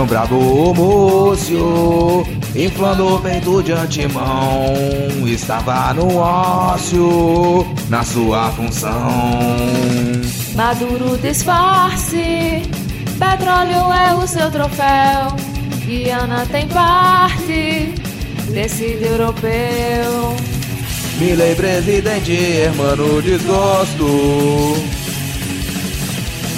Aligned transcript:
Tão 0.00 0.06
bravo 0.06 0.38
o 0.38 0.74
Múcio, 0.74 2.26
inflando 2.56 3.16
o 3.16 3.20
peito 3.20 3.62
de 3.62 3.72
antemão. 3.72 4.72
Estava 5.26 5.92
no 5.92 6.16
ócio, 6.16 7.66
na 7.90 8.02
sua 8.02 8.50
função. 8.52 9.10
Maduro 10.54 11.18
disfarce, 11.18 12.62
petróleo 13.18 13.92
é 13.92 14.14
o 14.14 14.26
seu 14.26 14.50
troféu. 14.50 15.36
Guiana 15.84 16.46
tem 16.50 16.66
parte, 16.68 17.94
decide 18.54 19.04
europeu. 19.04 20.34
Milei 21.18 21.54
presidente, 21.54 22.32
hermano 22.32 23.20
desgosto. 23.20 24.99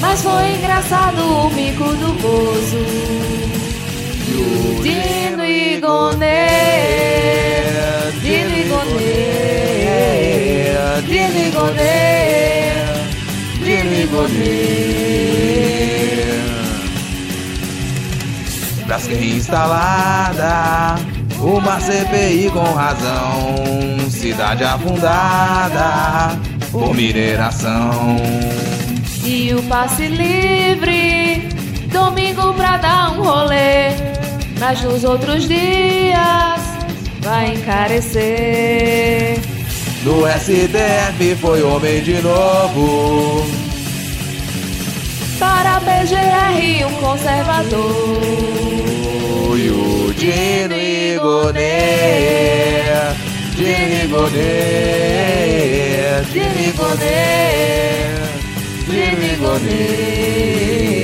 Mas 0.03 0.21
foi 0.23 0.57
engraçado 0.57 1.23
o 1.23 1.51
mico 1.51 1.85
do 1.85 2.13
Bozo. 2.21 2.85
E 4.29 4.35
o 4.35 4.83
Dino 4.83 5.23
Dino 8.23 8.57
Igonê, 8.57 9.09
Dino 11.07 11.39
Igonê, 11.39 12.73
Dino 13.65 13.95
Igonê. 14.03 14.83
Braskem 18.87 19.37
instalada, 19.37 20.97
uma 21.41 21.81
CPI 21.81 22.51
com 22.51 22.73
razão. 22.73 23.57
Cidade 24.11 24.65
afundada 24.65 26.39
por 26.71 26.95
mineração. 26.95 28.17
E 29.25 29.55
o 29.55 29.63
passe 29.65 30.09
livre, 30.09 31.49
domingo 31.93 32.53
pra 32.55 32.77
dar 32.77 33.13
um 33.13 33.23
rolê. 33.23 33.91
Mas 34.59 34.83
nos 34.83 35.05
outros 35.05 35.47
dias 35.47 36.61
vai 37.21 37.55
encarecer. 37.55 39.41
No 40.05 40.27
STF 40.27 41.37
foi 41.41 41.63
homem 41.63 42.03
de 42.03 42.21
novo. 42.21 43.47
Para 45.39 45.77
a 45.77 45.81
PGR, 45.81 46.85
um 46.87 46.95
conservador. 47.01 47.83
E 49.57 49.71
o 49.71 50.13
Dino 50.15 50.75
Igonê, 50.75 51.63
Dino 53.55 54.05
Igonê, 54.05 54.41
Dino 56.33 56.61
Igonê, 56.69 58.22
Dino 58.93 59.25
Igonê. 59.33 59.73
Dino 59.73 61.02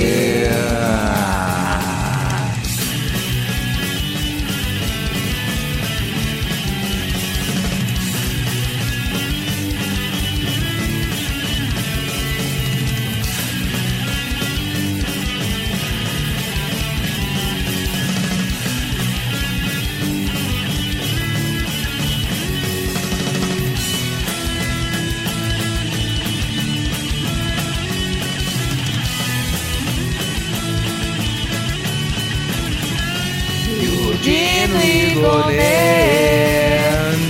Igonê, 35.18 35.74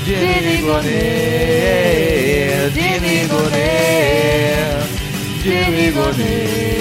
Dino 0.04 0.50
Igonê, 0.58 1.04
Dino 2.74 3.08
Igonê, 3.22 3.72
Dino 5.42 5.78
Igonê. 5.88 6.77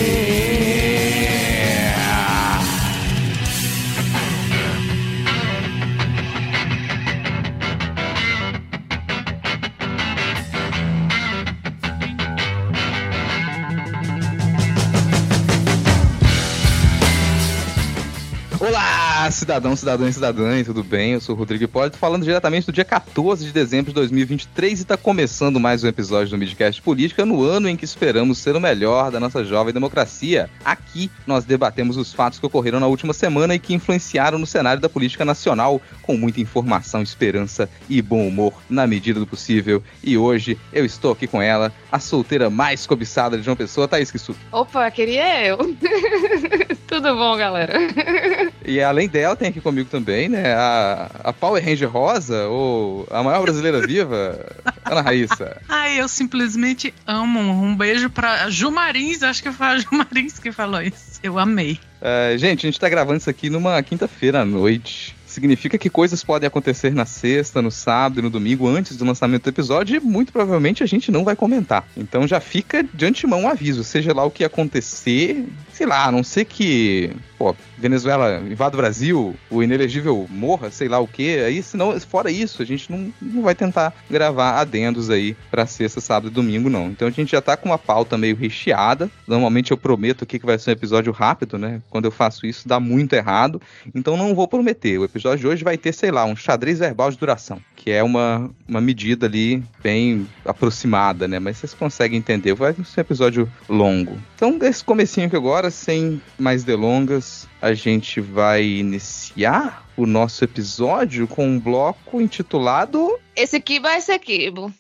Cidadão, 19.48 19.76
cidadã 19.78 20.10
e 20.10 20.14
cidadã, 20.14 20.64
tudo 20.66 20.84
bem? 20.84 21.14
Eu 21.14 21.22
sou 21.22 21.34
o 21.34 21.38
Rodrigo 21.38 21.64
Hipólito, 21.64 21.98
falando 21.98 22.26
diretamente 22.26 22.66
do 22.66 22.74
dia 22.74 22.84
14 22.84 23.46
de 23.46 23.54
dezembro 23.54 23.92
de 23.92 23.96
2023 23.96 24.80
e 24.80 24.82
está 24.82 24.98
começando 24.98 25.58
mais 25.58 25.86
um 25.86 25.88
episódio 25.88 26.32
do 26.32 26.38
Midcast 26.38 26.82
Política 26.82 27.26
no 27.26 27.42
ano 27.42 27.70
em 27.70 27.78
que 27.78 27.86
esperamos 27.86 28.40
ser 28.40 28.58
o 28.58 28.60
melhor 28.60 29.10
da 29.10 29.22
nossa 29.22 29.46
jovem 29.46 29.74
democracia. 29.74 30.50
Aqui 30.66 31.10
nós 31.26 31.46
debatemos 31.46 31.96
os 31.96 32.12
fatos 32.12 32.40
que 32.40 32.46
ocorreram 32.46 32.82
na 32.82 32.88
última 32.88 33.14
semana 33.14 33.56
e 33.56 33.60
que 33.60 33.74
influenciaram 33.74 34.38
no 34.38 34.46
cenário 34.46 34.82
da 34.82 34.90
política 34.90 35.24
nacional 35.24 35.82
com 36.02 36.18
muita 36.18 36.42
informação, 36.42 37.02
esperança 37.02 37.70
e 37.90 38.02
bom 38.02 38.28
humor 38.28 38.52
na 38.70 38.86
medida 38.86 39.18
do 39.18 39.26
possível. 39.26 39.82
E 40.04 40.18
hoje 40.18 40.58
eu 40.74 40.84
estou 40.84 41.14
aqui 41.14 41.26
com 41.26 41.42
ela, 41.42 41.72
a 41.90 42.00
solteira 42.00 42.50
mais 42.50 42.86
cobiçada 42.86 43.38
de 43.38 43.44
João 43.44 43.56
Pessoa, 43.56 43.88
Thaís 43.88 44.12
Kissuto. 44.12 44.40
Opa, 44.52 44.92
queria 44.92 45.46
eu. 45.46 45.58
Tudo 46.88 47.16
bom, 47.16 47.38
galera? 47.38 47.74
E 48.68 48.82
além 48.82 49.08
dela, 49.08 49.34
tem 49.34 49.48
aqui 49.48 49.62
comigo 49.62 49.90
também, 49.90 50.28
né? 50.28 50.54
A, 50.54 51.10
a 51.24 51.34
Power 51.34 51.64
Ranger 51.64 51.90
Rosa, 51.90 52.48
ou 52.48 53.08
a 53.10 53.24
maior 53.24 53.42
brasileira 53.42 53.80
viva, 53.80 54.46
Ana 54.84 55.00
Raíssa. 55.00 55.62
Ai, 55.70 56.02
eu 56.02 56.08
simplesmente 56.10 56.94
amo. 57.06 57.40
Um 57.40 57.74
beijo 57.74 58.10
pra 58.10 58.50
Ju 58.50 58.70
Marins, 58.70 59.24
acho 59.24 59.42
que 59.42 59.54
foi 59.54 59.68
a 59.68 59.78
Ju 59.78 59.88
Marins 59.94 60.38
que 60.38 60.52
falou 60.52 60.82
isso. 60.82 61.18
Eu 61.24 61.40
amei. 61.40 61.80
É, 62.02 62.36
gente, 62.38 62.68
a 62.68 62.70
gente 62.70 62.80
tá 62.80 62.90
gravando 62.90 63.20
isso 63.20 63.30
aqui 63.30 63.50
numa 63.50 63.82
quinta-feira 63.82 64.42
à 64.42 64.46
noite. 64.46 65.16
Significa 65.26 65.78
que 65.78 65.90
coisas 65.90 66.24
podem 66.24 66.48
acontecer 66.48 66.94
na 66.94 67.06
sexta, 67.06 67.62
no 67.62 67.70
sábado 67.70 68.20
e 68.20 68.24
no 68.24 68.30
domingo 68.30 68.68
antes 68.68 68.98
do 68.98 69.06
lançamento 69.06 69.44
do 69.44 69.50
episódio 69.50 69.96
e 69.96 70.00
muito 70.00 70.34
provavelmente 70.34 70.84
a 70.84 70.86
gente 70.86 71.12
não 71.12 71.24
vai 71.24 71.36
comentar. 71.36 71.88
Então 71.96 72.28
já 72.28 72.40
fica 72.40 72.84
de 72.84 73.06
antemão 73.06 73.42
um 73.42 73.48
aviso, 73.48 73.84
seja 73.84 74.14
lá 74.14 74.24
o 74.24 74.32
que 74.32 74.44
acontecer, 74.44 75.46
sei 75.78 75.86
lá, 75.86 76.06
a 76.06 76.12
não 76.12 76.24
ser 76.24 76.46
que, 76.46 77.12
pô, 77.38 77.56
Venezuela 77.78 78.42
invada 78.50 78.76
o 78.76 78.80
Brasil, 78.80 79.36
o 79.48 79.62
inelegível 79.62 80.26
morra, 80.28 80.72
sei 80.72 80.88
lá 80.88 81.00
o 81.00 81.08
que, 81.08 81.38
aí 81.38 81.62
senão, 81.62 81.98
fora 82.00 82.32
isso, 82.32 82.64
a 82.64 82.66
gente 82.66 82.92
não, 82.92 83.14
não 83.22 83.44
vai 83.44 83.54
tentar 83.54 83.94
gravar 84.10 84.60
adendos 84.60 85.12
aí 85.12 85.38
pra 85.52 85.68
sexta, 85.68 86.02
sábado 86.02 86.30
e 86.30 86.34
domingo, 86.34 86.68
não. 86.68 86.88
Então 86.88 87.08
a 87.08 87.12
gente 87.12 87.32
já 87.32 87.42
tá 87.42 87.56
com 87.56 87.70
uma 87.70 87.78
pauta 87.78 88.18
meio 88.18 88.36
recheada. 88.36 89.08
Normalmente 89.28 89.70
eu 89.70 89.78
prometo 89.78 90.24
aqui 90.24 90.40
que 90.40 90.46
vai 90.48 90.58
ser 90.58 90.72
um 90.72 90.74
episódio 90.74 91.14
rápido, 91.14 91.60
né? 91.60 91.80
Quando 91.92 92.06
eu 92.06 92.12
faço 92.12 92.48
isso 92.48 92.68
dá 92.68 92.80
muito 92.80 93.14
errado. 93.14 93.62
Então 93.94 94.18
não 94.18 94.34
vou 94.34 94.48
prometer. 94.48 94.98
O 94.98 95.04
episódio 95.04 95.40
de 95.40 95.48
hoje 95.48 95.64
vai 95.64 95.78
ter, 95.78 95.94
sei 95.94 96.10
lá, 96.10 96.26
um 96.26 96.36
xadrez 96.36 96.80
verbal 96.80 97.12
de 97.12 97.18
duração, 97.18 97.62
que 97.76 97.92
é 97.92 98.02
uma, 98.02 98.50
uma 98.68 98.82
medida 98.82 99.28
ali 99.28 99.64
bem 99.84 100.28
aproximada, 100.44 101.28
né? 101.28 101.38
Mas 101.38 101.58
vocês 101.58 101.76
conseguem 101.76 102.18
entender. 102.18 102.56
Vai 102.56 102.74
ser 102.74 102.82
um 102.82 103.02
episódio 103.02 103.52
longo. 103.70 104.18
Então, 104.36 104.58
esse 104.64 104.84
comecinho 104.84 105.28
aqui 105.28 105.36
agora, 105.36 105.67
sem 105.72 106.22
mais 106.38 106.64
delongas, 106.64 107.48
a 107.62 107.74
gente 107.74 108.22
vai 108.22 108.64
iniciar 108.64 109.86
o 109.96 110.06
nosso 110.06 110.44
episódio 110.44 111.28
com 111.28 111.48
um 111.48 111.60
bloco 111.60 112.22
intitulado 112.22 113.18
Esse 113.36 113.56
aqui 113.56 113.80
vai 113.80 114.00
ser 114.02 114.20
Kibo. 114.20 114.72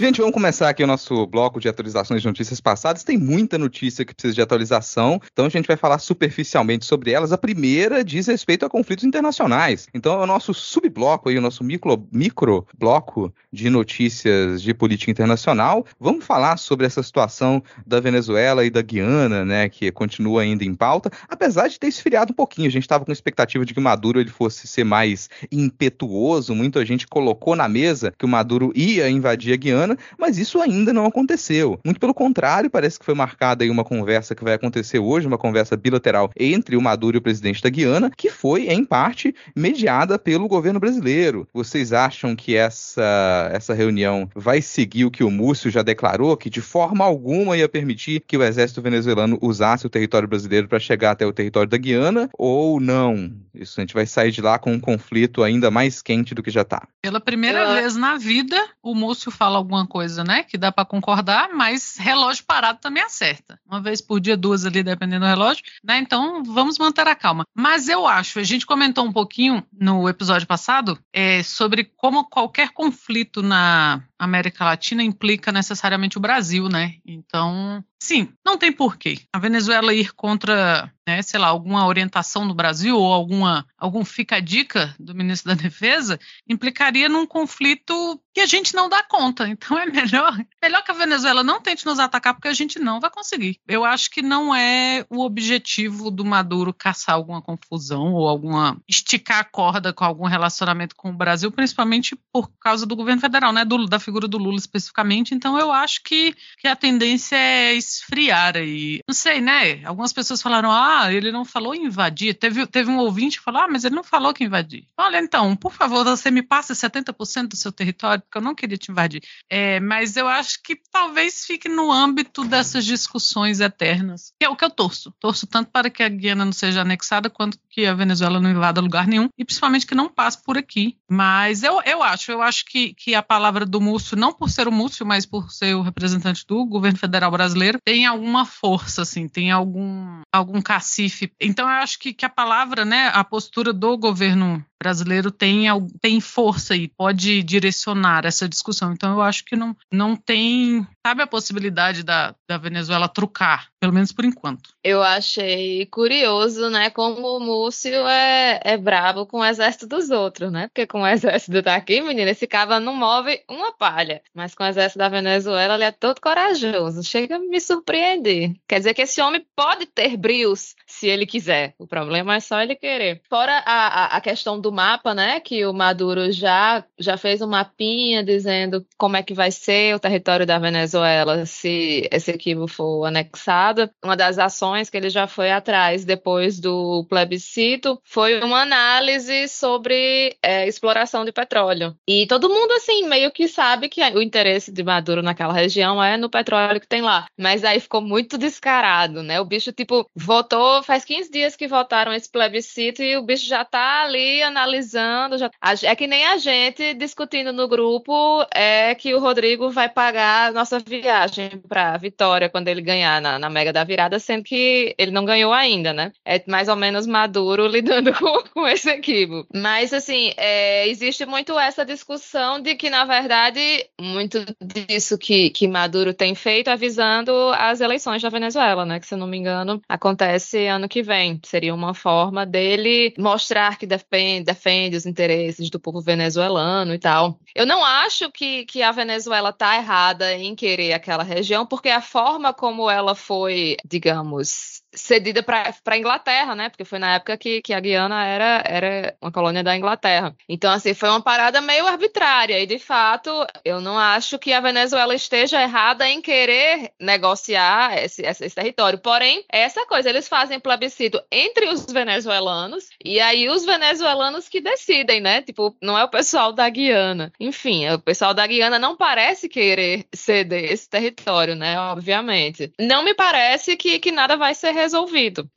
Gente, 0.00 0.20
vamos 0.20 0.32
começar 0.32 0.68
aqui 0.68 0.84
o 0.84 0.86
nosso 0.86 1.26
bloco 1.26 1.58
de 1.58 1.68
atualizações 1.68 2.22
de 2.22 2.28
notícias 2.28 2.60
passadas. 2.60 3.02
Tem 3.02 3.18
muita 3.18 3.58
notícia 3.58 4.04
que 4.04 4.14
precisa 4.14 4.32
de 4.32 4.40
atualização, 4.40 5.20
então 5.32 5.46
a 5.46 5.48
gente 5.48 5.66
vai 5.66 5.76
falar 5.76 5.98
superficialmente 5.98 6.84
sobre 6.84 7.10
elas. 7.10 7.32
A 7.32 7.36
primeira 7.36 8.04
diz 8.04 8.28
respeito 8.28 8.64
a 8.64 8.70
conflitos 8.70 9.04
internacionais. 9.04 9.88
Então 9.92 10.20
é 10.20 10.22
o 10.22 10.26
nosso 10.26 10.54
subbloco 10.54 11.28
aí, 11.28 11.36
o 11.36 11.40
nosso 11.40 11.64
micro, 11.64 12.06
micro 12.12 12.64
bloco 12.78 13.34
de 13.52 13.68
notícias 13.68 14.62
de 14.62 14.72
política 14.72 15.10
internacional. 15.10 15.84
Vamos 15.98 16.24
falar 16.24 16.58
sobre 16.58 16.86
essa 16.86 17.02
situação 17.02 17.60
da 17.84 17.98
Venezuela 17.98 18.64
e 18.64 18.70
da 18.70 18.82
Guiana, 18.82 19.44
né, 19.44 19.68
que 19.68 19.90
continua 19.90 20.42
ainda 20.42 20.62
em 20.62 20.76
pauta, 20.76 21.10
apesar 21.28 21.66
de 21.66 21.76
ter 21.76 21.88
esfriado 21.88 22.32
um 22.32 22.36
pouquinho. 22.36 22.68
A 22.68 22.70
gente 22.70 22.84
estava 22.84 23.04
com 23.04 23.10
expectativa 23.10 23.64
de 23.64 23.74
que 23.74 23.80
o 23.80 23.82
Maduro 23.82 24.20
ele 24.20 24.30
fosse 24.30 24.68
ser 24.68 24.84
mais 24.84 25.28
impetuoso. 25.50 26.54
Muita 26.54 26.86
gente 26.86 27.04
colocou 27.04 27.56
na 27.56 27.68
mesa 27.68 28.14
que 28.16 28.24
o 28.24 28.28
Maduro 28.28 28.70
ia 28.76 29.10
invadir 29.10 29.52
a 29.52 29.56
Guiana 29.56 29.87
Mas 30.18 30.38
isso 30.38 30.60
ainda 30.60 30.92
não 30.92 31.06
aconteceu. 31.06 31.78
Muito 31.84 32.00
pelo 32.00 32.14
contrário, 32.14 32.70
parece 32.70 32.98
que 32.98 33.04
foi 33.04 33.14
marcada 33.14 33.64
aí 33.64 33.70
uma 33.70 33.84
conversa 33.84 34.34
que 34.34 34.44
vai 34.44 34.54
acontecer 34.54 34.98
hoje, 34.98 35.26
uma 35.26 35.38
conversa 35.38 35.76
bilateral 35.76 36.30
entre 36.38 36.76
o 36.76 36.82
Maduro 36.82 37.16
e 37.16 37.20
o 37.20 37.22
presidente 37.22 37.62
da 37.62 37.68
Guiana, 37.70 38.10
que 38.16 38.30
foi, 38.30 38.68
em 38.68 38.84
parte, 38.84 39.34
mediada 39.54 40.18
pelo 40.18 40.48
governo 40.48 40.80
brasileiro. 40.80 41.46
Vocês 41.52 41.92
acham 41.92 42.34
que 42.34 42.56
essa, 42.56 43.50
essa 43.52 43.74
reunião 43.74 44.28
vai 44.34 44.60
seguir 44.62 45.04
o 45.04 45.10
que 45.10 45.24
o 45.24 45.30
Múcio 45.30 45.70
já 45.70 45.82
declarou, 45.82 46.36
que 46.36 46.50
de 46.50 46.60
forma 46.60 47.04
alguma 47.04 47.56
ia 47.56 47.68
permitir 47.68 48.20
que 48.26 48.36
o 48.36 48.42
exército 48.42 48.82
venezuelano 48.82 49.38
usasse 49.40 49.86
o 49.86 49.90
território 49.90 50.28
brasileiro 50.28 50.68
para 50.68 50.78
chegar 50.78 51.12
até 51.12 51.26
o 51.26 51.32
território 51.32 51.68
da 51.68 51.76
Guiana, 51.76 52.28
ou 52.36 52.80
não? 52.80 53.32
Isso 53.54 53.80
a 53.80 53.82
gente 53.82 53.94
vai 53.94 54.06
sair 54.06 54.30
de 54.30 54.40
lá 54.40 54.58
com 54.58 54.72
um 54.72 54.80
conflito 54.80 55.42
ainda 55.42 55.70
mais 55.70 56.00
quente 56.02 56.34
do 56.34 56.42
que 56.42 56.50
já 56.50 56.62
está. 56.62 56.86
Pela 57.02 57.20
primeira 57.20 57.60
Eu- 57.60 57.74
vez 57.74 57.96
na 57.96 58.16
vida, 58.16 58.56
o 58.82 58.94
Múcio 58.94 59.30
fala 59.30 59.58
alguma 59.58 59.77
coisa, 59.86 60.24
né? 60.24 60.42
Que 60.42 60.58
dá 60.58 60.70
para 60.72 60.84
concordar, 60.84 61.50
mas 61.54 61.96
relógio 61.98 62.44
parado 62.44 62.78
também 62.80 63.02
acerta. 63.02 63.58
Uma 63.66 63.80
vez 63.80 64.00
por 64.00 64.20
dia, 64.20 64.36
duas 64.36 64.64
ali, 64.64 64.82
dependendo 64.82 65.24
do 65.24 65.28
relógio, 65.28 65.64
né? 65.82 65.98
Então 65.98 66.42
vamos 66.44 66.78
manter 66.78 67.06
a 67.06 67.14
calma. 67.14 67.44
Mas 67.54 67.88
eu 67.88 68.06
acho, 68.06 68.38
a 68.38 68.44
gente 68.44 68.66
comentou 68.66 69.04
um 69.04 69.12
pouquinho 69.12 69.64
no 69.72 70.08
episódio 70.08 70.46
passado 70.46 70.98
é, 71.12 71.42
sobre 71.42 71.84
como 71.96 72.28
qualquer 72.28 72.70
conflito 72.70 73.42
na 73.42 74.02
América 74.18 74.64
Latina 74.64 75.02
implica 75.02 75.52
necessariamente 75.52 76.18
o 76.18 76.20
Brasil, 76.20 76.68
né? 76.68 76.94
Então, 77.06 77.84
sim, 78.02 78.28
não 78.44 78.58
tem 78.58 78.72
porquê. 78.72 79.18
A 79.32 79.38
Venezuela 79.38 79.94
ir 79.94 80.12
contra, 80.12 80.92
né, 81.06 81.22
sei 81.22 81.38
lá, 81.38 81.48
alguma 81.48 81.86
orientação 81.86 82.46
do 82.46 82.54
Brasil 82.54 82.96
ou 82.96 83.12
alguma 83.12 83.66
algum 83.76 84.04
fica 84.04 84.36
a 84.36 84.40
dica 84.40 84.94
do 84.98 85.14
ministro 85.14 85.54
da 85.54 85.60
Defesa 85.62 86.18
implicaria 86.48 87.08
num 87.08 87.26
conflito 87.26 88.20
que 88.34 88.40
a 88.40 88.46
gente 88.46 88.74
não 88.74 88.88
dá 88.88 89.02
conta. 89.02 89.48
Então 89.48 89.78
é 89.78 89.86
melhor, 89.86 90.36
melhor 90.62 90.82
que 90.82 90.90
a 90.90 90.94
Venezuela 90.94 91.42
não 91.42 91.60
tente 91.60 91.86
nos 91.86 91.98
atacar 91.98 92.34
porque 92.34 92.48
a 92.48 92.54
gente 92.54 92.78
não 92.78 93.00
vai 93.00 93.10
conseguir. 93.10 93.58
Eu 93.66 93.84
acho 93.84 94.10
que 94.10 94.22
não 94.22 94.54
é 94.54 95.04
o 95.10 95.24
objetivo 95.24 96.10
do 96.10 96.24
Maduro 96.24 96.74
caçar 96.74 97.14
alguma 97.14 97.42
confusão 97.42 98.14
ou 98.14 98.28
alguma 98.28 98.76
esticar 98.88 99.38
a 99.38 99.44
corda 99.44 99.92
com 99.92 100.04
algum 100.04 100.26
relacionamento 100.26 100.96
com 100.96 101.10
o 101.10 101.16
Brasil, 101.16 101.50
principalmente 101.50 102.16
por 102.32 102.50
causa 102.60 102.86
do 102.86 102.96
governo 102.96 103.20
federal, 103.20 103.52
né, 103.52 103.64
do, 103.64 103.86
da 103.86 103.98
figura 104.08 104.26
do 104.26 104.38
Lula 104.38 104.56
especificamente. 104.56 105.34
Então 105.34 105.58
eu 105.58 105.70
acho 105.70 106.02
que, 106.02 106.34
que 106.58 106.66
a 106.66 106.74
tendência 106.74 107.36
é 107.36 107.74
esfriar 107.74 108.56
aí. 108.56 109.00
Não 109.06 109.14
sei, 109.14 109.40
né? 109.40 109.84
Algumas 109.84 110.12
pessoas 110.12 110.40
falaram: 110.40 110.72
"Ah, 110.72 111.12
ele 111.12 111.30
não 111.30 111.44
falou 111.44 111.74
invadir". 111.74 112.34
Teve 112.34 112.66
teve 112.66 112.90
um 112.90 112.98
ouvinte 112.98 113.38
que 113.38 113.44
falou: 113.44 113.60
"Ah, 113.60 113.68
mas 113.68 113.84
ele 113.84 113.94
não 113.94 114.04
falou 114.04 114.32
que 114.32 114.44
invadir". 114.44 114.86
Olha, 114.96 115.18
então, 115.18 115.54
por 115.54 115.72
favor, 115.72 116.04
você 116.04 116.30
me 116.30 116.42
passa 116.42 116.74
70% 116.74 117.48
do 117.48 117.56
seu 117.56 117.70
território, 117.70 118.22
porque 118.22 118.38
eu 118.38 118.42
não 118.42 118.54
queria 118.54 118.78
te 118.78 118.90
invadir. 118.90 119.22
É, 119.50 119.78
mas 119.80 120.16
eu 120.16 120.26
acho 120.26 120.62
que 120.62 120.74
talvez 120.90 121.44
fique 121.44 121.68
no 121.68 121.92
âmbito 121.92 122.44
dessas 122.44 122.84
discussões 122.84 123.60
eternas, 123.60 124.32
que 124.38 124.46
é 124.46 124.48
o 124.48 124.56
que 124.56 124.64
eu 124.64 124.70
torço. 124.70 125.12
Torço 125.20 125.46
tanto 125.46 125.70
para 125.70 125.90
que 125.90 126.02
a 126.02 126.08
Guiana 126.08 126.44
não 126.44 126.52
seja 126.52 126.80
anexada, 126.80 127.28
quanto 127.28 127.58
que 127.68 127.84
a 127.84 127.94
Venezuela 127.94 128.40
não 128.40 128.50
invada 128.50 128.80
lugar 128.80 129.06
nenhum, 129.06 129.28
e 129.36 129.44
principalmente 129.44 129.86
que 129.86 129.94
não 129.94 130.08
passe 130.08 130.42
por 130.42 130.56
aqui. 130.56 130.96
Mas 131.08 131.62
eu, 131.62 131.80
eu 131.84 132.02
acho, 132.02 132.32
eu 132.32 132.40
acho 132.40 132.64
que, 132.64 132.94
que 132.94 133.14
a 133.14 133.22
palavra 133.22 133.66
do 133.66 133.80
Múcio, 133.98 134.16
não 134.16 134.32
por 134.32 134.48
ser 134.48 134.68
o 134.68 134.72
Múcio, 134.72 135.04
mas 135.04 135.26
por 135.26 135.50
ser 135.50 135.74
o 135.74 135.82
representante 135.82 136.46
do 136.46 136.64
governo 136.64 136.96
federal 136.96 137.32
brasileiro, 137.32 137.80
tem 137.84 138.06
alguma 138.06 138.46
força, 138.46 139.02
assim, 139.02 139.26
tem 139.26 139.50
algum, 139.50 140.22
algum 140.32 140.62
cacife. 140.62 141.32
Então 141.40 141.68
eu 141.68 141.74
acho 141.82 141.98
que, 141.98 142.12
que 142.12 142.24
a 142.24 142.30
palavra, 142.30 142.84
né, 142.84 143.10
a 143.12 143.24
postura 143.24 143.72
do 143.72 143.98
governo 143.98 144.64
brasileiro 144.80 145.30
tem, 145.30 145.64
tem 146.00 146.20
força 146.20 146.76
e 146.76 146.86
pode 146.88 147.42
direcionar 147.42 148.24
essa 148.24 148.48
discussão. 148.48 148.92
Então 148.92 149.14
eu 149.14 149.22
acho 149.22 149.44
que 149.44 149.56
não, 149.56 149.76
não 149.92 150.14
tem, 150.14 150.86
sabe 151.04 151.22
a 151.22 151.26
possibilidade 151.26 152.04
da, 152.04 152.34
da 152.48 152.56
Venezuela 152.56 153.08
trucar, 153.08 153.68
pelo 153.80 153.92
menos 153.92 154.12
por 154.12 154.24
enquanto. 154.24 154.70
Eu 154.84 155.02
achei 155.02 155.86
curioso, 155.86 156.70
né, 156.70 156.90
como 156.90 157.36
o 157.36 157.40
Múcio 157.40 158.06
é, 158.06 158.60
é 158.62 158.76
brabo 158.76 159.26
com 159.26 159.38
o 159.38 159.44
exército 159.44 159.86
dos 159.86 160.10
outros, 160.10 160.52
né? 160.52 160.68
Porque 160.68 160.86
com 160.86 161.02
o 161.02 161.06
exército 161.06 161.60
daqui, 161.60 162.00
menina, 162.00 162.30
esse 162.30 162.46
cava 162.46 162.78
não 162.78 162.94
move 162.94 163.42
uma 163.48 163.72
palha. 163.88 164.20
Mas 164.34 164.54
com 164.54 164.64
o 164.64 164.66
exército 164.66 164.98
da 164.98 165.08
Venezuela, 165.08 165.74
ele 165.74 165.84
é 165.84 165.90
todo 165.90 166.20
corajoso. 166.20 167.02
Chega 167.02 167.36
a 167.36 167.38
me 167.38 167.60
surpreender. 167.60 168.52
Quer 168.68 168.78
dizer 168.78 168.94
que 168.94 169.02
esse 169.02 169.20
homem 169.20 169.44
pode 169.56 169.86
ter 169.86 170.16
brios 170.16 170.74
se 170.86 171.08
ele 171.08 171.26
quiser. 171.26 171.74
O 171.78 171.86
problema 171.86 172.36
é 172.36 172.40
só 172.40 172.60
ele 172.60 172.74
querer. 172.74 173.22
Fora 173.28 173.62
a, 173.64 173.86
a, 173.86 174.16
a 174.16 174.20
questão 174.20 174.60
do 174.60 174.70
mapa, 174.70 175.14
né? 175.14 175.40
Que 175.40 175.64
o 175.64 175.72
Maduro 175.72 176.30
já, 176.30 176.84
já 176.98 177.16
fez 177.16 177.40
um 177.40 177.46
mapinha 177.46 178.22
dizendo 178.22 178.84
como 178.96 179.16
é 179.16 179.22
que 179.22 179.32
vai 179.32 179.50
ser 179.50 179.94
o 179.94 180.00
território 180.00 180.46
da 180.46 180.58
Venezuela 180.58 181.46
se 181.46 182.08
esse 182.12 182.30
equivo 182.30 182.68
for 182.68 183.06
anexado. 183.06 183.88
Uma 184.04 184.16
das 184.16 184.38
ações 184.38 184.90
que 184.90 184.96
ele 184.96 185.08
já 185.08 185.26
foi 185.26 185.50
atrás 185.50 186.04
depois 186.04 186.60
do 186.60 187.06
plebiscito 187.08 188.00
foi 188.04 188.40
uma 188.42 188.62
análise 188.62 189.48
sobre 189.48 190.36
é, 190.42 190.66
exploração 190.66 191.24
de 191.24 191.32
petróleo. 191.32 191.96
E 192.06 192.26
todo 192.26 192.48
mundo, 192.48 192.72
assim, 192.72 193.06
meio 193.06 193.30
que 193.30 193.48
sabe 193.48 193.77
que 193.86 194.00
o 194.00 194.22
interesse 194.22 194.72
de 194.72 194.82
Maduro 194.82 195.20
naquela 195.22 195.52
região 195.52 196.02
é 196.02 196.16
no 196.16 196.30
petróleo 196.30 196.80
que 196.80 196.88
tem 196.88 197.02
lá. 197.02 197.26
Mas 197.38 197.64
aí 197.64 197.78
ficou 197.80 198.00
muito 198.00 198.38
descarado, 198.38 199.22
né? 199.22 199.38
O 199.38 199.44
bicho, 199.44 199.72
tipo, 199.72 200.08
votou, 200.16 200.82
faz 200.82 201.04
15 201.04 201.30
dias 201.30 201.54
que 201.54 201.68
votaram 201.68 202.14
esse 202.14 202.30
plebiscito 202.30 203.02
e 203.02 203.16
o 203.18 203.22
bicho 203.22 203.46
já 203.46 203.64
tá 203.64 204.04
ali 204.04 204.42
analisando. 204.42 205.36
Já... 205.36 205.50
É 205.82 205.94
que 205.94 206.06
nem 206.06 206.24
a 206.24 206.38
gente 206.38 206.94
discutindo 206.94 207.52
no 207.52 207.68
grupo 207.68 208.46
é 208.54 208.94
que 208.94 209.14
o 209.14 209.20
Rodrigo 209.20 209.70
vai 209.70 209.88
pagar 209.88 210.48
a 210.48 210.52
nossa 210.52 210.78
viagem 210.78 211.50
pra 211.68 211.98
Vitória 211.98 212.48
quando 212.48 212.68
ele 212.68 212.80
ganhar 212.80 213.20
na, 213.20 213.38
na 213.38 213.50
Mega 213.50 213.72
da 213.72 213.84
Virada, 213.84 214.18
sendo 214.18 214.44
que 214.44 214.94
ele 214.96 215.10
não 215.10 215.24
ganhou 215.24 215.52
ainda, 215.52 215.92
né? 215.92 216.12
É 216.24 216.42
mais 216.46 216.68
ou 216.68 216.76
menos 216.76 217.06
Maduro 217.06 217.66
lidando 217.68 218.14
com, 218.14 218.42
com 218.54 218.66
esse 218.66 218.88
equipo. 218.90 219.46
Mas, 219.54 219.92
assim, 219.92 220.32
é, 220.36 220.88
existe 220.88 221.26
muito 221.26 221.58
essa 221.58 221.84
discussão 221.84 222.60
de 222.60 222.74
que, 222.74 222.88
na 222.88 223.04
verdade, 223.04 223.60
muito 224.00 224.38
disso 224.60 225.18
que, 225.18 225.50
que 225.50 225.66
Maduro 225.66 226.14
tem 226.14 226.34
feito 226.34 226.70
é 226.70 226.76
visando 226.76 227.32
as 227.54 227.80
eleições 227.80 228.22
da 228.22 228.28
Venezuela, 228.28 228.84
né? 228.84 229.00
Que, 229.00 229.06
se 229.06 229.16
não 229.16 229.26
me 229.26 229.36
engano, 229.36 229.80
acontece 229.88 230.66
ano 230.66 230.88
que 230.88 231.02
vem. 231.02 231.40
Seria 231.44 231.74
uma 231.74 231.94
forma 231.94 232.46
dele 232.46 233.14
mostrar 233.18 233.78
que 233.78 233.86
defende, 233.86 234.44
defende 234.44 234.96
os 234.96 235.06
interesses 235.06 235.70
do 235.70 235.80
povo 235.80 236.00
venezuelano 236.00 236.94
e 236.94 236.98
tal. 236.98 237.38
Eu 237.54 237.66
não 237.66 237.84
acho 237.84 238.30
que, 238.32 238.64
que 238.64 238.82
a 238.82 238.92
Venezuela 238.92 239.52
tá 239.52 239.76
errada 239.76 240.34
em 240.34 240.54
querer 240.54 240.92
aquela 240.92 241.22
região, 241.22 241.66
porque 241.66 241.88
a 241.88 242.00
forma 242.00 242.52
como 242.52 242.90
ela 242.90 243.14
foi, 243.14 243.76
digamos, 243.84 244.82
cedida 244.98 245.42
para 245.42 245.72
a 245.86 245.98
Inglaterra, 245.98 246.54
né? 246.54 246.68
Porque 246.68 246.84
foi 246.84 246.98
na 246.98 247.14
época 247.14 247.36
que, 247.36 247.62
que 247.62 247.72
a 247.72 247.80
Guiana 247.80 248.24
era, 248.26 248.62
era 248.66 249.16
uma 249.20 249.32
colônia 249.32 249.62
da 249.62 249.76
Inglaterra. 249.76 250.34
Então, 250.48 250.70
assim, 250.70 250.92
foi 250.94 251.08
uma 251.08 251.22
parada 251.22 251.60
meio 251.60 251.86
arbitrária. 251.86 252.60
E, 252.60 252.66
de 252.66 252.78
fato, 252.78 253.30
eu 253.64 253.80
não 253.80 253.98
acho 253.98 254.38
que 254.38 254.52
a 254.52 254.60
Venezuela 254.60 255.14
esteja 255.14 255.62
errada 255.62 256.08
em 256.08 256.20
querer 256.20 256.90
negociar 257.00 257.96
esse, 258.02 258.22
esse, 258.22 258.50
território. 258.50 258.98
Porém, 258.98 259.44
é 259.52 259.60
essa 259.60 259.86
coisa, 259.86 260.08
eles 260.08 260.28
fazem 260.28 260.60
plebiscito 260.60 261.22
entre 261.30 261.68
os 261.68 261.86
venezuelanos 261.86 262.88
e 263.04 263.20
aí 263.20 263.48
os 263.48 263.64
venezuelanos 263.64 264.48
que 264.48 264.60
decidem, 264.60 265.20
né? 265.20 265.42
Tipo, 265.42 265.76
não 265.80 265.96
é 265.96 266.04
o 266.04 266.08
pessoal 266.08 266.52
da 266.52 266.68
Guiana. 266.68 267.32
Enfim, 267.38 267.88
o 267.90 267.98
pessoal 267.98 268.34
da 268.34 268.46
Guiana 268.46 268.78
não 268.78 268.96
parece 268.96 269.48
querer 269.48 270.06
ceder 270.12 270.72
esse 270.72 270.88
território, 270.88 271.54
né? 271.54 271.78
Obviamente. 271.78 272.72
Não 272.78 273.04
me 273.04 273.14
parece 273.14 273.76
que, 273.76 273.98
que 273.98 274.10
nada 274.10 274.36
vai 274.36 274.54
ser 274.54 274.72
resolvido. 274.72 274.87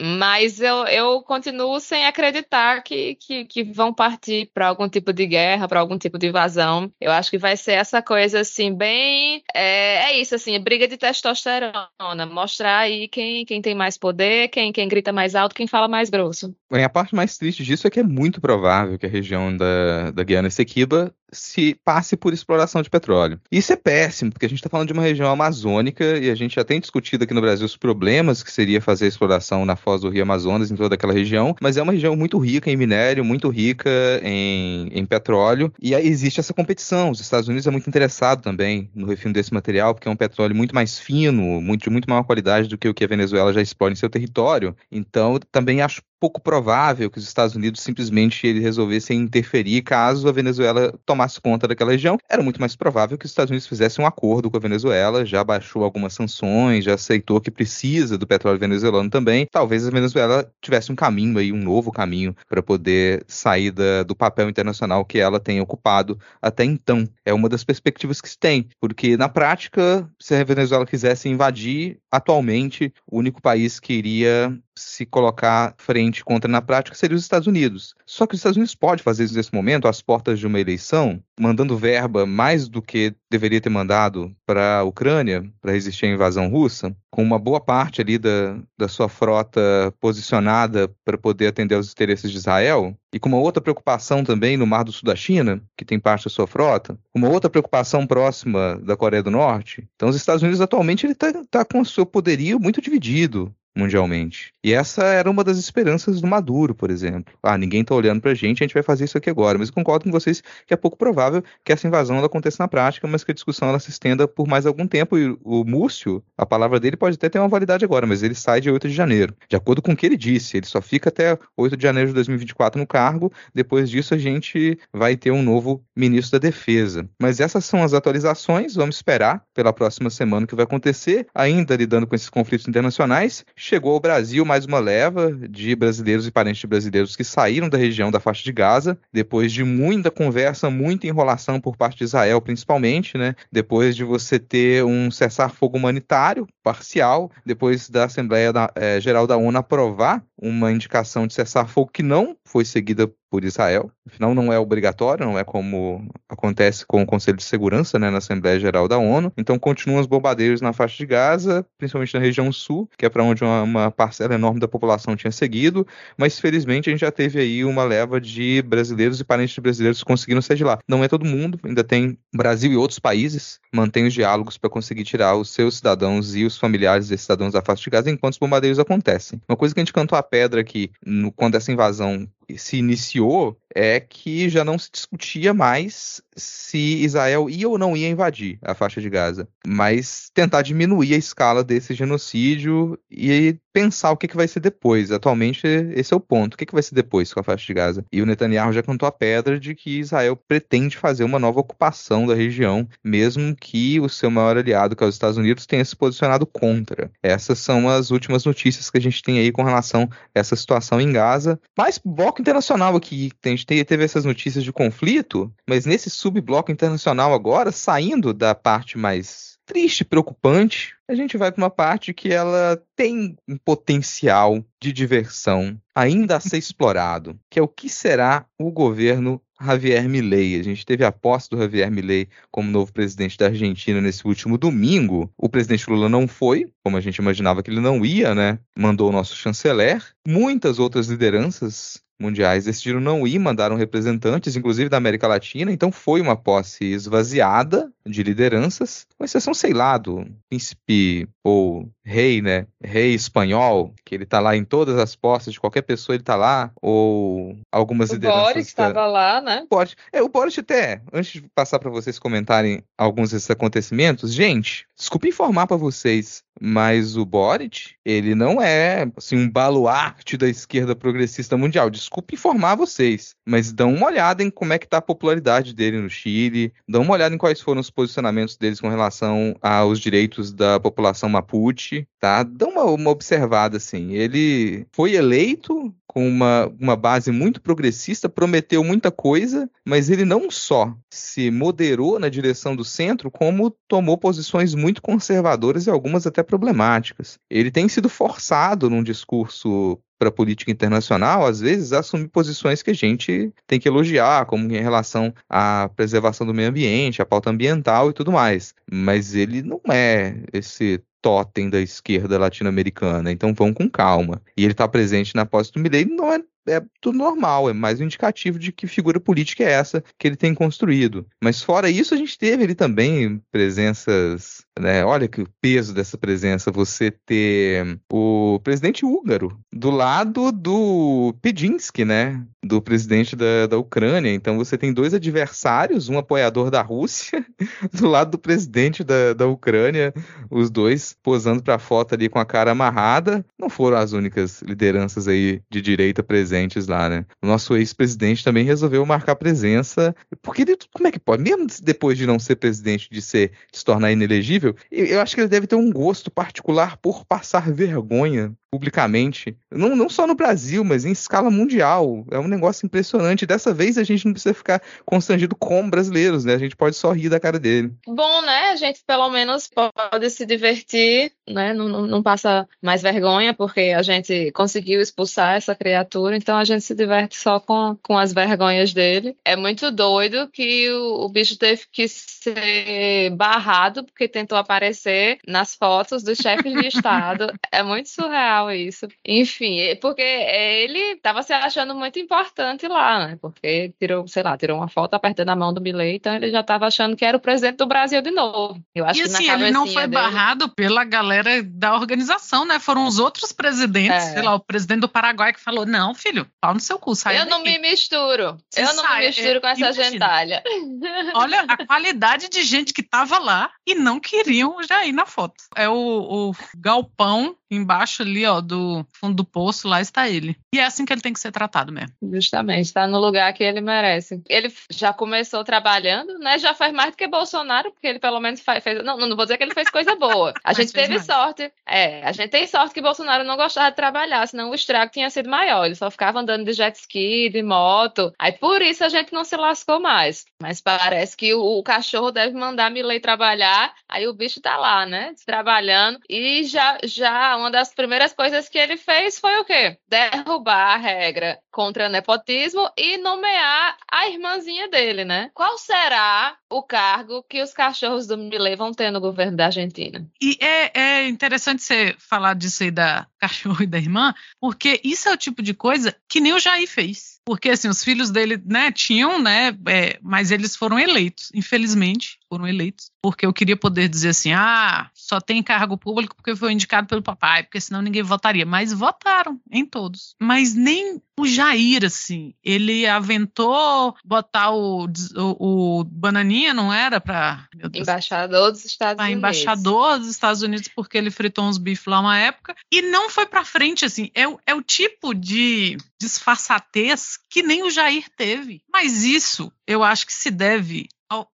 Mas 0.02 0.60
eu, 0.60 0.86
eu 0.88 1.22
continuo 1.22 1.80
sem 1.80 2.06
acreditar 2.06 2.82
que, 2.84 3.16
que, 3.16 3.46
que 3.46 3.64
vão 3.64 3.94
partir 3.94 4.50
para 4.54 4.68
algum 4.68 4.88
tipo 4.88 5.14
de 5.14 5.26
guerra, 5.26 5.68
para 5.68 5.80
algum 5.80 5.98
tipo 5.98 6.18
de 6.18 6.28
invasão. 6.28 6.92
Eu 7.00 7.12
acho 7.12 7.30
que 7.30 7.38
vai 7.38 7.56
ser 7.58 7.74
essa 7.74 8.02
coisa 8.02 8.42
assim, 8.42 8.74
bem. 8.74 9.44
É, 9.54 10.12
é 10.12 10.20
isso, 10.20 10.36
assim, 10.36 10.60
briga 10.60 10.88
de 10.88 10.98
testosterona. 10.98 12.26
Mostrar 12.30 12.80
aí 12.80 13.08
quem, 13.08 13.46
quem 13.46 13.62
tem 13.62 13.76
mais 13.76 13.98
poder, 13.98 14.50
quem, 14.50 14.72
quem 14.72 14.88
grita 14.88 15.12
mais 15.12 15.36
alto, 15.36 15.56
quem 15.56 15.68
fala 15.68 15.88
mais 15.88 16.10
grosso. 16.10 16.56
Bem, 16.72 16.84
a 16.84 16.90
parte 16.90 17.16
mais 17.16 17.38
triste 17.38 17.64
disso 17.64 17.88
é 17.88 17.90
que 17.90 18.00
é 18.00 18.04
muito 18.04 18.40
provável 18.40 18.98
que 18.98 19.06
a 19.06 19.10
região 19.10 19.56
da, 19.56 20.12
da 20.12 20.24
Guiana 20.24 20.48
Essequiba 20.48 21.14
se 21.32 21.76
passe 21.84 22.18
por 22.18 22.34
exploração 22.34 22.82
de 22.82 22.90
petróleo. 22.90 23.40
Isso 23.52 23.72
é 23.72 23.76
péssimo, 23.76 24.32
porque 24.32 24.46
a 24.46 24.50
gente 24.50 24.60
está 24.60 24.70
falando 24.70 24.88
de 24.88 24.94
uma 24.94 25.02
região 25.02 25.32
amazônica 25.32 26.18
e 26.18 26.30
a 26.30 26.36
gente 26.36 26.56
já 26.56 26.64
tem 26.64 26.80
discutido 26.80 27.24
aqui 27.24 27.34
no 27.34 27.42
Brasil 27.42 27.66
os 27.66 27.78
problemas 27.78 28.44
que 28.44 28.52
seria 28.52 28.82
fazer 28.82 29.08
exploração 29.08 29.66
na 29.66 29.76
foz 29.76 30.02
do 30.02 30.10
Rio 30.10 30.24
Amazonas, 30.24 30.72
em 30.72 30.76
toda 30.76 30.96
aquela 30.96 31.14
região, 31.14 31.56
mas 31.62 31.78
é 31.78 31.82
uma 31.82 31.94
região 31.94 32.16
muito 32.16 32.38
rica 32.38 32.70
em 32.70 32.76
minério, 32.76 33.24
muito 33.24 33.50
rica 33.50 33.90
em, 34.24 34.90
em 34.92 35.06
petróleo, 35.06 35.72
e 35.82 35.96
aí 35.96 36.08
existe 36.08 36.40
essa 36.40 36.54
competição. 36.54 37.12
Os 37.12 37.20
Estados 37.20 37.48
Unidos 37.48 37.68
é 37.68 37.72
muito 37.72 37.88
interessado 37.88 38.42
também 38.42 38.90
no 38.94 39.08
refino 39.08 39.34
desse 39.34 39.54
material, 39.54 39.94
porque 39.94 40.08
é 40.08 40.12
um 40.12 40.16
petróleo 40.16 40.56
muito 40.56 40.76
mais 40.76 41.00
fino, 41.00 41.62
muito, 41.62 41.84
de 41.84 41.90
muito 41.90 42.10
maior 42.10 42.24
qualidade 42.24 42.68
do 42.68 42.78
que 42.78 42.88
o 42.88 42.94
que 42.94 43.04
a 43.04 43.08
Venezuela 43.08 43.54
já 43.54 43.62
explora 43.62 43.94
em 43.94 43.96
seu 43.96 44.10
território. 44.10 44.76
Então, 44.92 45.40
também 45.52 45.82
acho 45.82 46.02
pouco 46.22 46.40
provável 46.40 47.10
que 47.10 47.18
os 47.18 47.24
Estados 47.24 47.56
Unidos 47.56 47.82
simplesmente 47.82 48.46
ele 48.46 48.60
resolvessem 48.60 49.20
interferir 49.20 49.82
caso 49.82 50.30
a 50.30 50.32
Venezuela 50.32 50.94
tomasse 51.04 51.42
conta 51.42 51.68
daquela 51.68 51.92
região. 51.92 52.20
Era 52.30 52.44
muito 52.44 52.60
mais 52.60 52.76
provável 52.76 53.18
que 53.18 53.26
os 53.26 53.32
Estados 53.32 53.50
Unidos 53.50 53.66
fizessem 53.66 54.06
um 54.06 54.08
acordo 54.08 54.52
com 54.52 54.56
a 54.56 54.60
Venezuela, 54.60 55.26
já 55.26 55.44
baixou 55.44 55.84
algumas 55.84 56.14
sanções, 56.14 56.86
já 56.86 56.94
aceitou 56.94 57.42
que 57.42 57.50
precisa 57.50 58.20
do 58.20 58.28
petróleo 58.28 58.60
venezuelano 58.60 59.10
também. 59.10 59.48
Talvez 59.52 59.88
a 59.88 59.90
Venezuela 59.90 60.48
tivesse 60.62 60.92
um 60.92 60.96
caminho 60.96 61.40
aí, 61.40 61.52
um 61.52 61.58
novo 61.58 61.92
caminho 61.92 62.36
para 62.48 62.62
poder 62.62 63.24
sair 63.28 63.72
da, 63.72 64.04
do 64.04 64.16
papel 64.16 64.48
internacional 64.48 65.04
que 65.04 65.18
ela 65.18 65.40
tem 65.40 65.60
ocupado 65.60 66.20
até 66.40 66.64
então. 66.64 67.04
É 67.26 67.34
uma 67.34 67.50
das 67.50 67.64
perspectivas 67.64 68.22
que 68.22 68.30
se 68.30 68.38
tem, 68.38 68.68
porque 68.80 69.18
na 69.18 69.28
prática, 69.28 70.08
se 70.20 70.36
a 70.36 70.44
Venezuela 70.44 70.86
quisesse 70.86 71.28
invadir, 71.28 71.98
atualmente 72.12 72.94
o 73.10 73.18
único 73.18 73.42
país 73.42 73.80
que 73.80 73.94
iria 73.94 74.56
se 74.78 75.06
colocar 75.06 75.74
frente 75.78 76.24
contra 76.24 76.50
na 76.50 76.62
prática 76.62 76.96
seria 76.96 77.16
os 77.16 77.24
Estados 77.24 77.48
Unidos. 77.48 77.94
Só 78.06 78.26
que 78.26 78.34
os 78.34 78.40
Estados 78.40 78.58
Unidos 78.58 78.76
pode 78.76 79.04
fazer 79.04 79.26
isso 79.26 79.36
nesse 79.36 79.54
momento, 79.54 79.88
às 79.88 80.02
portas 80.02 80.40
de 80.40 80.48
uma 80.48 80.60
eleição, 80.60 81.22
mandando 81.40 81.78
verba 81.78 82.26
mais 82.26 82.68
do 82.68 82.82
que 82.82 83.14
deveria 83.30 83.62
ter 83.62 83.70
mandado 83.70 84.36
para 84.46 84.80
a 84.80 84.84
Ucrânia 84.84 85.50
para 85.62 85.72
resistir 85.72 86.06
à 86.06 86.10
invasão 86.10 86.50
russa, 86.50 86.96
com 87.10 87.24
uma 87.24 87.38
boa 87.38 87.60
parte 87.60 88.02
ali 88.02 88.18
da, 88.18 88.58
da 88.78 88.88
sua 88.88 89.10
frota 89.10 89.62
posicionada 90.00 90.90
para 91.04 91.18
poder 91.18 91.48
atender 91.48 91.76
aos 91.76 91.92
interesses 91.92 92.32
de 92.32 92.38
Israel, 92.38 92.96
e 93.14 93.20
com 93.20 93.28
uma 93.28 93.40
outra 93.40 93.62
preocupação 93.62 94.24
também 94.24 94.56
no 94.56 94.66
Mar 94.66 94.84
do 94.84 94.92
Sul 94.92 95.06
da 95.06 95.16
China, 95.16 95.62
que 95.76 95.84
tem 95.84 96.00
parte 96.00 96.26
da 96.26 96.30
sua 96.30 96.48
frota, 96.48 96.98
uma 97.14 97.30
outra 97.30 97.50
preocupação 97.50 98.08
próxima 98.08 98.80
da 98.84 98.96
Coreia 98.96 99.22
do 99.22 99.32
Norte. 99.32 99.88
Então, 99.96 100.10
os 100.10 100.16
Estados 100.16 100.42
Unidos 100.42 100.62
atualmente 100.62 101.06
está 101.06 101.34
tá 101.50 101.66
com 101.66 101.82
o 101.82 101.86
seu 101.86 102.06
poderio 102.06 102.60
muito 102.60 102.82
dividido 102.82 103.54
mundialmente. 103.76 104.54
E 104.64 104.74
essa 104.74 105.04
era 105.04 105.30
uma 105.30 105.44
das 105.44 105.58
esperanças 105.58 106.22
do 106.22 106.28
Maduro, 106.28 106.76
por 106.76 106.92
exemplo. 106.92 107.34
Ah, 107.42 107.58
ninguém 107.58 107.82
está 107.82 107.96
olhando 107.96 108.22
para 108.22 108.32
a 108.32 108.36
gente, 108.36 108.64
a 108.64 108.68
gente 108.68 108.74
vai 108.74 108.84
fazer 108.84 109.06
isso 109.06 109.18
aqui 109.18 109.30
agora. 109.30 109.58
Mas 109.58 109.70
eu 109.70 109.74
concordo 109.74 110.06
com 110.06 110.12
vocês 110.12 110.42
que 110.68 110.74
é 110.74 110.78
pouco 110.78 110.98
provável 110.98 111.44
que 111.64 111.72
essa 111.72 111.88
invasão 111.88 112.18
ela 112.18 112.28
aconteça 112.28 112.62
na 112.62 112.68
prática, 112.68 113.08
mas 113.08 113.24
que 113.24 113.32
a 113.32 113.34
discussão 113.34 113.70
ela 113.70 113.80
se 113.80 113.90
estenda 113.90 114.28
por 114.28 114.48
mais 114.48 114.66
algum 114.66 114.86
tempo. 114.86 115.18
E 115.18 115.38
o 115.44 115.64
Múcio, 115.64 116.24
a 116.38 116.46
palavra 116.46 116.80
dele 116.80 116.98
pode 116.98 117.16
até 117.16 117.30
ter 117.30 117.40
uma 117.40 117.48
validade 117.48 117.86
agora, 117.86 118.06
mas 118.06 118.24
ele 118.24 118.36
sai 118.36 118.62
de 118.62 118.70
8 118.70 118.88
de 118.88 118.94
janeiro. 118.94 119.36
De 119.50 119.56
acordo 119.56 119.82
com 119.82 119.94
o 119.94 119.96
que 119.96 120.06
ele 120.06 120.18
disse, 120.18 120.58
ele 120.58 120.66
só 120.66 120.82
fica 120.82 121.10
até 121.10 121.38
8 121.58 121.78
de 121.78 121.84
janeiro 121.84 122.10
de 122.10 122.16
2024 122.16 122.80
no 122.80 122.86
cargo. 122.86 123.32
Depois 123.54 123.90
disso, 123.90 124.14
a 124.14 124.18
gente 124.18 124.78
vai 124.94 125.16
ter 125.16 125.32
um 125.32 125.42
novo 125.42 125.84
ministro 125.96 126.40
da 126.40 126.48
Defesa. 126.48 127.10
Mas 127.20 127.40
essas 127.40 127.66
são 127.66 127.84
as 127.84 127.94
atualizações. 127.94 128.76
Vamos 128.76 128.98
esperar 128.98 129.44
pela 129.54 129.74
próxima 129.74 130.10
semana 130.10 130.46
o 130.46 130.48
que 130.48 130.56
vai 130.56 130.66
acontecer, 130.66 131.28
ainda 131.34 131.76
lidando 131.76 132.06
com 132.06 132.16
esses 132.16 132.30
conflitos 132.30 132.68
internacionais 132.68 133.46
chegou 133.62 133.94
ao 133.94 134.00
Brasil 134.00 134.44
mais 134.44 134.66
uma 134.66 134.80
leva 134.80 135.32
de 135.32 135.76
brasileiros 135.76 136.26
e 136.26 136.32
parentes 136.32 136.62
de 136.62 136.66
brasileiros 136.66 137.16
que 137.16 137.24
saíram 137.24 137.70
da 137.70 137.78
região 137.78 138.10
da 138.10 138.20
faixa 138.20 138.44
de 138.44 138.52
Gaza, 138.52 138.98
depois 139.14 139.52
de 139.52 139.64
muita 139.64 140.10
conversa, 140.10 140.72
muita 140.72 141.06
enrolação 141.06 141.62
por 141.62 141.78
parte 141.78 142.00
de 142.00 142.06
Israel, 142.06 142.42
principalmente, 142.42 143.20
né? 143.20 143.36
Depois 143.52 143.96
de 143.96 144.04
você 144.04 144.40
ter 144.40 144.84
um 144.84 145.12
cessar-fogo 145.12 145.78
humanitário 145.78 146.48
parcial, 146.64 147.32
depois 147.46 147.90
da 147.90 148.06
Assembleia 148.06 148.54
da, 148.54 148.72
é, 148.76 149.00
Geral 149.00 149.28
da 149.28 149.38
ONU 149.38 149.58
aprovar 149.58 150.24
uma 150.42 150.72
indicação 150.72 151.28
de 151.28 151.34
cessar-fogo 151.34 151.92
que 151.92 152.04
não 152.04 152.36
foi 152.44 152.66
seguida 152.66 153.12
por 153.32 153.46
Israel. 153.46 153.90
Afinal, 154.06 154.36
não 154.36 154.52
é 154.52 154.60
obrigatório, 154.60 155.26
não 155.26 155.40
é 155.40 155.44
como 155.44 156.06
acontece 156.28 156.86
com 156.86 157.02
o 157.02 157.06
Conselho 157.06 157.38
de 157.38 157.44
Segurança, 157.44 157.98
né, 157.98 158.10
na 158.10 158.18
Assembleia 158.18 158.60
Geral 158.60 158.90
da 158.90 158.98
ONU. 158.98 159.32
Então, 159.38 159.58
continuam 159.58 160.02
os 160.02 160.08
bombardeios 160.08 160.60
na 160.60 160.74
faixa 160.74 160.98
de 160.98 161.06
Gaza, 161.06 161.66
principalmente 161.78 162.14
na 162.14 162.20
região 162.20 162.52
sul, 162.52 162.90
que 162.98 163.06
é 163.06 163.10
para 163.10 163.24
onde 163.24 163.42
uma, 163.42 163.64
uma, 163.64 163.92
parcela 163.92 164.34
enorme 164.34 164.60
da 164.60 164.68
população 164.68 165.16
tinha 165.16 165.32
seguido. 165.32 165.88
Mas, 166.18 166.40
felizmente, 166.40 166.90
a 166.90 166.92
gente 166.92 167.00
já 167.00 167.12
teve 167.12 167.40
aí 167.40 167.64
uma 167.64 167.86
leva 167.86 168.20
de 168.20 168.62
brasileiros 168.64 169.22
e 169.22 169.24
parentes 169.24 169.56
de 169.56 169.62
brasileiros 169.62 170.00
que 170.00 170.06
conseguiram 170.06 170.42
sair 170.42 170.58
de 170.58 170.66
lá. 170.66 170.80
Não 170.86 171.02
é 171.02 171.08
todo 171.08 171.24
mundo, 171.24 171.58
ainda 171.64 171.86
tem 171.86 172.18
Brasil 172.36 172.74
e 172.74 172.78
outros 172.78 173.00
países 173.00 173.62
mantêm 173.74 174.06
os 174.06 174.14
diálogos 174.14 174.58
para 174.58 174.70
conseguir 174.70 175.06
tirar 175.06 175.38
os 175.38 175.52
seus 175.52 175.78
cidadãos 175.78 176.36
e 176.36 176.44
os 176.44 176.51
familiares 176.58 177.08
desses 177.08 177.26
cidadãos 177.26 177.54
da 177.54 177.62
faixa 177.62 177.84
de 177.84 177.90
Gaza 177.90 178.10
enquanto 178.10 178.34
os 178.34 178.40
bombardeios 178.40 178.80
acontecem. 178.80 179.42
Uma 179.48 179.58
coisa 179.58 179.74
que 179.74 179.80
a 179.80 179.84
gente 179.84 179.94
cantou 179.94 180.18
a 180.18 180.24
pedra 180.24 180.62
aqui, 180.62 180.92
no, 181.06 181.32
quando 181.32 181.56
essa 181.56 181.72
invasão 181.72 182.28
se 182.58 182.78
iniciou 182.78 183.58
é 183.74 184.00
que 184.00 184.50
já 184.50 184.64
não 184.64 184.78
se 184.78 184.90
discutia 184.92 185.54
mais 185.54 186.22
se 186.36 187.04
Israel 187.04 187.50
ia 187.50 187.68
ou 187.68 187.78
não 187.78 187.96
ia 187.96 188.10
invadir 188.10 188.58
a 188.62 188.74
faixa 188.74 189.02
de 189.02 189.10
Gaza, 189.10 189.48
mas 189.66 190.30
tentar 190.34 190.62
diminuir 190.62 191.14
a 191.14 191.18
escala 191.18 191.64
desse 191.64 191.94
genocídio 191.94 192.98
e 193.10 193.58
pensar 193.74 194.12
o 194.12 194.18
que, 194.18 194.28
que 194.28 194.36
vai 194.36 194.48
ser 194.48 194.60
depois. 194.60 195.12
Atualmente, 195.12 195.66
esse 195.96 196.14
é 196.14 196.18
o 196.18 196.20
ponto. 196.20 196.54
O 196.54 196.58
que, 196.58 196.66
que 196.66 196.74
vai 196.74 196.84
ser 196.84 196.96
depois 196.96 197.34
com 197.34 197.40
a 197.40 197.44
faixa 197.44 197.66
de 197.66 197.74
Gaza? 197.74 198.06
E 198.12 198.22
o 198.22 198.26
Netanyahu 198.26 198.74
já 198.74 198.84
cantou 198.84 199.08
a 199.08 199.12
pedra 199.12 199.60
de 199.60 199.74
que 199.76 200.00
Israel 200.00 200.36
pretende 200.36 200.98
fazer 200.98 201.24
uma 201.24 201.40
nova 201.40 201.60
ocupação 201.60 202.26
da 202.26 202.36
região, 202.36 202.88
mesmo 203.04 203.56
que 203.56 204.00
o 204.00 204.10
seu 204.10 204.30
maior 204.30 204.58
aliado, 204.58 204.96
que 204.96 205.04
é 205.04 205.08
os 205.08 205.16
Estados 205.16 205.38
Unidos, 205.38 205.66
tenha 205.66 205.86
se 205.86 205.96
posicionado 205.96 206.46
contra. 206.46 207.12
Essas 207.24 207.60
são 207.60 207.90
as 207.90 208.12
últimas 208.12 208.46
notícias 208.46 208.90
que 208.90 208.98
a 208.98 209.02
gente 209.02 209.22
tem 209.22 209.40
aí 209.40 209.52
com 209.52 209.64
relação 209.64 210.10
a 210.12 210.40
essa 210.40 210.56
situação 210.56 211.00
em 211.00 211.12
Gaza. 211.12 211.60
Mas 211.78 212.00
bloco 212.04 212.42
internacional 212.42 212.96
aqui, 212.96 213.32
a 213.44 213.50
gente 213.50 213.66
teve 213.66 214.04
essas 214.04 214.26
notícias 214.26 214.64
de 214.64 214.72
conflito, 214.72 215.52
mas 215.68 215.86
nesse 215.86 216.10
subbloco 216.40 216.72
internacional 216.72 217.34
agora, 217.34 217.72
saindo 217.72 218.34
da 218.34 218.56
parte 218.56 218.98
mais 218.98 219.52
triste, 219.66 220.04
preocupante, 220.04 220.96
a 221.08 221.16
gente 221.16 221.38
vai 221.38 221.52
para 221.52 221.62
uma 221.62 221.70
parte 221.70 222.14
que 222.14 222.32
ela 222.32 222.82
tem 222.96 223.38
um 223.48 223.58
potencial 223.58 224.64
de 224.82 224.92
diversão 224.92 225.80
ainda 225.96 226.38
a 226.38 226.40
ser 226.40 226.58
explorado, 226.60 227.40
que 227.50 227.60
é 227.60 227.62
o 227.62 227.68
que 227.68 227.88
será 227.88 228.46
o 228.60 228.72
governo 228.72 229.42
Javier 229.62 230.10
Milei. 230.10 230.60
A 230.60 230.64
gente 230.64 230.86
teve 230.86 231.06
a 231.06 231.12
posse 231.12 231.50
do 231.50 231.58
Javier 231.58 231.92
Milei 231.92 232.28
como 232.50 232.72
novo 232.72 232.92
presidente 232.92 233.38
da 233.38 233.46
Argentina 233.46 234.02
nesse 234.02 234.26
último 234.26 234.58
domingo. 234.58 235.32
O 235.38 235.48
presidente 235.48 235.90
Lula 235.90 236.10
não 236.10 236.28
foi, 236.28 236.72
como 236.84 236.98
a 236.98 237.02
gente 237.02 237.18
imaginava 237.18 237.62
que 237.62 237.70
ele 237.70 237.80
não 237.80 238.04
ia, 238.04 238.34
né? 238.34 238.60
Mandou 238.76 239.10
o 239.10 239.14
nosso 239.14 239.36
chanceler. 239.36 240.04
Muitas 240.28 240.80
outras 240.80 241.08
lideranças 241.08 242.02
mundiais 242.22 242.66
decidiram 242.66 243.00
não 243.00 243.28
ir, 243.28 243.40
mandaram 243.40 243.76
representantes, 243.76 244.56
inclusive 244.56 244.90
da 244.90 244.98
América 244.98 245.28
Latina, 245.28 245.72
então 245.72 245.92
foi 245.92 246.22
uma 246.22 246.36
posse 246.36 246.86
esvaziada 246.86 247.92
de 248.06 248.22
lideranças, 248.24 249.08
com 249.18 249.26
exceção, 249.26 249.54
sei 249.54 249.74
lá, 249.74 249.98
do 249.98 250.26
príncipe 250.48 251.28
ou 251.44 251.90
rei, 252.04 252.42
né? 252.42 252.68
Rei 252.84 253.14
espanhol, 253.14 253.94
que 254.06 254.16
ele 254.16 254.26
tá 254.26 254.40
lá 254.40 254.56
em 254.56 254.64
todas 254.64 254.98
as 254.98 255.16
posses 255.16 255.54
de 255.54 255.60
qualquer 255.60 255.82
pessoa, 255.84 256.16
ele 256.16 256.24
tá 256.24 256.36
lá, 256.36 256.72
ou 256.82 257.58
algumas 257.72 258.10
o 258.10 258.14
lideranças. 258.14 258.44
Boris 258.44 258.68
estava 258.68 258.94
da... 258.94 259.08
lá, 259.08 259.42
né? 259.42 259.66
Boris. 259.70 259.96
É, 260.12 260.22
o 260.22 260.30
Boris 260.30 260.58
até, 260.58 261.02
antes 261.14 261.34
de 261.34 261.42
passar 261.54 261.80
para 261.80 261.90
vocês 261.90 262.18
comentarem 262.18 262.84
alguns 262.98 263.32
desses 263.32 263.50
acontecimentos, 263.50 264.34
gente, 264.34 264.86
desculpa 264.98 265.28
informar 265.28 265.68
para 265.68 265.78
vocês, 265.78 266.44
mas 266.60 267.18
o 267.18 267.26
Boric, 267.26 267.96
ele 268.06 268.36
não 268.36 268.62
é 268.62 269.10
assim, 269.18 269.36
um 269.36 269.50
baluarte 269.50 270.38
da 270.38 270.48
esquerda 270.48 270.96
progressista 270.96 271.58
mundial. 271.58 271.90
Desculpe 271.90 272.36
informar 272.36 272.76
vocês, 272.76 273.36
mas 273.46 273.72
dão 273.72 273.94
uma 273.94 274.08
olhada 274.08 274.44
em 274.44 274.50
como 274.50 274.74
é 274.74 274.78
que 274.78 274.88
tá 274.88 274.98
a 274.98 275.02
popularidade 275.02 275.74
dele 275.74 276.00
no 276.00 276.10
Chile, 276.10 276.74
dão 276.88 277.02
uma 277.02 277.14
olhada 277.14 277.34
em 277.34 277.38
quais 277.38 277.60
foram 277.60 277.82
os 277.82 277.90
posicionamentos 277.90 278.58
deles 278.58 278.80
com 278.80 278.90
relação 278.90 279.56
aos 279.62 280.00
direitos 280.00 280.54
da 280.54 280.80
população 280.80 281.30
mapuche, 281.30 281.91
tá? 282.20 282.44
Dão 282.44 282.70
uma, 282.70 282.84
uma 282.84 283.10
observada 283.10 283.78
assim. 283.78 284.14
Ele 284.14 284.86
foi 284.92 285.14
eleito 285.14 285.94
com 286.08 286.28
uma, 286.28 286.68
uma 286.78 286.96
base 286.96 287.32
muito 287.32 287.62
progressista, 287.62 288.28
prometeu 288.28 288.84
muita 288.84 289.10
coisa, 289.10 289.70
mas 289.86 290.10
ele 290.10 290.26
não 290.26 290.52
só 290.52 290.94
se 291.10 291.50
moderou 291.50 292.20
na 292.20 292.28
direção 292.28 292.76
do 292.76 292.84
centro, 292.84 293.32
como 293.32 293.74
tomou 293.88 294.18
posições 294.18 294.76
muito 294.76 295.02
conservadoras 295.02 295.88
e 295.88 295.90
algumas 295.90 296.28
até 296.28 296.44
problemáticas. 296.44 297.40
Ele 297.50 297.72
tem 297.72 297.88
sido 297.88 298.10
forçado 298.10 298.90
num 298.90 299.02
discurso 299.02 299.98
para 300.22 300.30
a 300.30 300.32
política 300.32 300.70
internacional, 300.70 301.48
às 301.48 301.62
vezes, 301.62 301.94
assumir 301.94 302.28
posições 302.28 302.84
que 302.84 302.92
a 302.92 302.94
gente 302.94 303.52
tem 303.66 303.80
que 303.80 303.88
elogiar, 303.88 304.46
como 304.46 304.72
em 304.72 304.80
relação 304.80 305.34
à 305.50 305.90
preservação 305.96 306.46
do 306.46 306.54
meio 306.54 306.70
ambiente, 306.70 307.24
à 307.24 307.26
pauta 307.26 307.50
ambiental 307.50 308.12
e 308.12 308.14
tudo 308.14 308.32
mais. 308.32 308.76
Mas 308.92 309.34
ele 309.34 309.64
não 309.64 309.82
é 309.90 310.44
esse 310.54 311.02
totem 311.22 311.70
da 311.70 311.80
esquerda 311.80 312.40
latino-americana, 312.40 313.32
então 313.32 313.54
vão 313.54 313.74
com 313.74 313.90
calma. 313.90 314.42
E 314.58 314.64
ele 314.64 314.74
está 314.74 314.88
presente 314.88 315.36
na 315.36 315.46
posse 315.46 315.72
do 315.72 315.80
Milley 315.80 316.06
não 316.06 316.34
é 316.34 316.42
é 316.68 316.82
tudo 317.00 317.18
normal, 317.18 317.70
é 317.70 317.74
mais 317.74 318.00
um 318.00 318.06
indicativo 318.06 318.60
de 318.60 318.72
que 318.72 318.88
figura 318.88 319.20
política 319.20 319.64
é 319.64 319.72
essa 319.72 320.04
que 320.18 320.28
ele 320.28 320.36
tem 320.36 320.54
construído. 320.54 321.26
Mas 321.44 321.62
fora 321.62 321.90
isso, 321.90 322.14
a 322.14 322.18
gente 322.18 322.38
teve 322.38 322.64
ali 322.64 322.76
também 322.76 323.42
presenças 323.52 324.66
né? 324.80 325.04
Olha 325.06 325.28
que 325.28 325.46
peso 325.62 325.94
dessa 325.94 326.18
presença, 326.18 326.72
você 326.72 327.12
ter 327.12 328.00
o 328.12 328.60
presidente 328.64 329.06
húngaro 329.06 329.60
do 329.72 329.92
lado 329.92 330.52
do 330.52 331.36
Pedinsky, 331.42 332.06
né? 332.06 332.44
Do 332.64 332.82
presidente 332.82 333.36
da, 333.36 333.68
da 333.68 333.78
Ucrânia. 333.78 334.34
Então 334.34 334.58
você 334.58 334.78
tem 334.78 334.94
dois 334.94 335.14
adversários, 335.14 336.10
um 336.10 336.18
apoiador 336.18 336.70
da 336.70 336.82
Rússia, 336.82 337.46
do 337.94 338.08
lado 338.08 338.32
do 338.32 338.40
presidente 338.40 339.04
da, 339.04 339.34
da 339.34 339.48
Ucrânia, 339.48 340.14
os 340.50 340.70
dois 340.70 341.16
posando 341.22 341.62
para 341.62 341.80
foto 341.80 342.16
ali 342.16 342.30
com 342.30 342.40
a 342.40 342.46
cara 342.46 342.72
amarrada. 342.72 343.46
Não 343.60 343.70
foram 343.70 343.98
as 343.98 344.14
únicas 344.14 344.62
lideranças 344.62 345.28
aí 345.28 345.62
de 345.70 345.82
direita 345.82 346.24
presentes 346.24 346.51
lá, 346.88 347.10
né? 347.10 347.26
O 347.42 347.48
nosso 347.48 347.76
ex-presidente 347.76 348.44
também 348.44 348.66
resolveu 348.66 349.06
marcar 349.06 349.36
presença, 349.36 350.16
porque 350.42 350.64
ele, 350.64 350.78
como 350.94 351.08
é 351.08 351.12
que 351.12 351.20
pode? 351.20 351.44
Mesmo 351.44 351.68
depois 351.82 352.18
de 352.18 352.26
não 352.26 352.40
ser 352.40 352.56
presidente, 352.56 353.10
de, 353.12 353.22
ser, 353.22 353.52
de 353.72 353.80
se 353.80 353.86
tornar 353.86 354.12
inelegível, 354.12 354.76
eu 354.92 355.20
acho 355.22 355.36
que 355.36 355.42
ele 355.42 355.48
deve 355.48 355.68
ter 355.68 355.76
um 355.76 355.92
gosto 355.92 356.30
particular 356.30 356.98
por 356.98 357.26
passar 357.26 357.72
vergonha 357.72 358.56
publicamente, 358.72 359.58
não, 359.70 359.98
não 359.98 360.10
só 360.10 360.26
no 360.26 360.34
Brasil, 360.34 360.82
mas 360.84 361.04
em 361.04 361.12
escala 361.12 361.52
mundial. 361.52 362.26
É 362.32 362.40
um 362.40 362.48
negócio 362.48 362.86
impressionante. 362.86 363.46
Dessa 363.46 363.74
vez 363.74 363.98
a 363.98 364.04
gente 364.04 364.26
não 364.26 364.32
precisa 364.32 364.54
ficar 364.54 364.82
constrangido 365.06 365.56
com 365.58 365.90
brasileiros, 365.90 366.46
né? 366.46 366.54
A 366.54 366.58
gente 366.58 366.76
pode 366.76 366.96
só 366.96 367.12
rir 367.12 367.28
da 367.28 367.40
cara 367.40 367.60
dele. 367.60 367.94
Bom, 368.08 368.42
né? 368.44 368.70
A 368.70 368.78
gente 368.78 369.04
pelo 369.06 369.30
menos 369.30 369.68
pode 369.68 370.30
se 370.30 370.46
divertir, 370.46 371.34
né? 371.50 371.74
Não, 371.74 371.90
não, 371.90 372.08
não 372.08 372.24
passa 372.24 372.66
mais 372.82 373.02
vergonha, 373.02 373.54
porque 373.54 373.94
a 373.96 374.02
gente 374.02 374.52
conseguiu 374.54 375.02
expulsar 375.02 375.56
essa 375.56 375.76
criatura, 375.76 376.38
então 376.38 376.58
a 376.58 376.64
gente 376.64 376.86
se 376.86 376.96
diverte 376.96 377.36
só 377.36 377.60
com, 377.60 377.98
com 378.02 378.18
as 378.18 378.32
vergonhas 378.32 378.94
dele. 378.94 379.36
É 379.44 379.58
muito 379.58 379.92
doido 379.92 380.48
que 380.48 380.90
o, 380.92 381.26
o 381.26 381.30
bicho 381.30 381.58
teve 381.58 381.82
que 381.92 382.08
ser 382.08 383.32
barrado 383.32 384.06
porque 384.06 384.30
tentou 384.30 384.58
aparecer 384.58 385.40
nas 385.46 385.76
fotos 385.76 386.24
dos 386.24 386.38
chefes 386.38 386.72
de 386.72 386.88
Estado. 386.88 387.52
é 387.70 387.84
muito 387.84 388.08
surreal 388.08 388.61
legal 388.62 388.72
isso. 388.72 389.08
Enfim, 389.26 389.80
é 389.80 389.96
porque 389.96 390.22
ele 390.22 391.00
estava 391.14 391.42
se 391.42 391.54
achando 391.54 391.96
muito 391.96 392.20
importante 392.20 392.88
lá, 392.88 393.28
né? 393.28 393.38
Porque 393.42 393.94
tirou, 394.00 394.28
sei 394.28 394.44
lá, 394.44 394.58
tirou 394.58 394.78
uma 394.78 394.88
foto 394.88 395.14
apertando 395.14 395.50
a 395.50 395.56
mão 395.56 395.74
do 395.74 395.82
Milley, 395.82 396.16
então 396.16 396.36
ele 396.36 396.52
já 396.52 396.62
estava 396.62 396.86
achando 396.86 397.16
que 397.16 397.26
era 397.26 397.38
o 397.38 397.40
presidente 397.40 397.78
do 397.78 397.86
Brasil 397.86 398.22
de 398.22 398.32
novo. 398.32 398.82
Eu 398.94 399.06
acho 399.06 399.20
e 399.20 399.24
que 399.24 399.30
assim, 399.30 399.50
ele 399.50 399.72
não 399.72 399.88
foi 399.88 400.08
dele... 400.08 400.14
barrado 400.14 400.70
pela 400.70 401.04
galera 401.04 401.64
da 401.64 401.96
organização, 401.96 402.66
né? 402.66 402.80
Foram 402.80 403.06
os 403.06 403.20
outros 403.20 403.52
presidentes, 403.52 404.24
é. 404.24 404.34
sei 404.34 404.42
lá, 404.42 404.56
o 404.56 404.60
presidente 404.60 405.02
do 405.02 405.10
Paraguai 405.10 405.54
que 405.54 405.60
falou: 405.60 405.86
não, 405.86 406.14
filho, 406.14 406.48
pau 406.60 406.74
no 406.74 406.80
seu 406.80 407.00
cu, 407.00 407.16
sai 407.16 407.36
Eu 407.36 407.40
daqui. 407.40 407.52
não 407.52 407.64
me 407.64 407.78
misturo. 407.80 408.58
Você 408.70 408.82
eu 408.82 408.94
não 408.94 409.04
sai, 409.04 409.22
me 409.22 409.28
misturo 409.28 409.58
é, 409.58 409.60
com 409.60 409.68
essa 409.68 409.82
imagina. 409.82 410.12
gentalha. 410.12 410.64
Olha 411.36 411.66
a 411.68 411.86
qualidade 411.86 412.50
de 412.50 412.64
gente 412.64 412.94
que 412.94 413.02
estava 413.02 413.40
lá 413.40 413.72
e 413.86 413.96
não 413.96 414.20
queriam 414.20 414.82
já 414.84 415.06
ir 415.06 415.12
na 415.12 415.26
foto. 415.26 415.56
É 415.76 415.88
o, 415.88 415.94
o 415.94 416.56
galpão 416.76 417.56
embaixo 417.72 418.22
ali, 418.22 418.46
ó, 418.46 418.51
do 418.60 419.06
fundo 419.14 419.36
do 419.36 419.46
poço, 419.46 419.88
lá 419.88 420.02
está 420.02 420.28
ele. 420.28 420.58
E 420.74 420.80
é 420.80 420.86
assim 420.86 421.06
que 421.06 421.14
ele 421.14 421.22
tem 421.22 421.34
que 421.34 421.40
ser 421.40 421.52
tratado 421.52 421.92
mesmo. 421.92 422.12
Justamente, 422.34 422.86
está 422.86 423.08
no 423.08 423.20
lugar 423.20 423.54
que 423.54 423.64
ele 423.64 423.82
merece. 423.82 424.42
Ele 424.50 424.74
já 424.90 425.14
começou 425.14 425.64
trabalhando, 425.64 426.40
né? 426.40 426.58
Já 426.58 426.74
faz 426.74 426.92
mais 426.92 427.12
do 427.12 427.18
que 427.18 427.28
Bolsonaro, 427.28 427.92
porque 427.92 428.08
ele 428.08 428.20
pelo 428.20 428.40
menos 428.40 428.62
faz, 428.62 428.84
fez. 428.84 429.04
Não, 429.04 429.18
não 429.18 429.36
vou 429.36 429.46
dizer 429.46 429.58
que 429.58 429.64
ele 429.64 429.74
fez 429.74 429.90
coisa 429.90 430.16
boa. 430.16 430.54
A 430.64 430.74
gente 430.74 430.92
teve 430.92 431.16
mais. 431.16 431.26
sorte. 431.26 431.72
É, 431.86 432.26
a 432.26 432.32
gente 432.32 432.50
tem 432.50 432.66
sorte 432.66 432.94
que 432.94 433.02
Bolsonaro 433.02 433.44
não 433.44 433.58
gostava 433.58 433.90
de 433.90 433.96
trabalhar, 433.96 434.48
senão 434.48 434.70
o 434.70 434.76
estrago 434.76 435.12
tinha 435.12 435.30
sido 435.30 435.50
maior. 435.50 435.86
Ele 435.86 435.96
só 435.96 436.10
ficava 436.10 436.40
andando 436.40 436.66
de 436.66 436.74
jet 436.74 436.96
ski, 436.96 437.50
de 437.50 437.62
moto. 437.62 438.34
Aí 438.40 438.54
por 438.54 438.82
isso 438.82 439.04
a 439.04 439.10
gente 439.10 439.34
não 439.34 439.44
se 439.44 439.56
lascou 439.56 440.00
mais. 440.00 440.46
Mas 440.62 440.80
parece 440.82 441.36
que 441.36 441.54
o, 441.54 441.62
o 441.62 441.84
cachorro 441.84 442.32
deve 442.32 442.56
mandar 442.56 442.90
Milley 442.90 443.20
trabalhar, 443.20 443.94
aí 444.08 444.28
o 444.28 444.34
bicho 444.34 444.62
tá 444.62 444.78
lá, 444.78 445.06
né? 445.06 445.34
Trabalhando. 445.46 446.20
E 446.30 446.64
já, 446.64 446.98
já 447.04 447.56
uma 447.58 447.70
das 447.70 447.94
primeiras 447.94 448.34
coisas 448.42 448.68
que 448.68 448.80
ele 448.80 448.98
fez 448.98 449.38
foi 449.38 449.56
o 449.60 449.64
quê? 449.64 450.00
Derrubar 450.08 450.96
a 450.96 450.98
regra 450.98 451.60
contra 451.72 452.10
nepotismo 452.10 452.90
e 452.98 453.18
nomear 453.18 453.98
a 454.12 454.28
irmãzinha 454.28 454.90
dele, 454.90 455.24
né? 455.24 455.50
Qual 455.54 455.78
será 455.78 456.56
o 456.70 456.84
cargo 456.84 457.44
que 457.44 457.62
os 457.62 457.74
cachorros 457.74 458.28
do 458.28 458.38
Milei 458.38 458.76
vão 458.76 458.92
ter 458.92 459.12
no 459.12 459.22
governo 459.22 459.58
da 459.58 459.66
Argentina? 459.68 460.26
E 460.42 460.58
é, 460.60 460.92
é 461.00 461.28
interessante 461.28 461.82
você 461.82 462.16
falar 462.20 462.54
disso 462.56 462.84
aí 462.84 462.92
da 462.92 463.26
cachorro 463.40 463.84
e 463.84 463.88
da 463.88 463.98
irmã, 463.98 464.34
porque 464.60 465.00
isso 465.04 465.28
é 465.28 465.34
o 465.34 465.38
tipo 465.38 465.62
de 465.62 465.74
coisa 465.74 466.16
que 466.30 466.40
nem 466.40 466.54
o 466.54 466.60
Jair 466.60 466.88
fez. 466.88 467.40
Porque 467.44 467.72
assim, 467.72 467.88
os 467.88 468.04
filhos 468.04 468.30
dele, 468.30 468.62
né, 468.66 468.92
tinham, 468.92 469.42
né, 469.42 469.76
é, 469.88 470.20
mas 470.22 470.52
eles 470.52 470.76
foram 470.76 471.00
eleitos, 471.00 471.50
infelizmente, 471.56 472.38
foram 472.48 472.68
eleitos, 472.68 473.10
porque 473.22 473.46
eu 473.46 473.54
queria 473.54 473.76
poder 473.76 474.08
dizer 474.08 474.30
assim, 474.30 474.54
ah, 474.54 475.10
só 475.14 475.42
tem 475.42 475.64
cargo 475.64 475.98
público 475.98 476.36
porque 476.36 476.56
foi 476.56 476.72
indicado 476.72 477.08
pelo 477.08 477.22
papai, 477.22 477.64
porque 477.64 477.82
senão 477.82 478.02
ninguém 478.02 478.22
votaria. 478.22 478.66
Mas 478.66 478.94
votaram 478.94 479.60
em 479.72 479.86
todos. 479.86 480.36
Mas 480.40 480.76
nem 480.76 481.22
o 481.42 481.48
Jair, 481.48 482.06
assim, 482.06 482.54
ele 482.64 483.08
aventou 483.08 484.16
botar 484.24 484.72
o, 484.72 485.06
o, 485.36 486.00
o 486.00 486.04
Bananinha, 486.04 486.74
não 486.74 486.94
era 486.94 487.20
para 487.20 487.68
embaixador 487.94 488.72
dos 488.72 488.86
Estados 488.86 489.24
Unidos. 489.24 489.38
embaixador 489.38 490.20
dos 490.20 490.28
Estados 490.30 490.62
Unidos 490.62 490.88
porque 490.96 491.18
ele 491.18 491.32
fritou 491.32 491.66
uns 491.66 491.80
bifes 491.80 492.06
lá 492.06 492.20
uma 492.20 492.38
época 492.38 492.76
e 492.92 493.02
não 493.02 493.30
foi 493.30 493.46
para 493.48 493.66
frente, 493.66 494.06
assim. 494.06 494.30
É, 494.36 494.44
é 494.66 494.76
o 494.76 494.84
tipo 494.84 495.34
de 495.34 495.98
disfarçatez 496.20 497.40
que 497.50 497.64
nem 497.64 497.84
o 497.84 497.90
Jair 497.90 498.26
teve. 498.38 498.84
Mas 498.92 499.24
isso 499.24 499.72
eu 499.88 500.04
acho 500.04 500.26
que 500.26 500.34
se 500.34 500.52
deve 500.52 501.10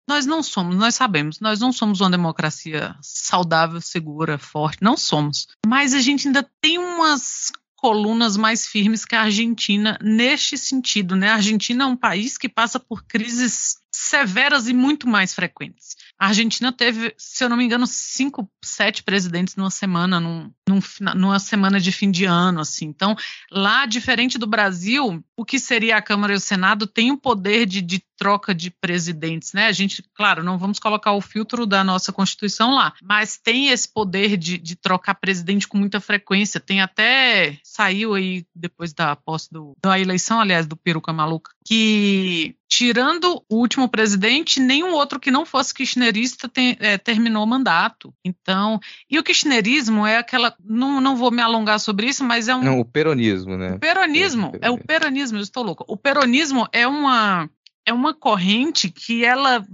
nós 0.10 0.26
não 0.26 0.42
somos, 0.42 0.76
nós 0.76 0.96
sabemos, 0.96 1.40
nós 1.40 1.60
não 1.60 1.72
somos 1.72 2.02
uma 2.02 2.10
democracia 2.10 2.96
saudável, 3.00 3.80
segura, 3.80 4.40
forte, 4.40 4.80
não 4.82 4.98
somos. 4.98 5.48
Mas 5.68 5.94
a 5.94 6.00
gente 6.00 6.28
ainda 6.28 6.50
tem 6.60 6.80
umas 6.80 7.52
colunas 7.78 8.36
mais 8.36 8.68
firmes 8.68 9.06
que 9.06 9.16
a 9.16 9.22
Argentina 9.22 9.98
neste 10.02 10.58
sentido, 10.58 11.16
né? 11.16 11.30
A 11.30 11.36
Argentina 11.36 11.84
é 11.84 11.88
um 11.88 11.96
país 11.96 12.38
que 12.38 12.50
passa 12.50 12.80
por 12.80 13.04
crises 13.06 13.78
severas 13.98 14.68
e 14.68 14.74
muito 14.74 15.08
mais 15.08 15.34
frequentes. 15.34 15.96
A 16.20 16.28
Argentina 16.28 16.72
teve, 16.72 17.14
se 17.18 17.44
eu 17.44 17.50
não 17.50 17.58
me 17.58 17.64
engano, 17.64 17.88
cinco, 17.88 18.50
sete 18.64 19.02
presidentes 19.02 19.56
numa 19.56 19.72
semana, 19.72 20.20
num, 20.20 20.52
num, 20.70 20.80
numa 21.16 21.40
semana 21.40 21.80
de 21.80 21.92
fim 21.92 22.12
de 22.12 22.26
ano, 22.26 22.60
assim. 22.60 22.86
Então, 22.86 23.16
lá, 23.52 23.86
diferente 23.86 24.38
do 24.38 24.46
Brasil, 24.46 25.24
o 25.36 25.46
que 25.46 25.60
seria 25.60 25.98
a 25.98 26.02
Câmara 26.02 26.34
e 26.34 26.36
o 26.36 26.40
Senado 26.40 26.86
tem 26.86 27.12
o 27.12 27.18
poder 27.18 27.66
de, 27.66 27.82
de 27.82 28.04
troca 28.18 28.54
de 28.54 28.72
presidentes, 28.72 29.54
né? 29.54 29.68
A 29.68 29.72
gente, 29.72 30.04
claro, 30.16 30.44
não 30.44 30.58
vamos 30.58 30.80
colocar 30.80 31.14
o 31.14 31.22
filtro 31.22 31.66
da 31.66 31.84
nossa 31.84 32.12
Constituição 32.12 32.74
lá, 32.74 32.94
mas 33.02 33.38
tem 33.38 33.70
esse 33.70 33.88
poder 33.88 34.38
de, 34.38 34.58
de 34.58 34.76
trocar 34.76 35.16
presidente 35.16 35.68
com 35.68 35.78
muita 35.78 36.00
frequência. 36.00 36.60
Tem 36.60 36.82
até 36.82 37.60
saiu 37.64 38.16
aí 38.16 38.46
depois 38.56 38.92
da 38.94 39.16
posse 39.16 39.52
do, 39.52 39.76
da 39.82 40.00
eleição, 40.00 40.40
aliás, 40.40 40.66
do 40.66 40.76
Peruca 40.76 41.14
Maluca, 41.14 41.52
que 41.68 42.56
tirando 42.70 43.44
o 43.50 43.58
último 43.58 43.90
presidente, 43.90 44.58
nenhum 44.58 44.94
outro 44.94 45.20
que 45.20 45.30
não 45.30 45.46
fosse 45.46 45.74
kirchnerista 45.74 46.48
tem, 46.48 46.78
é, 46.80 46.98
terminou 46.98 47.44
o 47.44 47.48
mandato. 47.48 48.14
Então, 48.24 48.80
e 49.10 49.20
o 49.20 49.24
kirchnerismo 49.24 50.08
é 50.08 50.18
aquela, 50.18 50.56
não, 50.64 51.02
não 51.02 51.18
vou 51.18 51.30
me 51.30 51.42
alongar 51.42 51.78
sobre 51.82 52.08
isso, 52.08 52.24
mas 52.24 52.48
é 52.48 52.56
um... 52.56 52.64
Não, 52.64 52.80
o 52.80 52.86
peronismo, 52.86 53.58
né? 53.58 53.74
O 53.74 53.80
peronismo, 53.80 54.54
é, 54.62 54.68
é 54.68 54.72
o 54.72 54.78
peronismo, 54.78 55.40
eu 55.40 55.42
estou 55.42 55.62
louco. 55.62 55.84
O 55.90 55.98
peronismo 55.98 56.66
é 56.72 56.88
uma, 56.88 57.50
é 57.86 57.92
uma 57.92 58.14
corrente 58.14 58.90
que 58.90 59.26
ela 59.26 59.66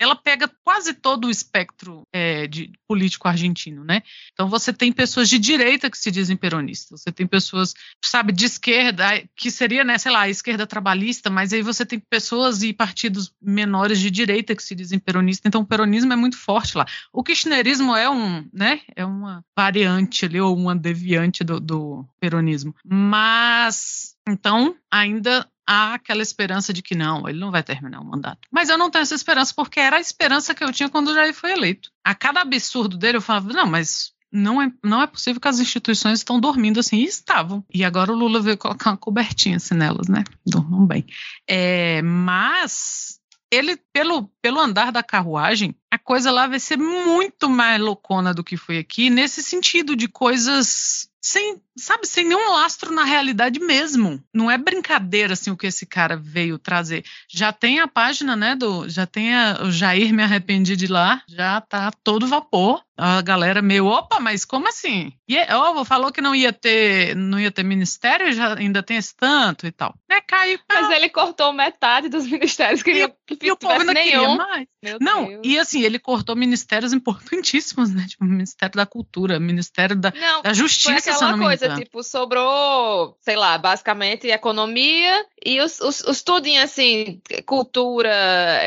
ela 0.00 0.16
pega 0.16 0.50
quase 0.64 0.94
todo 0.94 1.26
o 1.26 1.30
espectro 1.30 2.02
é, 2.10 2.46
de 2.46 2.72
político 2.88 3.28
argentino, 3.28 3.84
né? 3.84 4.02
Então 4.32 4.48
você 4.48 4.72
tem 4.72 4.90
pessoas 4.90 5.28
de 5.28 5.38
direita 5.38 5.90
que 5.90 5.98
se 5.98 6.10
dizem 6.10 6.38
peronistas, 6.38 7.02
você 7.02 7.12
tem 7.12 7.26
pessoas, 7.26 7.74
sabe, 8.02 8.32
de 8.32 8.46
esquerda, 8.46 9.04
que 9.36 9.50
seria, 9.50 9.84
né, 9.84 9.98
sei 9.98 10.10
lá, 10.10 10.22
a 10.22 10.28
esquerda 10.30 10.66
trabalhista, 10.66 11.28
mas 11.28 11.52
aí 11.52 11.60
você 11.60 11.84
tem 11.84 12.00
pessoas 12.00 12.62
e 12.62 12.72
partidos 12.72 13.30
menores 13.42 14.00
de 14.00 14.10
direita 14.10 14.56
que 14.56 14.62
se 14.62 14.74
dizem 14.74 14.98
peronistas, 14.98 15.46
então 15.46 15.60
o 15.60 15.66
peronismo 15.66 16.12
é 16.14 16.16
muito 16.16 16.38
forte 16.38 16.78
lá. 16.78 16.86
O 17.12 17.22
kirchnerismo 17.22 17.94
é 17.94 18.08
um, 18.08 18.48
né, 18.52 18.80
é 18.96 19.04
uma 19.04 19.44
variante 19.54 20.24
ali, 20.24 20.40
ou 20.40 20.56
uma 20.56 20.74
deviante 20.74 21.44
do, 21.44 21.60
do 21.60 22.06
peronismo, 22.18 22.74
mas 22.82 24.16
então 24.30 24.74
ainda 24.90 25.46
há 25.66 25.94
aquela 25.94 26.22
esperança 26.22 26.72
de 26.72 26.82
que 26.82 26.94
não, 26.94 27.28
ele 27.28 27.38
não 27.38 27.50
vai 27.50 27.62
terminar 27.62 28.00
o 28.00 28.04
mandato. 28.04 28.40
Mas 28.50 28.68
eu 28.68 28.76
não 28.76 28.90
tenho 28.90 29.02
essa 29.02 29.14
esperança 29.14 29.52
porque 29.54 29.78
era 29.78 29.96
a 29.96 30.00
esperança 30.00 30.54
que 30.54 30.64
eu 30.64 30.72
tinha 30.72 30.88
quando 30.88 31.08
o 31.08 31.14
Jair 31.14 31.32
foi 31.34 31.52
eleito. 31.52 31.90
A 32.04 32.14
cada 32.14 32.40
absurdo 32.40 32.98
dele 32.98 33.18
eu 33.18 33.22
falava, 33.22 33.52
não, 33.52 33.66
mas 33.66 34.12
não 34.32 34.60
é, 34.60 34.72
não 34.82 35.02
é 35.02 35.06
possível 35.06 35.40
que 35.40 35.48
as 35.48 35.60
instituições 35.60 36.20
estão 36.20 36.40
dormindo 36.40 36.80
assim, 36.80 36.98
e 36.98 37.04
estavam. 37.04 37.64
E 37.72 37.84
agora 37.84 38.12
o 38.12 38.16
Lula 38.16 38.40
veio 38.40 38.58
colocar 38.58 38.90
uma 38.90 38.96
cobertinha 38.96 39.56
assim 39.56 39.74
nelas, 39.74 40.08
né? 40.08 40.24
Dormam 40.46 40.86
bem. 40.86 41.04
É, 41.48 42.00
mas 42.02 43.20
ele, 43.50 43.76
pelo, 43.92 44.30
pelo 44.40 44.60
andar 44.60 44.92
da 44.92 45.02
carruagem, 45.02 45.74
a 45.90 45.98
coisa 45.98 46.30
lá 46.30 46.46
vai 46.46 46.60
ser 46.60 46.76
muito 46.76 47.48
mais 47.48 47.80
loucona 47.80 48.32
do 48.32 48.44
que 48.44 48.56
foi 48.56 48.78
aqui, 48.78 49.10
nesse 49.10 49.42
sentido 49.42 49.96
de 49.96 50.06
coisas 50.06 51.10
sem, 51.22 51.60
sabe, 51.76 52.06
sem 52.06 52.24
nenhum 52.24 52.50
lastro 52.50 52.92
na 52.92 53.04
realidade 53.04 53.60
mesmo. 53.60 54.22
Não 54.32 54.50
é 54.50 54.56
brincadeira 54.56 55.34
assim 55.34 55.50
o 55.50 55.56
que 55.56 55.66
esse 55.66 55.84
cara 55.84 56.16
veio 56.16 56.58
trazer. 56.58 57.04
Já 57.28 57.52
tem 57.52 57.78
a 57.78 57.86
página, 57.86 58.34
né, 58.34 58.56
do, 58.56 58.88
já 58.88 59.06
tem 59.06 59.34
a, 59.34 59.60
o 59.62 59.70
Jair 59.70 60.12
me 60.14 60.22
arrependi 60.22 60.74
de 60.76 60.86
lá, 60.86 61.22
já 61.28 61.60
tá 61.60 61.90
todo 62.02 62.26
vapor. 62.26 62.82
A 62.96 63.22
galera 63.22 63.62
meio, 63.62 63.86
opa, 63.86 64.20
mas 64.20 64.44
como 64.44 64.68
assim? 64.68 65.12
E 65.26 65.38
oh, 65.54 65.84
falou 65.86 66.12
que 66.12 66.20
não 66.20 66.34
ia 66.34 66.52
ter, 66.52 67.16
não 67.16 67.40
ia 67.40 67.50
ter 67.50 67.62
ministério, 67.62 68.30
já 68.32 68.54
ainda 68.54 68.82
tem 68.82 68.98
esse 68.98 69.16
tanto 69.16 69.66
e 69.66 69.72
tal. 69.72 69.94
Né, 70.08 70.20
caiu. 70.20 70.58
Mas 70.70 70.90
ele 70.90 71.08
cortou 71.08 71.50
metade 71.50 72.10
dos 72.10 72.26
ministérios 72.26 72.82
que, 72.82 72.90
e, 72.90 73.08
que 73.26 73.46
e 73.46 73.50
o 73.50 73.56
povo 73.56 73.84
não 73.84 73.94
nenhum. 73.94 74.20
queria 74.20 74.36
mais. 74.36 74.66
Meu 74.82 74.98
não, 75.00 75.28
Deus. 75.28 75.40
e 75.44 75.58
assim, 75.58 75.79
ele 75.84 75.98
cortou 75.98 76.34
ministérios 76.36 76.92
importantíssimos, 76.94 77.90
né? 77.90 78.06
Tipo, 78.08 78.24
Ministério 78.24 78.76
da 78.76 78.86
Cultura, 78.86 79.38
Ministério 79.38 79.96
da, 79.96 80.12
Não, 80.12 80.42
da 80.42 80.50
Foi 80.50 80.54
Justiça, 80.54 81.10
eu 81.10 81.14
aquela 81.14 81.38
coisa, 81.38 81.74
tipo, 81.76 82.02
sobrou, 82.02 83.16
sei 83.20 83.36
lá, 83.36 83.56
basicamente 83.58 84.28
economia 84.28 85.24
e 85.44 85.60
os, 85.60 85.80
os, 85.80 86.00
os 86.02 86.22
tudinho 86.22 86.62
assim, 86.62 87.20
cultura, 87.46 88.10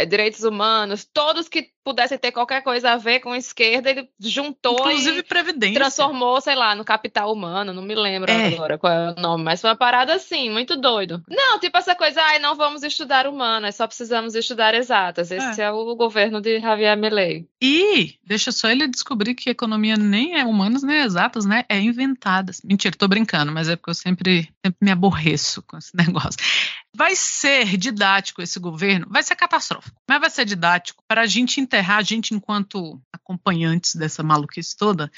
direitos 0.08 0.43
humanos, 0.43 1.08
todos 1.12 1.47
que 1.47 1.73
pudessem 1.84 2.17
ter 2.17 2.32
qualquer 2.32 2.62
coisa 2.63 2.91
a 2.91 2.98
ver 2.98 3.19
com 3.19 3.36
esquerda, 3.36 3.89
ele 3.89 4.10
juntou 4.19 4.74
Inclusive 4.80 5.19
e 5.19 5.24
Previdência. 5.24 5.76
transformou, 5.76 6.39
sei 6.41 6.56
lá, 6.56 6.74
no 6.76 6.84
capital 6.86 7.32
humano, 7.32 7.74
não 7.74 7.82
me 7.82 7.93
lembro 7.96 8.32
É. 8.32 8.48
agora 8.48 8.78
qual 8.78 8.93
é 8.93 9.12
o 9.12 9.22
nome, 9.22 9.43
mas 9.43 9.62
foi 9.62 9.69
uma 9.69 9.76
parada 9.76 10.13
assim, 10.13 10.50
muito 10.50 10.76
doido. 10.76 11.22
Não, 11.30 11.60
tipo 11.60 11.78
essa 11.78 11.96
coisa, 11.96 12.22
ai, 12.22 12.39
não 12.39 12.56
vamos 12.56 12.84
estudar 12.84 13.28
humanas, 13.28 13.76
só 13.76 13.86
precisamos 13.88 14.36
estudar 14.36 14.74
exatas. 14.74 15.32
Esse 15.32 15.62
é, 15.62 15.72
o 15.72 15.96
governo 15.96 16.39
de 16.41 16.60
Javier 16.60 16.98
Milei. 16.98 17.46
E 17.62 18.15
deixa 18.24 18.52
só 18.52 18.69
ele 18.69 18.88
descobrir 18.88 19.34
que 19.36 19.50
economia 19.50 19.96
nem 19.98 20.38
é 20.39 20.46
humanas 20.46 20.84
nem 20.84 20.98
é 20.98 21.04
exatas, 21.04 21.46
né? 21.46 21.63
É 21.69 21.80
inventadas. 21.80 22.62
Mentira, 22.63 22.96
tô 22.98 23.08
brincando, 23.08 23.52
mas 23.52 23.67
é 23.69 23.76
porque 23.76 23.89
eu 23.91 23.96
sempre, 23.96 24.50
sempre 24.65 24.78
me 24.82 24.91
aborreço 24.91 25.62
com 25.63 25.78
esse 25.78 25.91
negócio. 25.98 26.38
Vai 26.95 27.15
ser 27.15 27.75
didático 27.77 28.41
esse 28.41 28.60
governo, 28.60 29.08
vai 29.10 29.23
ser 29.23 29.36
catastrófico, 29.36 29.99
mas 30.08 30.19
vai 30.19 30.29
ser 30.29 30.45
didático 30.45 31.03
para 31.08 31.21
a 31.21 31.25
gente 31.25 31.60
enterrar, 31.60 31.97
a 31.97 32.03
gente 32.03 32.36
enquanto 32.36 33.01
acompanhantes 33.12 33.95
dessa 33.95 34.21
maluquice 34.21 34.77
toda, 34.77 35.12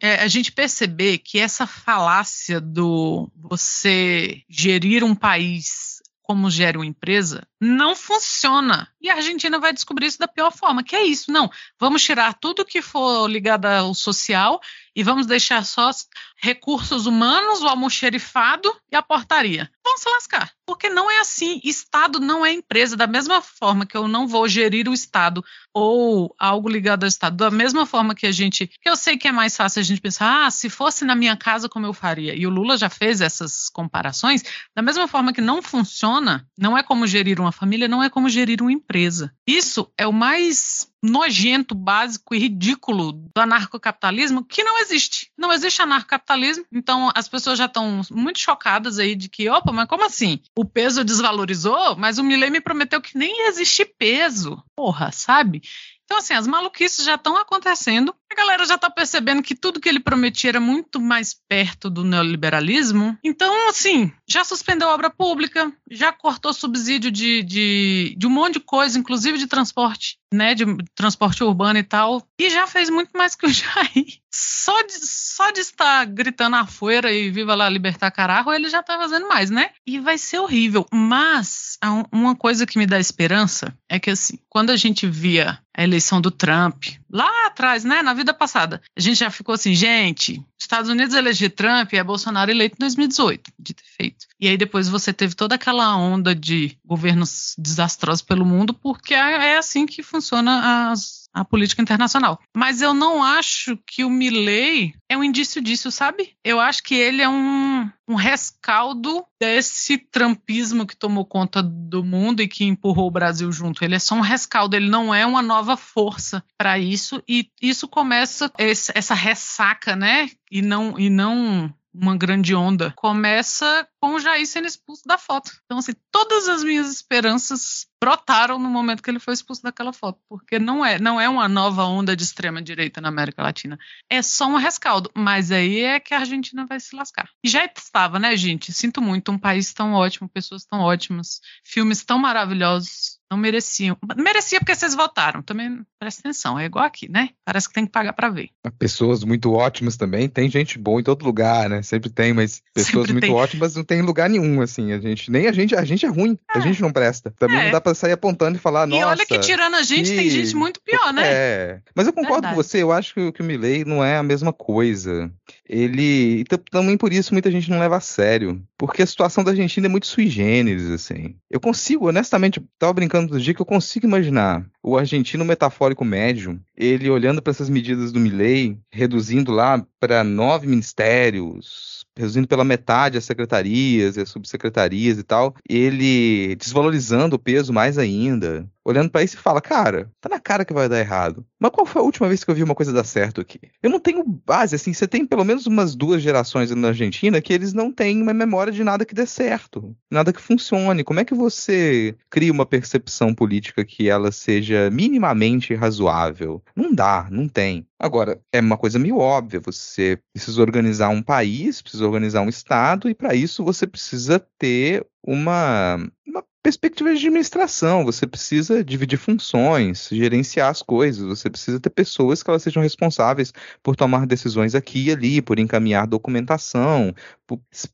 é, 0.00 0.22
a 0.22 0.28
gente 0.28 0.52
perceber 0.52 1.18
que 1.18 1.38
essa 1.38 1.66
falácia 1.66 2.60
do 2.60 3.30
você 3.34 4.42
gerir 4.48 5.02
um 5.02 5.14
país 5.14 5.96
como 6.26 6.50
gera 6.50 6.76
uma 6.76 6.84
empresa, 6.84 7.46
não 7.60 7.94
funciona. 7.94 8.88
E 9.00 9.08
a 9.08 9.14
Argentina 9.14 9.60
vai 9.60 9.72
descobrir 9.72 10.06
isso 10.06 10.18
da 10.18 10.26
pior 10.26 10.50
forma, 10.50 10.82
que 10.82 10.96
é 10.96 11.04
isso. 11.04 11.30
Não, 11.30 11.48
vamos 11.78 12.02
tirar 12.02 12.34
tudo 12.34 12.64
que 12.64 12.82
for 12.82 13.30
ligado 13.30 13.66
ao 13.66 13.94
social 13.94 14.60
e 14.96 15.02
vamos 15.02 15.26
deixar 15.26 15.62
só 15.62 15.90
os 15.90 16.08
recursos 16.38 17.04
humanos, 17.04 17.60
o 17.60 17.68
almoxerifado 17.68 18.74
e 18.90 18.96
a 18.96 19.02
portaria. 19.02 19.70
Vão 19.84 19.98
se 19.98 20.08
lascar. 20.08 20.50
Porque 20.66 20.88
não 20.88 21.10
é 21.10 21.20
assim. 21.20 21.60
Estado 21.62 22.18
não 22.18 22.44
é 22.44 22.52
empresa. 22.52 22.96
Da 22.96 23.06
mesma 23.06 23.42
forma 23.42 23.84
que 23.84 23.96
eu 23.96 24.08
não 24.08 24.26
vou 24.26 24.48
gerir 24.48 24.88
o 24.88 24.94
Estado 24.94 25.44
ou 25.72 26.34
algo 26.38 26.68
ligado 26.68 27.04
ao 27.04 27.08
Estado, 27.08 27.36
da 27.36 27.50
mesma 27.50 27.84
forma 27.84 28.14
que 28.14 28.26
a 28.26 28.32
gente. 28.32 28.66
que 28.66 28.88
eu 28.88 28.96
sei 28.96 29.18
que 29.18 29.28
é 29.28 29.32
mais 29.32 29.54
fácil 29.54 29.80
a 29.80 29.84
gente 29.84 30.00
pensar, 30.00 30.46
ah, 30.46 30.50
se 30.50 30.70
fosse 30.70 31.04
na 31.04 31.14
minha 31.14 31.36
casa, 31.36 31.68
como 31.68 31.84
eu 31.84 31.92
faria. 31.92 32.34
E 32.34 32.46
o 32.46 32.50
Lula 32.50 32.78
já 32.78 32.88
fez 32.88 33.20
essas 33.20 33.68
comparações. 33.68 34.42
Da 34.74 34.80
mesma 34.80 35.06
forma 35.06 35.32
que 35.32 35.42
não 35.42 35.60
funciona, 35.60 36.48
não 36.58 36.76
é 36.76 36.82
como 36.82 37.06
gerir 37.06 37.38
uma 37.38 37.52
família, 37.52 37.86
não 37.86 38.02
é 38.02 38.08
como 38.08 38.30
gerir 38.30 38.62
uma 38.62 38.72
empresa. 38.72 39.30
Isso 39.46 39.92
é 39.98 40.06
o 40.06 40.12
mais 40.12 40.88
nojento, 41.02 41.74
básico 41.74 42.34
e 42.34 42.38
ridículo 42.38 43.12
do 43.12 43.40
anarcocapitalismo 43.40 44.44
que 44.44 44.62
não 44.62 44.78
existe. 44.80 45.30
Não 45.36 45.52
existe 45.52 45.82
anarcocapitalismo. 45.82 46.64
Então 46.72 47.10
as 47.14 47.28
pessoas 47.28 47.58
já 47.58 47.66
estão 47.66 48.02
muito 48.10 48.38
chocadas 48.38 48.98
aí 48.98 49.14
de 49.14 49.28
que, 49.28 49.48
opa, 49.48 49.72
mas 49.72 49.88
como 49.88 50.04
assim? 50.04 50.40
O 50.56 50.64
peso 50.64 51.04
desvalorizou, 51.04 51.96
mas 51.96 52.18
o 52.18 52.24
Milley 52.24 52.50
me 52.50 52.60
prometeu 52.60 53.00
que 53.00 53.16
nem 53.16 53.48
existe 53.48 53.84
peso. 53.84 54.62
Porra, 54.74 55.12
sabe? 55.12 55.62
Então, 56.06 56.18
assim, 56.18 56.34
as 56.34 56.46
maluquices 56.46 57.04
já 57.04 57.16
estão 57.16 57.36
acontecendo. 57.36 58.14
A 58.30 58.34
galera 58.34 58.64
já 58.64 58.74
está 58.74 58.90
percebendo 58.90 59.42
que 59.42 59.54
tudo 59.54 59.80
que 59.80 59.88
ele 59.88 60.00
prometia 60.00 60.50
era 60.50 60.60
muito 60.60 61.00
mais 61.00 61.34
perto 61.48 61.88
do 61.88 62.04
neoliberalismo. 62.04 63.16
Então, 63.22 63.68
assim, 63.68 64.12
já 64.28 64.44
suspendeu 64.44 64.88
obra 64.88 65.08
pública, 65.10 65.72
já 65.90 66.12
cortou 66.12 66.52
subsídio 66.52 67.10
de, 67.10 67.42
de, 67.42 68.14
de 68.18 68.26
um 68.26 68.30
monte 68.30 68.54
de 68.54 68.60
coisa, 68.60 68.98
inclusive 68.98 69.38
de 69.38 69.46
transporte, 69.46 70.18
né? 70.32 70.54
De 70.54 70.64
transporte 70.94 71.44
urbano 71.44 71.78
e 71.78 71.84
tal. 71.84 72.26
E 72.38 72.50
já 72.50 72.66
fez 72.66 72.90
muito 72.90 73.10
mais 73.16 73.34
que 73.34 73.46
o 73.46 73.48
Jair. 73.52 74.20
Só 74.32 74.82
de, 74.82 74.92
só 74.92 75.50
de 75.50 75.60
estar 75.60 76.04
gritando 76.04 76.56
afuera 76.56 77.10
e 77.10 77.30
viva 77.30 77.54
lá 77.54 77.68
libertar 77.70 78.10
carajo, 78.10 78.52
ele 78.52 78.68
já 78.68 78.80
está 78.80 78.98
fazendo 78.98 79.26
mais, 79.28 79.48
né? 79.50 79.70
E 79.86 79.98
vai 79.98 80.18
ser 80.18 80.38
horrível. 80.40 80.84
Mas 80.92 81.78
uma 82.12 82.36
coisa 82.36 82.66
que 82.66 82.78
me 82.78 82.86
dá 82.86 82.98
esperança 82.98 83.74
é 83.88 83.98
que, 83.98 84.10
assim, 84.10 84.38
quando 84.48 84.70
a 84.70 84.76
gente 84.76 85.06
via 85.06 85.58
a 85.74 85.82
eleição 85.82 86.20
do 86.20 86.30
Trump, 86.30 86.84
lá 87.10 87.46
atrás, 87.46 87.84
né, 87.84 88.02
na 88.02 88.14
vida 88.14 88.34
passada, 88.34 88.80
a 88.96 89.00
gente 89.00 89.18
já 89.18 89.30
ficou 89.30 89.54
assim, 89.54 89.74
gente, 89.74 90.42
Estados 90.58 90.90
Unidos 90.90 91.14
eleger 91.14 91.50
Trump 91.50 91.92
é 91.92 92.02
Bolsonaro 92.02 92.50
eleito 92.50 92.76
em 92.76 92.80
2018, 92.80 93.52
de 93.58 93.74
ter 93.74 93.84
feito. 93.96 94.26
E 94.40 94.48
aí 94.48 94.56
depois 94.56 94.88
você 94.88 95.12
teve 95.12 95.34
toda 95.34 95.54
aquela 95.54 95.96
onda 95.96 96.34
de 96.34 96.76
governos 96.84 97.54
desastrosos 97.58 98.22
pelo 98.22 98.44
mundo, 98.44 98.74
porque 98.74 99.14
é 99.14 99.56
assim 99.56 99.86
que 99.86 100.02
funciona 100.02 100.90
as, 100.90 101.25
a 101.36 101.44
política 101.44 101.82
internacional. 101.82 102.40
Mas 102.56 102.80
eu 102.80 102.94
não 102.94 103.22
acho 103.22 103.78
que 103.86 104.02
o 104.02 104.08
Milley 104.08 104.94
é 105.06 105.18
um 105.18 105.22
indício 105.22 105.60
disso, 105.60 105.90
sabe? 105.90 106.32
Eu 106.42 106.58
acho 106.58 106.82
que 106.82 106.94
ele 106.94 107.20
é 107.20 107.28
um, 107.28 107.90
um 108.08 108.14
rescaldo 108.14 109.22
desse 109.38 109.98
trampismo 109.98 110.86
que 110.86 110.96
tomou 110.96 111.26
conta 111.26 111.62
do 111.62 112.02
mundo 112.02 112.40
e 112.40 112.48
que 112.48 112.64
empurrou 112.64 113.06
o 113.06 113.10
Brasil 113.10 113.52
junto. 113.52 113.84
Ele 113.84 113.94
é 113.94 113.98
só 113.98 114.14
um 114.14 114.22
rescaldo, 114.22 114.76
ele 114.76 114.88
não 114.88 115.14
é 115.14 115.26
uma 115.26 115.42
nova 115.42 115.76
força 115.76 116.42
para 116.56 116.78
isso. 116.78 117.22
E 117.28 117.50
isso 117.60 117.86
começa 117.86 118.50
esse, 118.58 118.90
essa 118.94 119.14
ressaca, 119.14 119.94
né? 119.94 120.30
E 120.50 120.62
não, 120.62 120.98
e 120.98 121.10
não 121.10 121.70
uma 122.00 122.16
grande 122.16 122.54
onda, 122.54 122.92
começa 122.96 123.88
com 124.00 124.14
o 124.14 124.20
Jair 124.20 124.46
sendo 124.46 124.66
expulso 124.66 125.02
da 125.06 125.18
foto. 125.18 125.50
Então, 125.64 125.78
assim, 125.78 125.92
todas 126.10 126.48
as 126.48 126.62
minhas 126.62 126.92
esperanças 126.92 127.86
brotaram 128.00 128.58
no 128.58 128.68
momento 128.68 129.02
que 129.02 129.10
ele 129.10 129.18
foi 129.18 129.34
expulso 129.34 129.62
daquela 129.62 129.92
foto, 129.92 130.20
porque 130.28 130.58
não 130.58 130.84
é, 130.84 130.98
não 130.98 131.20
é 131.20 131.28
uma 131.28 131.48
nova 131.48 131.84
onda 131.84 132.14
de 132.14 132.22
extrema 132.22 132.60
direita 132.60 133.00
na 133.00 133.08
América 133.08 133.42
Latina, 133.42 133.78
é 134.10 134.20
só 134.22 134.46
um 134.46 134.56
rescaldo, 134.56 135.10
mas 135.14 135.50
aí 135.50 135.80
é 135.80 135.98
que 135.98 136.12
a 136.12 136.18
Argentina 136.18 136.66
vai 136.66 136.78
se 136.78 136.94
lascar. 136.94 137.28
E 137.42 137.48
já 137.48 137.64
estava, 137.64 138.18
né, 138.18 138.36
gente? 138.36 138.72
Sinto 138.72 139.00
muito, 139.00 139.32
um 139.32 139.38
país 139.38 139.72
tão 139.72 139.94
ótimo, 139.94 140.28
pessoas 140.28 140.64
tão 140.64 140.80
ótimas, 140.80 141.40
filmes 141.64 142.04
tão 142.04 142.18
maravilhosos, 142.18 143.15
não 143.30 143.36
mereciam. 143.38 143.96
Merecia 144.16 144.60
porque 144.60 144.74
vocês 144.74 144.94
votaram. 144.94 145.42
Também 145.42 145.80
presta 145.98 146.20
atenção, 146.20 146.58
é 146.58 146.64
igual 146.66 146.84
aqui, 146.84 147.10
né? 147.10 147.30
Parece 147.44 147.68
que 147.68 147.74
tem 147.74 147.84
que 147.86 147.90
pagar 147.92 148.12
para 148.12 148.28
ver. 148.28 148.50
Pessoas 148.78 149.24
muito 149.24 149.52
ótimas 149.52 149.96
também. 149.96 150.28
Tem 150.28 150.48
gente 150.48 150.78
boa 150.78 151.00
em 151.00 151.04
todo 151.04 151.24
lugar, 151.24 151.68
né? 151.68 151.82
Sempre 151.82 152.08
tem, 152.10 152.32
mas 152.32 152.62
pessoas 152.72 153.06
Sempre 153.08 153.12
muito 153.14 153.24
tem. 153.24 153.32
ótimas 153.34 153.74
não 153.74 153.84
tem 153.84 153.98
em 153.98 154.02
lugar 154.02 154.30
nenhum, 154.30 154.60
assim. 154.62 154.92
A 154.92 154.98
gente, 155.00 155.30
nem 155.30 155.46
a 155.48 155.52
gente, 155.52 155.74
a 155.74 155.84
gente 155.84 156.06
é 156.06 156.08
ruim. 156.08 156.38
A 156.48 156.60
gente 156.60 156.80
não 156.80 156.92
presta. 156.92 157.34
Também 157.38 157.58
É. 157.58 157.64
não 157.64 157.70
dá 157.72 157.80
pra 157.80 157.94
sair 157.94 158.12
apontando 158.12 158.56
e 158.56 158.60
falar, 158.60 158.86
nossa. 158.86 159.02
e 159.02 159.04
olha 159.04 159.26
que 159.26 159.38
tirando 159.40 159.74
a 159.74 159.82
gente, 159.82 160.08
tem 160.10 160.24
que- 160.24 160.30
gente 160.30 160.54
muito 160.54 160.80
pior, 160.82 161.12
né? 161.12 161.22
É. 161.26 161.80
Mas 161.94 162.06
eu 162.06 162.12
concordo 162.12 162.42
Verdade. 162.42 162.54
com 162.56 162.62
você, 162.62 162.82
eu 162.82 162.92
acho 162.92 163.12
que, 163.14 163.32
que 163.32 163.40
o 163.42 163.44
Milley 163.44 163.84
não 163.84 164.04
é 164.04 164.16
a 164.16 164.22
mesma 164.22 164.52
coisa. 164.52 165.30
Ele. 165.68 166.40
E 166.40 166.44
t- 166.44 166.58
também 166.70 166.96
por 166.96 167.12
isso 167.12 167.32
muita 167.34 167.50
gente 167.50 167.70
não 167.70 167.78
leva 167.78 167.96
a 167.96 168.00
sério. 168.00 168.62
Porque 168.78 169.02
a 169.02 169.06
situação 169.06 169.42
da 169.42 169.50
Argentina 169.50 169.86
é 169.86 169.90
muito 169.90 170.06
sui 170.06 170.28
generis, 170.28 170.90
assim. 170.90 171.36
Eu 171.50 171.60
consigo, 171.60 172.08
honestamente, 172.08 172.62
tava 172.78 172.92
brincando 172.92 173.32
dos 173.32 173.42
dias 173.42 173.56
que 173.56 173.62
eu 173.62 173.66
consigo 173.66 174.06
imaginar 174.06 174.64
o 174.82 174.96
argentino 174.96 175.44
metafórico 175.44 176.04
médio, 176.04 176.60
ele 176.76 177.08
olhando 177.10 177.40
para 177.40 177.50
essas 177.50 177.68
medidas 177.68 178.12
do 178.12 178.20
Milley, 178.20 178.78
reduzindo 178.90 179.52
lá 179.52 179.84
para 179.98 180.22
nove 180.22 180.66
ministérios, 180.66 182.04
reduzindo 182.16 182.48
pela 182.48 182.64
metade 182.64 183.18
as 183.18 183.24
secretarias 183.24 184.16
e 184.16 184.20
as 184.20 184.28
subsecretarias 184.28 185.18
e 185.18 185.22
tal, 185.22 185.54
ele 185.68 186.56
desvalorizando 186.56 187.36
o 187.36 187.38
peso 187.38 187.72
mais 187.72 187.98
ainda, 187.98 188.66
olhando 188.84 189.10
para 189.10 189.22
isso 189.22 189.36
e 189.36 189.40
fala, 189.40 189.60
cara, 189.60 190.10
tá 190.20 190.28
na 190.28 190.40
cara 190.40 190.64
que 190.64 190.72
vai 190.72 190.88
dar 190.88 191.00
errado. 191.00 191.44
Mas 191.58 191.72
qual 191.72 191.84
foi 191.84 192.00
a 192.00 192.04
última 192.04 192.28
vez 192.28 192.44
que 192.44 192.50
eu 192.50 192.54
vi 192.54 192.62
uma 192.62 192.74
coisa 192.74 192.92
dar 192.92 193.04
certo 193.04 193.40
aqui? 193.40 193.58
Eu 193.82 193.90
não 193.90 193.98
tenho 193.98 194.24
base, 194.24 194.76
assim, 194.76 194.92
você 194.92 195.06
tem 195.06 195.26
pelo 195.26 195.44
menos 195.44 195.66
umas 195.66 195.94
duas 195.94 196.22
gerações 196.22 196.70
na 196.70 196.88
Argentina 196.88 197.40
que 197.40 197.52
eles 197.52 197.72
não 197.72 197.92
têm 197.92 198.22
uma 198.22 198.32
memória 198.32 198.72
de 198.72 198.84
nada 198.84 199.04
que 199.04 199.14
dê 199.14 199.26
certo, 199.26 199.94
nada 200.10 200.32
que 200.32 200.40
funcione. 200.40 201.04
Como 201.04 201.20
é 201.20 201.24
que 201.24 201.34
você 201.34 202.14
cria 202.30 202.52
uma 202.52 202.64
percepção 202.64 203.34
política 203.34 203.84
que 203.84 204.08
ela 204.08 204.30
seja 204.30 204.88
minimamente 204.90 205.74
razoável? 205.74 206.62
Não 206.74 206.92
dá, 206.94 207.28
não 207.30 207.48
tem. 207.48 207.86
Agora, 207.98 208.40
é 208.52 208.60
uma 208.60 208.76
coisa 208.76 208.98
meio 208.98 209.18
óbvia, 209.18 209.60
você 209.60 210.18
precisa 210.32 210.60
organizar 210.60 211.08
um 211.08 211.22
país, 211.22 211.80
precisa 211.80 212.04
organizar 212.04 212.42
um 212.42 212.48
estado, 212.48 213.08
e 213.08 213.14
para 213.14 213.34
isso 213.34 213.64
você 213.64 213.86
precisa 213.86 214.38
ter 214.58 215.06
uma, 215.26 215.96
uma 216.26 216.44
perspectiva 216.66 217.10
de 217.10 217.18
administração, 217.18 218.04
você 218.04 218.26
precisa 218.26 218.82
dividir 218.82 219.16
funções, 219.16 220.08
gerenciar 220.10 220.68
as 220.68 220.82
coisas, 220.82 221.24
você 221.24 221.48
precisa 221.48 221.78
ter 221.78 221.90
pessoas 221.90 222.42
que 222.42 222.50
elas 222.50 222.60
sejam 222.60 222.82
responsáveis 222.82 223.52
por 223.84 223.94
tomar 223.94 224.26
decisões 224.26 224.74
aqui 224.74 225.04
e 225.04 225.12
ali, 225.12 225.40
por 225.40 225.60
encaminhar 225.60 226.08
documentação. 226.08 227.14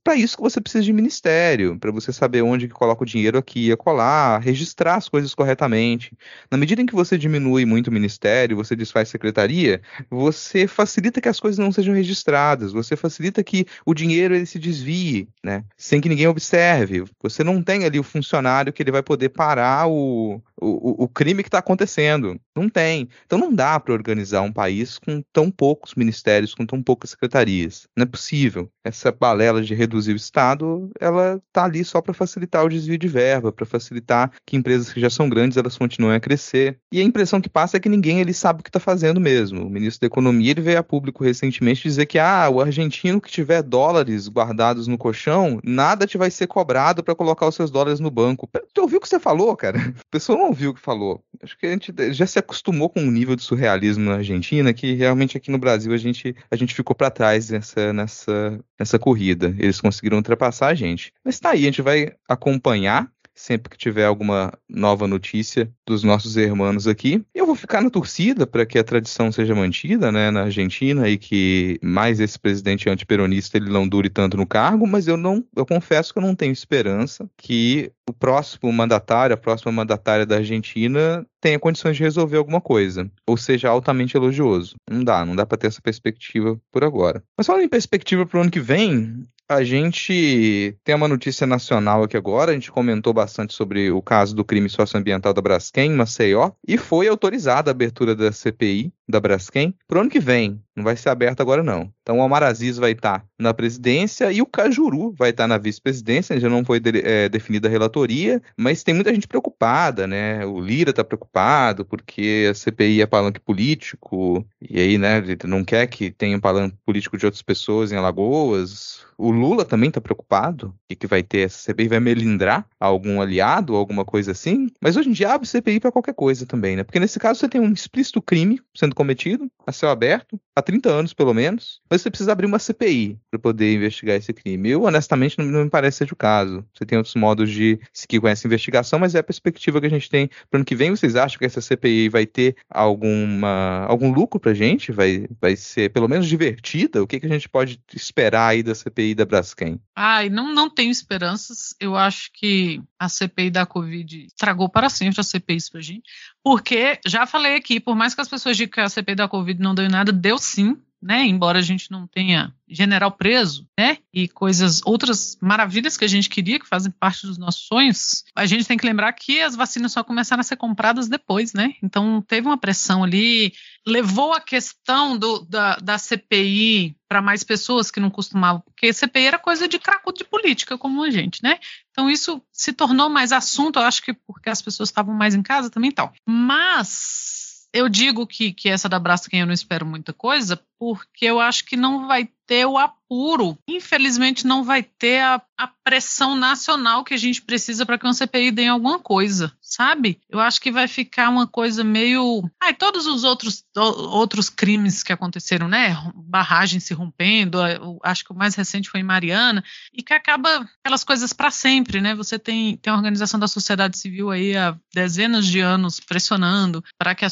Para 0.02 0.16
isso 0.16 0.38
que 0.38 0.42
você 0.42 0.58
precisa 0.58 0.82
de 0.82 0.90
ministério, 0.90 1.78
para 1.78 1.92
você 1.92 2.14
saber 2.14 2.40
onde 2.40 2.66
que 2.66 2.72
coloca 2.72 3.02
o 3.02 3.06
dinheiro 3.06 3.36
aqui 3.36 3.66
e 3.66 3.72
acolá, 3.72 4.38
registrar 4.38 4.94
as 4.94 5.06
coisas 5.06 5.34
corretamente. 5.34 6.16
Na 6.50 6.56
medida 6.56 6.80
em 6.80 6.86
que 6.86 6.94
você 6.94 7.18
diminui 7.18 7.66
muito 7.66 7.88
o 7.88 7.92
ministério, 7.92 8.56
você 8.56 8.74
desfaz 8.74 9.10
secretaria, 9.10 9.82
você 10.08 10.66
facilita 10.66 11.20
que 11.20 11.28
as 11.28 11.38
coisas 11.38 11.58
não 11.58 11.70
sejam 11.70 11.94
registradas, 11.94 12.72
você 12.72 12.96
facilita 12.96 13.44
que 13.44 13.66
o 13.84 13.92
dinheiro 13.92 14.34
ele 14.34 14.46
se 14.46 14.58
desvie, 14.58 15.28
né, 15.44 15.62
sem 15.76 16.00
que 16.00 16.08
ninguém 16.08 16.26
observe. 16.26 17.04
Você 17.22 17.44
não 17.44 17.62
tem 17.62 17.84
ali 17.84 17.98
o 17.98 18.04
funcionário 18.04 18.72
que 18.72 18.82
ele 18.82 18.90
vai 18.90 19.02
poder 19.02 19.30
parar 19.30 19.88
o, 19.88 20.42
o, 20.60 21.04
o 21.04 21.08
crime 21.08 21.42
que 21.42 21.48
está 21.48 21.58
acontecendo. 21.58 22.38
Não 22.54 22.68
tem. 22.68 23.08
Então 23.26 23.38
não 23.38 23.52
dá 23.52 23.78
para 23.80 23.94
organizar 23.94 24.42
um 24.42 24.52
país 24.52 24.98
com 24.98 25.22
tão 25.32 25.50
poucos 25.50 25.94
ministérios, 25.94 26.54
com 26.54 26.66
tão 26.66 26.82
poucas 26.82 27.10
secretarias. 27.10 27.86
Não 27.96 28.04
é 28.04 28.06
possível. 28.06 28.70
Essa 28.84 29.12
balela 29.12 29.62
de 29.62 29.74
reduzir 29.74 30.12
o 30.12 30.16
Estado, 30.16 30.90
ela 31.00 31.40
está 31.48 31.64
ali 31.64 31.84
só 31.84 32.00
para 32.00 32.14
facilitar 32.14 32.64
o 32.64 32.68
desvio 32.68 32.98
de 32.98 33.08
verba, 33.08 33.52
para 33.52 33.64
facilitar 33.64 34.32
que 34.46 34.56
empresas 34.56 34.92
que 34.92 35.00
já 35.00 35.10
são 35.10 35.28
grandes 35.28 35.56
elas 35.56 35.76
continuem 35.76 36.16
a 36.16 36.20
crescer. 36.20 36.78
E 36.92 37.00
a 37.00 37.04
impressão 37.04 37.40
que 37.40 37.48
passa 37.48 37.76
é 37.76 37.80
que 37.80 37.88
ninguém 37.88 38.20
ele 38.20 38.32
sabe 38.32 38.60
o 38.60 38.62
que 38.62 38.68
está 38.68 38.80
fazendo 38.80 39.20
mesmo. 39.20 39.66
O 39.66 39.70
ministro 39.70 40.00
da 40.00 40.06
Economia 40.06 40.50
ele 40.50 40.60
veio 40.60 40.78
a 40.78 40.82
público 40.82 41.24
recentemente 41.24 41.82
dizer 41.82 42.06
que 42.06 42.18
ah, 42.18 42.48
o 42.50 42.60
argentino 42.60 43.20
que 43.20 43.30
tiver 43.30 43.62
dólares 43.62 44.28
guardados 44.28 44.86
no 44.86 44.98
colchão, 44.98 45.60
nada 45.64 46.06
te 46.06 46.18
vai 46.18 46.30
ser 46.30 46.46
cobrado 46.46 47.02
para 47.02 47.11
colocar 47.14 47.46
os 47.46 47.54
seus 47.54 47.70
dólares 47.70 48.00
no 48.00 48.10
banco. 48.10 48.48
Tu 48.72 48.80
ouviu 48.80 48.98
o 48.98 49.00
que 49.00 49.08
você 49.08 49.18
falou, 49.18 49.56
cara? 49.56 49.78
A 49.78 50.10
pessoa 50.10 50.38
não 50.38 50.46
ouviu 50.46 50.70
o 50.70 50.74
que 50.74 50.80
falou. 50.80 51.22
Acho 51.42 51.58
que 51.58 51.66
a 51.66 51.70
gente 51.70 51.92
já 52.12 52.26
se 52.26 52.38
acostumou 52.38 52.88
com 52.88 53.00
um 53.00 53.10
nível 53.10 53.36
de 53.36 53.42
surrealismo 53.42 54.04
na 54.04 54.16
Argentina 54.16 54.72
que 54.72 54.94
realmente 54.94 55.36
aqui 55.36 55.50
no 55.50 55.58
Brasil 55.58 55.92
a 55.92 55.96
gente, 55.96 56.34
a 56.50 56.56
gente 56.56 56.74
ficou 56.74 56.94
para 56.94 57.10
trás 57.10 57.50
nessa, 57.50 57.92
nessa, 57.92 58.60
nessa 58.78 58.98
corrida. 58.98 59.54
Eles 59.58 59.80
conseguiram 59.80 60.18
ultrapassar 60.18 60.68
a 60.68 60.74
gente. 60.74 61.12
Mas 61.24 61.40
tá 61.40 61.50
aí, 61.50 61.62
a 61.62 61.66
gente 61.66 61.82
vai 61.82 62.12
acompanhar 62.28 63.10
sempre 63.34 63.70
que 63.70 63.78
tiver 63.78 64.04
alguma 64.04 64.52
nova 64.68 65.06
notícia 65.06 65.72
dos 65.86 66.02
nossos 66.02 66.36
irmãos 66.36 66.86
aqui. 66.86 67.24
Eu 67.34 67.46
vou 67.46 67.54
ficar 67.54 67.80
na 67.80 67.90
torcida 67.90 68.46
para 68.46 68.66
que 68.66 68.78
a 68.78 68.84
tradição 68.84 69.32
seja 69.32 69.54
mantida, 69.54 70.12
né, 70.12 70.30
na 70.30 70.42
Argentina 70.42 71.08
e 71.08 71.18
que 71.18 71.78
mais 71.82 72.20
esse 72.20 72.38
presidente 72.38 72.88
antiperonista 72.88 73.56
ele 73.56 73.70
não 73.70 73.88
dure 73.88 74.08
tanto 74.08 74.36
no 74.36 74.46
cargo, 74.46 74.86
mas 74.86 75.08
eu 75.08 75.16
não, 75.16 75.44
eu 75.56 75.66
confesso 75.66 76.12
que 76.12 76.18
eu 76.18 76.22
não 76.22 76.34
tenho 76.34 76.52
esperança 76.52 77.28
que 77.36 77.92
o 78.08 78.12
próximo 78.12 78.72
mandatário, 78.72 79.34
a 79.34 79.38
próxima 79.38 79.72
mandatária 79.72 80.26
da 80.26 80.36
Argentina 80.36 81.26
tenha 81.42 81.58
condições 81.58 81.96
de 81.96 82.04
resolver 82.04 82.36
alguma 82.36 82.60
coisa, 82.60 83.10
ou 83.26 83.36
seja 83.36 83.68
altamente 83.68 84.16
elogioso. 84.16 84.76
Não 84.88 85.02
dá, 85.02 85.26
não 85.26 85.34
dá 85.34 85.44
para 85.44 85.58
ter 85.58 85.66
essa 85.66 85.82
perspectiva 85.82 86.58
por 86.70 86.84
agora. 86.84 87.22
Mas 87.36 87.46
falando 87.48 87.64
em 87.64 87.68
perspectiva 87.68 88.24
para 88.24 88.38
o 88.38 88.42
ano 88.42 88.50
que 88.50 88.60
vem, 88.60 89.26
a 89.48 89.64
gente 89.64 90.76
tem 90.84 90.94
uma 90.94 91.08
notícia 91.08 91.44
nacional 91.46 92.04
aqui 92.04 92.16
agora. 92.16 92.52
A 92.52 92.54
gente 92.54 92.70
comentou 92.70 93.12
bastante 93.12 93.52
sobre 93.52 93.90
o 93.90 94.00
caso 94.00 94.36
do 94.36 94.44
crime 94.44 94.68
socioambiental 94.68 95.34
da 95.34 95.42
Braskem, 95.42 95.90
em 95.90 95.96
Maceió, 95.96 96.52
e 96.66 96.78
foi 96.78 97.08
autorizada 97.08 97.70
a 97.70 97.72
abertura 97.72 98.14
da 98.14 98.30
CPI 98.30 98.92
da 99.12 99.20
Braskem 99.20 99.74
para 99.86 99.98
o 99.98 100.00
ano 100.00 100.10
que 100.10 100.18
vem. 100.18 100.60
Não 100.74 100.82
vai 100.82 100.96
ser 100.96 101.10
aberto 101.10 101.40
agora, 101.40 101.62
não. 101.62 101.92
Então 102.00 102.18
o 102.18 102.22
Omar 102.22 102.42
Aziz 102.42 102.78
vai 102.78 102.92
estar 102.92 103.20
tá 103.20 103.26
na 103.38 103.52
presidência 103.52 104.32
e 104.32 104.40
o 104.40 104.46
Cajuru 104.46 105.12
vai 105.12 105.30
estar 105.30 105.44
tá 105.44 105.48
na 105.48 105.58
vice-presidência. 105.58 106.40
Já 106.40 106.48
não 106.48 106.64
foi 106.64 106.80
de, 106.80 107.00
é, 107.04 107.28
definida 107.28 107.68
a 107.68 107.70
relatoria, 107.70 108.42
mas 108.56 108.82
tem 108.82 108.94
muita 108.94 109.14
gente 109.14 109.28
preocupada, 109.28 110.06
né? 110.06 110.44
O 110.46 110.58
Lira 110.58 110.90
está 110.90 111.04
preocupado 111.04 111.84
porque 111.84 112.48
a 112.50 112.54
CPI 112.54 113.02
é 113.02 113.06
palanque 113.06 113.38
político, 113.38 114.46
e 114.60 114.80
aí, 114.80 114.96
né, 114.96 115.18
ele 115.18 115.38
não 115.44 115.62
quer 115.62 115.86
que 115.86 116.10
tenha 116.10 116.36
um 116.36 116.40
palanque 116.40 116.76
político 116.86 117.18
de 117.18 117.26
outras 117.26 117.42
pessoas 117.42 117.92
em 117.92 117.96
Alagoas. 117.96 119.04
O 119.18 119.30
Lula 119.30 119.64
também 119.64 119.88
está 119.88 120.00
preocupado 120.00 120.74
e 120.88 120.96
que 120.96 121.06
vai 121.06 121.22
ter 121.22 121.40
essa 121.40 121.58
CPI, 121.58 121.88
vai 121.88 122.00
melindrar 122.00 122.66
algum 122.80 123.20
aliado, 123.20 123.76
alguma 123.76 124.04
coisa 124.04 124.32
assim. 124.32 124.68
Mas 124.80 124.96
hoje 124.96 125.10
em 125.10 125.12
dia 125.12 125.32
abre 125.32 125.46
CPI 125.46 125.80
para 125.80 125.92
qualquer 125.92 126.14
coisa 126.14 126.46
também, 126.46 126.76
né? 126.76 126.82
Porque 126.82 126.98
nesse 126.98 127.18
caso 127.18 127.38
você 127.38 127.48
tem 127.48 127.60
um 127.60 127.72
explícito 127.72 128.22
crime 128.22 128.60
sendo 128.74 128.94
cometido 129.02 129.50
a 129.66 129.72
céu 129.72 129.90
aberto, 129.90 130.40
há 130.54 130.62
30 130.62 130.88
anos 130.88 131.12
pelo 131.12 131.34
menos, 131.34 131.80
mas 131.90 132.02
você 132.02 132.10
precisa 132.10 132.32
abrir 132.32 132.46
uma 132.46 132.58
CPI 132.58 133.18
para 133.30 133.38
poder 133.38 133.74
investigar 133.74 134.16
esse 134.16 134.32
crime. 134.32 134.70
Eu, 134.70 134.84
honestamente, 134.84 135.38
não, 135.38 135.44
não, 135.44 135.64
me 135.64 135.70
parece 135.70 135.98
ser 135.98 136.12
o 136.12 136.16
caso. 136.16 136.64
Você 136.72 136.86
tem 136.86 136.96
outros 136.96 137.14
modos 137.16 137.50
de 137.50 137.80
seguir 137.92 138.20
com 138.20 138.28
essa 138.28 138.46
investigação, 138.46 138.98
mas 138.98 139.14
é 139.14 139.18
a 139.18 139.24
perspectiva 139.24 139.80
que 139.80 139.86
a 139.86 139.90
gente 139.90 140.08
tem 140.08 140.28
para 140.28 140.36
o 140.52 140.56
ano 140.58 140.64
que 140.64 140.74
vem. 140.74 140.90
Vocês 140.90 141.16
acham 141.16 141.38
que 141.38 141.44
essa 141.44 141.60
CPI 141.60 142.08
vai 142.08 142.26
ter 142.26 142.56
alguma, 142.70 143.84
algum 143.88 144.12
lucro 144.12 144.38
para 144.38 144.52
a 144.52 144.54
gente? 144.54 144.92
Vai, 144.92 145.26
vai 145.40 145.56
ser 145.56 145.90
pelo 145.90 146.08
menos 146.08 146.26
divertida? 146.26 147.02
O 147.02 147.06
que, 147.06 147.18
que 147.18 147.26
a 147.26 147.30
gente 147.30 147.48
pode 147.48 147.80
esperar 147.94 148.48
aí 148.48 148.62
da 148.62 148.74
CPI 148.74 149.14
da 149.14 149.24
Braskem? 149.24 149.80
Ai, 149.96 150.28
não, 150.28 150.54
não 150.54 150.70
tenho 150.70 150.90
esperanças. 150.90 151.74
Eu 151.80 151.96
acho 151.96 152.30
que 152.32 152.80
a 152.98 153.08
CPI 153.08 153.50
da 153.50 153.66
Covid 153.66 154.26
estragou 154.26 154.68
para 154.68 154.88
sempre 154.88 155.20
a 155.20 155.24
CPI 155.24 155.58
para 155.70 155.80
a 155.80 155.82
gente. 155.82 156.02
Porque, 156.44 156.98
já 157.06 157.26
falei 157.26 157.54
aqui, 157.54 157.78
por 157.78 157.94
mais 157.94 158.14
que 158.14 158.20
as 158.20 158.28
pessoas 158.28 158.56
digam 158.56 158.72
que 158.72 158.80
a 158.80 158.88
CPI 158.88 159.14
da 159.14 159.28
Covid 159.28 159.60
não 159.60 159.74
deu 159.74 159.88
nada, 159.88 160.12
deu 160.12 160.38
sim, 160.38 160.76
né? 161.02 161.26
Embora 161.26 161.58
a 161.58 161.62
gente 161.62 161.90
não 161.90 162.06
tenha 162.06 162.54
general 162.68 163.10
preso, 163.12 163.66
né? 163.78 163.98
E 164.12 164.28
coisas, 164.28 164.80
outras 164.84 165.36
maravilhas 165.40 165.96
que 165.96 166.04
a 166.04 166.08
gente 166.08 166.28
queria, 166.28 166.58
que 166.58 166.68
fazem 166.68 166.92
parte 166.92 167.26
dos 167.26 167.36
nossos 167.36 167.66
sonhos, 167.66 168.24
a 168.34 168.46
gente 168.46 168.66
tem 168.66 168.78
que 168.78 168.86
lembrar 168.86 169.12
que 169.12 169.40
as 169.40 169.56
vacinas 169.56 169.92
só 169.92 170.04
começaram 170.04 170.40
a 170.40 170.44
ser 170.44 170.56
compradas 170.56 171.08
depois, 171.08 171.52
né? 171.52 171.74
Então 171.82 172.22
teve 172.22 172.46
uma 172.46 172.56
pressão 172.56 173.02
ali, 173.04 173.52
levou 173.86 174.32
a 174.32 174.40
questão 174.40 175.18
do, 175.18 175.40
da, 175.40 175.76
da 175.76 175.98
CPI 175.98 176.96
para 177.08 177.20
mais 177.20 177.44
pessoas 177.44 177.90
que 177.90 178.00
não 178.00 178.08
costumavam, 178.08 178.62
porque 178.62 178.92
CPI 178.92 179.26
era 179.26 179.38
coisa 179.38 179.68
de 179.68 179.78
cracudo 179.78 180.18
de 180.18 180.24
política, 180.24 180.78
como 180.78 181.02
a 181.02 181.10
gente, 181.10 181.42
né? 181.42 181.58
Então 181.90 182.08
isso 182.08 182.40
se 182.50 182.72
tornou 182.72 183.10
mais 183.10 183.32
assunto, 183.32 183.78
eu 183.78 183.82
acho 183.82 184.02
que 184.02 184.14
porque 184.14 184.48
as 184.48 184.62
pessoas 184.62 184.88
estavam 184.88 185.14
mais 185.14 185.34
em 185.34 185.42
casa 185.42 185.68
também 185.68 185.90
tal. 185.90 186.12
Mas 186.26 187.32
eu 187.72 187.88
digo 187.88 188.26
que, 188.26 188.52
que 188.52 188.68
essa 188.68 188.88
da 188.88 188.98
Braskem 188.98 189.40
eu 189.40 189.46
não 189.46 189.52
espero 189.52 189.86
muita 189.86 190.12
coisa, 190.12 190.60
porque 190.82 191.26
eu 191.26 191.38
acho 191.38 191.64
que 191.64 191.76
não 191.76 192.08
vai 192.08 192.28
ter 192.44 192.66
o 192.66 192.76
apuro. 192.76 193.56
Infelizmente, 193.68 194.44
não 194.44 194.64
vai 194.64 194.82
ter 194.82 195.20
a, 195.20 195.40
a 195.56 195.68
pressão 195.68 196.34
nacional 196.34 197.04
que 197.04 197.14
a 197.14 197.16
gente 197.16 197.40
precisa 197.40 197.86
para 197.86 197.96
que 197.96 198.04
uma 198.04 198.12
CPI 198.12 198.50
dê 198.50 198.66
alguma 198.66 198.98
coisa, 198.98 199.52
sabe? 199.60 200.20
Eu 200.28 200.40
acho 200.40 200.60
que 200.60 200.72
vai 200.72 200.88
ficar 200.88 201.28
uma 201.28 201.46
coisa 201.46 201.84
meio. 201.84 202.42
Ai, 202.60 202.74
todos 202.74 203.06
os 203.06 203.22
outros, 203.22 203.64
outros 203.76 204.50
crimes 204.50 205.04
que 205.04 205.12
aconteceram, 205.12 205.68
né? 205.68 205.96
Barragem 206.16 206.80
se 206.80 206.92
rompendo, 206.92 207.58
acho 208.02 208.24
que 208.24 208.32
o 208.32 208.36
mais 208.36 208.56
recente 208.56 208.90
foi 208.90 208.98
em 208.98 209.04
Mariana, 209.04 209.62
e 209.94 210.02
que 210.02 210.12
acaba 210.12 210.68
aquelas 210.80 211.04
coisas 211.04 211.32
para 211.32 211.52
sempre, 211.52 212.00
né? 212.00 212.12
Você 212.16 212.40
tem, 212.40 212.76
tem 212.76 212.92
a 212.92 212.96
organização 212.96 213.38
da 213.38 213.46
sociedade 213.46 213.96
civil 213.96 214.32
aí 214.32 214.56
há 214.56 214.76
dezenas 214.92 215.46
de 215.46 215.60
anos 215.60 216.00
pressionando 216.00 216.82
para 216.98 217.14
que, 217.14 217.24
a 217.24 217.28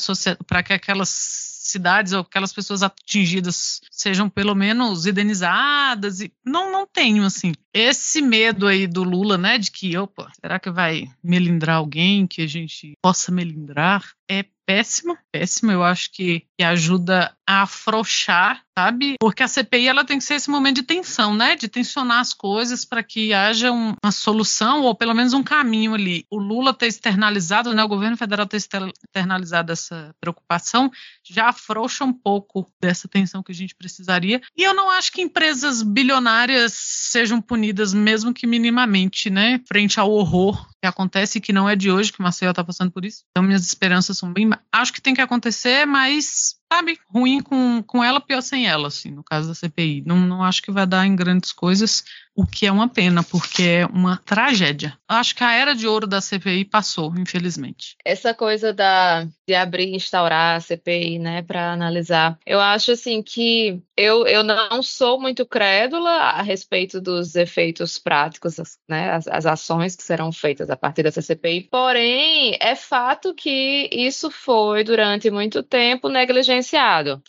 para 0.46 0.62
que 0.62 0.72
aquelas 0.72 1.50
cidades 1.70 2.12
ou 2.12 2.20
aquelas 2.20 2.52
pessoas 2.52 2.82
atingidas 2.82 3.80
sejam 3.90 4.28
pelo 4.28 4.54
menos 4.54 5.06
indenizadas 5.06 6.20
e 6.20 6.32
não 6.44 6.70
não 6.70 6.86
tenho 6.86 7.24
assim 7.24 7.52
esse 7.72 8.20
medo 8.20 8.66
aí 8.66 8.86
do 8.86 9.04
Lula, 9.04 9.38
né, 9.38 9.58
de 9.58 9.70
que 9.70 9.96
opa, 9.96 10.30
será 10.40 10.58
que 10.58 10.70
vai 10.70 11.08
melindrar 11.22 11.76
alguém 11.76 12.26
que 12.26 12.42
a 12.42 12.46
gente 12.46 12.94
possa 13.00 13.30
melindrar? 13.30 14.04
É 14.28 14.44
péssimo, 14.70 15.18
péssimo. 15.32 15.72
Eu 15.72 15.82
acho 15.82 16.12
que, 16.12 16.44
que 16.56 16.64
ajuda 16.64 17.34
a 17.44 17.62
afrouxar, 17.62 18.62
sabe? 18.78 19.16
Porque 19.18 19.42
a 19.42 19.48
CPI 19.48 19.88
ela 19.88 20.04
tem 20.04 20.18
que 20.18 20.24
ser 20.24 20.34
esse 20.34 20.48
momento 20.48 20.76
de 20.76 20.84
tensão, 20.84 21.34
né? 21.34 21.56
De 21.56 21.66
tensionar 21.66 22.20
as 22.20 22.32
coisas 22.32 22.84
para 22.84 23.02
que 23.02 23.34
haja 23.34 23.72
um, 23.72 23.94
uma 24.02 24.12
solução 24.12 24.82
ou 24.82 24.94
pelo 24.94 25.12
menos 25.12 25.32
um 25.32 25.42
caminho 25.42 25.94
ali. 25.94 26.24
O 26.30 26.38
Lula 26.38 26.72
ter 26.72 26.86
externalizado, 26.86 27.74
né? 27.74 27.82
O 27.82 27.88
governo 27.88 28.16
federal 28.16 28.46
ter 28.46 28.58
externalizado 28.58 29.72
essa 29.72 30.14
preocupação 30.20 30.88
já 31.24 31.48
afrouxa 31.48 32.04
um 32.04 32.12
pouco 32.12 32.70
dessa 32.80 33.08
tensão 33.08 33.42
que 33.42 33.50
a 33.50 33.54
gente 33.54 33.74
precisaria. 33.74 34.40
E 34.56 34.62
eu 34.62 34.72
não 34.72 34.88
acho 34.88 35.10
que 35.10 35.20
empresas 35.20 35.82
bilionárias 35.82 36.72
sejam 36.74 37.40
punidas, 37.40 37.92
mesmo 37.92 38.32
que 38.32 38.46
minimamente, 38.46 39.30
né? 39.30 39.60
Frente 39.66 39.98
ao 39.98 40.12
horror 40.12 40.70
que 40.80 40.86
acontece 40.86 41.38
e 41.38 41.40
que 41.40 41.52
não 41.52 41.68
é 41.68 41.76
de 41.76 41.90
hoje 41.90 42.12
que 42.12 42.20
o 42.20 42.22
Maceió 42.22 42.50
está 42.50 42.64
passando 42.64 42.90
por 42.90 43.04
isso. 43.04 43.24
Então 43.30 43.42
minhas 43.42 43.66
esperanças 43.66 44.16
são 44.16 44.32
bem. 44.32 44.50
Acho 44.72 44.92
que 44.92 45.00
tem 45.00 45.14
que 45.14 45.20
acontecer, 45.20 45.86
mas 45.86 46.59
sabe, 46.72 46.98
ruim 47.12 47.40
com, 47.40 47.82
com 47.82 48.02
ela, 48.02 48.20
pior 48.20 48.40
sem 48.40 48.68
ela, 48.68 48.88
assim, 48.88 49.10
no 49.10 49.24
caso 49.24 49.48
da 49.48 49.54
CPI. 49.54 50.04
Não, 50.06 50.16
não 50.16 50.44
acho 50.44 50.62
que 50.62 50.70
vai 50.70 50.86
dar 50.86 51.04
em 51.04 51.16
grandes 51.16 51.52
coisas, 51.52 52.04
o 52.34 52.46
que 52.46 52.66
é 52.66 52.72
uma 52.72 52.88
pena, 52.88 53.22
porque 53.22 53.62
é 53.62 53.86
uma 53.86 54.16
tragédia. 54.16 54.96
Acho 55.08 55.34
que 55.34 55.42
a 55.42 55.52
era 55.52 55.74
de 55.74 55.86
ouro 55.86 56.06
da 56.06 56.20
CPI 56.20 56.64
passou, 56.64 57.12
infelizmente. 57.18 57.96
Essa 58.04 58.32
coisa 58.32 58.72
da, 58.72 59.26
de 59.46 59.54
abrir 59.54 59.88
e 59.88 59.96
instaurar 59.96 60.56
a 60.56 60.60
CPI, 60.60 61.18
né, 61.18 61.42
para 61.42 61.72
analisar, 61.72 62.38
eu 62.46 62.60
acho 62.60 62.92
assim 62.92 63.22
que 63.22 63.82
eu, 63.96 64.26
eu 64.26 64.44
não 64.44 64.82
sou 64.82 65.20
muito 65.20 65.44
crédula 65.44 66.10
a 66.10 66.42
respeito 66.42 67.00
dos 67.00 67.34
efeitos 67.34 67.98
práticos, 67.98 68.56
né, 68.88 69.10
as, 69.10 69.26
as 69.26 69.44
ações 69.44 69.96
que 69.96 70.02
serão 70.02 70.30
feitas 70.32 70.70
a 70.70 70.76
partir 70.76 71.02
dessa 71.02 71.20
CPI, 71.20 71.68
porém, 71.70 72.56
é 72.60 72.76
fato 72.76 73.34
que 73.34 73.90
isso 73.92 74.30
foi, 74.30 74.84
durante 74.84 75.30
muito 75.30 75.62
tempo, 75.62 76.08
negligenciado, 76.08 76.59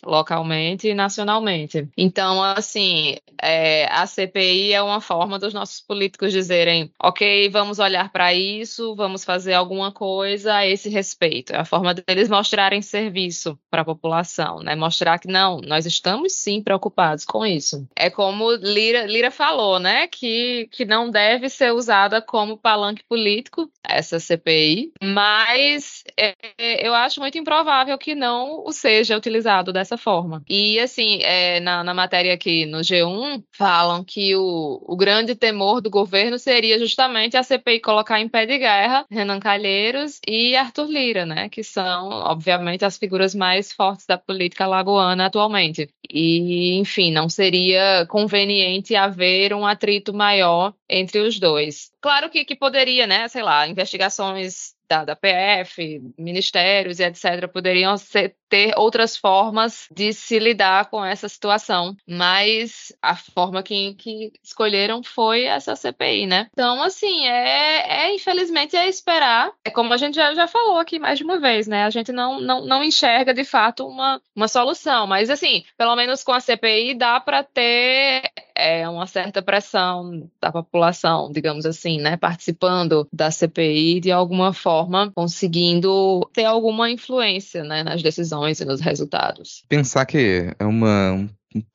localmente 0.03 0.87
e 0.87 0.93
nacionalmente. 0.93 1.87
Então, 1.97 2.43
assim, 2.43 3.15
é, 3.41 3.87
a 3.91 4.05
CPI 4.05 4.73
é 4.73 4.81
uma 4.81 5.01
forma 5.01 5.39
dos 5.39 5.53
nossos 5.53 5.81
políticos 5.81 6.31
dizerem: 6.31 6.91
ok, 7.01 7.49
vamos 7.49 7.79
olhar 7.79 8.11
para 8.11 8.33
isso, 8.33 8.95
vamos 8.95 9.23
fazer 9.25 9.53
alguma 9.53 9.91
coisa 9.91 10.55
a 10.55 10.67
esse 10.67 10.89
respeito. 10.89 11.53
É 11.53 11.57
a 11.57 11.65
forma 11.65 11.93
deles 11.93 12.29
mostrarem 12.29 12.81
serviço 12.81 13.57
para 13.69 13.81
a 13.81 13.85
população, 13.85 14.59
né? 14.59 14.75
Mostrar 14.75 15.19
que 15.19 15.27
não, 15.27 15.59
nós 15.61 15.85
estamos 15.85 16.33
sim 16.33 16.61
preocupados 16.61 17.25
com 17.25 17.45
isso. 17.45 17.87
É 17.95 18.09
como 18.09 18.51
Lira, 18.53 19.05
Lira 19.05 19.31
falou, 19.31 19.79
né? 19.79 20.07
Que, 20.07 20.67
que 20.71 20.85
não 20.85 21.09
deve 21.09 21.49
ser 21.49 21.73
usada 21.73 22.21
como 22.21 22.57
palanque 22.57 23.03
político, 23.07 23.71
essa 23.83 24.19
CPI, 24.19 24.91
mas 25.01 26.03
é, 26.17 26.35
eu 26.57 26.93
acho 26.93 27.19
muito 27.19 27.37
improvável 27.37 27.97
que 27.97 28.13
não 28.15 28.63
o 28.65 28.71
seja 28.71 29.15
utilizado 29.21 29.71
dessa 29.71 29.97
forma. 29.97 30.43
E 30.49 30.79
assim, 30.79 31.19
é, 31.21 31.59
na, 31.59 31.83
na 31.83 31.93
matéria 31.93 32.33
aqui 32.33 32.65
no 32.65 32.79
G1, 32.79 33.43
falam 33.51 34.03
que 34.03 34.35
o, 34.35 34.83
o 34.85 34.95
grande 34.95 35.35
temor 35.35 35.81
do 35.81 35.89
governo 35.89 36.37
seria 36.37 36.77
justamente 36.79 37.37
a 37.37 37.43
CPI 37.43 37.79
colocar 37.79 38.19
em 38.19 38.27
pé 38.27 38.45
de 38.45 38.57
guerra 38.57 39.05
Renan 39.09 39.39
Calheiros 39.39 40.19
e 40.27 40.55
Arthur 40.55 40.87
Lira, 40.87 41.25
né? 41.25 41.49
Que 41.49 41.63
são, 41.63 42.09
obviamente, 42.09 42.83
as 42.83 42.97
figuras 42.97 43.35
mais 43.35 43.71
fortes 43.71 44.05
da 44.05 44.17
política 44.17 44.65
lagoana 44.65 45.27
atualmente. 45.27 45.89
E, 46.09 46.77
enfim, 46.79 47.11
não 47.11 47.29
seria 47.29 48.05
conveniente 48.09 48.95
haver 48.95 49.53
um 49.53 49.65
atrito 49.65 50.13
maior 50.13 50.73
entre 50.89 51.19
os 51.19 51.39
dois. 51.39 51.91
Claro 52.01 52.29
que, 52.29 52.43
que 52.43 52.55
poderia, 52.55 53.05
né? 53.07 53.27
Sei 53.27 53.43
lá, 53.43 53.67
investigações 53.67 54.73
da, 54.91 55.05
da 55.05 55.15
PF, 55.15 56.01
ministérios 56.17 56.99
e 56.99 57.03
etc., 57.03 57.47
poderiam 57.47 57.95
ser, 57.95 58.35
ter 58.49 58.73
outras 58.77 59.15
formas 59.15 59.87
de 59.89 60.11
se 60.11 60.37
lidar 60.37 60.89
com 60.89 61.03
essa 61.03 61.29
situação, 61.29 61.95
mas 62.05 62.91
a 63.01 63.15
forma 63.15 63.63
que, 63.63 63.93
que 63.93 64.33
escolheram 64.43 65.01
foi 65.01 65.45
essa 65.45 65.77
CPI, 65.77 66.27
né? 66.27 66.47
Então, 66.51 66.83
assim, 66.83 67.25
é, 67.25 68.07
é 68.07 68.13
infelizmente 68.13 68.75
é 68.75 68.89
esperar. 68.89 69.53
É 69.63 69.69
como 69.69 69.93
a 69.93 69.97
gente 69.97 70.15
já, 70.15 70.33
já 70.33 70.45
falou 70.45 70.77
aqui 70.77 70.99
mais 70.99 71.17
de 71.17 71.23
uma 71.23 71.39
vez, 71.39 71.67
né? 71.67 71.85
A 71.85 71.89
gente 71.89 72.11
não, 72.11 72.41
não, 72.41 72.65
não 72.65 72.83
enxerga 72.83 73.33
de 73.33 73.45
fato 73.45 73.87
uma, 73.87 74.21
uma 74.35 74.49
solução, 74.49 75.07
mas 75.07 75.29
assim, 75.29 75.63
pelo 75.77 75.95
menos 75.95 76.21
com 76.21 76.33
a 76.33 76.41
CPI 76.41 76.95
dá 76.95 77.17
para 77.21 77.43
ter 77.43 78.23
é, 78.53 78.87
uma 78.87 79.07
certa 79.07 79.41
pressão 79.41 80.29
da 80.41 80.51
população, 80.51 81.31
digamos 81.31 81.65
assim, 81.65 81.99
né? 81.99 82.17
Participando 82.17 83.07
da 83.11 83.31
CPI 83.31 84.01
de 84.01 84.11
alguma 84.11 84.51
forma, 84.53 84.80
conseguindo 85.13 86.27
ter 86.33 86.45
alguma 86.45 86.89
influência 86.89 87.63
né, 87.63 87.83
nas 87.83 88.01
decisões 88.01 88.59
e 88.59 88.65
nos 88.65 88.81
resultados. 88.81 89.63
Pensar 89.67 90.05
que 90.05 90.53
é 90.57 90.65
uma, 90.65 91.13
um 91.13 91.29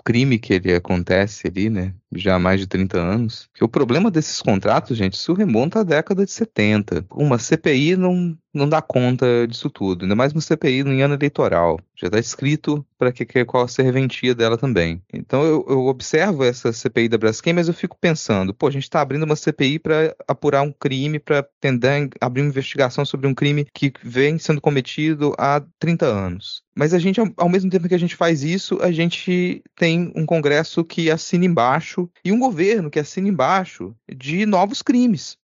crime 0.04 0.38
que 0.38 0.54
ele 0.54 0.74
acontece 0.74 1.46
ali, 1.46 1.68
né? 1.68 1.94
Já 2.14 2.36
há 2.36 2.38
mais 2.38 2.60
de 2.60 2.66
30 2.66 2.98
anos. 2.98 3.48
Que 3.54 3.64
o 3.64 3.68
problema 3.68 4.10
desses 4.10 4.40
contratos, 4.40 4.96
gente, 4.96 5.14
isso 5.14 5.34
remonta 5.34 5.80
à 5.80 5.82
década 5.82 6.24
de 6.24 6.30
70. 6.30 7.04
Uma 7.12 7.38
CPI 7.38 7.96
não, 7.96 8.36
não 8.56 8.68
dá 8.68 8.80
conta 8.80 9.46
disso 9.46 9.70
tudo, 9.70 10.02
ainda 10.02 10.16
mais 10.16 10.32
uma 10.32 10.40
CPI 10.40 10.82
no 10.82 10.90
ano 11.02 11.14
eleitoral. 11.14 11.78
Já 11.94 12.08
está 12.08 12.18
escrito 12.18 12.84
para 12.98 13.12
que, 13.12 13.24
que 13.24 13.44
qual 13.44 13.64
a 13.64 13.68
serventia 13.68 14.34
dela 14.34 14.56
também. 14.56 15.02
Então 15.12 15.44
eu, 15.44 15.64
eu 15.68 15.86
observo 15.86 16.44
essa 16.44 16.72
CPI 16.72 17.08
da 17.08 17.18
Braskem, 17.18 17.52
mas 17.52 17.68
eu 17.68 17.74
fico 17.74 17.96
pensando, 18.00 18.52
pô, 18.52 18.66
a 18.66 18.70
gente 18.70 18.84
está 18.84 19.00
abrindo 19.00 19.24
uma 19.24 19.36
CPI 19.36 19.78
para 19.78 20.14
apurar 20.26 20.62
um 20.62 20.72
crime, 20.72 21.18
para 21.18 21.46
tentar 21.60 22.08
abrir 22.20 22.42
uma 22.42 22.48
investigação 22.48 23.04
sobre 23.04 23.26
um 23.26 23.34
crime 23.34 23.66
que 23.72 23.92
vem 24.02 24.38
sendo 24.38 24.60
cometido 24.60 25.34
há 25.38 25.62
30 25.78 26.06
anos. 26.06 26.66
Mas 26.76 26.92
a 26.92 26.98
gente, 26.98 27.18
ao 27.38 27.48
mesmo 27.48 27.70
tempo 27.70 27.88
que 27.88 27.94
a 27.94 27.98
gente 27.98 28.14
faz 28.14 28.42
isso, 28.42 28.78
a 28.82 28.92
gente 28.92 29.62
tem 29.74 30.12
um 30.14 30.26
Congresso 30.26 30.84
que 30.84 31.10
assina 31.10 31.46
embaixo 31.46 32.10
e 32.22 32.30
um 32.30 32.38
governo 32.38 32.90
que 32.90 32.98
assina 32.98 33.28
embaixo 33.28 33.96
de 34.14 34.44
novos 34.44 34.82
crimes. 34.82 35.38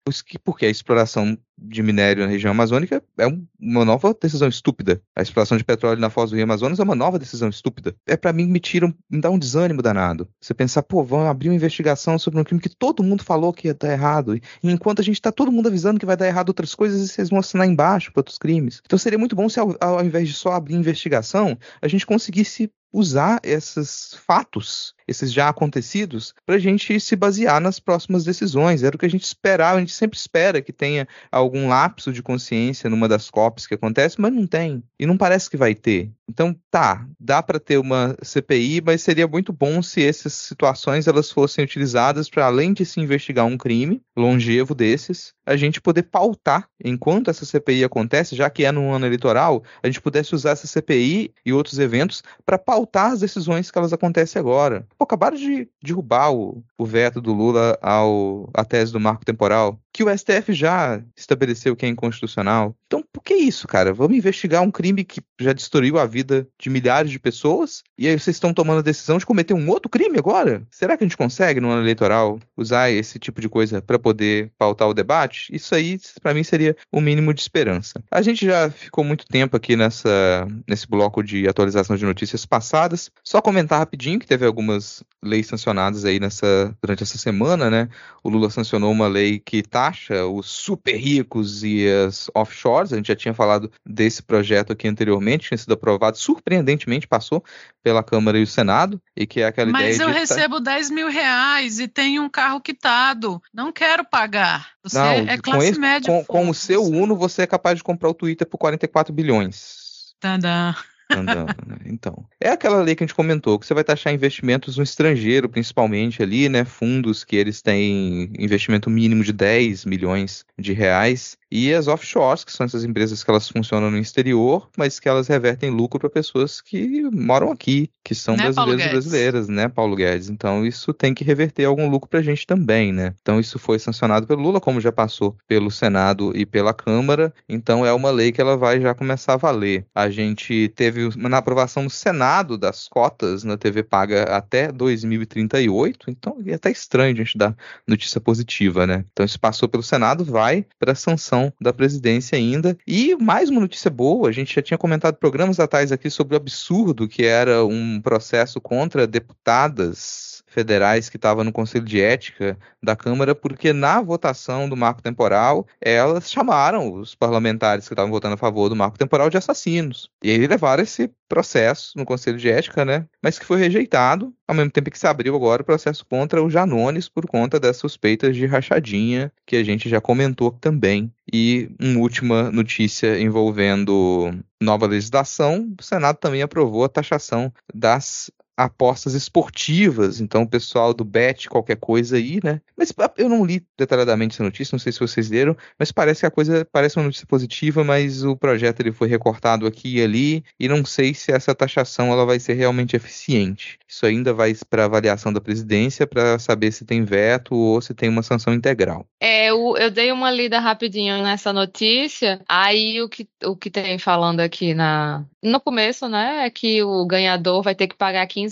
Porque 0.43 0.65
a 0.65 0.69
exploração 0.69 1.37
de 1.57 1.83
minério 1.83 2.23
na 2.23 2.29
região 2.29 2.51
amazônica 2.51 3.03
é 3.19 3.27
uma 3.59 3.85
nova 3.85 4.15
decisão 4.19 4.49
estúpida. 4.49 4.99
A 5.15 5.21
exploração 5.21 5.57
de 5.57 5.63
petróleo 5.63 5.99
na 5.99 6.09
foz 6.09 6.31
do 6.31 6.35
Rio 6.35 6.43
Amazonas 6.43 6.79
é 6.79 6.83
uma 6.83 6.95
nova 6.95 7.19
decisão 7.19 7.49
estúpida. 7.49 7.95
É 8.07 8.17
para 8.17 8.33
mim 8.33 8.47
me 8.47 8.59
tira, 8.59 8.91
me 9.09 9.21
dá 9.21 9.29
um 9.29 9.37
desânimo 9.37 9.81
danado. 9.81 10.27
Você 10.39 10.55
pensar, 10.55 10.81
pô, 10.81 11.03
vamos 11.03 11.27
abrir 11.27 11.49
uma 11.49 11.55
investigação 11.55 12.17
sobre 12.17 12.39
um 12.39 12.43
crime 12.43 12.59
que 12.59 12.69
todo 12.69 13.03
mundo 13.03 13.23
falou 13.23 13.53
que 13.53 13.67
ia 13.67 13.75
dar 13.75 13.91
errado. 13.91 14.35
E 14.35 14.41
enquanto 14.63 15.01
a 15.01 15.03
gente 15.03 15.21
tá 15.21 15.31
todo 15.31 15.51
mundo 15.51 15.67
avisando 15.67 15.99
que 15.99 16.05
vai 16.05 16.17
dar 16.17 16.27
errado 16.27 16.49
outras 16.49 16.73
coisas, 16.73 17.11
vocês 17.11 17.29
vão 17.29 17.39
assinar 17.39 17.67
embaixo 17.67 18.11
para 18.11 18.21
outros 18.21 18.39
crimes. 18.39 18.81
Então 18.83 18.97
seria 18.97 19.19
muito 19.19 19.35
bom 19.35 19.47
se 19.47 19.59
ao, 19.59 19.75
ao 19.79 20.03
invés 20.03 20.27
de 20.27 20.33
só 20.33 20.53
abrir 20.53 20.73
investigação, 20.73 21.55
a 21.79 21.87
gente 21.87 22.07
conseguisse 22.07 22.71
usar 22.91 23.39
esses 23.43 24.15
fatos, 24.25 24.93
esses 25.07 25.31
já 25.31 25.49
acontecidos, 25.49 26.33
para 26.45 26.55
a 26.55 26.59
gente 26.59 26.99
se 26.99 27.15
basear 27.15 27.61
nas 27.61 27.79
próximas 27.79 28.23
decisões. 28.23 28.83
Era 28.83 28.95
o 28.95 28.99
que 28.99 29.05
a 29.05 29.09
gente 29.09 29.23
esperava, 29.23 29.77
a 29.77 29.79
gente 29.79 29.93
sempre 29.93 30.17
espera 30.17 30.61
que 30.61 30.73
tenha 30.73 31.07
algum 31.31 31.67
lapso 31.67 32.11
de 32.11 32.21
consciência 32.21 32.89
numa 32.89 33.07
das 33.07 33.29
COPs 33.29 33.67
que 33.67 33.75
acontece, 33.75 34.19
mas 34.19 34.33
não 34.33 34.45
tem. 34.45 34.83
E 34.99 35.05
não 35.05 35.17
parece 35.17 35.49
que 35.49 35.57
vai 35.57 35.73
ter. 35.73 36.11
Então, 36.31 36.55
tá, 36.71 37.05
dá 37.19 37.43
para 37.43 37.59
ter 37.59 37.77
uma 37.77 38.15
CPI, 38.23 38.79
mas 38.79 39.01
seria 39.01 39.27
muito 39.27 39.51
bom 39.51 39.81
se 39.81 40.01
essas 40.01 40.31
situações 40.31 41.05
elas 41.05 41.29
fossem 41.29 41.61
utilizadas 41.61 42.29
para, 42.29 42.45
além 42.45 42.71
de 42.71 42.85
se 42.85 43.01
investigar 43.01 43.45
um 43.45 43.57
crime 43.57 44.01
longevo 44.15 44.73
desses, 44.73 45.33
a 45.45 45.57
gente 45.57 45.81
poder 45.81 46.03
pautar, 46.03 46.69
enquanto 46.81 47.29
essa 47.29 47.45
CPI 47.45 47.83
acontece, 47.83 48.33
já 48.33 48.49
que 48.49 48.63
é 48.63 48.71
no 48.71 48.93
ano 48.93 49.05
eleitoral, 49.05 49.61
a 49.83 49.87
gente 49.87 49.99
pudesse 49.99 50.33
usar 50.33 50.51
essa 50.51 50.67
CPI 50.67 51.33
e 51.45 51.51
outros 51.51 51.77
eventos 51.79 52.23
para 52.45 52.57
pautar 52.57 53.11
as 53.11 53.19
decisões 53.19 53.69
que 53.69 53.77
elas 53.77 53.91
acontecem 53.91 54.39
agora. 54.39 54.87
Pô, 54.97 55.03
acabaram 55.03 55.35
de 55.35 55.67
derrubar 55.83 56.31
o, 56.31 56.63
o 56.77 56.85
veto 56.85 57.19
do 57.19 57.33
Lula 57.33 57.77
ao, 57.81 58.49
à 58.53 58.63
tese 58.63 58.93
do 58.93 59.01
marco 59.01 59.25
temporal 59.25 59.77
que 59.93 60.03
o 60.03 60.17
STF 60.17 60.53
já 60.53 61.01
estabeleceu 61.15 61.75
que 61.75 61.85
é 61.85 61.89
inconstitucional. 61.89 62.75
Então, 62.87 63.03
por 63.11 63.21
que 63.21 63.33
isso, 63.33 63.67
cara? 63.67 63.93
Vamos 63.93 64.17
investigar 64.17 64.61
um 64.61 64.71
crime 64.71 65.03
que 65.03 65.21
já 65.39 65.53
destruiu 65.53 65.99
a 65.99 66.05
vida 66.05 66.20
de 66.23 66.69
milhares 66.69 67.11
de 67.11 67.19
pessoas 67.19 67.83
e 67.97 68.07
aí 68.07 68.17
vocês 68.17 68.35
estão 68.35 68.53
tomando 68.53 68.79
a 68.79 68.83
decisão 68.83 69.17
de 69.17 69.25
cometer 69.25 69.53
um 69.53 69.69
outro 69.69 69.89
crime 69.89 70.17
agora? 70.17 70.63
Será 70.71 70.97
que 70.97 71.03
a 71.03 71.07
gente 71.07 71.17
consegue, 71.17 71.59
no 71.59 71.69
ano 71.69 71.83
eleitoral, 71.83 72.39
usar 72.57 72.89
esse 72.89 73.19
tipo 73.19 73.39
de 73.39 73.47
coisa 73.47 73.81
para 73.81 73.99
poder 73.99 74.51
pautar 74.57 74.87
o 74.87 74.93
debate? 74.93 75.53
Isso 75.53 75.75
aí, 75.75 75.99
para 76.21 76.33
mim, 76.33 76.43
seria 76.43 76.75
o 76.91 76.97
um 76.97 77.01
mínimo 77.01 77.33
de 77.33 77.41
esperança. 77.41 78.03
A 78.09 78.21
gente 78.21 78.45
já 78.45 78.69
ficou 78.69 79.03
muito 79.03 79.25
tempo 79.25 79.55
aqui 79.55 79.75
nessa, 79.75 80.47
nesse 80.67 80.87
bloco 80.87 81.23
de 81.23 81.47
atualização 81.47 81.95
de 81.95 82.05
notícias 82.05 82.45
passadas. 82.45 83.11
Só 83.23 83.41
comentar 83.41 83.79
rapidinho 83.79 84.19
que 84.19 84.27
teve 84.27 84.45
algumas 84.45 85.03
leis 85.23 85.47
sancionadas 85.47 86.05
aí 86.05 86.19
nessa, 86.19 86.75
durante 86.81 87.03
essa 87.03 87.17
semana, 87.17 87.69
né? 87.69 87.89
O 88.23 88.29
Lula 88.29 88.49
sancionou 88.49 88.91
uma 88.91 89.07
lei 89.07 89.39
que 89.39 89.61
taxa 89.61 90.25
os 90.25 90.47
super 90.47 90.95
ricos 90.95 91.63
e 91.63 91.87
as 91.87 92.29
offshores. 92.33 92.93
A 92.93 92.95
gente 92.95 93.07
já 93.07 93.15
tinha 93.15 93.33
falado 93.33 93.71
desse 93.85 94.23
projeto 94.23 94.73
aqui 94.73 94.87
anteriormente, 94.87 95.47
tinha 95.47 95.57
sido 95.57 95.73
aprovado, 95.73 96.10
surpreendentemente 96.13 97.07
passou 97.07 97.43
pela 97.83 98.03
Câmara 98.03 98.37
e 98.37 98.43
o 98.43 98.47
Senado, 98.47 99.01
e 99.15 99.25
que 99.25 99.41
é 99.41 99.45
aquela 99.45 99.71
Mas 99.71 99.95
ideia 99.95 100.07
eu 100.07 100.13
recebo 100.13 100.59
10 100.59 100.89
mil 100.89 101.09
reais 101.09 101.79
e 101.79 101.87
tenho 101.87 102.23
um 102.23 102.29
carro 102.29 102.61
quitado. 102.61 103.41
Não 103.53 103.71
quero 103.71 104.05
pagar. 104.05 104.69
Você 104.83 104.97
Não, 104.97 105.11
é 105.11 105.37
classe 105.37 105.69
esse, 105.69 105.79
média. 105.79 106.11
Com, 106.11 106.25
com 106.25 106.49
o 106.49 106.53
seu 106.53 106.83
Uno, 106.83 107.15
você 107.15 107.43
é 107.43 107.47
capaz 107.47 107.77
de 107.77 107.83
comprar 107.83 108.09
o 108.09 108.13
Twitter 108.13 108.47
por 108.47 108.57
44 108.57 109.13
bilhões. 109.13 110.13
Tadã 110.19 110.73
andando. 111.11 111.55
Né? 111.65 111.77
Então, 111.85 112.25
é 112.39 112.49
aquela 112.49 112.81
lei 112.81 112.95
que 112.95 113.03
a 113.03 113.07
gente 113.07 113.15
comentou, 113.15 113.59
que 113.59 113.65
você 113.65 113.73
vai 113.73 113.83
taxar 113.83 114.13
investimentos 114.13 114.77
no 114.77 114.83
estrangeiro, 114.83 115.49
principalmente 115.49 116.21
ali, 116.21 116.49
né? 116.49 116.65
Fundos 116.65 117.23
que 117.23 117.35
eles 117.35 117.61
têm 117.61 118.31
investimento 118.37 118.89
mínimo 118.89 119.23
de 119.23 119.33
10 119.33 119.85
milhões 119.85 120.45
de 120.57 120.73
reais. 120.73 121.37
E 121.51 121.73
as 121.73 121.87
offshores, 121.87 122.45
que 122.45 122.51
são 122.51 122.65
essas 122.65 122.85
empresas 122.85 123.23
que 123.23 123.29
elas 123.29 123.49
funcionam 123.49 123.91
no 123.91 123.97
exterior, 123.97 124.69
mas 124.77 125.01
que 125.01 125.09
elas 125.09 125.27
revertem 125.27 125.69
lucro 125.69 125.99
para 125.99 126.09
pessoas 126.09 126.61
que 126.61 127.01
moram 127.11 127.51
aqui, 127.51 127.89
que 128.05 128.15
são 128.15 128.37
né, 128.37 128.43
brasileiros 128.43 128.85
e 128.85 128.89
brasileiras, 128.89 129.47
né, 129.49 129.67
Paulo 129.67 129.97
Guedes? 129.97 130.29
Então 130.29 130.65
isso 130.65 130.93
tem 130.93 131.13
que 131.13 131.25
reverter 131.25 131.65
algum 131.65 131.89
lucro 131.89 132.09
para 132.09 132.19
a 132.19 132.23
gente 132.23 132.47
também, 132.47 132.93
né? 132.93 133.13
Então 133.21 133.37
isso 133.37 133.59
foi 133.59 133.77
sancionado 133.79 134.25
pelo 134.25 134.41
Lula, 134.41 134.61
como 134.61 134.79
já 134.79 134.93
passou 134.93 135.35
pelo 135.45 135.69
Senado 135.69 136.31
e 136.33 136.45
pela 136.45 136.73
Câmara. 136.73 137.33
Então 137.49 137.85
é 137.85 137.91
uma 137.91 138.11
lei 138.11 138.31
que 138.31 138.39
ela 138.39 138.55
vai 138.55 138.79
já 138.79 138.93
começar 138.93 139.33
a 139.33 139.37
valer. 139.37 139.85
A 139.93 140.09
gente 140.09 140.69
teve 140.69 141.00
houve 141.05 141.17
uma 141.17 141.37
aprovação 141.37 141.83
no 141.83 141.89
Senado 141.89 142.57
das 142.57 142.87
cotas 142.87 143.43
na 143.43 143.57
TV 143.57 143.83
paga 143.83 144.23
até 144.23 144.71
2038, 144.71 146.09
então 146.09 146.37
é 146.45 146.53
até 146.53 146.71
estranho 146.71 147.13
a 147.13 147.17
gente 147.17 147.37
dar 147.37 147.55
notícia 147.87 148.19
positiva, 148.19 148.85
né? 148.85 149.05
Então 149.11 149.25
isso 149.25 149.39
passou 149.39 149.67
pelo 149.69 149.83
Senado, 149.83 150.23
vai 150.23 150.65
para 150.79 150.93
a 150.93 150.95
sanção 150.95 151.51
da 151.59 151.73
presidência 151.73 152.37
ainda. 152.37 152.77
E 152.87 153.15
mais 153.15 153.49
uma 153.49 153.61
notícia 153.61 153.89
boa, 153.89 154.29
a 154.29 154.31
gente 154.31 154.53
já 154.53 154.61
tinha 154.61 154.77
comentado 154.77 155.15
programas 155.15 155.59
atrás 155.59 155.91
aqui 155.91 156.09
sobre 156.09 156.35
o 156.35 156.37
absurdo 156.37 157.07
que 157.07 157.23
era 157.23 157.65
um 157.65 158.01
processo 158.01 158.59
contra 158.59 159.07
deputadas 159.07 160.40
federais 160.51 161.09
que 161.09 161.15
estavam 161.15 161.43
no 161.43 161.51
Conselho 161.51 161.85
de 161.85 162.01
Ética 162.01 162.57
da 162.83 162.95
Câmara, 162.95 163.33
porque 163.33 163.73
na 163.73 164.01
votação 164.01 164.67
do 164.67 164.75
marco 164.75 165.01
temporal, 165.01 165.65
elas 165.79 166.29
chamaram 166.29 166.93
os 166.93 167.15
parlamentares 167.15 167.87
que 167.87 167.93
estavam 167.93 168.11
votando 168.11 168.35
a 168.35 168.37
favor 168.37 168.69
do 168.69 168.75
marco 168.75 168.97
temporal 168.97 169.29
de 169.29 169.37
assassinos. 169.37 170.09
E 170.21 170.29
aí 170.29 170.45
levaram 170.45 170.83
esse 170.83 171.09
processo 171.29 171.97
no 171.97 172.05
Conselho 172.05 172.37
de 172.37 172.49
Ética, 172.49 172.83
né? 172.83 173.05
Mas 173.23 173.39
que 173.39 173.45
foi 173.45 173.57
rejeitado, 173.57 174.33
ao 174.45 174.53
mesmo 174.53 174.71
tempo 174.71 174.91
que 174.91 174.99
se 174.99 175.07
abriu 175.07 175.33
agora 175.33 175.61
o 175.61 175.65
processo 175.65 176.05
contra 176.05 176.43
o 176.43 176.49
Janones 176.49 177.07
por 177.07 177.25
conta 177.25 177.57
das 177.57 177.77
suspeitas 177.77 178.35
de 178.35 178.45
rachadinha, 178.45 179.31
que 179.45 179.55
a 179.55 179.63
gente 179.63 179.87
já 179.87 180.01
comentou 180.01 180.51
também. 180.51 181.11
E 181.33 181.69
uma 181.79 181.99
última 181.99 182.51
notícia 182.51 183.17
envolvendo 183.17 184.33
nova 184.61 184.85
legislação, 184.85 185.73
o 185.79 185.83
Senado 185.83 186.17
também 186.17 186.41
aprovou 186.41 186.83
a 186.83 186.89
taxação 186.89 187.53
das 187.73 188.29
apostas 188.63 189.13
esportivas, 189.13 190.19
então 190.19 190.43
o 190.43 190.47
pessoal 190.47 190.93
do 190.93 191.03
Bet, 191.03 191.49
qualquer 191.49 191.77
coisa 191.77 192.17
aí, 192.17 192.39
né? 192.43 192.61
Mas 192.77 192.93
ah, 192.97 193.11
eu 193.17 193.29
não 193.29 193.45
li 193.45 193.63
detalhadamente 193.77 194.35
essa 194.35 194.43
notícia, 194.43 194.75
não 194.75 194.79
sei 194.79 194.91
se 194.91 194.99
vocês 194.99 195.29
leram, 195.29 195.55
mas 195.77 195.91
parece 195.91 196.21
que 196.21 196.25
a 196.25 196.31
coisa 196.31 196.67
parece 196.71 196.97
uma 196.97 197.05
notícia 197.05 197.27
positiva, 197.27 197.83
mas 197.83 198.23
o 198.23 198.35
projeto 198.35 198.79
ele 198.79 198.91
foi 198.91 199.07
recortado 199.07 199.65
aqui 199.65 199.97
e 199.97 200.03
ali, 200.03 200.43
e 200.59 200.67
não 200.67 200.85
sei 200.85 201.13
se 201.13 201.31
essa 201.31 201.53
taxação 201.55 202.11
ela 202.11 202.25
vai 202.25 202.39
ser 202.39 202.53
realmente 202.53 202.95
eficiente. 202.95 203.77
Isso 203.87 204.05
ainda 204.05 204.33
vai 204.33 204.55
para 204.69 204.85
avaliação 204.85 205.33
da 205.33 205.41
presidência 205.41 206.07
para 206.07 206.39
saber 206.39 206.71
se 206.71 206.85
tem 206.85 207.03
veto 207.03 207.55
ou 207.55 207.81
se 207.81 207.93
tem 207.93 208.09
uma 208.09 208.23
sanção 208.23 208.53
integral. 208.53 209.05
É, 209.19 209.49
eu, 209.49 209.75
eu 209.77 209.91
dei 209.91 210.11
uma 210.11 210.31
lida 210.31 210.59
rapidinho 210.59 211.21
nessa 211.23 211.51
notícia, 211.51 212.41
aí 212.47 213.01
o 213.01 213.09
que, 213.09 213.27
o 213.43 213.55
que 213.55 213.69
tem 213.69 213.97
falando 213.97 214.39
aqui 214.39 214.73
na, 214.73 215.25
no 215.43 215.59
começo, 215.59 216.07
né, 216.07 216.45
é 216.45 216.49
que 216.49 216.83
o 216.83 217.05
ganhador 217.05 217.61
vai 217.63 217.75
ter 217.75 217.87
que 217.87 217.95
pagar 217.95 218.27
15% 218.27 218.50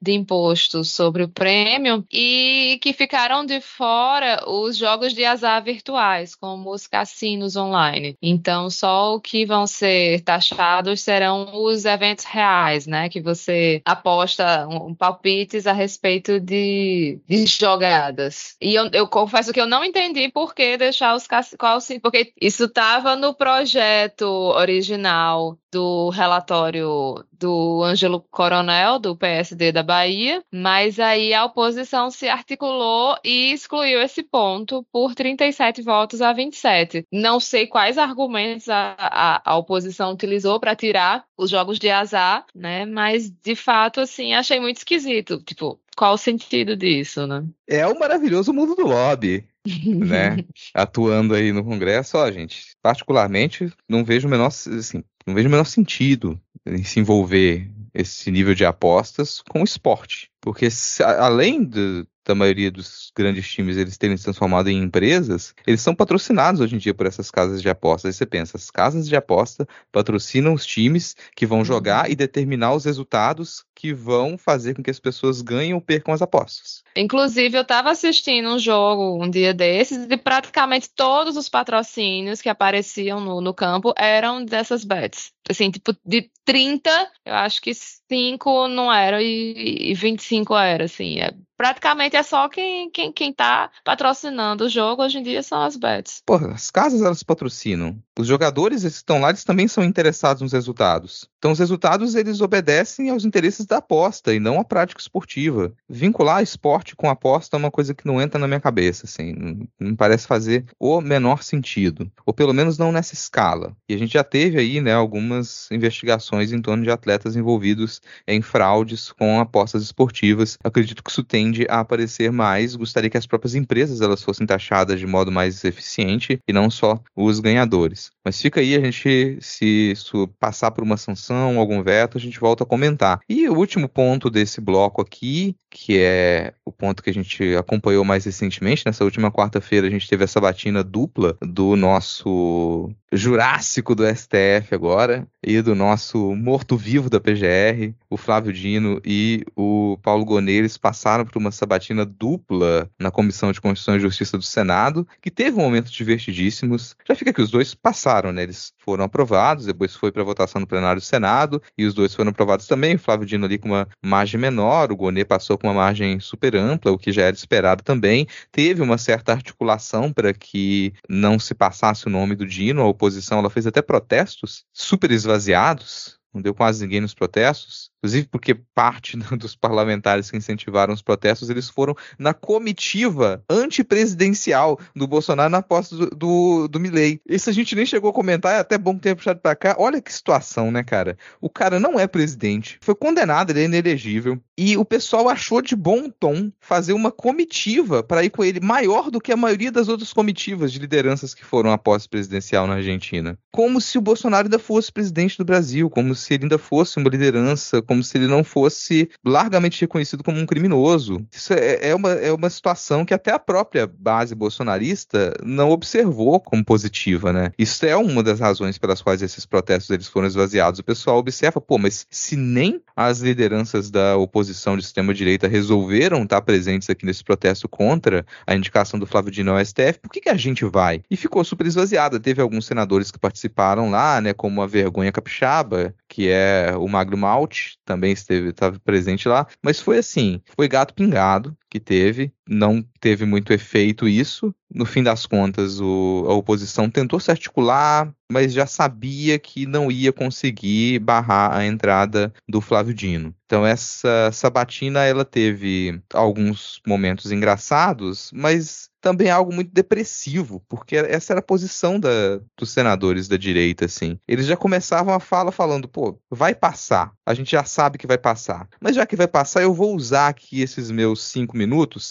de 0.00 0.12
imposto 0.12 0.84
sobre 0.84 1.22
o 1.22 1.28
prêmio 1.28 2.04
e 2.12 2.78
que 2.82 2.92
ficaram 2.92 3.44
de 3.44 3.60
fora 3.60 4.42
os 4.48 4.76
jogos 4.76 5.12
de 5.12 5.24
azar 5.24 5.62
virtuais, 5.62 6.34
como 6.34 6.70
os 6.70 6.86
cassinos 6.86 7.56
online. 7.56 8.16
Então, 8.22 8.70
só 8.70 9.14
o 9.14 9.20
que 9.20 9.44
vão 9.44 9.66
ser 9.66 10.20
taxados 10.22 11.00
serão 11.00 11.50
os 11.62 11.84
eventos 11.84 12.24
reais, 12.24 12.86
né, 12.86 13.08
que 13.08 13.20
você 13.20 13.82
aposta 13.84 14.66
um, 14.68 14.94
palpites 14.94 15.66
a 15.66 15.72
respeito 15.72 16.40
de, 16.40 17.20
de 17.28 17.46
jogadas. 17.46 18.56
E 18.60 18.74
eu, 18.74 18.88
eu 18.92 19.06
confesso 19.06 19.52
que 19.52 19.60
eu 19.60 19.66
não 19.66 19.84
entendi 19.84 20.28
por 20.28 20.54
que 20.54 20.76
deixar 20.76 21.14
os 21.14 21.26
cassinos, 21.26 22.00
porque 22.02 22.32
isso 22.40 22.64
estava 22.64 23.16
no 23.16 23.34
projeto 23.34 24.24
original 24.24 25.58
do 25.76 26.08
relatório 26.08 27.22
do 27.30 27.82
Ângelo 27.84 28.24
Coronel, 28.30 28.98
do 28.98 29.14
PSD 29.14 29.72
da 29.72 29.82
Bahia, 29.82 30.42
mas 30.50 30.98
aí 30.98 31.34
a 31.34 31.44
oposição 31.44 32.10
se 32.10 32.26
articulou 32.26 33.14
e 33.22 33.52
excluiu 33.52 34.00
esse 34.00 34.22
ponto 34.22 34.86
por 34.90 35.14
37 35.14 35.82
votos 35.82 36.22
a 36.22 36.32
27. 36.32 37.04
Não 37.12 37.38
sei 37.38 37.66
quais 37.66 37.98
argumentos 37.98 38.70
a, 38.70 38.96
a, 38.98 39.42
a 39.44 39.58
oposição 39.58 40.12
utilizou 40.12 40.58
para 40.58 40.74
tirar 40.74 41.26
os 41.36 41.50
jogos 41.50 41.78
de 41.78 41.90
azar, 41.90 42.46
né? 42.54 42.86
Mas 42.86 43.30
de 43.30 43.54
fato, 43.54 44.00
assim, 44.00 44.32
achei 44.32 44.58
muito 44.58 44.78
esquisito. 44.78 45.42
Tipo, 45.42 45.78
qual 45.94 46.14
o 46.14 46.18
sentido 46.18 46.74
disso, 46.74 47.26
né? 47.26 47.44
É 47.68 47.86
o 47.86 47.98
maravilhoso 47.98 48.50
mundo 48.54 48.74
do 48.74 48.86
lobby. 48.86 49.46
né, 49.84 50.36
atuando 50.72 51.34
aí 51.34 51.52
no 51.52 51.64
Congresso, 51.64 52.16
ó, 52.16 52.30
gente, 52.30 52.76
particularmente 52.80 53.70
não 53.88 54.04
vejo 54.04 54.28
o 54.28 54.30
menor, 54.30 54.46
assim, 54.46 55.02
não 55.26 55.34
vejo 55.34 55.48
o 55.48 55.50
menor 55.50 55.64
sentido 55.64 56.40
em 56.64 56.84
se 56.84 57.00
envolver 57.00 57.68
esse 57.92 58.30
nível 58.30 58.54
de 58.54 58.64
apostas 58.64 59.42
com 59.48 59.60
o 59.60 59.64
esporte. 59.64 60.30
Porque 60.40 60.70
se, 60.70 61.02
além 61.02 61.64
do, 61.64 62.06
da 62.24 62.34
maioria 62.34 62.70
dos 62.70 63.10
grandes 63.16 63.48
times 63.48 63.76
eles 63.76 63.96
terem 63.96 64.16
se 64.16 64.24
transformado 64.24 64.68
em 64.68 64.82
empresas, 64.82 65.54
eles 65.66 65.80
são 65.80 65.94
patrocinados 65.94 66.60
hoje 66.60 66.74
em 66.74 66.78
dia 66.78 66.92
por 66.92 67.06
essas 67.06 67.30
casas 67.30 67.62
de 67.62 67.68
apostas. 67.68 68.08
Aí 68.08 68.12
você 68.12 68.26
pensa, 68.26 68.56
as 68.56 68.70
casas 68.70 69.08
de 69.08 69.16
aposta 69.16 69.66
patrocinam 69.90 70.52
os 70.52 70.66
times 70.66 71.16
que 71.34 71.46
vão 71.46 71.64
jogar 71.64 72.06
uhum. 72.06 72.12
e 72.12 72.16
determinar 72.16 72.74
os 72.74 72.84
resultados 72.84 73.64
que 73.74 73.92
vão 73.92 74.36
fazer 74.36 74.74
com 74.74 74.82
que 74.82 74.90
as 74.90 75.00
pessoas 75.00 75.40
ganhem 75.40 75.74
ou 75.74 75.80
percam 75.80 76.12
as 76.12 76.22
apostas. 76.22 76.82
Inclusive, 76.96 77.56
eu 77.56 77.62
estava 77.62 77.90
assistindo 77.90 78.48
um 78.48 78.58
jogo 78.58 79.22
um 79.22 79.28
dia 79.28 79.52
desses 79.52 80.06
e 80.08 80.16
praticamente 80.16 80.90
todos 80.94 81.36
os 81.36 81.48
patrocínios 81.48 82.40
que 82.40 82.48
apareciam 82.48 83.20
no, 83.20 83.40
no 83.40 83.54
campo 83.54 83.92
eram 83.96 84.44
dessas 84.44 84.84
bets. 84.84 85.15
it's 85.16 85.32
Assim, 85.48 85.70
tipo, 85.70 85.94
de 86.04 86.30
30, 86.44 86.90
eu 87.24 87.34
acho 87.34 87.60
que 87.60 87.72
5 87.74 88.68
não 88.68 88.92
eram 88.92 89.20
e, 89.20 89.90
e 89.90 89.94
25 89.94 90.56
era, 90.56 90.84
assim. 90.84 91.20
É, 91.20 91.34
praticamente 91.56 92.16
é 92.16 92.22
só 92.22 92.48
quem, 92.48 92.90
quem, 92.90 93.12
quem 93.12 93.32
tá 93.32 93.70
patrocinando 93.84 94.64
o 94.64 94.68
jogo 94.68 95.02
hoje 95.02 95.18
em 95.18 95.22
dia 95.22 95.42
são 95.42 95.60
as 95.62 95.76
bets. 95.76 96.22
Porra, 96.24 96.52
as 96.52 96.70
casas 96.70 97.02
elas 97.02 97.22
patrocinam. 97.22 97.98
Os 98.18 98.26
jogadores 98.26 98.82
que 98.82 98.88
estão 98.88 99.20
lá, 99.20 99.30
eles 99.30 99.44
também 99.44 99.66
são 99.66 99.84
interessados 99.84 100.42
nos 100.42 100.52
resultados. 100.52 101.28
Então, 101.38 101.52
os 101.52 101.58
resultados, 101.58 102.14
eles 102.14 102.40
obedecem 102.40 103.10
aos 103.10 103.24
interesses 103.24 103.66
da 103.66 103.78
aposta 103.78 104.34
e 104.34 104.40
não 104.40 104.58
à 104.58 104.64
prática 104.64 105.00
esportiva. 105.00 105.72
Vincular 105.88 106.42
esporte 106.42 106.96
com 106.96 107.10
aposta 107.10 107.56
é 107.56 107.58
uma 107.58 107.70
coisa 107.70 107.94
que 107.94 108.06
não 108.06 108.20
entra 108.20 108.38
na 108.38 108.48
minha 108.48 108.60
cabeça, 108.60 109.06
assim. 109.06 109.32
Não, 109.32 109.68
não 109.78 109.96
parece 109.96 110.26
fazer 110.26 110.64
o 110.78 111.00
menor 111.00 111.42
sentido. 111.42 112.10
Ou 112.24 112.32
pelo 112.32 112.54
menos 112.54 112.78
não 112.78 112.90
nessa 112.90 113.14
escala. 113.14 113.76
E 113.88 113.94
a 113.94 113.98
gente 113.98 114.14
já 114.14 114.24
teve 114.24 114.58
aí, 114.58 114.80
né, 114.80 114.94
algumas 114.94 115.35
investigações 115.70 116.52
em 116.52 116.60
torno 116.60 116.82
de 116.82 116.90
atletas 116.90 117.36
envolvidos 117.36 118.00
em 118.26 118.40
fraudes 118.40 119.12
com 119.12 119.40
apostas 119.40 119.82
esportivas. 119.82 120.58
Acredito 120.62 121.02
que 121.02 121.10
isso 121.10 121.22
tende 121.22 121.66
a 121.68 121.80
aparecer 121.80 122.30
mais. 122.32 122.76
Gostaria 122.76 123.10
que 123.10 123.18
as 123.18 123.26
próprias 123.26 123.54
empresas 123.54 124.00
elas 124.00 124.22
fossem 124.22 124.46
taxadas 124.46 124.98
de 125.00 125.06
modo 125.06 125.30
mais 125.32 125.64
eficiente 125.64 126.38
e 126.46 126.52
não 126.52 126.70
só 126.70 127.00
os 127.14 127.40
ganhadores. 127.40 128.10
Mas 128.26 128.42
fica 128.42 128.58
aí, 128.58 128.74
a 128.74 128.80
gente, 128.80 129.38
se 129.40 129.92
isso 129.92 130.26
passar 130.40 130.72
por 130.72 130.82
uma 130.82 130.96
sanção, 130.96 131.60
algum 131.60 131.80
veto, 131.80 132.18
a 132.18 132.20
gente 132.20 132.40
volta 132.40 132.64
a 132.64 132.66
comentar. 132.66 133.20
E 133.28 133.48
o 133.48 133.54
último 133.54 133.88
ponto 133.88 134.28
desse 134.28 134.60
bloco 134.60 135.00
aqui, 135.00 135.54
que 135.70 135.96
é 136.00 136.52
o 136.64 136.72
ponto 136.72 137.04
que 137.04 137.10
a 137.10 137.14
gente 137.14 137.54
acompanhou 137.54 138.04
mais 138.04 138.24
recentemente, 138.24 138.82
nessa 138.84 139.04
última 139.04 139.30
quarta-feira 139.30 139.86
a 139.86 139.90
gente 139.90 140.08
teve 140.08 140.24
essa 140.24 140.40
batina 140.40 140.82
dupla 140.82 141.36
do 141.40 141.76
nosso 141.76 142.90
Jurássico 143.12 143.94
do 143.94 144.04
STF 144.04 144.74
agora 144.74 145.28
e 145.42 145.62
do 145.62 145.74
nosso 145.74 146.34
morto-vivo 146.34 147.08
da 147.08 147.20
PGR, 147.20 147.94
o 148.10 148.16
Flávio 148.16 148.52
Dino 148.52 149.00
e 149.04 149.44
o 149.54 149.96
Paulo 150.02 150.24
Goneires 150.24 150.76
passaram 150.76 151.24
por 151.24 151.38
uma 151.38 151.52
sabatina 151.52 152.04
dupla 152.04 152.90
na 152.98 153.10
Comissão 153.12 153.52
de 153.52 153.60
Constituição 153.60 153.96
e 153.96 154.00
Justiça 154.00 154.36
do 154.36 154.42
Senado, 154.42 155.06
que 155.22 155.30
teve 155.30 155.56
um 155.56 155.62
momento 155.62 155.90
divertidíssimos. 155.90 156.96
Já 157.06 157.14
fica 157.14 157.32
que 157.32 157.40
os 157.40 157.50
dois 157.50 157.74
passaram, 157.74 158.15
né? 158.24 158.42
Eles 158.42 158.72
foram 158.78 159.04
aprovados, 159.04 159.66
depois 159.66 159.94
foi 159.94 160.10
para 160.10 160.22
votação 160.24 160.60
no 160.60 160.66
plenário 160.66 161.00
do 161.00 161.04
Senado 161.04 161.62
e 161.76 161.84
os 161.84 161.94
dois 161.94 162.14
foram 162.14 162.30
aprovados 162.30 162.66
também. 162.66 162.94
O 162.94 162.98
Flávio 162.98 163.26
Dino 163.26 163.44
ali 163.44 163.58
com 163.58 163.68
uma 163.68 163.88
margem 164.04 164.40
menor, 164.40 164.90
o 164.90 164.96
Gonê 164.96 165.24
passou 165.24 165.58
com 165.58 165.66
uma 165.66 165.74
margem 165.74 166.18
super 166.20 166.56
ampla, 166.56 166.92
o 166.92 166.98
que 166.98 167.12
já 167.12 167.22
era 167.22 167.36
esperado 167.36 167.82
também. 167.82 168.26
Teve 168.50 168.82
uma 168.82 168.98
certa 168.98 169.32
articulação 169.32 170.12
para 170.12 170.32
que 170.32 170.92
não 171.08 171.38
se 171.38 171.54
passasse 171.54 172.06
o 172.06 172.10
nome 172.10 172.34
do 172.34 172.46
Dino, 172.46 172.82
a 172.82 172.86
oposição 172.86 173.38
ela 173.38 173.50
fez 173.50 173.66
até 173.66 173.82
protestos 173.82 174.64
super 174.72 175.10
esvaziados, 175.10 176.18
não 176.36 176.42
deu 176.42 176.54
quase 176.54 176.84
ninguém 176.84 177.00
nos 177.00 177.14
protestos 177.14 177.90
inclusive 178.06 178.28
porque 178.28 178.54
parte 178.54 179.16
dos 179.36 179.56
parlamentares 179.56 180.30
que 180.30 180.36
incentivaram 180.36 180.94
os 180.94 181.02
protestos, 181.02 181.50
eles 181.50 181.68
foram 181.68 181.94
na 182.18 182.32
comitiva 182.32 183.42
antipresidencial 183.50 184.78
do 184.94 185.06
Bolsonaro 185.06 185.50
na 185.50 185.60
posse 185.60 185.94
do, 185.94 186.10
do, 186.10 186.68
do 186.68 186.80
Milley. 186.80 187.20
Isso 187.28 187.50
a 187.50 187.52
gente 187.52 187.74
nem 187.74 187.84
chegou 187.84 188.10
a 188.10 188.14
comentar, 188.14 188.54
é 188.54 188.58
até 188.58 188.78
bom 188.78 188.96
ter 188.96 189.16
puxado 189.16 189.40
para 189.40 189.56
cá. 189.56 189.76
Olha 189.78 190.00
que 190.00 190.12
situação, 190.12 190.70
né, 190.70 190.84
cara? 190.84 191.18
O 191.40 191.50
cara 191.50 191.80
não 191.80 191.98
é 191.98 192.06
presidente, 192.06 192.78
foi 192.80 192.94
condenado, 192.94 193.50
ele 193.50 193.62
é 193.62 193.64
inelegível, 193.64 194.40
e 194.56 194.76
o 194.76 194.84
pessoal 194.84 195.28
achou 195.28 195.60
de 195.60 195.74
bom 195.74 196.08
tom 196.08 196.50
fazer 196.60 196.92
uma 196.92 197.10
comitiva 197.10 198.02
para 198.02 198.24
ir 198.24 198.30
com 198.30 198.44
ele, 198.44 198.60
maior 198.60 199.10
do 199.10 199.20
que 199.20 199.32
a 199.32 199.36
maioria 199.36 199.72
das 199.72 199.88
outras 199.88 200.12
comitivas 200.12 200.72
de 200.72 200.78
lideranças 200.78 201.34
que 201.34 201.44
foram 201.44 201.72
à 201.72 201.78
posse 201.78 202.08
presidencial 202.08 202.66
na 202.66 202.74
Argentina. 202.74 203.38
Como 203.52 203.80
se 203.80 203.98
o 203.98 204.00
Bolsonaro 204.00 204.46
ainda 204.46 204.58
fosse 204.58 204.92
presidente 204.92 205.36
do 205.36 205.44
Brasil, 205.44 205.90
como 205.90 206.14
se 206.14 206.25
se 206.26 206.34
ele 206.34 206.44
ainda 206.44 206.58
fosse 206.58 206.98
uma 206.98 207.08
liderança, 207.08 207.80
como 207.80 208.02
se 208.02 208.18
ele 208.18 208.26
não 208.26 208.42
fosse 208.42 209.08
largamente 209.24 209.80
reconhecido 209.80 210.24
como 210.24 210.38
um 210.38 210.46
criminoso. 210.46 211.24
Isso 211.32 211.52
é, 211.52 211.90
é, 211.90 211.94
uma, 211.94 212.12
é 212.12 212.32
uma 212.32 212.50
situação 212.50 213.04
que 213.04 213.14
até 213.14 213.30
a 213.30 213.38
própria 213.38 213.86
base 213.86 214.34
bolsonarista 214.34 215.34
não 215.44 215.70
observou 215.70 216.40
como 216.40 216.64
positiva, 216.64 217.32
né? 217.32 217.52
Isso 217.56 217.86
é 217.86 217.96
uma 217.96 218.22
das 218.22 218.40
razões 218.40 218.76
pelas 218.76 219.00
quais 219.00 219.22
esses 219.22 219.46
protestos 219.46 219.90
eles 219.90 220.08
foram 220.08 220.26
esvaziados. 220.26 220.80
O 220.80 220.84
pessoal 220.84 221.18
observa, 221.18 221.60
pô, 221.60 221.78
mas 221.78 222.06
se 222.10 222.36
nem 222.36 222.82
as 222.96 223.20
lideranças 223.20 223.90
da 223.90 224.16
oposição 224.16 224.76
de 224.76 224.82
extrema-direita 224.82 225.46
resolveram 225.46 226.24
estar 226.24 226.40
presentes 226.42 226.90
aqui 226.90 227.06
nesse 227.06 227.22
protesto 227.22 227.68
contra 227.68 228.26
a 228.46 228.56
indicação 228.56 228.98
do 228.98 229.06
Flávio 229.06 229.30
Dino 229.30 229.52
ao 229.52 229.64
STF, 229.64 230.00
por 230.02 230.10
que, 230.10 230.22
que 230.22 230.28
a 230.28 230.36
gente 230.36 230.64
vai? 230.64 231.02
E 231.08 231.16
ficou 231.16 231.44
super 231.44 231.66
esvaziada. 231.66 232.18
Teve 232.18 232.42
alguns 232.42 232.66
senadores 232.66 233.10
que 233.10 233.18
participaram 233.18 233.90
lá, 233.90 234.20
né, 234.20 234.32
como 234.32 234.60
a 234.60 234.66
Vergonha 234.66 235.12
Capixaba, 235.12 235.94
que 236.16 236.30
é 236.30 236.74
o 236.74 236.88
Magro 236.88 237.18
Malte, 237.18 237.78
também 237.84 238.10
esteve 238.10 238.48
estava 238.48 238.80
presente 238.80 239.28
lá, 239.28 239.46
mas 239.62 239.80
foi 239.80 239.98
assim, 239.98 240.40
foi 240.56 240.66
gato 240.66 240.94
pingado 240.94 241.54
que 241.76 241.80
teve, 241.80 242.32
não 242.48 242.82
teve 243.00 243.26
muito 243.26 243.52
efeito 243.52 244.08
isso. 244.08 244.54
No 244.72 244.84
fim 244.84 245.02
das 245.02 245.26
contas, 245.26 245.80
o, 245.80 246.24
a 246.28 246.34
oposição 246.34 246.90
tentou 246.90 247.20
se 247.20 247.30
articular, 247.30 248.12
mas 248.30 248.52
já 248.52 248.66
sabia 248.66 249.38
que 249.38 249.66
não 249.66 249.90
ia 249.90 250.12
conseguir 250.12 250.98
barrar 250.98 251.54
a 251.54 251.64
entrada 251.66 252.32
do 252.48 252.60
Flávio 252.60 252.94
Dino. 252.94 253.34
Então 253.46 253.64
essa 253.64 254.30
sabatina 254.32 255.04
ela 255.04 255.24
teve 255.24 256.00
alguns 256.12 256.80
momentos 256.84 257.30
engraçados, 257.30 258.30
mas 258.34 258.90
também 259.00 259.30
algo 259.30 259.54
muito 259.54 259.70
depressivo, 259.72 260.60
porque 260.68 260.96
essa 260.96 261.32
era 261.32 261.38
a 261.38 261.42
posição 261.42 262.00
da, 262.00 262.40
dos 262.58 262.70
senadores 262.70 263.28
da 263.28 263.36
direita, 263.36 263.84
assim. 263.84 264.18
Eles 264.26 264.46
já 264.46 264.56
começavam 264.56 265.14
a 265.14 265.20
fala 265.20 265.52
falando, 265.52 265.86
pô, 265.86 266.18
vai 266.28 266.56
passar, 266.56 267.12
a 267.24 267.32
gente 267.32 267.52
já 267.52 267.62
sabe 267.62 267.98
que 267.98 268.06
vai 268.06 268.18
passar. 268.18 268.68
Mas 268.80 268.96
já 268.96 269.06
que 269.06 269.14
vai 269.14 269.28
passar, 269.28 269.62
eu 269.62 269.72
vou 269.72 269.94
usar 269.94 270.26
aqui 270.26 270.60
esses 270.60 270.90
meus 270.90 271.22
cinco 271.22 271.56
minutos 271.56 271.65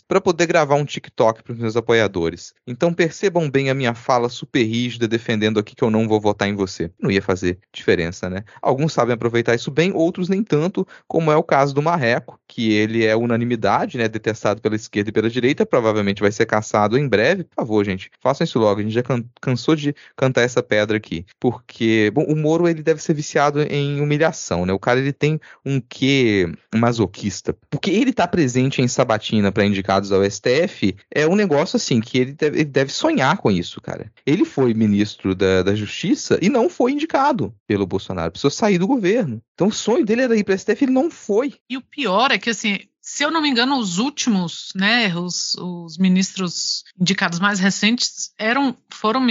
para 0.08 0.22
poder 0.22 0.46
gravar 0.46 0.76
um 0.76 0.86
TikTok 0.86 1.44
para 1.44 1.54
os 1.54 1.60
meus 1.60 1.76
apoiadores. 1.76 2.54
Então 2.66 2.94
percebam 2.94 3.50
bem 3.50 3.70
a 3.70 3.74
minha 3.74 3.94
fala 3.94 4.30
super 4.30 4.64
rígida 4.64 5.08
defendendo 5.08 5.60
aqui 5.60 5.76
que 5.76 5.84
eu 5.84 5.92
não 5.92 6.08
vou 6.08 6.20
votar 6.20 6.48
em 6.48 6.56
você. 6.56 6.92
Não 7.00 7.12
ia 7.12 7.22
fazer 7.22 7.60
diferença, 7.74 8.30
né? 8.30 8.44
Alguns 8.62 8.94
sabem 8.94 9.14
aproveitar 9.14 9.56
isso 9.56 9.72
bem, 9.72 9.92
outros 9.94 10.30
nem 10.30 10.44
tanto, 10.44 10.88
como 11.08 11.32
é 11.32 11.36
o 11.36 11.44
caso 11.44 11.74
do 11.74 11.82
Marreco, 11.82 12.40
que 12.48 12.72
ele 12.74 13.06
é 13.06 13.16
unanimidade, 13.16 13.98
né? 13.98 14.08
Detestado 14.08 14.62
pela 14.62 14.76
esquerda 14.76 15.10
e 15.10 15.14
pela 15.14 15.30
direita, 15.30 15.66
provavelmente 15.66 16.22
vai 16.22 16.32
ser 16.32 16.46
caçado 16.46 16.98
em 16.98 17.08
breve, 17.08 17.44
por 17.44 17.56
favor, 17.56 17.84
gente, 17.86 18.10
façam 18.20 18.46
isso 18.46 18.60
logo. 18.60 18.80
A 18.80 18.84
gente 18.84 18.94
já 18.94 19.04
can 19.04 19.24
cansou 19.42 19.76
de 19.76 19.96
cantar 20.16 20.42
essa 20.42 20.62
pedra 20.62 20.98
aqui. 20.98 21.26
Porque, 21.40 22.12
bom, 22.14 22.24
o 22.24 22.36
Moro 22.36 22.68
ele 22.68 22.82
deve 22.82 23.02
ser 23.02 23.14
viciado 23.14 23.62
em 23.62 24.00
humilhação, 24.00 24.66
né? 24.66 24.74
O 24.74 24.80
cara 24.80 25.00
ele 25.00 25.14
tem 25.14 25.40
um 25.66 25.80
quê 25.80 26.52
masoquista. 26.74 27.56
Porque 27.70 27.92
ele 27.92 28.14
tá 28.14 28.28
presente 28.28 28.82
em 28.82 28.88
Sabatina 28.88 29.45
para 29.52 29.66
indicados 29.66 30.12
ao 30.12 30.24
STF 30.24 30.96
é 31.12 31.28
um 31.28 31.36
negócio 31.36 31.78
assim 31.78 32.00
que 32.00 32.18
ele 32.18 32.34
deve, 32.34 32.58
ele 32.58 32.70
deve 32.70 32.92
sonhar 32.92 33.38
com 33.38 33.52
isso, 33.52 33.82
cara. 33.82 34.12
Ele 34.26 34.46
foi 34.46 34.74
ministro 34.74 35.36
da, 35.36 35.64
da 35.64 35.76
Justiça 35.76 36.40
e 36.42 36.50
não 36.50 36.70
foi 36.70 36.92
indicado 36.92 37.54
pelo 37.68 37.86
Bolsonaro. 37.86 38.32
Precisou 38.32 38.52
sair 38.52 38.78
do 38.78 38.88
governo. 38.88 39.42
Então 39.54 39.68
o 39.68 39.74
sonho 39.74 40.06
dele 40.06 40.22
era 40.22 40.38
ir 40.38 40.44
para 40.44 40.58
STF, 40.58 40.84
ele 40.84 40.92
não 40.92 41.10
foi. 41.10 41.56
E 41.70 41.78
o 41.78 41.82
pior 41.82 42.32
é 42.32 42.38
que 42.38 42.50
assim, 42.50 42.80
se 43.02 43.24
eu 43.24 43.30
não 43.30 43.42
me 43.42 43.50
engano, 43.50 43.78
os 43.78 44.00
últimos, 44.00 44.72
né, 44.76 45.16
os, 45.16 45.56
os 45.56 45.98
ministros 45.98 46.84
indicados 47.00 47.40
mais 47.40 47.60
recentes 47.60 48.32
eram 48.38 48.76
foram, 48.92 49.22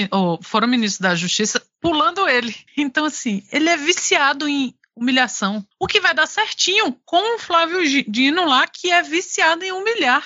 foram 0.43 0.69
ministros 0.69 1.01
da 1.01 1.15
Justiça 1.17 1.61
pulando 1.81 2.29
ele. 2.29 2.55
Então, 2.77 3.05
assim, 3.05 3.43
ele 3.51 3.69
é 3.69 3.77
viciado 3.77 4.47
em 4.47 4.75
humilhação. 4.97 5.67
O 5.85 5.87
que 5.87 6.01
vai 6.01 6.15
dar 6.15 6.27
certinho 6.27 6.97
com 7.05 7.37
o 7.37 7.39
Flávio 7.39 7.79
Dino 8.09 8.47
lá, 8.47 8.67
que 8.67 8.91
é 8.91 9.03
viciado 9.03 9.65
em 9.65 9.71
humilhar. 9.71 10.25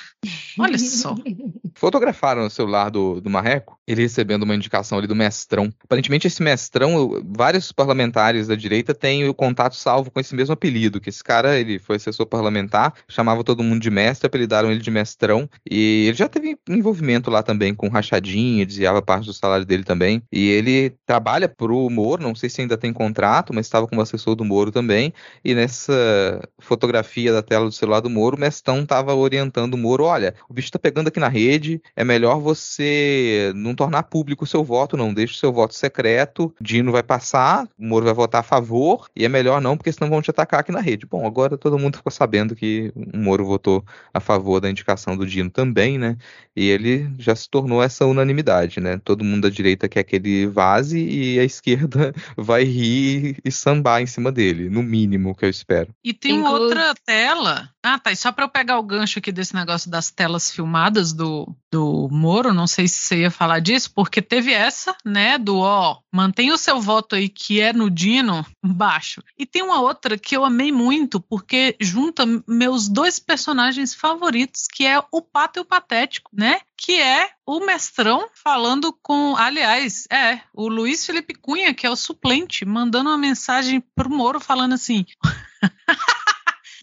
Olha 0.57 0.79
só. 0.79 1.17
Fotografaram 1.75 2.45
o 2.45 2.51
celular 2.51 2.91
do, 2.91 3.21
do 3.21 3.31
Marreco, 3.31 3.79
ele 3.87 4.03
recebendo 4.03 4.43
uma 4.43 4.55
indicação 4.55 4.99
ali 4.99 5.07
do 5.07 5.15
mestrão. 5.15 5.73
Aparentemente, 5.85 6.27
esse 6.27 6.43
mestrão, 6.43 7.23
vários 7.25 7.71
parlamentares 7.71 8.49
da 8.49 8.57
direita 8.57 8.93
têm 8.93 9.29
o 9.29 9.35
contato 9.35 9.77
salvo 9.77 10.11
com 10.11 10.19
esse 10.19 10.35
mesmo 10.35 10.55
apelido, 10.55 11.01
que 11.01 11.09
esse 11.09 11.23
cara, 11.23 11.57
ele 11.57 11.79
foi 11.79 11.95
assessor 11.95 12.27
parlamentar, 12.27 12.95
chamava 13.09 13.45
todo 13.45 13.63
mundo 13.63 13.81
de 13.81 13.91
mestre, 13.91 14.27
apelidaram 14.27 14.73
ele 14.73 14.81
de 14.81 14.91
mestrão, 14.91 15.49
e 15.71 16.07
ele 16.09 16.17
já 16.17 16.29
teve 16.29 16.59
envolvimento 16.69 17.31
lá 17.31 17.45
também 17.45 17.73
com 17.73 17.89
rachadinha, 17.89 18.67
desviava 18.67 19.01
parte 19.01 19.27
do 19.27 19.33
salário 19.33 19.65
dele 19.65 19.85
também, 19.85 20.21
e 20.33 20.49
ele 20.49 20.91
trabalha 21.07 21.49
pro 21.49 21.89
Moro, 21.89 22.25
não 22.25 22.35
sei 22.35 22.51
se 22.51 22.61
ainda 22.61 22.77
tem 22.77 22.93
contrato, 22.93 23.55
mas 23.55 23.67
estava 23.67 23.87
como 23.87 24.01
assessor 24.01 24.35
do 24.35 24.45
Moro 24.45 24.73
também, 24.73 25.15
e 25.49 25.55
nessa 25.55 26.47
fotografia 26.59 27.33
da 27.33 27.43
tela 27.43 27.65
do 27.65 27.73
celular 27.73 28.01
do 28.01 28.11
Moro, 28.11 28.37
o 28.37 28.39
mestrão 28.39 28.83
estava 28.83 29.15
orientando 29.15 29.73
o 29.73 29.79
Moro, 29.79 30.05
olha, 30.05 30.35
o 30.47 30.53
bicho 30.53 30.71
tá 30.71 30.79
pegando 30.79 31.09
aqui 31.09 31.19
na 31.19 31.29
rede, 31.29 31.81
é 31.97 32.05
melhor 32.05 32.39
você 32.39 33.51
não 33.55 33.75
tornar 33.75 34.03
público 34.03 34.45
o 34.45 34.47
seu 34.47 34.63
voto, 34.63 34.95
não 34.95 35.15
deixe 35.15 35.33
o 35.33 35.37
seu 35.39 35.51
voto 35.51 35.75
secreto, 35.75 36.55
Dino 36.61 36.93
vai 36.93 37.03
passar, 37.03 37.67
o 37.79 37.83
Moro 37.87 38.05
vai 38.05 38.13
votar 38.13 38.41
a 38.41 38.45
favor, 38.45 39.09
e 39.17 39.25
é 39.25 39.29
melhor 39.29 39.59
não, 39.59 39.75
porque 39.75 39.91
senão 39.91 40.11
vão 40.11 40.21
te 40.21 40.31
atacar 40.31 40.61
aqui 40.61 40.71
na 40.71 40.83
rede. 40.83 41.07
Bom, 41.07 41.27
agora 41.27 41.57
todo 41.57 41.79
mundo 41.79 41.97
ficou 41.97 42.13
sabendo 42.13 42.55
que 42.55 42.93
o 42.95 43.17
Moro 43.17 43.47
votou 43.47 43.83
a 44.13 44.21
favor 44.21 44.61
da 44.61 44.69
indicação 44.69 45.17
do 45.17 45.27
Dino 45.27 45.49
também, 45.49 45.97
né? 45.97 46.19
E 46.55 46.69
ele 46.69 47.11
já 47.19 47.35
se 47.35 47.49
tornou 47.49 47.83
essa 47.83 48.05
unanimidade, 48.05 48.81
né? 48.81 49.01
Todo 49.03 49.25
mundo 49.25 49.45
da 49.45 49.49
direita 49.49 49.89
quer 49.89 50.03
que 50.03 50.17
ele 50.17 50.47
vaze 50.47 50.99
e 51.01 51.41
a 51.41 51.45
esquerda 51.45 52.13
vai 52.37 52.65
rir 52.65 53.39
e 53.43 53.51
sambar 53.51 54.03
em 54.03 54.07
cima 54.07 54.31
dele, 54.31 54.69
no 54.69 54.83
mínimo 54.83 55.38
que 55.39 55.45
eu 55.45 55.51
espero. 55.51 55.95
E 56.05 56.13
tem 56.13 56.37
Inclu... 56.37 56.51
outra 56.51 56.95
tela. 57.07 57.71
Ah, 57.83 57.99
tá. 57.99 58.13
E 58.13 58.17
só 58.17 58.31
para 58.31 58.45
eu 58.45 58.49
pegar 58.49 58.79
o 58.79 58.83
gancho 58.83 59.19
aqui 59.19 59.33
desse 59.33 59.55
negócio 59.55 59.91
das 59.91 60.11
telas 60.11 60.51
filmadas 60.51 61.13
do, 61.13 61.55
do 61.73 62.09
Moro, 62.11 62.53
não 62.53 62.67
sei 62.67 62.87
se 62.89 62.99
você 62.99 63.17
ia 63.21 63.31
falar 63.31 63.61
disso, 63.61 63.91
porque 63.95 64.21
teve 64.21 64.53
essa, 64.53 64.95
né, 65.05 65.39
do 65.39 65.59
ó, 65.59 65.99
mantém 66.13 66.53
o 66.53 66.59
seu 66.59 66.81
voto 66.81 67.15
aí 67.15 67.29
que 67.29 67.61
é 67.61 67.73
no 67.73 67.89
Dino 67.89 68.45
baixo. 68.63 69.23
E 69.39 69.47
tem 69.47 69.63
uma 69.63 69.81
outra 69.81 70.19
que 70.19 70.37
eu 70.37 70.45
amei 70.45 70.73
muito, 70.73 71.21
porque 71.21 71.77
junta 71.81 72.25
meus 72.47 72.89
dois 72.89 73.19
personagens 73.19 73.95
favoritos, 73.95 74.67
que 74.67 74.85
é 74.85 75.03
o 75.11 75.23
Pato 75.23 75.59
e 75.59 75.63
o 75.63 75.65
Patético, 75.65 76.31
né? 76.35 76.61
Que 76.81 77.01
é 77.01 77.29
o 77.45 77.61
mestrão 77.61 78.29
falando 78.33 78.97
com, 79.03 79.37
aliás, 79.37 80.05
é, 80.11 80.41
o 80.55 80.69
Luiz 80.69 81.05
Felipe 81.05 81.35
Cunha, 81.35 81.75
que 81.75 81.87
é 81.87 81.91
o 81.91 81.97
suplente, 81.97 82.65
mandando 82.65 83.11
uma 83.11 83.19
mensagem 83.19 83.83
pro 83.95 84.09
Moro 84.09 84.39
falando 84.39 84.75
assim: 84.75 85.05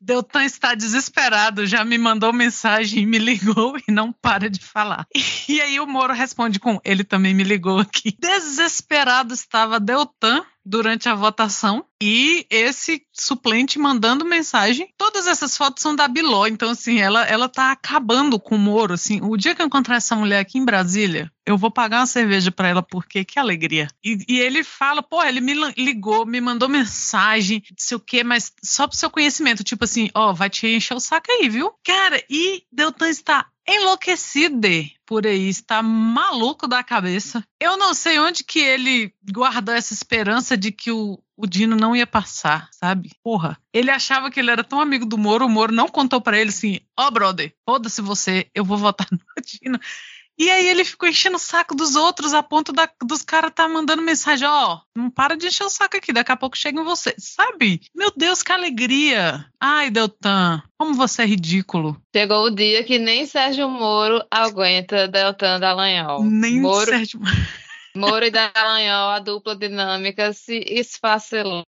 Deltan 0.02 0.44
está 0.44 0.76
desesperado, 0.76 1.66
já 1.66 1.84
me 1.86 1.98
mandou 1.98 2.32
mensagem, 2.34 3.06
me 3.06 3.18
ligou 3.18 3.78
e 3.88 3.92
não 3.92 4.12
para 4.12 4.50
de 4.50 4.60
falar. 4.60 5.08
E 5.48 5.62
aí 5.62 5.80
o 5.80 5.88
Moro 5.88 6.14
responde 6.14 6.60
com: 6.60 6.80
ele 6.84 7.04
também 7.04 7.34
me 7.34 7.44
ligou 7.44 7.80
aqui. 7.80 8.16
Desesperado 8.20 9.34
estava 9.34 9.80
Deltan 9.80 10.46
durante 10.66 11.08
a 11.08 11.16
votação 11.16 11.86
e 12.02 12.46
esse 12.50 13.06
suplente 13.14 13.78
mandando 13.78 14.26
mensagem. 14.26 14.90
Todas 14.98 15.28
essas 15.28 15.56
fotos 15.56 15.82
são 15.82 15.96
da 15.96 16.08
Biló, 16.08 16.48
então 16.48 16.70
assim, 16.70 17.00
ela 17.00 17.24
ela 17.26 17.48
tá 17.48 17.72
acabando 17.72 18.40
com 18.40 18.56
o 18.56 18.60
Moro, 18.60 18.94
assim. 18.94 19.20
O 19.22 19.38
dia 19.38 19.54
que 19.54 19.62
eu 19.62 19.66
encontrar 19.66 19.98
essa 19.98 20.16
mulher 20.16 20.40
aqui 20.40 20.58
em 20.58 20.66
Brasília, 20.66 21.32
eu 21.46 21.58
vou 21.58 21.70
pagar 21.70 22.00
uma 22.00 22.08
cerveja 22.08 22.52
para 22.52 22.70
ela 22.70 22.82
porque 22.82 23.24
que 23.24 23.40
alegria. 23.40 23.88
E, 24.04 24.18
e, 24.28 24.40
ele 24.40 24.64
fala, 24.64 25.04
pô, 25.04 25.24
ele 25.24 25.40
me 25.40 25.54
ligou, 25.78 26.26
me 26.26 26.42
mandou 26.42 26.68
mensagem, 26.68 27.62
não 27.70 27.78
sei 27.78 27.98
o 27.98 28.00
quê, 28.00 28.24
mas 28.24 28.52
só 28.64 28.88
pro 28.88 28.98
seu 28.98 29.10
conhecimento, 29.10 29.64
tipo 29.64 29.84
assim, 29.84 30.10
ó, 30.14 30.34
vai 30.34 30.50
te 30.50 30.68
encher 30.68 30.96
o 30.96 31.00
saco 31.00 31.32
aí, 31.32 31.48
viu? 31.48 31.72
Cara, 31.84 32.22
e 32.30 32.64
Deltan 32.72 33.10
está 33.10 33.48
enlouquecido 33.68 34.68
por 35.06 35.26
aí, 35.26 35.50
está 35.50 35.82
maluco 35.82 36.68
da 36.68 36.84
cabeça. 36.84 37.44
Eu 37.60 37.78
não 37.78 37.94
sei 37.94 38.20
onde 38.20 38.44
que 38.44 38.60
ele 38.60 39.14
guardou 39.32 39.74
essa 39.74 39.94
esperança 39.94 40.58
de 40.58 40.72
que 40.72 40.92
o, 40.92 41.20
o 41.38 41.46
Dino 41.46 41.76
não 41.76 41.96
ia 41.96 42.08
passar, 42.08 42.70
sabe? 42.72 43.12
Porra, 43.24 43.58
ele 43.74 43.92
achava 43.92 44.32
que 44.32 44.40
ele 44.40 44.52
era 44.52 44.64
tão 44.64 44.80
amigo 44.80 45.06
do 45.06 45.18
Moro, 45.18 45.46
o 45.46 45.50
Moro 45.50 45.74
não 45.74 45.88
contou 45.88 46.22
para 46.22 46.40
ele 46.40 46.50
assim: 46.50 46.80
ó, 46.98 47.08
oh, 47.08 47.12
brother, 47.12 47.54
foda-se 47.66 48.02
você, 48.02 48.50
eu 48.54 48.64
vou 48.64 48.78
votar 48.78 49.08
no 49.12 49.20
Dino. 49.44 49.80
E 50.38 50.50
aí 50.52 50.68
ele 50.68 50.84
ficou 50.84 51.08
enchendo 51.08 51.38
o 51.38 51.40
saco 51.40 51.74
dos 51.74 51.96
outros 51.96 52.34
a 52.34 52.44
ponto 52.44 52.74
da, 52.74 52.90
dos 53.04 53.22
caras 53.22 53.54
tá 53.56 53.70
mandando 53.70 54.02
mensagem, 54.02 54.48
ó, 54.48 54.76
oh, 54.76 55.00
não 55.00 55.10
para 55.10 55.38
de 55.38 55.48
encher 55.48 55.64
o 55.64 55.70
saco 55.70 55.96
aqui, 55.96 56.12
daqui 56.12 56.32
a 56.32 56.38
pouco 56.38 56.58
chega 56.58 56.80
em 56.80 56.84
você, 56.84 57.16
sabe? 57.18 57.82
Meu 57.96 58.12
Deus, 58.16 58.44
que 58.44 58.52
alegria! 58.52 59.46
Ai, 59.60 59.90
Deltan, 59.90 60.62
como 60.78 60.94
você 60.94 61.24
é 61.24 61.26
ridículo. 61.26 62.00
Chegou 62.14 62.46
o 62.46 62.52
dia 62.52 62.84
que 62.84 63.00
nem 63.00 63.26
Sérgio 63.26 63.70
Moro 63.70 64.22
aguenta 64.30 65.08
Deltan 65.08 65.60
Dallagnol. 65.60 66.24
Nem 66.24 66.60
Moro... 66.60 66.86
Sérgio 66.86 67.22
Moro 67.96 68.26
e 68.26 68.30
Dallagnol, 68.30 69.12
a 69.12 69.20
dupla 69.20 69.56
dinâmica 69.56 70.34
se 70.34 70.58
esfacelou. 70.68 71.64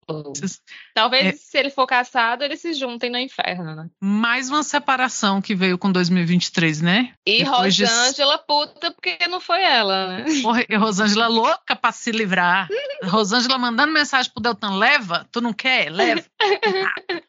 Talvez 0.94 1.26
É. 1.26 1.32
se 1.32 1.58
ele 1.58 1.70
for 1.70 1.86
caçado, 1.86 2.44
eles 2.44 2.60
se 2.60 2.74
juntem 2.74 3.10
no 3.10 3.18
inferno, 3.18 3.74
né? 3.74 3.88
Mais 4.00 4.48
uma 4.50 4.62
separação 4.62 5.40
que 5.40 5.54
veio 5.54 5.78
com 5.78 5.90
2023, 5.90 6.80
né? 6.82 7.12
E 7.26 7.44
Depois 7.44 7.74
de- 7.74 7.84
Rosângela 7.84 8.38
puta 8.38 8.90
porque 8.90 9.18
não 9.28 9.40
foi 9.40 9.62
ela, 9.62 10.06
né? 10.08 10.24
Porra, 10.42 10.64
e 10.68 10.76
Rosângela 10.76 11.26
louca 11.28 11.74
pra 11.74 11.92
se 11.92 12.10
livrar. 12.12 12.68
Rosângela 13.04 13.58
mandando 13.58 13.92
mensagem 13.92 14.30
pro 14.32 14.42
Deltan: 14.42 14.76
leva, 14.76 15.26
tu 15.32 15.40
não 15.40 15.52
quer? 15.52 15.90
Leva. 15.90 16.22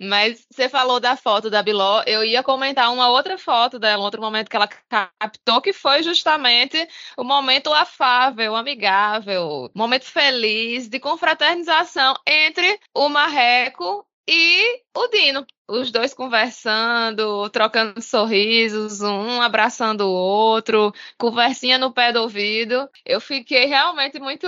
Mas 0.00 0.44
você 0.50 0.68
falou 0.68 0.98
da 0.98 1.16
foto 1.16 1.48
da 1.48 1.62
Biló, 1.62 2.02
eu 2.06 2.24
ia 2.24 2.42
comentar 2.42 2.92
uma 2.92 3.08
outra 3.08 3.38
foto 3.38 3.78
dela, 3.78 4.02
um 4.02 4.04
outro 4.04 4.20
momento 4.20 4.48
que 4.50 4.56
ela 4.56 4.68
captou, 4.68 5.60
que 5.60 5.72
foi 5.72 6.02
justamente 6.02 6.86
o 7.16 7.22
momento 7.24 7.72
afável, 7.72 8.56
amigável, 8.56 9.70
momento 9.74 10.04
feliz 10.04 10.88
de 10.88 10.98
confraternização 10.98 12.14
entre 12.26 12.78
o 12.94 13.08
Marreco 13.08 14.06
e 14.28 14.82
o 14.96 15.08
Dino. 15.08 15.46
Os 15.66 15.90
dois 15.90 16.12
conversando, 16.12 17.48
trocando 17.48 18.00
sorrisos, 18.02 19.00
um 19.00 19.40
abraçando 19.40 20.02
o 20.02 20.12
outro, 20.12 20.92
conversinha 21.18 21.78
no 21.78 21.92
pé 21.92 22.12
do 22.12 22.20
ouvido. 22.20 22.88
Eu 23.04 23.18
fiquei 23.20 23.64
realmente 23.64 24.18
muito, 24.20 24.46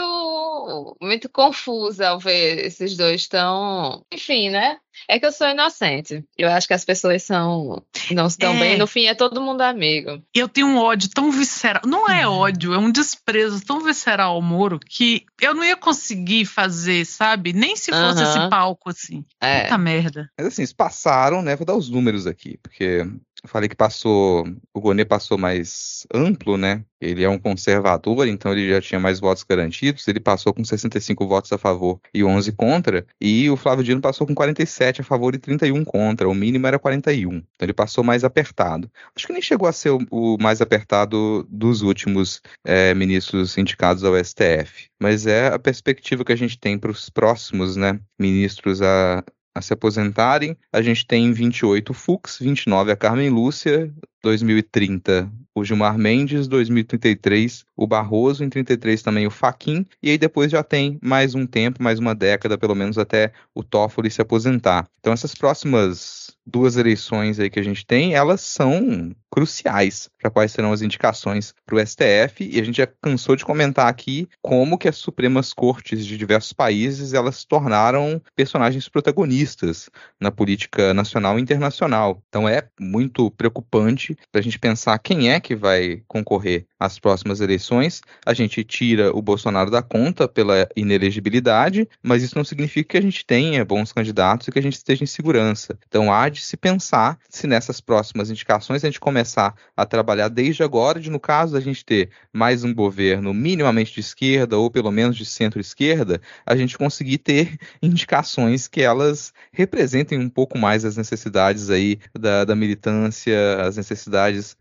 muito 1.01 1.29
confusa 1.31 2.09
ao 2.09 2.19
ver 2.19 2.67
esses 2.67 2.97
dois 2.97 3.27
tão. 3.27 4.05
Enfim, 4.13 4.51
né? 4.51 4.79
É 5.09 5.19
que 5.19 5.27
eu 5.27 5.33
sou 5.33 5.49
inocente. 5.49 6.25
Eu 6.37 6.49
acho 6.51 6.67
que 6.67 6.75
as 6.75 6.85
pessoas 6.85 7.23
são 7.23 7.83
não 8.11 8.27
estão 8.27 8.55
É. 8.55 8.59
bem. 8.61 8.79
No 8.79 8.87
fim, 8.87 9.07
é 9.07 9.15
todo 9.15 9.41
mundo 9.41 9.61
amigo. 9.63 10.23
Eu 10.35 10.49
tenho 10.49 10.67
um 10.67 10.79
ódio 10.79 11.09
tão 11.11 11.31
visceral. 11.31 11.83
Não 11.87 12.09
é 12.09 12.27
ódio, 12.27 12.73
é 12.75 12.79
um 12.79 12.91
desprezo 12.91 13.65
tão 13.65 13.81
visceral 13.81 14.35
ao 14.35 14.43
Moro 14.43 14.79
que 14.79 15.25
eu 15.41 15.55
não 15.55 15.65
ia 15.65 15.77
conseguir 15.77 16.45
fazer, 16.45 17.05
sabe? 17.05 17.53
Nem 17.53 17.77
se 17.77 17.91
fosse 17.91 18.23
esse 18.23 18.49
palco 18.49 18.91
assim. 18.91 19.25
É. 19.41 19.63
Puta 19.63 19.79
merda. 19.79 20.31
Mas 20.39 20.49
assim, 20.49 20.63
eles 20.63 20.73
passaram, 20.73 21.43
né? 21.43 21.57
Vou 21.57 21.67
dar 21.67 21.75
os 21.77 21.89
números 21.89 22.27
aqui, 22.27 22.59
porque 22.63 23.05
falei 23.47 23.69
que 23.69 23.77
passou. 23.77 24.47
O 24.73 24.81
Gonê 24.81 25.05
passou 25.05 25.39
mais 25.39 26.07
amplo, 26.13 26.57
né? 26.57 26.85
Ele 27.01 27.23
é 27.23 27.29
um 27.29 27.39
conservador, 27.39 28.27
então 28.27 28.53
ele 28.53 28.71
já 28.71 28.81
tinha 28.81 28.99
mais 28.99 29.21
votos 29.21 29.43
garantidos. 29.43 30.07
Ele 30.09 30.19
passou 30.19 30.53
com 30.55 30.65
65 30.65 31.27
votos 31.27 31.53
a 31.53 31.59
favor 31.59 32.01
e 32.13 32.25
11 32.25 32.53
contra. 32.53 33.07
E 33.21 33.51
o 33.51 33.57
Flávio 33.57 33.85
Dino 33.85 34.01
passou 34.01 34.27
com 34.27 34.35
47 34.35 35.03
a 35.03 35.05
favor 35.05 35.35
e 35.35 35.39
31 35.39 35.85
contra. 35.85 36.29
O 36.29 36.35
mínimo 36.35 36.67
era 36.67 36.79
41. 36.79 37.37
Então 37.37 37.45
ele 37.61 37.73
passou 37.73 38.03
mais 38.03 38.25
apertado. 38.25 38.91
Acho 39.15 39.27
que 39.27 39.33
nem 39.33 39.43
chegou 39.43 39.69
a 39.69 39.73
ser 39.73 39.91
o, 39.91 39.99
o 40.11 40.37
mais 40.41 40.61
apertado 40.61 41.47
dos 41.51 41.83
últimos 41.83 42.41
eh, 42.65 42.95
ministros 42.95 43.59
indicados 43.59 44.03
ao 44.03 44.17
STF. 44.17 44.89
Mas 44.99 45.27
é 45.27 45.49
a 45.49 45.59
perspectiva 45.59 46.25
que 46.25 46.33
a 46.33 46.37
gente 46.37 46.59
tem 46.59 46.79
para 46.79 46.91
os 46.91 47.11
próximos, 47.11 47.77
né? 47.77 48.01
Ministros 48.19 48.81
a, 48.81 49.23
a 49.57 49.63
se 49.63 49.73
aposentarem. 49.73 50.55
A 50.71 50.83
gente 50.83 51.07
tem 51.07 51.33
28 51.33 51.95
Fux, 51.95 52.39
29 52.39 52.93
a 52.93 52.97
Carmen 52.97 53.31
Lúcia, 53.31 53.91
2030 54.27 55.31
o 55.55 55.65
Gilmar 55.65 55.97
Mendes, 55.97 56.47
2033 56.49 57.65
o 57.75 57.87
Barroso, 57.87 58.45
em 58.45 58.49
33 58.49 59.01
também 59.03 59.27
o 59.27 59.31
Faquin, 59.31 59.87
e 60.03 60.11
aí 60.11 60.19
depois 60.19 60.51
já 60.51 60.63
tem 60.63 60.99
mais 61.03 61.35
um 61.35 61.47
tempo, 61.47 61.83
mais 61.83 61.99
uma 61.99 62.15
década, 62.15 62.59
pelo 62.59 62.75
menos 62.75 62.99
até 62.99 63.33
o 63.55 63.63
Toffoli 63.63 64.11
se 64.11 64.21
aposentar. 64.21 64.87
Então 64.99 65.13
essas 65.13 65.35
próximas 65.35 66.37
duas 66.47 66.77
eleições 66.77 67.41
aí 67.41 67.51
que 67.51 67.59
a 67.59 67.63
gente 67.63 67.85
tem, 67.85 68.15
elas 68.15 68.41
são 68.41 69.15
cruciais 69.31 70.09
para 70.19 70.31
quais 70.31 70.53
serão 70.53 70.73
as 70.73 70.81
indicações 70.81 71.53
para 71.65 71.77
o 71.77 71.87
STF, 71.87 72.49
e 72.49 72.61
a 72.61 72.65
gente 72.65 72.77
já 72.77 72.87
cansou 72.87 73.37
de 73.37 73.45
comentar 73.45 73.89
aqui 73.89 74.29
como 74.41 74.79
que 74.79 74.89
as 74.89 74.97
Supremas 74.97 75.53
Cortes 75.53 76.07
de 76.07 76.17
diversos 76.17 76.53
países, 76.53 77.13
elas 77.13 77.37
se 77.37 77.47
tornaram 77.47 78.21
personagens 78.35 78.89
protagonistas 78.89 79.91
na 80.21 80.31
política 80.31 80.95
nacional 80.95 81.39
e 81.39 81.43
internacional. 81.43 82.23
Então 82.29 82.49
é 82.49 82.69
muito 82.81 83.31
preocupante 83.33 84.16
para 84.31 84.41
a 84.41 84.43
gente 84.43 84.59
pensar 84.59 84.99
quem 84.99 85.31
é 85.31 85.41
que 85.41 85.55
vai 85.55 86.03
concorrer 86.07 86.67
às 86.79 86.99
próximas 86.99 87.41
eleições. 87.41 88.03
A 88.25 88.35
gente 88.35 88.63
tira 88.63 89.15
o 89.17 89.23
Bolsonaro 89.23 89.71
da 89.71 89.83
conta 89.83 90.29
pela 90.29 90.69
inelegibilidade, 90.77 91.89
mas 92.03 92.23
isso 92.23 92.37
não 92.37 92.45
significa 92.45 92.91
que 92.91 92.97
a 92.99 93.03
gente 93.03 93.25
tenha 93.25 93.65
bons 93.65 93.93
candidatos 93.93 94.49
e 94.49 94.53
que 94.53 94.59
a 94.59 94.63
gente 94.63 94.77
esteja 94.77 95.03
em 95.03 95.07
segurança. 95.07 95.79
Então 95.89 96.13
há 96.13 96.29
de 96.29 96.41
se 96.43 96.57
pensar 96.57 97.19
se 97.29 97.47
nessas 97.47 97.81
próximas 97.81 98.31
indicações 98.31 98.85
a 98.85 98.89
gente 98.89 99.01
começar 99.01 99.55
a 99.77 99.87
trabalhar 99.87 100.29
desde 100.29 100.63
agora, 100.63 101.01
de 101.01 101.11
no 101.11 101.21
caso 101.21 101.57
a 101.57 101.61
gente 101.61 101.85
ter 101.85 102.11
mais 102.33 102.65
um 102.65 102.75
governo 102.75 103.33
minimamente 103.33 103.95
de 103.95 104.01
esquerda 104.01 104.59
ou 104.59 104.71
pelo 104.71 104.91
menos 104.91 105.17
de 105.17 105.25
centro-esquerda, 105.25 106.21
a 106.45 106.57
gente 106.57 106.77
conseguir 106.77 107.19
ter 107.19 107.57
indicações 107.83 108.69
que 108.69 108.83
elas 108.83 109.33
representem 109.53 110.19
um 110.19 110.29
pouco 110.29 110.59
mais 110.59 110.85
as 110.85 110.97
necessidades 110.97 111.71
aí 111.71 111.99
da, 112.19 112.45
da 112.45 112.55
militância, 112.55 113.63
as 113.63 113.77
necessidades 113.77 113.96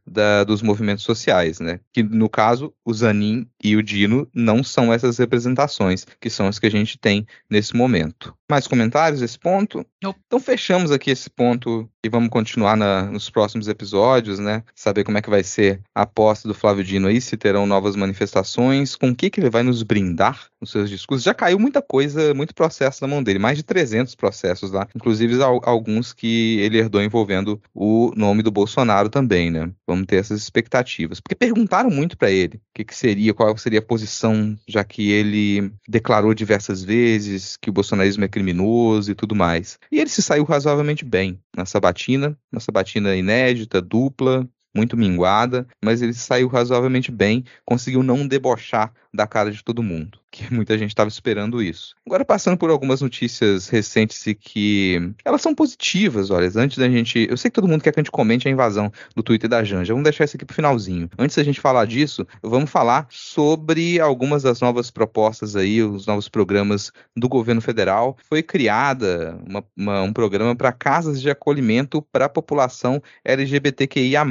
da, 0.06 0.44
dos 0.44 0.62
movimentos 0.62 1.04
sociais, 1.04 1.60
né? 1.60 1.80
Que 1.92 2.02
no 2.04 2.30
caso 2.30 2.74
o 2.86 2.94
Zanin 2.94 3.46
e 3.64 3.76
o 3.76 3.84
Dino 3.84 4.28
não 4.34 4.64
são 4.64 4.94
essas 4.94 5.18
representações, 5.18 6.06
que 6.20 6.30
são 6.30 6.48
as 6.48 6.60
que 6.60 6.68
a 6.68 6.72
gente 6.72 6.98
tem 6.98 7.26
nesse 7.50 7.76
momento. 7.76 8.34
Mais 8.50 8.68
comentários 8.68 9.22
desse 9.22 9.40
ponto? 9.40 9.84
Não. 10.02 10.14
Então 10.28 10.40
fechamos 10.40 10.92
aqui 10.92 11.10
esse 11.10 11.30
ponto 11.30 11.90
e 12.04 12.10
vamos 12.10 12.30
continuar 12.30 12.78
na, 12.78 13.04
nos 13.06 13.30
próximos 13.30 13.68
episódios, 13.68 14.38
né? 14.38 14.64
Saber 14.76 15.04
como 15.04 15.18
é 15.18 15.22
que 15.22 15.30
vai 15.32 15.44
ser 15.44 15.82
a 15.96 16.04
aposta 16.04 16.48
do 16.48 16.54
Flávio 16.54 16.84
Dino 16.84 17.08
aí, 17.08 17.20
se 17.20 17.36
terão 17.36 17.66
novas 17.66 17.96
manifestações, 17.96 18.96
com 18.96 19.10
o 19.10 19.16
que, 19.16 19.30
que 19.32 19.40
ele 19.40 19.50
vai 19.50 19.64
nos 19.64 19.82
brindar 19.82 20.48
nos 20.62 20.70
seus 20.72 20.90
discursos. 20.90 21.24
Já 21.24 21.34
caiu 21.34 21.58
muita 21.58 21.82
coisa, 21.82 22.34
muito 22.36 22.54
processo 22.54 23.00
na 23.02 23.08
mão 23.08 23.24
dele, 23.24 23.40
mais 23.40 23.58
de 23.58 23.64
300 23.64 24.14
processos 24.14 24.72
lá, 24.72 24.88
inclusive 24.96 25.42
al- 25.42 25.62
alguns 25.64 26.14
que 26.14 26.60
ele 26.60 26.78
herdou 26.78 27.02
envolvendo 27.02 27.60
o 27.74 28.12
nome 28.16 28.44
do 28.44 28.52
Bolsonaro 28.52 29.10
também, 29.10 29.25
né? 29.28 29.72
Vamos 29.88 30.06
ter 30.06 30.18
essas 30.18 30.42
expectativas. 30.42 31.20
Porque 31.20 31.36
perguntaram 31.36 31.90
muito 31.90 32.18
para 32.18 32.32
ele 32.32 32.58
o 32.58 32.62
que, 32.74 32.84
que 32.84 32.96
seria, 32.96 33.34
qual 33.34 33.58
seria 33.58 33.80
a 33.80 33.82
posição, 33.82 34.58
já 34.68 34.84
que 34.84 35.12
ele 35.12 35.72
declarou 35.88 36.34
diversas 36.34 36.84
vezes 36.84 37.58
que 37.58 37.70
o 37.70 37.74
bolsonarismo 37.74 38.24
é 38.24 38.28
criminoso 38.28 39.12
e 39.12 39.16
tudo 39.16 39.36
mais. 39.36 39.78
E 39.92 40.00
ele 40.00 40.10
se 40.10 40.22
saiu 40.22 40.44
razoavelmente 40.44 41.06
bem 41.06 41.40
na 41.56 41.66
sabatina, 41.66 42.38
uma 42.52 42.62
sabatina 42.62 43.16
inédita, 43.16 43.82
dupla, 43.82 44.48
muito 44.76 44.98
minguada, 44.98 45.66
mas 45.84 46.02
ele 46.02 46.14
saiu 46.14 46.50
razoavelmente 46.50 47.10
bem, 47.10 47.46
conseguiu 47.64 48.04
não 48.04 48.28
debochar 48.28 48.94
da 49.16 49.26
cara 49.28 49.52
de 49.52 49.64
todo 49.64 49.82
mundo, 49.84 50.20
que 50.32 50.44
muita 50.54 50.78
gente 50.78 50.90
estava 50.90 51.08
esperando 51.08 51.62
isso. 51.62 51.96
Agora 52.06 52.26
passando 52.26 52.58
por 52.58 52.70
algumas 52.70 53.02
notícias 53.02 53.68
recentes 53.70 54.26
e 54.28 54.36
que 54.36 55.12
elas 55.24 55.42
são 55.42 55.56
positivas, 55.56 56.30
olha, 56.30 56.50
antes 56.56 56.78
da 56.78 56.90
gente, 56.90 57.28
eu 57.30 57.38
sei 57.38 57.50
que 57.50 57.56
todo 57.56 57.68
mundo 57.68 57.82
quer 57.82 57.92
que 57.94 58.00
a 58.00 58.04
gente 58.04 58.12
comente 58.12 58.48
a 58.48 58.52
invasão 58.52 58.92
do 59.16 59.24
Twitter 59.24 59.50
da 59.50 59.64
Janja, 59.64 59.94
vamos 59.94 60.04
deixar 60.04 60.26
isso 60.26 60.36
aqui 60.36 60.46
pro 60.46 60.56
finalzinho. 60.56 61.10
Antes 61.18 61.36
da 61.36 61.44
gente 61.44 61.60
falar 61.62 61.86
disso, 61.86 62.28
vamos 62.42 62.70
falar 62.70 63.08
sobre 63.10 64.00
algumas 64.00 64.44
das 64.44 64.62
novas 64.62 64.92
propostas 64.92 65.56
aí, 65.56 65.82
os 65.82 66.06
novos 66.06 66.28
programas 66.30 66.92
do 67.16 67.28
governo 67.30 67.62
federal. 67.62 68.18
Foi 68.28 68.44
criada 68.44 69.40
uma- 69.48 69.64
uma- 69.76 70.02
um 70.04 70.14
programa 70.14 70.56
para 70.56 70.72
casas 70.72 71.22
de 71.22 71.30
acolhimento 71.30 72.02
para 72.02 72.26
a 72.26 72.30
população 72.30 73.02
LGBTQIA+. 73.24 74.26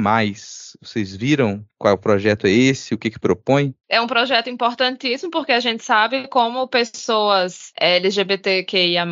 Vocês 0.81 1.15
viram 1.15 1.65
qual 1.77 1.93
é 1.93 1.97
projeto 1.97 2.47
é 2.47 2.51
esse, 2.51 2.93
o 2.93 2.97
que 2.97 3.11
que 3.11 3.19
propõe? 3.19 3.73
É 3.87 4.01
um 4.01 4.07
projeto 4.07 4.49
importantíssimo 4.49 5.29
porque 5.29 5.51
a 5.51 5.59
gente 5.59 5.83
sabe 5.83 6.27
como 6.27 6.67
pessoas 6.67 7.71
LGBTQIA+, 7.79 9.05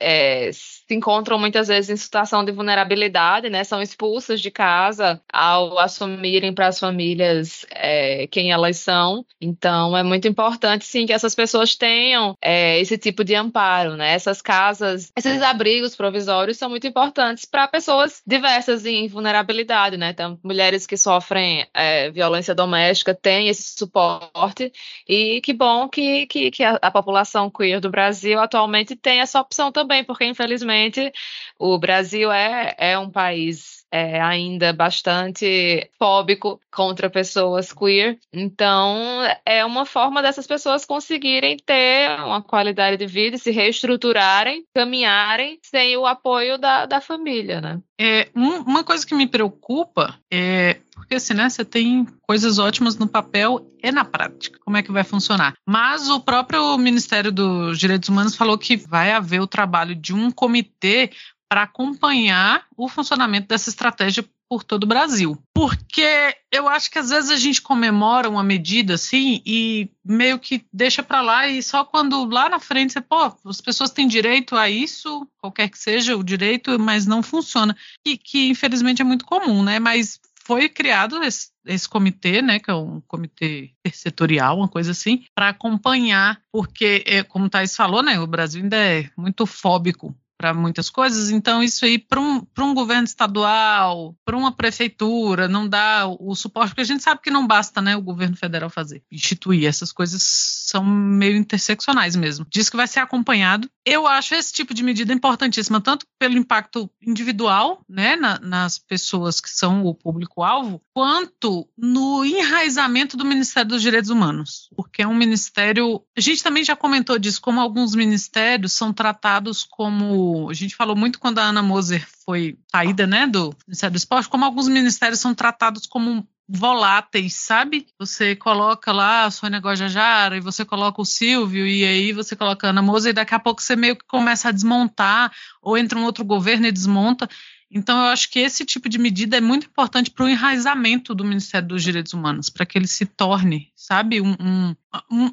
é, 0.00 0.50
se 0.52 0.94
encontram 0.94 1.38
muitas 1.38 1.68
vezes 1.68 1.90
em 1.90 1.96
situação 1.96 2.44
de 2.44 2.50
vulnerabilidade, 2.50 3.48
né? 3.48 3.62
São 3.62 3.80
expulsas 3.80 4.40
de 4.40 4.50
casa 4.50 5.20
ao 5.32 5.78
assumirem 5.78 6.52
para 6.52 6.66
as 6.66 6.80
famílias 6.80 7.64
é, 7.70 8.26
quem 8.26 8.50
elas 8.50 8.78
são. 8.78 9.24
Então, 9.40 9.96
é 9.96 10.02
muito 10.02 10.26
importante, 10.26 10.84
sim, 10.84 11.06
que 11.06 11.12
essas 11.12 11.34
pessoas 11.34 11.76
tenham 11.76 12.36
é, 12.42 12.80
esse 12.80 12.98
tipo 12.98 13.22
de 13.22 13.34
amparo, 13.34 13.96
né? 13.96 14.12
Essas 14.12 14.42
casas, 14.42 15.12
esses 15.16 15.42
abrigos 15.42 15.94
provisórios 15.94 16.56
são 16.56 16.68
muito 16.68 16.86
importantes 16.86 17.44
para 17.44 17.68
pessoas 17.68 18.20
diversas 18.26 18.84
em 18.84 19.06
vulnerabilidade, 19.06 19.96
né? 19.96 20.10
Então, 20.10 20.38
mulheres 20.42 20.86
que 20.90 20.96
sofrem 20.96 21.64
é, 21.72 22.10
violência 22.10 22.52
doméstica 22.52 23.14
têm 23.14 23.46
esse 23.46 23.76
suporte. 23.78 24.72
E 25.08 25.40
que 25.40 25.52
bom 25.52 25.88
que, 25.88 26.26
que, 26.26 26.50
que 26.50 26.64
a, 26.64 26.74
a 26.82 26.90
população 26.90 27.48
queer 27.48 27.78
do 27.80 27.88
Brasil 27.88 28.40
atualmente 28.40 28.96
tem 28.96 29.20
essa 29.20 29.40
opção 29.40 29.70
também, 29.70 30.02
porque 30.02 30.24
infelizmente 30.24 31.12
o 31.56 31.78
Brasil 31.78 32.32
é, 32.32 32.74
é 32.76 32.98
um 32.98 33.08
país 33.08 33.79
é, 33.92 34.20
ainda 34.20 34.72
bastante 34.72 35.90
fóbico 35.98 36.60
contra 36.72 37.10
pessoas 37.10 37.72
queer. 37.72 38.18
Então, 38.32 38.96
é 39.44 39.64
uma 39.64 39.84
forma 39.84 40.22
dessas 40.22 40.46
pessoas 40.46 40.84
conseguirem 40.84 41.56
ter 41.56 42.10
uma 42.20 42.42
qualidade 42.42 42.96
de 42.96 43.06
vida, 43.06 43.36
se 43.38 43.50
reestruturarem, 43.50 44.64
caminharem 44.74 45.58
sem 45.62 45.96
o 45.96 46.06
apoio 46.06 46.58
da, 46.58 46.86
da 46.86 47.00
família, 47.00 47.60
né? 47.60 47.80
É, 48.00 48.28
um- 48.34 48.60
uma 48.62 48.82
coisa 48.84 49.06
que 49.06 49.14
me 49.14 49.26
preocupa 49.26 50.18
é 50.32 50.78
porque 51.00 51.14
assim, 51.14 51.34
né, 51.34 51.48
você 51.48 51.64
tem 51.64 52.06
coisas 52.22 52.58
ótimas 52.58 52.96
no 52.96 53.08
papel 53.08 53.66
e 53.82 53.90
na 53.90 54.04
prática. 54.04 54.58
Como 54.64 54.76
é 54.76 54.82
que 54.82 54.92
vai 54.92 55.02
funcionar? 55.02 55.54
Mas 55.66 56.08
o 56.08 56.20
próprio 56.20 56.76
Ministério 56.78 57.32
dos 57.32 57.78
Direitos 57.78 58.08
Humanos 58.08 58.36
falou 58.36 58.56
que 58.58 58.76
vai 58.76 59.10
haver 59.12 59.40
o 59.40 59.46
trabalho 59.46 59.94
de 59.96 60.14
um 60.14 60.30
comitê 60.30 61.10
para 61.50 61.64
acompanhar 61.64 62.64
o 62.76 62.88
funcionamento 62.88 63.48
dessa 63.48 63.68
estratégia 63.68 64.24
por 64.48 64.62
todo 64.62 64.84
o 64.84 64.86
Brasil. 64.86 65.36
Porque 65.52 66.36
eu 66.52 66.68
acho 66.68 66.88
que 66.88 66.98
às 66.98 67.10
vezes 67.10 67.28
a 67.28 67.36
gente 67.36 67.60
comemora 67.60 68.28
uma 68.28 68.42
medida 68.42 68.94
assim 68.94 69.42
e 69.44 69.90
meio 70.04 70.38
que 70.38 70.64
deixa 70.72 71.02
para 71.02 71.20
lá 71.20 71.48
e 71.48 71.60
só 71.60 71.84
quando 71.84 72.24
lá 72.24 72.48
na 72.48 72.60
frente 72.60 72.92
você, 72.92 73.00
pô, 73.00 73.36
as 73.46 73.60
pessoas 73.60 73.90
têm 73.90 74.06
direito 74.06 74.56
a 74.56 74.70
isso, 74.70 75.26
qualquer 75.38 75.68
que 75.68 75.78
seja 75.78 76.16
o 76.16 76.22
direito, 76.22 76.78
mas 76.78 77.04
não 77.04 77.20
funciona. 77.20 77.76
E 78.06 78.16
que 78.16 78.48
infelizmente 78.48 79.02
é 79.02 79.04
muito 79.04 79.24
comum, 79.24 79.64
né? 79.64 79.80
Mas 79.80 80.20
foi 80.44 80.68
criado 80.68 81.20
esse, 81.22 81.50
esse, 81.66 81.88
comitê, 81.88 82.42
né, 82.42 82.58
que 82.58 82.70
é 82.70 82.74
um 82.74 83.00
comitê 83.06 83.72
setorial, 83.92 84.58
uma 84.58 84.68
coisa 84.68 84.90
assim, 84.90 85.24
para 85.32 85.50
acompanhar, 85.50 86.40
porque, 86.50 87.04
é, 87.06 87.22
como 87.22 87.44
o 87.44 87.50
Thais 87.50 87.76
falou, 87.76 88.02
né, 88.02 88.18
o 88.18 88.26
Brasil 88.26 88.62
ainda 88.62 88.76
é 88.76 89.08
muito 89.16 89.46
fóbico 89.46 90.16
para 90.40 90.54
muitas 90.54 90.88
coisas, 90.88 91.30
então 91.30 91.62
isso 91.62 91.84
aí 91.84 91.98
para 91.98 92.18
um, 92.18 92.46
um 92.60 92.72
governo 92.72 93.04
estadual, 93.04 94.16
para 94.24 94.34
uma 94.34 94.50
prefeitura, 94.50 95.46
não 95.46 95.68
dá 95.68 96.06
o, 96.06 96.30
o, 96.30 96.34
suporte, 96.34 96.70
porque 96.70 96.80
a 96.80 96.84
gente 96.84 97.02
sabe 97.02 97.20
que 97.20 97.30
não 97.30 97.46
basta 97.46 97.82
né, 97.82 97.94
o 97.94 98.00
governo 98.00 98.34
federal 98.34 98.70
fazer, 98.70 99.02
instituir, 99.12 99.68
essas 99.68 99.92
coisas 99.92 100.22
são 100.22 100.82
meio 100.82 101.36
interseccionais 101.36 102.16
mesmo. 102.16 102.46
Diz 102.48 102.70
que 102.70 102.76
vai 102.76 102.86
ser 102.86 103.00
acompanhado. 103.00 103.68
Eu 103.84 104.06
acho 104.06 104.34
esse 104.34 104.50
tipo 104.50 104.72
de 104.72 104.82
medida 104.82 105.12
importantíssima, 105.12 105.78
tanto 105.78 106.06
pelo 106.18 106.38
impacto 106.38 106.88
individual 107.02 107.84
né, 107.86 108.16
na, 108.16 108.38
nas 108.38 108.78
pessoas 108.78 109.40
que 109.40 109.50
são 109.50 109.84
o 109.84 109.94
público-alvo, 109.94 110.80
quanto 110.94 111.68
no 111.76 112.24
enraizamento 112.24 113.14
do 113.14 113.26
Ministério 113.26 113.68
dos 113.68 113.82
Direitos 113.82 114.08
Humanos, 114.08 114.70
porque 114.74 115.02
é 115.02 115.06
um 115.06 115.14
ministério. 115.14 116.02
A 116.16 116.20
gente 116.20 116.42
também 116.42 116.64
já 116.64 116.74
comentou 116.74 117.18
disso, 117.18 117.42
como 117.42 117.60
alguns 117.60 117.94
ministérios 117.94 118.72
são 118.72 118.90
tratados 118.90 119.66
como 119.68 120.29
a 120.50 120.54
gente 120.54 120.76
falou 120.76 120.96
muito 120.96 121.18
quando 121.18 121.38
a 121.38 121.44
Ana 121.44 121.62
Moser 121.62 122.06
foi 122.24 122.58
saída, 122.70 123.06
né, 123.06 123.26
do 123.26 123.54
Ministério 123.66 123.92
do 123.92 123.96
Esporte, 123.96 124.28
como 124.28 124.44
alguns 124.44 124.68
ministérios 124.68 125.20
são 125.20 125.34
tratados 125.34 125.86
como 125.86 126.26
voláteis, 126.48 127.34
sabe? 127.34 127.86
Você 127.98 128.34
coloca 128.34 128.90
lá 128.90 129.24
a 129.24 129.30
Sônia 129.30 129.60
Guajajara 129.60 130.36
e 130.36 130.40
você 130.40 130.64
coloca 130.64 131.00
o 131.00 131.04
Silvio 131.04 131.64
e 131.64 131.84
aí 131.84 132.12
você 132.12 132.34
coloca 132.34 132.66
a 132.66 132.70
Ana 132.70 132.82
Moser 132.82 133.10
e 133.10 133.14
daqui 133.14 133.34
a 133.34 133.38
pouco 133.38 133.62
você 133.62 133.76
meio 133.76 133.94
que 133.94 134.04
começa 134.04 134.48
a 134.48 134.52
desmontar 134.52 135.32
ou 135.62 135.78
entra 135.78 135.96
um 135.96 136.04
outro 136.04 136.24
governo 136.24 136.66
e 136.66 136.72
desmonta. 136.72 137.28
Então, 137.70 137.96
eu 137.98 138.06
acho 138.06 138.28
que 138.30 138.40
esse 138.40 138.64
tipo 138.64 138.88
de 138.88 138.98
medida 138.98 139.36
é 139.36 139.40
muito 139.40 139.66
importante 139.66 140.10
para 140.10 140.24
o 140.24 140.28
enraizamento 140.28 141.14
do 141.14 141.24
Ministério 141.24 141.68
dos 141.68 141.84
Direitos 141.84 142.12
Humanos, 142.12 142.48
para 142.50 142.66
que 142.66 142.76
ele 142.76 142.88
se 142.88 143.06
torne, 143.06 143.70
sabe, 143.76 144.20
um, 144.20 144.34
um, 144.40 144.74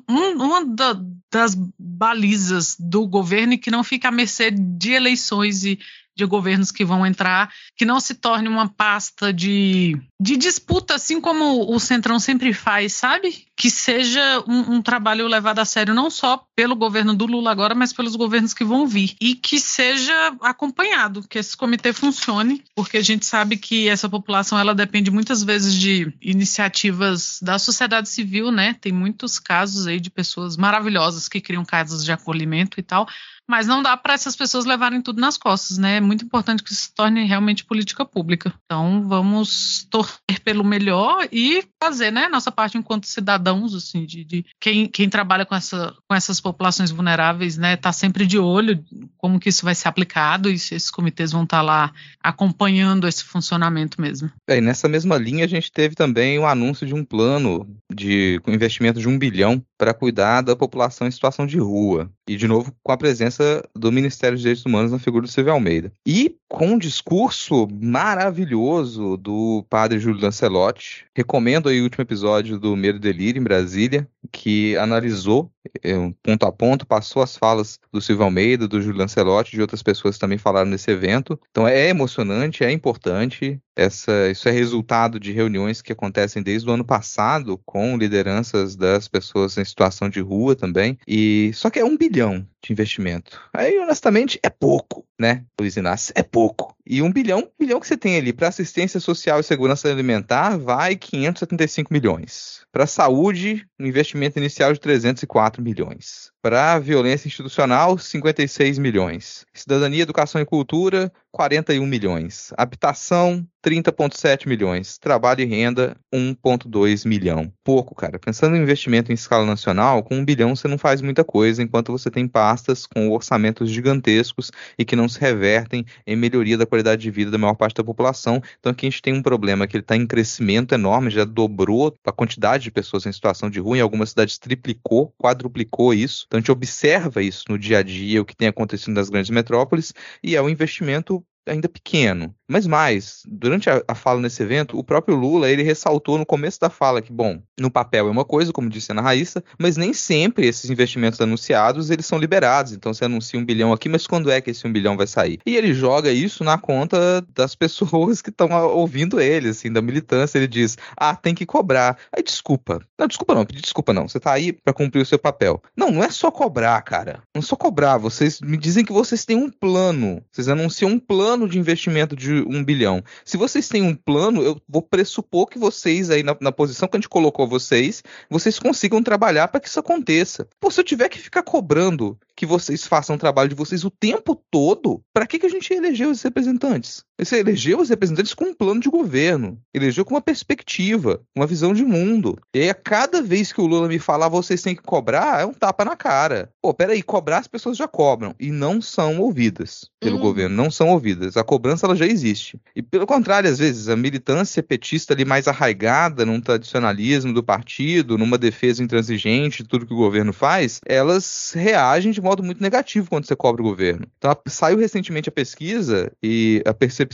um, 0.08 0.44
uma 0.44 0.64
da, 0.64 1.02
das 1.32 1.58
balizas 1.80 2.78
do 2.80 3.08
governo 3.08 3.54
e 3.54 3.58
que 3.58 3.72
não 3.72 3.84
fique 3.84 4.06
à 4.06 4.12
mercê 4.12 4.52
de 4.52 4.92
eleições 4.92 5.64
e 5.64 5.80
de 6.18 6.26
governos 6.26 6.72
que 6.72 6.84
vão 6.84 7.06
entrar, 7.06 7.54
que 7.76 7.86
não 7.86 8.00
se 8.00 8.16
torne 8.16 8.48
uma 8.48 8.68
pasta 8.68 9.32
de, 9.32 9.96
de 10.20 10.36
disputa, 10.36 10.96
assim 10.96 11.22
como 11.22 11.72
o 11.72 11.80
Centrão 11.80 12.20
sempre 12.20 12.52
faz, 12.54 12.94
sabe? 12.94 13.46
Que 13.56 13.70
seja 13.70 14.44
um, 14.48 14.76
um, 14.76 14.82
trabalho 14.82 15.28
levado 15.28 15.60
a 15.60 15.66
sério 15.66 15.94
não 15.94 16.10
só 16.10 16.44
pelo 16.56 16.76
governo 16.76 17.14
do 17.14 17.28
Lula 17.28 17.52
agora, 17.52 17.76
mas 17.76 17.94
pelos 17.94 18.16
governos 18.16 18.54
que 18.54 18.66
vão 18.66 18.88
vir. 18.88 19.16
E 19.22 19.36
que 19.36 19.60
seja 19.60 20.36
acompanhado, 20.42 21.26
que 21.28 21.38
esse 21.38 21.56
comitê 21.56 21.94
funcione, 21.94 22.64
porque 22.76 22.98
a 22.98 23.04
gente 23.04 23.26
sabe 23.26 23.56
que 23.56 23.88
essa 23.88 24.10
população 24.10 24.58
ela 24.58 24.74
depende 24.74 25.12
muitas 25.12 25.44
vezes 25.44 25.76
de 25.76 26.12
iniciativas 26.20 27.40
da 27.44 27.60
sociedade 27.60 28.10
civil, 28.10 28.52
né? 28.52 28.76
Tem 28.82 28.92
muitos 28.92 29.38
casos 29.38 29.86
aí 29.86 30.00
de 30.00 30.10
pessoas 30.10 30.58
maravilhosas 30.58 31.30
que 31.30 31.40
criam 31.40 31.64
casas 31.64 32.04
de 32.04 32.12
acolhimento 32.12 32.80
e 32.80 32.84
tal 32.84 33.08
mas 33.48 33.68
não 33.68 33.82
dá 33.82 33.96
para 33.96 34.14
essas 34.14 34.36
pessoas 34.36 34.66
levarem 34.66 35.02
tudo 35.02 35.22
nas 35.22 35.38
costas, 35.38 35.78
né? 35.78 35.98
É 35.98 36.02
muito 36.02 36.26
importante 36.26 36.62
que 36.62 36.72
isso 36.72 36.84
se 36.84 36.94
torne 36.94 37.26
realmente 37.26 37.66
política 37.66 38.06
pública. 38.06 38.54
Então, 38.66 39.08
vamos 39.08 39.88
torcer 39.90 40.42
pelo 40.44 40.64
melhor 40.64 41.28
e 41.32 41.64
fazer, 41.82 42.12
né, 42.12 42.28
nossa 42.28 42.52
parte 42.52 42.78
enquanto 42.78 43.08
cidadãos, 43.08 43.74
assim, 43.74 44.06
de, 44.06 44.24
de 44.24 44.46
quem, 44.60 44.88
quem 44.88 45.10
trabalha 45.10 45.46
com, 45.46 45.56
essa, 45.56 45.94
com 46.08 46.16
essas 46.16 46.40
populações 46.40 46.92
vulneráveis, 46.92 47.58
né, 47.58 47.76
tá 47.76 47.92
sempre 47.92 48.26
de 48.26 48.38
olho 48.38 48.84
como 49.18 49.40
que 49.40 49.50
isso 49.50 49.64
vai 49.64 49.76
ser 49.76 49.88
aplicado 49.88 50.50
e 50.50 50.60
se 50.60 50.76
esses 50.76 50.92
comitês 50.92 51.32
vão 51.32 51.44
estar 51.44 51.58
tá 51.58 51.64
lá 51.64 51.94
acompanhando 52.22 53.08
esse 53.08 53.24
funcionamento 53.24 54.02
mesmo. 54.02 54.32
É, 54.48 54.58
e 54.58 54.62
nessa 54.62 54.88
mesma 54.88 55.18
linha 55.18 55.46
a 55.46 55.50
gente 55.50 55.72
teve 55.72 55.96
também 55.96 56.38
o 56.38 56.44
um 56.44 56.48
anúncio 56.48 56.86
de 56.86 56.94
um 56.94 57.04
plano 57.04 57.68
de 57.94 58.42
investimento 58.48 59.00
de 59.00 59.08
um 59.08 59.18
bilhão 59.18 59.64
para 59.78 59.94
cuidar 59.94 60.42
da 60.42 60.56
população 60.56 61.08
em 61.08 61.12
situação 61.12 61.46
de 61.46 61.58
rua. 61.58 62.10
E, 62.28 62.36
de 62.36 62.48
novo, 62.48 62.74
com 62.84 62.92
a 62.92 62.98
presença 62.98 63.37
do 63.76 63.92
Ministério 63.92 64.36
dos 64.36 64.42
Direitos 64.42 64.66
Humanos 64.66 64.92
na 64.92 65.00
figura 65.00 65.24
do 65.24 65.32
Silvio 65.32 65.54
Almeida. 65.54 65.92
E 66.06 66.36
com 66.50 66.68
um 66.68 66.78
discurso 66.78 67.68
maravilhoso 67.82 69.18
do 69.18 69.66
padre 69.70 70.00
Júlio 70.00 70.22
Lancelotti. 70.22 71.06
Recomendo 71.16 71.70
aí 71.70 71.80
o 71.80 71.84
último 71.84 72.02
episódio 72.02 72.58
do 72.60 72.76
Medo 72.76 72.98
e 72.98 73.02
Delírio 73.02 73.40
em 73.40 73.44
Brasília, 73.44 74.08
que 74.32 74.78
analisou 74.78 75.52
é, 75.84 75.94
ponto 76.24 76.46
a 76.46 76.52
ponto, 76.52 76.86
passou 76.88 77.22
as 77.22 77.36
falas 77.36 77.80
do 77.92 78.02
Silvio 78.02 78.24
Almeida, 78.24 78.68
do 78.68 78.82
Júlio 78.82 79.00
Lancelotti, 79.00 79.52
de 79.52 79.62
outras 79.62 79.84
pessoas 79.84 80.16
que 80.16 80.22
também 80.22 80.38
falaram 80.38 80.70
nesse 80.70 80.90
evento. 80.90 81.40
Então 81.52 81.68
é 81.68 81.90
emocionante, 81.90 82.64
é 82.64 82.72
importante. 82.72 83.60
Essa, 83.78 84.32
isso 84.32 84.50
é 84.50 84.52
resultado 84.52 85.20
de 85.20 85.32
reuniões 85.32 85.84
que 85.84 85.94
acontecem 85.94 86.42
desde 86.42 86.68
o 86.68 86.74
ano 86.74 86.84
passado 86.84 87.62
com 87.64 87.96
lideranças 87.96 88.76
das 88.76 89.08
pessoas 89.08 89.56
em 89.56 89.64
situação 89.64 90.10
de 90.10 90.20
rua 90.20 90.56
também. 90.56 90.98
E 91.08 91.52
só 91.54 91.70
que 91.70 91.78
é 91.78 91.86
um 91.86 91.96
bilhão 91.96 92.44
de 92.60 92.74
investimento. 92.74 93.40
Aí, 93.54 93.78
honestamente, 93.78 94.40
é 94.42 94.50
pouco, 94.50 95.06
né, 95.20 95.44
Luiz 95.60 95.78
Inácio? 95.78 96.12
É 96.16 96.24
pouco. 96.24 96.76
E 96.90 97.02
um 97.02 97.12
bilhão, 97.12 97.40
um 97.40 97.52
bilhão 97.60 97.80
que 97.80 97.88
você 97.88 97.98
tem 97.98 98.18
ali 98.18 98.34
para 98.34 98.48
assistência 98.48 99.00
social 99.00 99.40
e 99.40 99.44
segurança 99.44 99.90
alimentar 99.90 100.58
vai 100.58 100.96
575 100.96 101.94
milhões. 101.94 102.66
Para 102.72 102.88
saúde, 102.88 103.68
um 103.80 103.86
investimento 103.86 104.40
inicial 104.40 104.74
de 104.74 104.80
304 104.80 105.62
milhões. 105.62 106.32
Para 106.42 106.80
violência 106.80 107.28
institucional, 107.28 107.98
56 107.98 108.78
milhões. 108.80 109.46
Cidadania, 109.54 110.04
educação 110.04 110.40
e 110.40 110.46
cultura, 110.46 111.12
41 111.32 111.86
milhões. 111.86 112.54
Habitação, 112.58 113.46
30,7 113.68 114.48
milhões. 114.48 114.98
Trabalho 114.98 115.42
e 115.42 115.46
renda, 115.46 115.98
1,2 116.14 117.06
milhão. 117.06 117.52
Pouco, 117.66 117.94
cara. 117.94 118.18
Pensando 118.18 118.56
em 118.56 118.62
investimento 118.62 119.12
em 119.12 119.16
escala 119.16 119.46
nacional, 119.46 120.02
com 120.04 120.16
um 120.16 120.24
bilhão 120.24 120.56
você 120.56 120.70
não 120.70 120.78
faz 120.78 121.02
muita 121.02 121.22
coisa, 121.22 121.62
enquanto 121.62 121.92
você 121.92 122.10
tem 122.10 122.30
pastas 122.30 122.86
com 122.86 123.12
orçamentos 123.12 123.70
gigantescos 123.70 124.52
e 124.80 124.86
que 124.86 124.96
não 124.96 125.10
se 125.10 125.20
revertem 125.20 125.86
em 126.06 126.16
melhoria 126.16 126.58
da 126.58 126.66
qualidade 126.66 127.02
de 127.02 127.12
vida 127.12 127.30
da 127.30 127.38
maior 127.38 127.56
parte 127.56 127.76
da 127.76 127.84
população. 127.84 128.42
Então 128.58 128.72
aqui 128.72 128.88
a 128.88 128.90
gente 128.90 129.02
tem 129.02 129.14
um 129.14 129.22
problema 129.22 129.68
que 129.68 129.76
ele 129.76 129.84
está 129.84 129.98
em 129.98 130.08
crescimento 130.08 130.74
enorme, 130.74 131.10
já 131.10 131.26
dobrou 131.26 131.94
a 132.06 132.12
quantidade 132.14 132.64
de 132.64 132.72
pessoas 132.72 133.06
em 133.06 133.12
situação 133.12 133.50
de 133.50 133.60
rua, 133.60 133.78
em 133.78 133.82
algumas 133.82 134.12
cidades 134.12 134.38
triplicou, 134.38 135.14
quadruplicou 135.22 135.94
isso. 135.94 136.24
Então 136.28 136.38
a 136.38 136.40
gente 136.40 136.54
observa 136.54 137.22
isso 137.22 137.44
no 137.50 137.60
dia 137.60 137.80
a 137.80 137.84
dia, 137.84 138.22
o 138.22 138.26
que 138.26 138.36
tem 138.36 138.48
acontecido 138.48 138.94
nas 138.94 139.10
grandes 139.10 139.30
metrópoles, 139.30 139.94
e 140.24 140.38
é 140.38 140.42
um 140.42 140.48
investimento 140.48 141.22
ainda 141.48 141.70
pequeno. 141.70 142.34
Mas 142.48 142.66
mais, 142.66 143.24
durante 143.28 143.70
a, 143.70 143.84
a, 143.88 143.94
fala 143.94 144.22
nesse 144.22 144.42
evento, 144.42 144.80
o 144.80 144.84
próprio 144.84 145.18
Lula 145.18 145.50
ele 145.50 145.64
ressaltou 145.64 146.18
no 146.18 146.26
começo 146.26 146.60
da 146.60 146.70
fala 146.70 147.02
que, 147.02 147.12
bom, 147.12 147.42
no 147.60 147.70
papel 147.70 148.08
é 148.08 148.12
uma 148.12 148.24
coisa, 148.24 148.54
como 148.54 148.70
disse 148.70 148.90
a 148.92 148.96
Ana 148.96 149.02
Raíssa, 149.02 149.44
mas 149.60 149.76
nem 149.76 149.92
sempre 149.94 150.48
esses 150.48 150.70
investimentos 150.70 151.20
anunciados 151.20 151.90
eles 151.90 152.06
são 152.06 152.18
liberados. 152.18 152.72
Então 152.72 152.94
você 152.94 153.04
anuncia 153.04 153.38
um 153.38 153.44
bilhão 153.44 153.74
aqui, 153.74 153.90
mas 153.90 154.08
quando 154.08 154.32
é 154.32 154.40
que 154.40 154.52
esse 154.52 154.66
um 154.66 154.72
bilhão 154.72 154.96
vai 154.96 155.08
sair? 155.08 155.40
E 155.46 155.58
ele 155.58 155.74
joga 155.74 156.10
isso 156.10 156.44
na 156.44 156.58
conta 156.58 157.22
das 157.36 157.54
pessoas 157.56 158.22
que 158.22 158.30
estão 158.30 158.50
ouvindo 158.70 159.20
ele, 159.20 159.50
assim, 159.50 159.72
da 159.72 159.82
militância. 159.82 160.38
Ele 160.38 160.48
diz: 160.48 160.78
ah, 160.96 161.16
tem 161.16 161.36
que 161.36 161.46
cobrar. 161.46 161.98
Aí 162.16 162.24
desculpa. 162.24 162.82
Não, 162.98 163.08
desculpa 163.08 163.36
não, 163.36 163.46
pedir 163.46 163.62
desculpa 163.62 163.92
não. 163.92 164.08
Você 164.08 164.22
tá 164.22 164.32
aí 164.32 164.54
para 164.54 164.74
cumprir 164.74 165.02
o 165.02 165.06
seu 165.06 165.20
papel. 165.20 165.62
Não, 165.76 165.92
não 165.92 166.04
é 166.04 166.10
só 166.10 166.32
cobrar, 166.32 166.82
cara. 166.82 167.22
Não 167.36 167.40
é 167.40 167.42
só 167.42 167.58
cobrar. 167.58 167.98
Vocês 167.98 168.40
me 168.40 168.56
dizem 168.56 168.86
que 168.86 168.94
vocês 168.94 169.26
têm 169.26 169.36
um 169.36 169.50
plano. 169.50 170.24
Vocês 170.32 170.48
anunciam 170.48 170.92
um 170.92 171.00
plano 171.00 171.37
de 171.46 171.60
investimento 171.60 172.16
de 172.16 172.32
um 172.48 172.64
bilhão. 172.64 173.04
Se 173.26 173.36
vocês 173.36 173.68
têm 173.68 173.82
um 173.82 173.94
plano, 173.94 174.42
eu 174.42 174.62
vou 174.68 174.82
pressupor 174.82 175.48
que 175.48 175.60
vocês 175.60 176.10
aí 176.10 176.24
na, 176.24 176.38
na 176.40 176.54
posição 176.54 176.88
que 176.88 176.96
a 176.96 177.00
gente 177.00 177.10
colocou 177.10 177.46
vocês, 177.46 178.02
vocês 178.30 178.58
consigam 178.58 179.04
trabalhar 179.04 179.50
para 179.50 179.60
que 179.60 179.68
isso 179.68 179.80
aconteça. 179.80 180.48
Pô, 180.58 180.72
se 180.72 180.80
eu 180.80 180.86
tiver 180.86 181.10
que 181.10 181.20
ficar 181.20 181.44
cobrando 181.44 182.18
que 182.34 182.46
vocês 182.46 182.88
façam 182.88 183.18
o 183.18 183.20
trabalho 183.20 183.50
de 183.50 183.56
vocês 183.56 183.84
o 183.84 183.92
tempo 183.92 184.42
todo, 184.50 185.04
para 185.12 185.28
que, 185.28 185.40
que 185.40 185.46
a 185.46 185.50
gente 185.50 185.74
elegeu 185.74 186.10
os 186.10 186.22
representantes? 186.22 187.04
Você 187.20 187.40
elegeu 187.40 187.80
os 187.80 187.90
representantes 187.90 188.34
com 188.36 188.46
um 188.46 188.54
plano 188.54 188.80
de 188.80 188.90
governo, 188.90 189.60
elegeu 189.74 190.06
com 190.06 190.14
uma 190.14 190.22
perspectiva, 190.22 191.20
uma 191.36 191.48
visão 191.48 191.74
de 191.74 191.84
mundo. 191.84 192.38
E 192.54 192.60
aí, 192.60 192.70
a 192.70 192.76
cada 192.76 193.24
vez 193.24 193.52
que 193.52 193.60
o 193.60 193.66
Lula 193.66 193.88
me 193.88 193.98
falar, 193.98 194.30
vocês 194.30 194.62
têm 194.62 194.76
que 194.76 194.84
cobrar, 194.84 195.42
é 195.42 195.46
um 195.46 195.54
tapa 195.54 195.84
na 195.84 195.96
cara. 195.96 196.50
Pô, 196.62 196.74
peraí, 196.76 197.02
cobrar 197.02 197.40
as 197.40 197.48
pessoas 197.48 197.76
já 197.76 197.88
cobram 197.88 198.36
e 198.40 198.52
não 198.52 198.80
são 198.80 199.20
ouvidas 199.20 199.90
pelo 200.00 200.18
Hum. 200.18 200.22
governo, 200.22 200.56
não 200.56 200.70
são 200.70 200.90
ouvidas. 200.90 201.38
A 201.38 201.44
cobrança 201.44 201.88
ela 201.88 201.96
já 201.96 202.06
existe. 202.06 202.60
E 202.76 202.84
pelo 202.84 203.08
contrário, 203.08 203.50
às 203.50 203.58
vezes, 203.58 203.90
a 203.90 203.96
militância 203.96 204.62
petista 204.62 205.14
ali 205.16 205.26
mais 205.26 205.48
arraigada 205.48 206.24
num 206.24 206.40
tradicionalismo 206.40 207.34
do 207.34 207.44
partido, 207.44 208.16
numa 208.16 208.38
defesa 208.38 208.84
intransigente 208.84 209.64
de 209.64 209.70
tudo 209.70 209.88
que 209.88 209.94
o 209.94 209.98
governo 209.98 210.32
faz, 210.32 210.80
elas 210.86 211.52
reagem 211.56 212.12
de 212.12 212.22
modo 212.22 212.44
muito 212.44 212.62
negativo 212.62 213.10
quando 213.10 213.26
você 213.26 213.36
cobra 213.36 213.62
o 213.62 213.66
governo. 213.66 214.06
Então, 214.20 214.38
saiu 214.48 214.78
recentemente 214.78 215.30
a 215.30 215.32
pesquisa 215.32 216.12
e 216.22 216.62
a 216.64 216.74
percepção 216.76 217.07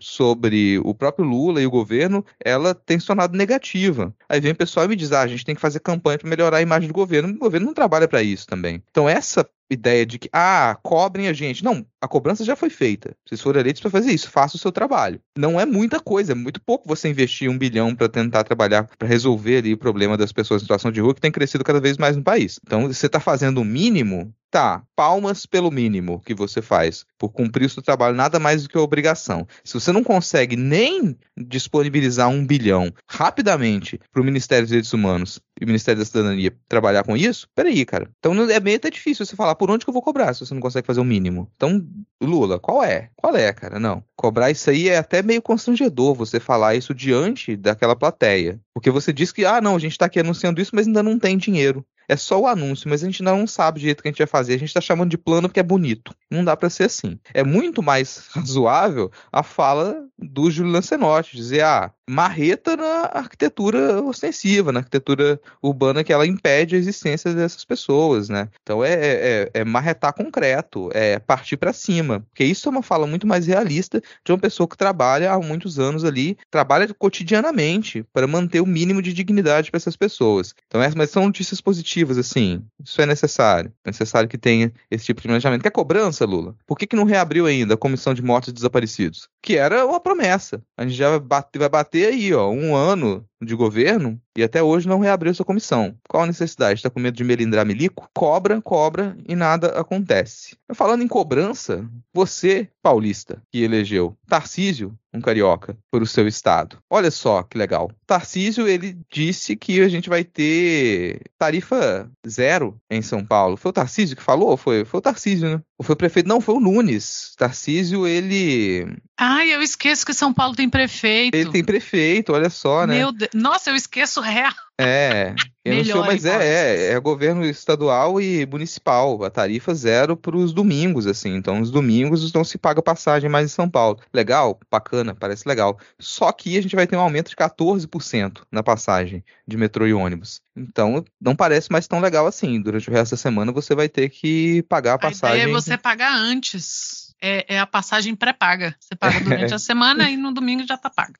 sobre 0.00 0.78
o 0.78 0.94
próprio 0.94 1.24
Lula 1.24 1.60
e 1.60 1.66
o 1.66 1.70
governo, 1.70 2.24
ela 2.44 2.74
tem 2.74 2.98
se 2.98 3.06
tornado 3.06 3.36
negativa. 3.36 4.14
Aí 4.28 4.40
vem 4.40 4.52
o 4.52 4.56
pessoal 4.56 4.86
e 4.86 4.88
me 4.88 4.96
diz: 4.96 5.12
ah, 5.12 5.20
a 5.20 5.26
gente 5.26 5.44
tem 5.44 5.54
que 5.54 5.60
fazer 5.60 5.80
campanha 5.80 6.18
para 6.18 6.28
melhorar 6.28 6.58
a 6.58 6.62
imagem 6.62 6.88
do 6.88 6.94
governo. 6.94 7.34
O 7.34 7.38
governo 7.38 7.66
não 7.66 7.74
trabalha 7.74 8.08
para 8.08 8.22
isso 8.22 8.46
também. 8.46 8.82
Então, 8.90 9.08
essa 9.08 9.48
ideia 9.70 10.06
de 10.06 10.18
que, 10.18 10.28
ah, 10.32 10.78
cobrem 10.82 11.28
a 11.28 11.32
gente. 11.32 11.62
Não, 11.62 11.84
a 12.00 12.08
cobrança 12.08 12.44
já 12.44 12.54
foi 12.54 12.70
feita. 12.70 13.14
Vocês 13.26 13.40
foram 13.40 13.60
eleitos 13.60 13.80
para 13.80 13.90
fazer 13.90 14.12
isso, 14.12 14.30
faça 14.30 14.56
o 14.56 14.58
seu 14.58 14.70
trabalho. 14.70 15.20
Não 15.36 15.60
é 15.60 15.66
muita 15.66 16.00
coisa, 16.00 16.32
é 16.32 16.34
muito 16.34 16.60
pouco 16.60 16.88
você 16.88 17.08
investir 17.08 17.50
um 17.50 17.58
bilhão 17.58 17.94
para 17.94 18.08
tentar 18.08 18.44
trabalhar, 18.44 18.88
para 18.98 19.08
resolver 19.08 19.58
ali 19.58 19.74
o 19.74 19.78
problema 19.78 20.16
das 20.16 20.32
pessoas 20.32 20.62
em 20.62 20.64
situação 20.64 20.90
de 20.90 21.00
rua, 21.00 21.14
que 21.14 21.20
tem 21.20 21.32
crescido 21.32 21.64
cada 21.64 21.80
vez 21.80 21.96
mais 21.96 22.16
no 22.16 22.22
país. 22.22 22.60
Então, 22.64 22.86
você 22.86 23.06
está 23.06 23.18
fazendo 23.18 23.60
o 23.60 23.64
mínimo, 23.64 24.32
tá, 24.50 24.82
palmas 24.96 25.44
pelo 25.46 25.70
mínimo 25.70 26.22
que 26.24 26.34
você 26.34 26.62
faz, 26.62 27.04
por 27.18 27.30
cumprir 27.30 27.66
o 27.66 27.70
seu 27.70 27.82
trabalho, 27.82 28.14
nada 28.14 28.38
mais 28.38 28.62
do 28.62 28.68
que 28.68 28.78
obrigação. 28.78 29.46
Se 29.64 29.74
você 29.74 29.92
não 29.92 30.02
consegue 30.02 30.56
nem 30.56 31.16
disponibilizar 31.36 32.28
um 32.28 32.46
bilhão 32.46 32.92
rapidamente 33.08 34.00
para 34.12 34.22
o 34.22 34.24
Ministério 34.24 34.64
dos 34.64 34.70
Direitos 34.70 34.92
Humanos 34.92 35.40
e 35.60 35.64
o 35.64 35.66
Ministério 35.66 35.98
da 35.98 36.04
Cidadania 36.04 36.56
trabalhar 36.68 37.04
com 37.04 37.16
isso, 37.16 37.48
peraí, 37.54 37.84
cara. 37.84 38.10
Então 38.18 38.34
é 38.50 38.60
meio 38.60 38.76
até 38.76 38.90
difícil 38.90 39.26
você 39.26 39.36
falar 39.36 39.54
por 39.54 39.70
onde 39.70 39.84
que 39.84 39.90
eu 39.90 39.94
vou 39.94 40.02
cobrar 40.02 40.32
se 40.32 40.44
você 40.44 40.54
não 40.54 40.60
consegue 40.60 40.86
fazer 40.86 41.00
o 41.00 41.04
mínimo. 41.04 41.50
Então, 41.56 41.84
Lula, 42.20 42.58
qual 42.58 42.82
é? 42.82 43.10
Qual 43.16 43.36
é, 43.36 43.52
cara? 43.52 43.78
Não. 43.78 44.02
Cobrar 44.16 44.50
isso 44.50 44.68
aí 44.68 44.88
é 44.88 44.98
até 44.98 45.22
meio 45.22 45.40
constrangedor 45.40 46.14
você 46.14 46.40
falar 46.40 46.74
isso 46.74 46.94
diante 46.94 47.56
daquela 47.56 47.94
plateia. 47.94 48.60
Porque 48.74 48.90
você 48.90 49.12
diz 49.12 49.30
que, 49.30 49.44
ah, 49.44 49.60
não, 49.60 49.76
a 49.76 49.78
gente 49.78 49.96
tá 49.96 50.06
aqui 50.06 50.18
anunciando 50.18 50.60
isso, 50.60 50.74
mas 50.74 50.86
ainda 50.86 51.02
não 51.02 51.18
tem 51.18 51.36
dinheiro. 51.36 51.84
É 52.08 52.16
só 52.16 52.40
o 52.40 52.46
anúncio, 52.46 52.88
mas 52.88 53.02
a 53.02 53.06
gente 53.06 53.22
ainda 53.22 53.36
não 53.36 53.46
sabe 53.46 53.78
o 53.78 53.82
jeito 53.82 54.02
que 54.02 54.08
a 54.08 54.10
gente 54.10 54.18
vai 54.18 54.26
fazer. 54.26 54.54
A 54.54 54.58
gente 54.58 54.72
tá 54.72 54.80
chamando 54.80 55.10
de 55.10 55.18
plano 55.18 55.48
porque 55.48 55.60
é 55.60 55.62
bonito. 55.62 56.14
Não 56.30 56.44
dá 56.44 56.56
pra 56.56 56.70
ser 56.70 56.84
assim. 56.84 57.18
É 57.34 57.44
muito 57.44 57.82
mais 57.82 58.28
razoável 58.34 59.10
a 59.32 59.42
fala 59.42 60.04
do 60.18 60.50
Júlio 60.50 60.72
Lancenotti, 60.72 61.36
dizer, 61.36 61.62
ah, 61.62 61.92
marreta 62.08 62.76
na 62.76 63.10
arquitetura 63.12 64.02
ostensiva, 64.02 64.72
na 64.72 64.80
arquitetura 64.80 65.40
urbana 65.62 66.02
que 66.02 66.12
ela 66.12 66.26
impede 66.26 66.74
a 66.74 66.78
existência 66.78 67.32
dessas 67.34 67.64
pessoas, 67.64 68.28
né? 68.28 68.48
Então 68.62 68.82
é, 68.82 68.94
é, 68.94 69.50
é 69.54 69.64
marretar 69.64 70.14
concreto, 70.14 70.90
é 70.94 71.18
partir 71.18 71.56
pra 71.56 71.72
cima. 71.72 72.20
Porque 72.20 72.44
isso 72.44 72.68
é 72.68 72.70
uma 72.70 72.82
fala 72.82 73.06
muito 73.06 73.26
mais 73.26 73.46
realista 73.46 74.00
de 74.24 74.32
uma 74.32 74.38
pessoa 74.38 74.66
que 74.66 74.76
trabalha 74.76 75.32
há 75.32 75.38
muitos 75.38 75.78
anos 75.78 76.04
ali, 76.04 76.36
trabalha 76.50 76.92
cotidianamente 76.94 78.04
para 78.12 78.26
manter 78.26 78.60
o 78.60 78.66
mínimo 78.66 79.02
de 79.02 79.12
dignidade 79.12 79.70
para 79.70 79.78
essas 79.78 79.96
pessoas. 79.96 80.54
Então, 80.66 80.80
essas 80.80 80.94
mas 80.94 81.10
são 81.10 81.26
notícias 81.26 81.60
positivas, 81.60 81.97
assim. 82.18 82.62
Isso 82.84 83.00
é 83.00 83.06
necessário. 83.06 83.72
É 83.84 83.90
necessário 83.90 84.28
que 84.28 84.38
tenha 84.38 84.72
esse 84.90 85.04
tipo 85.04 85.20
de 85.20 85.28
planejamento. 85.28 85.62
Quer 85.62 85.70
cobrança, 85.70 86.24
Lula? 86.24 86.54
Por 86.66 86.78
que, 86.78 86.86
que 86.86 86.96
não 86.96 87.04
reabriu 87.04 87.46
ainda 87.46 87.74
a 87.74 87.76
Comissão 87.76 88.14
de 88.14 88.22
Mortos 88.22 88.50
e 88.50 88.52
Desaparecidos? 88.52 89.28
Que 89.42 89.56
era 89.56 89.86
uma 89.86 90.00
promessa. 90.00 90.62
A 90.76 90.82
gente 90.82 90.94
já 90.94 91.18
vai 91.18 91.68
bater, 91.68 92.08
aí, 92.08 92.34
ó, 92.34 92.50
um 92.50 92.74
ano 92.74 93.24
de 93.40 93.54
governo 93.54 94.20
e 94.36 94.42
até 94.42 94.62
hoje 94.62 94.88
não 94.88 94.98
reabriu 94.98 95.30
essa 95.30 95.44
comissão. 95.44 95.96
Qual 96.08 96.22
a 96.22 96.26
necessidade? 96.26 96.78
Está 96.78 96.90
com 96.90 97.00
medo 97.00 97.16
de 97.16 97.24
melindrar 97.24 97.64
milico? 97.64 98.08
Cobra, 98.14 98.60
cobra 98.60 99.16
e 99.26 99.34
nada 99.34 99.78
acontece. 99.78 100.56
Falando 100.74 101.02
em 101.02 101.08
cobrança, 101.08 101.88
você, 102.12 102.68
paulista, 102.82 103.42
que 103.50 103.62
elegeu 103.62 104.16
Tarcísio, 104.28 104.96
um 105.12 105.20
carioca, 105.20 105.76
por 105.90 106.02
o 106.02 106.06
seu 106.06 106.28
estado. 106.28 106.78
Olha 106.90 107.10
só 107.10 107.42
que 107.42 107.56
legal. 107.56 107.90
Tarcísio, 108.06 108.68
ele 108.68 108.98
disse 109.10 109.56
que 109.56 109.80
a 109.80 109.88
gente 109.88 110.08
vai 110.08 110.24
ter 110.24 111.20
tarifa 111.38 112.10
zero 112.28 112.78
em 112.90 113.02
São 113.02 113.24
Paulo. 113.24 113.56
Foi 113.56 113.70
o 113.70 113.72
Tarcísio 113.72 114.16
que 114.16 114.22
falou? 114.22 114.56
Foi, 114.56 114.84
foi 114.84 114.98
o 114.98 115.02
Tarcísio, 115.02 115.48
né? 115.48 115.62
Ou 115.78 115.84
foi 115.84 115.94
o 115.94 115.98
prefeito? 115.98 116.28
Não, 116.28 116.40
foi 116.40 116.54
o 116.56 116.60
Nunes. 116.60 117.34
Tarcísio, 117.36 118.06
ele. 118.06 118.86
Ai, 119.20 119.52
eu 119.52 119.60
esqueço 119.60 120.06
que 120.06 120.14
São 120.14 120.32
Paulo 120.32 120.54
tem 120.54 120.70
prefeito. 120.70 121.34
Ele 121.34 121.50
tem 121.50 121.64
prefeito, 121.64 122.32
olha 122.32 122.48
só, 122.48 122.86
né? 122.86 122.98
Meu 122.98 123.10
Deus. 123.10 123.30
Nossa, 123.34 123.70
eu 123.70 123.74
esqueço 123.74 124.20
real. 124.20 124.52
É, 124.80 125.34
eu 125.64 125.74
não 125.74 125.84
sei, 125.84 125.92
Melhor, 125.92 126.06
mas 126.06 126.24
hein, 126.24 126.32
é, 126.34 126.44
é, 126.44 126.92
é 126.92 127.00
governo 127.00 127.44
estadual 127.44 128.20
e 128.20 128.46
municipal, 128.46 129.24
a 129.24 129.28
tarifa 129.28 129.74
zero 129.74 130.16
para 130.16 130.36
os 130.36 130.52
domingos, 130.52 131.04
assim, 131.08 131.34
então 131.34 131.60
os 131.60 131.68
domingos 131.68 132.32
não 132.32 132.44
se 132.44 132.56
paga 132.56 132.80
passagem 132.80 133.28
mais 133.28 133.46
em 133.46 133.52
São 133.52 133.68
Paulo. 133.68 133.98
Legal? 134.14 134.56
Bacana, 134.70 135.16
parece 135.16 135.48
legal. 135.48 135.76
Só 135.98 136.30
que 136.30 136.56
a 136.56 136.62
gente 136.62 136.76
vai 136.76 136.86
ter 136.86 136.96
um 136.96 137.00
aumento 137.00 137.30
de 137.30 137.36
14% 137.36 138.42
na 138.52 138.62
passagem 138.62 139.24
de 139.44 139.56
metrô 139.56 139.84
e 139.84 139.92
ônibus. 139.92 140.40
Então 140.56 141.04
não 141.20 141.34
parece 141.34 141.72
mais 141.72 141.88
tão 141.88 141.98
legal 141.98 142.28
assim. 142.28 142.60
Durante 142.62 142.88
o 142.88 142.92
resto 142.92 143.12
da 143.12 143.16
semana 143.16 143.50
você 143.50 143.74
vai 143.74 143.88
ter 143.88 144.08
que 144.10 144.62
pagar 144.68 144.92
a 144.92 144.94
A 144.94 144.98
passagem. 144.98 145.38
ideia 145.40 145.50
é 145.50 145.52
você 145.52 145.76
pagar 145.76 146.14
antes. 146.14 147.07
É, 147.20 147.56
é 147.56 147.60
a 147.60 147.66
passagem 147.66 148.14
pré-paga. 148.14 148.74
Você 148.78 148.94
paga 148.94 149.20
durante 149.20 149.52
a 149.54 149.58
semana 149.58 150.10
e 150.10 150.16
no 150.16 150.32
domingo 150.32 150.66
já 150.66 150.76
tá 150.76 150.88
paga. 150.90 151.14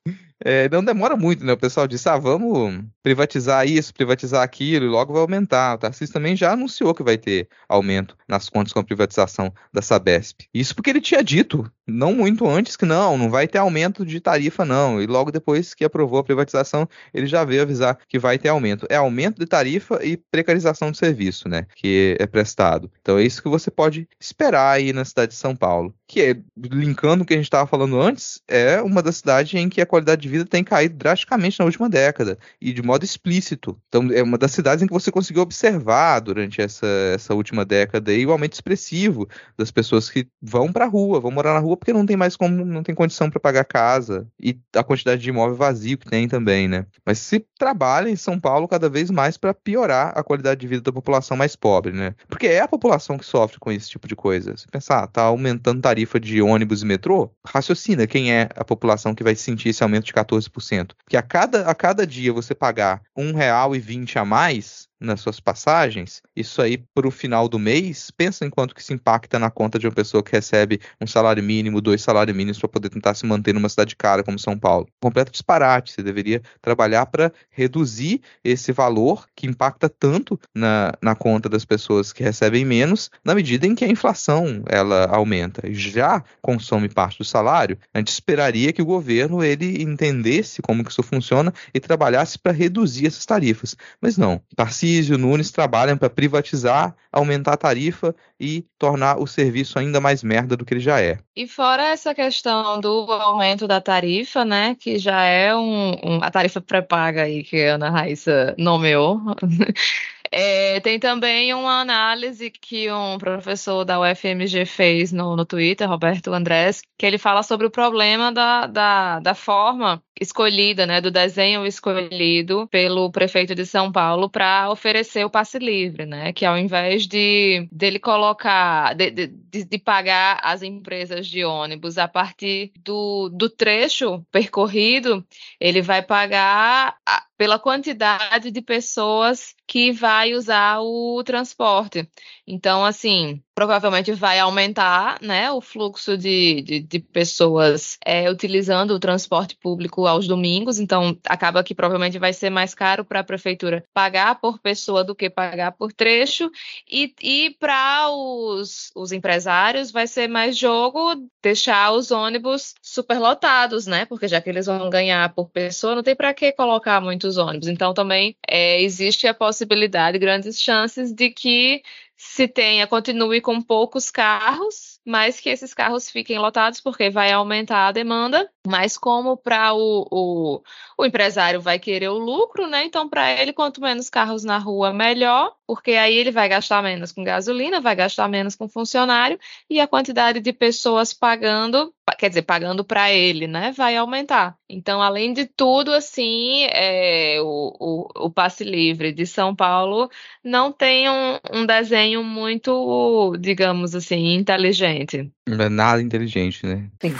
É, 0.44 0.68
não 0.68 0.84
demora 0.84 1.16
muito, 1.16 1.44
né? 1.44 1.52
O 1.52 1.58
pessoal 1.58 1.88
disse, 1.88 2.08
ah, 2.08 2.16
vamos 2.16 2.84
privatizar 3.02 3.66
isso, 3.66 3.92
privatizar 3.92 4.42
aquilo, 4.42 4.84
e 4.86 4.88
logo 4.88 5.12
vai 5.12 5.22
aumentar. 5.22 5.74
O 5.74 5.78
Tarcísio 5.78 6.12
também 6.12 6.36
já 6.36 6.52
anunciou 6.52 6.94
que 6.94 7.02
vai 7.02 7.18
ter 7.18 7.48
aumento 7.68 8.16
nas 8.28 8.48
contas 8.48 8.72
com 8.72 8.78
a 8.78 8.84
privatização 8.84 9.52
da 9.72 9.82
Sabesp. 9.82 10.46
Isso 10.54 10.74
porque 10.74 10.90
ele 10.90 11.00
tinha 11.00 11.22
dito, 11.22 11.70
não 11.90 12.12
muito 12.14 12.46
antes, 12.46 12.76
que 12.76 12.84
não, 12.86 13.16
não 13.18 13.30
vai 13.30 13.48
ter 13.48 13.58
aumento 13.58 14.04
de 14.04 14.20
tarifa, 14.20 14.64
não. 14.64 15.00
E 15.00 15.06
logo 15.06 15.30
depois 15.30 15.74
que 15.74 15.84
aprovou 15.84 16.18
a 16.18 16.24
privatização, 16.24 16.88
ele 17.12 17.26
já 17.26 17.44
veio 17.44 17.62
avisar 17.62 17.98
que 18.08 18.18
vai 18.18 18.38
ter 18.38 18.48
aumento. 18.48 18.86
É 18.90 18.96
aumento 18.96 19.38
de 19.38 19.46
tarifa 19.46 20.04
e 20.04 20.16
precarização 20.16 20.90
do 20.90 20.96
serviço, 20.96 21.48
né? 21.48 21.66
Que 21.74 22.16
é 22.20 22.26
prestado. 22.26 22.90
Então 23.00 23.18
é 23.18 23.22
isso 23.24 23.42
que 23.42 23.48
você 23.48 23.70
pode 23.70 24.08
esperar 24.20 24.72
aí 24.72 24.92
na 24.92 25.04
cidade 25.04 25.32
de 25.32 25.38
São 25.38 25.56
Paulo. 25.56 25.94
Que 26.08 26.22
é, 26.22 26.36
linkando 26.56 27.22
o 27.22 27.26
que 27.26 27.34
a 27.34 27.36
gente 27.36 27.44
estava 27.44 27.66
falando 27.66 28.00
antes, 28.00 28.42
é 28.48 28.80
uma 28.80 29.02
das 29.02 29.18
cidades 29.18 29.52
em 29.54 29.68
que 29.68 29.80
a 29.80 29.86
qualidade 29.86 30.22
de 30.22 30.28
vida 30.28 30.44
tem 30.46 30.64
caído 30.64 30.96
drasticamente 30.96 31.58
na 31.58 31.66
última 31.66 31.88
década 31.88 32.38
e 32.60 32.72
de 32.72 32.82
modo 32.82 33.04
explícito. 33.04 33.78
Então, 33.88 34.10
é 34.10 34.22
uma 34.22 34.38
das 34.38 34.52
cidades 34.52 34.82
em 34.82 34.86
que 34.86 34.92
você 34.92 35.12
conseguiu 35.12 35.42
observar 35.42 36.20
durante 36.20 36.62
essa, 36.62 36.86
essa 37.14 37.34
última 37.34 37.62
década 37.62 38.10
aí 38.10 38.24
o 38.24 38.32
aumento 38.32 38.54
expressivo 38.54 39.28
das 39.56 39.70
pessoas 39.70 40.08
que 40.08 40.26
vão 40.40 40.72
para 40.72 40.86
a 40.86 40.88
rua, 40.88 41.20
vão 41.20 41.30
morar 41.30 41.52
na 41.52 41.60
rua 41.60 41.76
porque 41.76 41.92
não 41.92 42.06
tem 42.06 42.16
mais 42.16 42.36
como, 42.36 42.64
não 42.64 42.82
tem 42.82 42.94
condição 42.94 43.28
para 43.28 43.38
pagar 43.38 43.64
casa 43.64 44.26
e 44.40 44.58
a 44.74 44.82
quantidade 44.82 45.20
de 45.20 45.28
imóvel 45.28 45.56
vazio 45.56 45.98
que 45.98 46.08
tem 46.08 46.26
também, 46.26 46.66
né? 46.66 46.86
Mas 47.04 47.18
se 47.18 47.44
trabalha 47.58 48.08
em 48.08 48.16
São 48.16 48.40
Paulo 48.40 48.66
cada 48.66 48.88
vez 48.88 49.10
mais 49.10 49.36
para 49.36 49.52
piorar 49.52 50.12
a 50.16 50.22
qualidade 50.22 50.60
de 50.60 50.66
vida 50.66 50.80
da 50.80 50.92
população 50.92 51.36
mais 51.36 51.54
pobre, 51.54 51.92
né? 51.92 52.14
Porque 52.28 52.46
é 52.46 52.60
a 52.60 52.68
população 52.68 53.18
que 53.18 53.26
sofre 53.26 53.58
com 53.58 53.70
esse 53.70 53.90
tipo 53.90 54.08
de 54.08 54.16
coisa. 54.16 54.56
Você 54.56 54.66
pensar, 54.70 55.06
tá 55.08 55.22
aumentando 55.22 55.82
tarifa 55.82 55.97
de 56.20 56.40
ônibus 56.42 56.82
e 56.82 56.86
metrô? 56.86 57.30
Raciocina 57.46 58.06
quem 58.06 58.32
é 58.32 58.48
a 58.54 58.64
população 58.64 59.14
que 59.14 59.24
vai 59.24 59.34
sentir 59.34 59.70
esse 59.70 59.82
aumento 59.82 60.06
de 60.06 60.12
14%. 60.12 60.92
Porque 61.04 61.16
a 61.16 61.22
cada, 61.22 61.68
a 61.68 61.74
cada 61.74 62.06
dia 62.06 62.32
você 62.32 62.54
pagar 62.54 63.02
R$ 63.16 63.24
1,20 63.24 64.16
a 64.16 64.24
mais 64.24 64.87
nas 65.00 65.20
suas 65.20 65.40
passagens, 65.40 66.22
isso 66.34 66.60
aí 66.60 66.78
para 66.94 67.06
o 67.06 67.10
final 67.10 67.48
do 67.48 67.58
mês, 67.58 68.10
pensa 68.10 68.44
em 68.44 68.50
quanto 68.50 68.74
que 68.74 68.82
se 68.82 68.92
impacta 68.92 69.38
na 69.38 69.50
conta 69.50 69.78
de 69.78 69.86
uma 69.86 69.92
pessoa 69.92 70.22
que 70.22 70.32
recebe 70.32 70.80
um 71.00 71.06
salário 71.06 71.42
mínimo, 71.42 71.80
dois 71.80 72.02
salários 72.02 72.36
mínimos 72.36 72.58
para 72.58 72.68
poder 72.68 72.88
tentar 72.88 73.14
se 73.14 73.24
manter 73.26 73.54
numa 73.54 73.68
cidade 73.68 73.94
cara 73.96 74.22
como 74.22 74.38
São 74.38 74.58
Paulo. 74.58 74.88
Completo 75.00 75.30
disparate. 75.30 75.92
Você 75.92 76.02
deveria 76.02 76.42
trabalhar 76.60 77.06
para 77.06 77.32
reduzir 77.50 78.20
esse 78.42 78.72
valor 78.72 79.26
que 79.34 79.46
impacta 79.46 79.88
tanto 79.88 80.38
na, 80.54 80.92
na 81.00 81.14
conta 81.14 81.48
das 81.48 81.64
pessoas 81.64 82.12
que 82.12 82.22
recebem 82.22 82.64
menos, 82.64 83.10
na 83.24 83.34
medida 83.34 83.66
em 83.66 83.74
que 83.74 83.84
a 83.84 83.88
inflação 83.88 84.62
ela 84.68 85.06
aumenta. 85.06 85.62
Já 85.72 86.22
consome 86.42 86.88
parte 86.88 87.18
do 87.18 87.24
salário, 87.24 87.78
a 87.92 87.98
gente 87.98 88.08
esperaria 88.08 88.72
que 88.72 88.82
o 88.82 88.86
governo 88.86 89.42
ele 89.42 89.82
entendesse 89.82 90.60
como 90.62 90.84
que 90.84 90.90
isso 90.90 91.02
funciona 91.02 91.52
e 91.72 91.80
trabalhasse 91.80 92.38
para 92.38 92.52
reduzir 92.52 93.06
essas 93.06 93.24
tarifas. 93.24 93.76
Mas 94.00 94.16
não. 94.16 94.40
Tarcísio, 94.88 95.18
Nunes 95.18 95.50
trabalham 95.50 95.96
para 95.98 96.08
privatizar, 96.08 96.94
aumentar 97.12 97.52
a 97.52 97.56
tarifa 97.56 98.14
e 98.40 98.64
tornar 98.78 99.18
o 99.18 99.26
serviço 99.26 99.78
ainda 99.78 100.00
mais 100.00 100.22
merda 100.22 100.56
do 100.56 100.64
que 100.64 100.72
ele 100.74 100.80
já 100.80 101.00
é. 101.00 101.18
E 101.36 101.46
fora 101.46 101.82
essa 101.88 102.14
questão 102.14 102.80
do 102.80 103.10
aumento 103.12 103.66
da 103.68 103.80
tarifa, 103.80 104.44
né, 104.44 104.74
que 104.78 104.98
já 104.98 105.22
é 105.24 105.54
um, 105.54 105.90
um- 106.02 106.22
a 106.22 106.30
tarifa 106.30 106.60
pré-paga 106.60 107.22
aí 107.24 107.42
que 107.44 107.64
a 107.64 107.74
Ana 107.74 107.90
Raíssa 107.90 108.54
nomeou, 108.58 109.20
É, 110.30 110.80
tem 110.80 110.98
também 110.98 111.54
uma 111.54 111.80
análise 111.80 112.50
que 112.50 112.90
um 112.90 113.18
professor 113.18 113.84
da 113.84 114.00
UFMG 114.00 114.64
fez 114.66 115.12
no, 115.12 115.36
no 115.36 115.44
Twitter, 115.44 115.88
Roberto 115.88 116.32
Andrés, 116.32 116.82
que 116.98 117.06
ele 117.06 117.18
fala 117.18 117.42
sobre 117.42 117.66
o 117.66 117.70
problema 117.70 118.32
da, 118.32 118.66
da, 118.66 119.20
da 119.20 119.34
forma 119.34 120.02
escolhida, 120.20 120.86
né, 120.86 121.00
do 121.00 121.10
desenho 121.10 121.64
escolhido 121.64 122.66
pelo 122.68 123.10
prefeito 123.10 123.54
de 123.54 123.64
São 123.64 123.90
Paulo 123.92 124.28
para 124.28 124.70
oferecer 124.70 125.24
o 125.24 125.30
passe 125.30 125.58
livre, 125.58 126.04
né, 126.06 126.32
que 126.32 126.44
ao 126.44 126.58
invés 126.58 127.06
de 127.06 127.68
dele 127.70 127.98
colocar, 127.98 128.94
de, 128.94 129.10
de, 129.10 129.64
de, 129.64 129.78
pagar 129.78 130.40
as 130.42 130.62
empresas 130.62 131.26
de 131.26 131.44
ônibus 131.44 131.98
a 131.98 132.08
partir 132.08 132.72
do, 132.84 133.28
do 133.28 133.48
trecho 133.48 134.24
percorrido, 134.32 135.24
ele 135.60 135.80
vai 135.80 136.02
pagar 136.02 136.96
pela 137.38 137.58
quantidade 137.58 138.50
de 138.50 138.60
pessoas 138.60 139.54
que 139.66 139.92
vai 139.92 140.34
usar 140.34 140.80
o 140.80 141.22
transporte. 141.24 142.10
Então, 142.46 142.84
assim, 142.84 143.42
provavelmente 143.58 144.12
vai 144.12 144.38
aumentar 144.38 145.18
né, 145.20 145.50
o 145.50 145.60
fluxo 145.60 146.16
de, 146.16 146.62
de, 146.62 146.78
de 146.78 147.00
pessoas 147.00 147.98
é, 148.06 148.30
utilizando 148.30 148.92
o 148.92 149.00
transporte 149.00 149.56
público 149.56 150.06
aos 150.06 150.28
domingos. 150.28 150.78
Então, 150.78 151.18
acaba 151.26 151.64
que 151.64 151.74
provavelmente 151.74 152.20
vai 152.20 152.32
ser 152.32 152.50
mais 152.50 152.72
caro 152.72 153.04
para 153.04 153.18
a 153.18 153.24
prefeitura 153.24 153.82
pagar 153.92 154.40
por 154.40 154.60
pessoa 154.60 155.02
do 155.02 155.12
que 155.12 155.28
pagar 155.28 155.72
por 155.72 155.92
trecho. 155.92 156.48
E, 156.88 157.12
e 157.20 157.56
para 157.58 158.08
os, 158.10 158.92
os 158.94 159.10
empresários 159.10 159.90
vai 159.90 160.06
ser 160.06 160.28
mais 160.28 160.56
jogo 160.56 161.16
deixar 161.42 161.90
os 161.90 162.12
ônibus 162.12 162.76
superlotados, 162.80 163.88
né? 163.88 164.04
Porque 164.04 164.28
já 164.28 164.40
que 164.40 164.50
eles 164.50 164.66
vão 164.66 164.88
ganhar 164.88 165.34
por 165.34 165.50
pessoa, 165.50 165.96
não 165.96 166.02
tem 166.04 166.14
para 166.14 166.32
que 166.32 166.52
colocar 166.52 167.00
muitos 167.00 167.36
ônibus. 167.36 167.66
Então, 167.66 167.92
também 167.92 168.36
é, 168.46 168.80
existe 168.80 169.26
a 169.26 169.34
possibilidade 169.34 170.16
grandes 170.16 170.60
chances 170.60 171.12
de 171.12 171.30
que 171.30 171.82
se 172.18 172.48
tenha, 172.48 172.86
continue 172.86 173.40
com 173.40 173.62
poucos 173.62 174.10
carros, 174.10 174.97
mas 175.08 175.40
que 175.40 175.48
esses 175.48 175.72
carros 175.72 176.10
fiquem 176.10 176.38
lotados, 176.38 176.82
porque 176.82 177.08
vai 177.08 177.32
aumentar 177.32 177.88
a 177.88 177.92
demanda. 177.92 178.46
Mas 178.66 178.98
como 178.98 179.38
para 179.38 179.72
o, 179.72 180.06
o, 180.10 180.62
o, 180.98 181.06
empresário 181.06 181.62
vai 181.62 181.78
querer 181.78 182.08
o 182.10 182.18
lucro, 182.18 182.66
né? 182.66 182.84
Então, 182.84 183.08
para 183.08 183.32
ele, 183.32 183.54
quanto 183.54 183.80
menos 183.80 184.10
carros 184.10 184.44
na 184.44 184.58
rua, 184.58 184.92
melhor, 184.92 185.54
porque 185.66 185.92
aí 185.92 186.14
ele 186.14 186.30
vai 186.30 186.46
gastar 186.50 186.82
menos 186.82 187.10
com 187.10 187.24
gasolina, 187.24 187.80
vai 187.80 187.96
gastar 187.96 188.28
menos 188.28 188.54
com 188.54 188.68
funcionário, 188.68 189.40
e 189.70 189.80
a 189.80 189.86
quantidade 189.86 190.40
de 190.40 190.52
pessoas 190.52 191.14
pagando, 191.14 191.94
quer 192.18 192.28
dizer, 192.28 192.42
pagando 192.42 192.84
para 192.84 193.10
ele, 193.10 193.46
né? 193.46 193.72
Vai 193.72 193.96
aumentar. 193.96 194.58
Então, 194.68 195.00
além 195.00 195.32
de 195.32 195.46
tudo, 195.46 195.92
assim, 195.94 196.64
é, 196.70 197.38
o, 197.40 197.74
o, 197.80 198.26
o 198.26 198.30
passe 198.30 198.64
livre 198.64 199.10
de 199.12 199.26
São 199.26 199.56
Paulo 199.56 200.10
não 200.44 200.70
tem 200.70 201.08
um, 201.08 201.38
um 201.54 201.64
desenho 201.66 202.22
muito, 202.22 203.34
digamos 203.40 203.94
assim, 203.94 204.34
inteligente. 204.34 204.97
Não 205.46 205.64
é 205.64 205.68
nada 205.68 206.02
inteligente, 206.02 206.66
né? 206.66 206.88
Sim. 207.00 207.14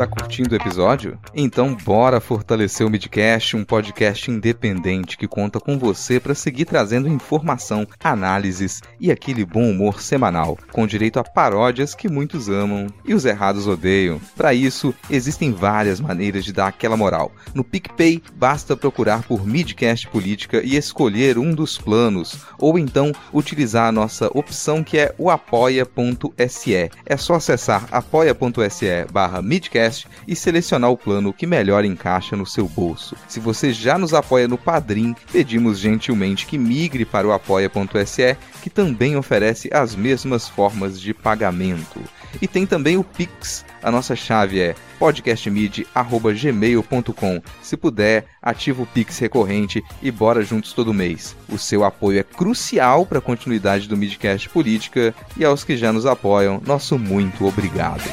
Tá 0.00 0.06
curtindo 0.06 0.54
o 0.54 0.56
episódio? 0.56 1.18
Então 1.34 1.74
bora 1.74 2.22
fortalecer 2.22 2.86
o 2.86 2.88
Midcast, 2.88 3.54
um 3.54 3.62
podcast 3.62 4.30
independente 4.30 5.14
que 5.18 5.28
conta 5.28 5.60
com 5.60 5.78
você 5.78 6.18
para 6.18 6.34
seguir 6.34 6.64
trazendo 6.64 7.06
informação, 7.06 7.86
análises 8.02 8.80
e 8.98 9.12
aquele 9.12 9.44
bom 9.44 9.70
humor 9.70 10.00
semanal, 10.00 10.56
com 10.72 10.86
direito 10.86 11.18
a 11.18 11.22
paródias 11.22 11.94
que 11.94 12.08
muitos 12.08 12.48
amam 12.48 12.86
e 13.04 13.12
os 13.12 13.26
errados 13.26 13.66
odeiam. 13.66 14.18
Para 14.34 14.54
isso, 14.54 14.94
existem 15.10 15.52
várias 15.52 16.00
maneiras 16.00 16.46
de 16.46 16.52
dar 16.54 16.68
aquela 16.68 16.96
moral. 16.96 17.30
No 17.52 17.62
PicPay, 17.62 18.22
basta 18.36 18.74
procurar 18.74 19.24
por 19.24 19.46
Midcast 19.46 20.08
Política 20.08 20.62
e 20.64 20.76
escolher 20.76 21.36
um 21.36 21.54
dos 21.54 21.76
planos, 21.76 22.38
ou 22.58 22.78
então 22.78 23.12
utilizar 23.34 23.88
a 23.88 23.92
nossa 23.92 24.30
opção 24.32 24.82
que 24.82 24.96
é 24.96 25.14
o 25.18 25.28
apoia.se. 25.28 26.90
É 27.04 27.16
só 27.18 27.34
acessar 27.34 27.86
apoia.se 27.92 29.04
barra 29.12 29.42
Midcast 29.42 29.89
e 30.26 30.34
selecionar 30.34 30.90
o 30.90 30.96
plano 30.96 31.32
que 31.32 31.46
melhor 31.46 31.84
encaixa 31.84 32.36
no 32.36 32.46
seu 32.46 32.68
bolso. 32.68 33.16
Se 33.28 33.40
você 33.40 33.72
já 33.72 33.98
nos 33.98 34.14
apoia 34.14 34.48
no 34.48 34.58
Padrim, 34.58 35.14
pedimos 35.32 35.78
gentilmente 35.78 36.46
que 36.46 36.58
migre 36.58 37.04
para 37.04 37.26
o 37.26 37.32
apoia.se, 37.32 38.36
que 38.62 38.70
também 38.70 39.16
oferece 39.16 39.70
as 39.72 39.94
mesmas 39.94 40.48
formas 40.48 41.00
de 41.00 41.14
pagamento. 41.14 42.00
E 42.40 42.46
tem 42.46 42.64
também 42.66 42.96
o 42.96 43.04
Pix. 43.04 43.64
A 43.82 43.90
nossa 43.90 44.14
chave 44.14 44.60
é 44.60 44.76
podcastmid@gmail.com. 44.98 47.42
Se 47.62 47.76
puder, 47.76 48.26
ativa 48.42 48.82
o 48.82 48.86
Pix 48.86 49.18
recorrente 49.18 49.82
e 50.02 50.10
bora 50.10 50.42
juntos 50.42 50.74
todo 50.74 50.94
mês. 50.94 51.36
O 51.48 51.56
seu 51.58 51.84
apoio 51.84 52.20
é 52.20 52.22
crucial 52.22 53.04
para 53.06 53.18
a 53.18 53.22
continuidade 53.22 53.88
do 53.88 53.96
Midcast 53.96 54.48
Política 54.50 55.14
e 55.36 55.44
aos 55.44 55.64
que 55.64 55.76
já 55.76 55.92
nos 55.92 56.06
apoiam, 56.06 56.62
nosso 56.64 56.96
muito 56.98 57.44
obrigado. 57.46 58.04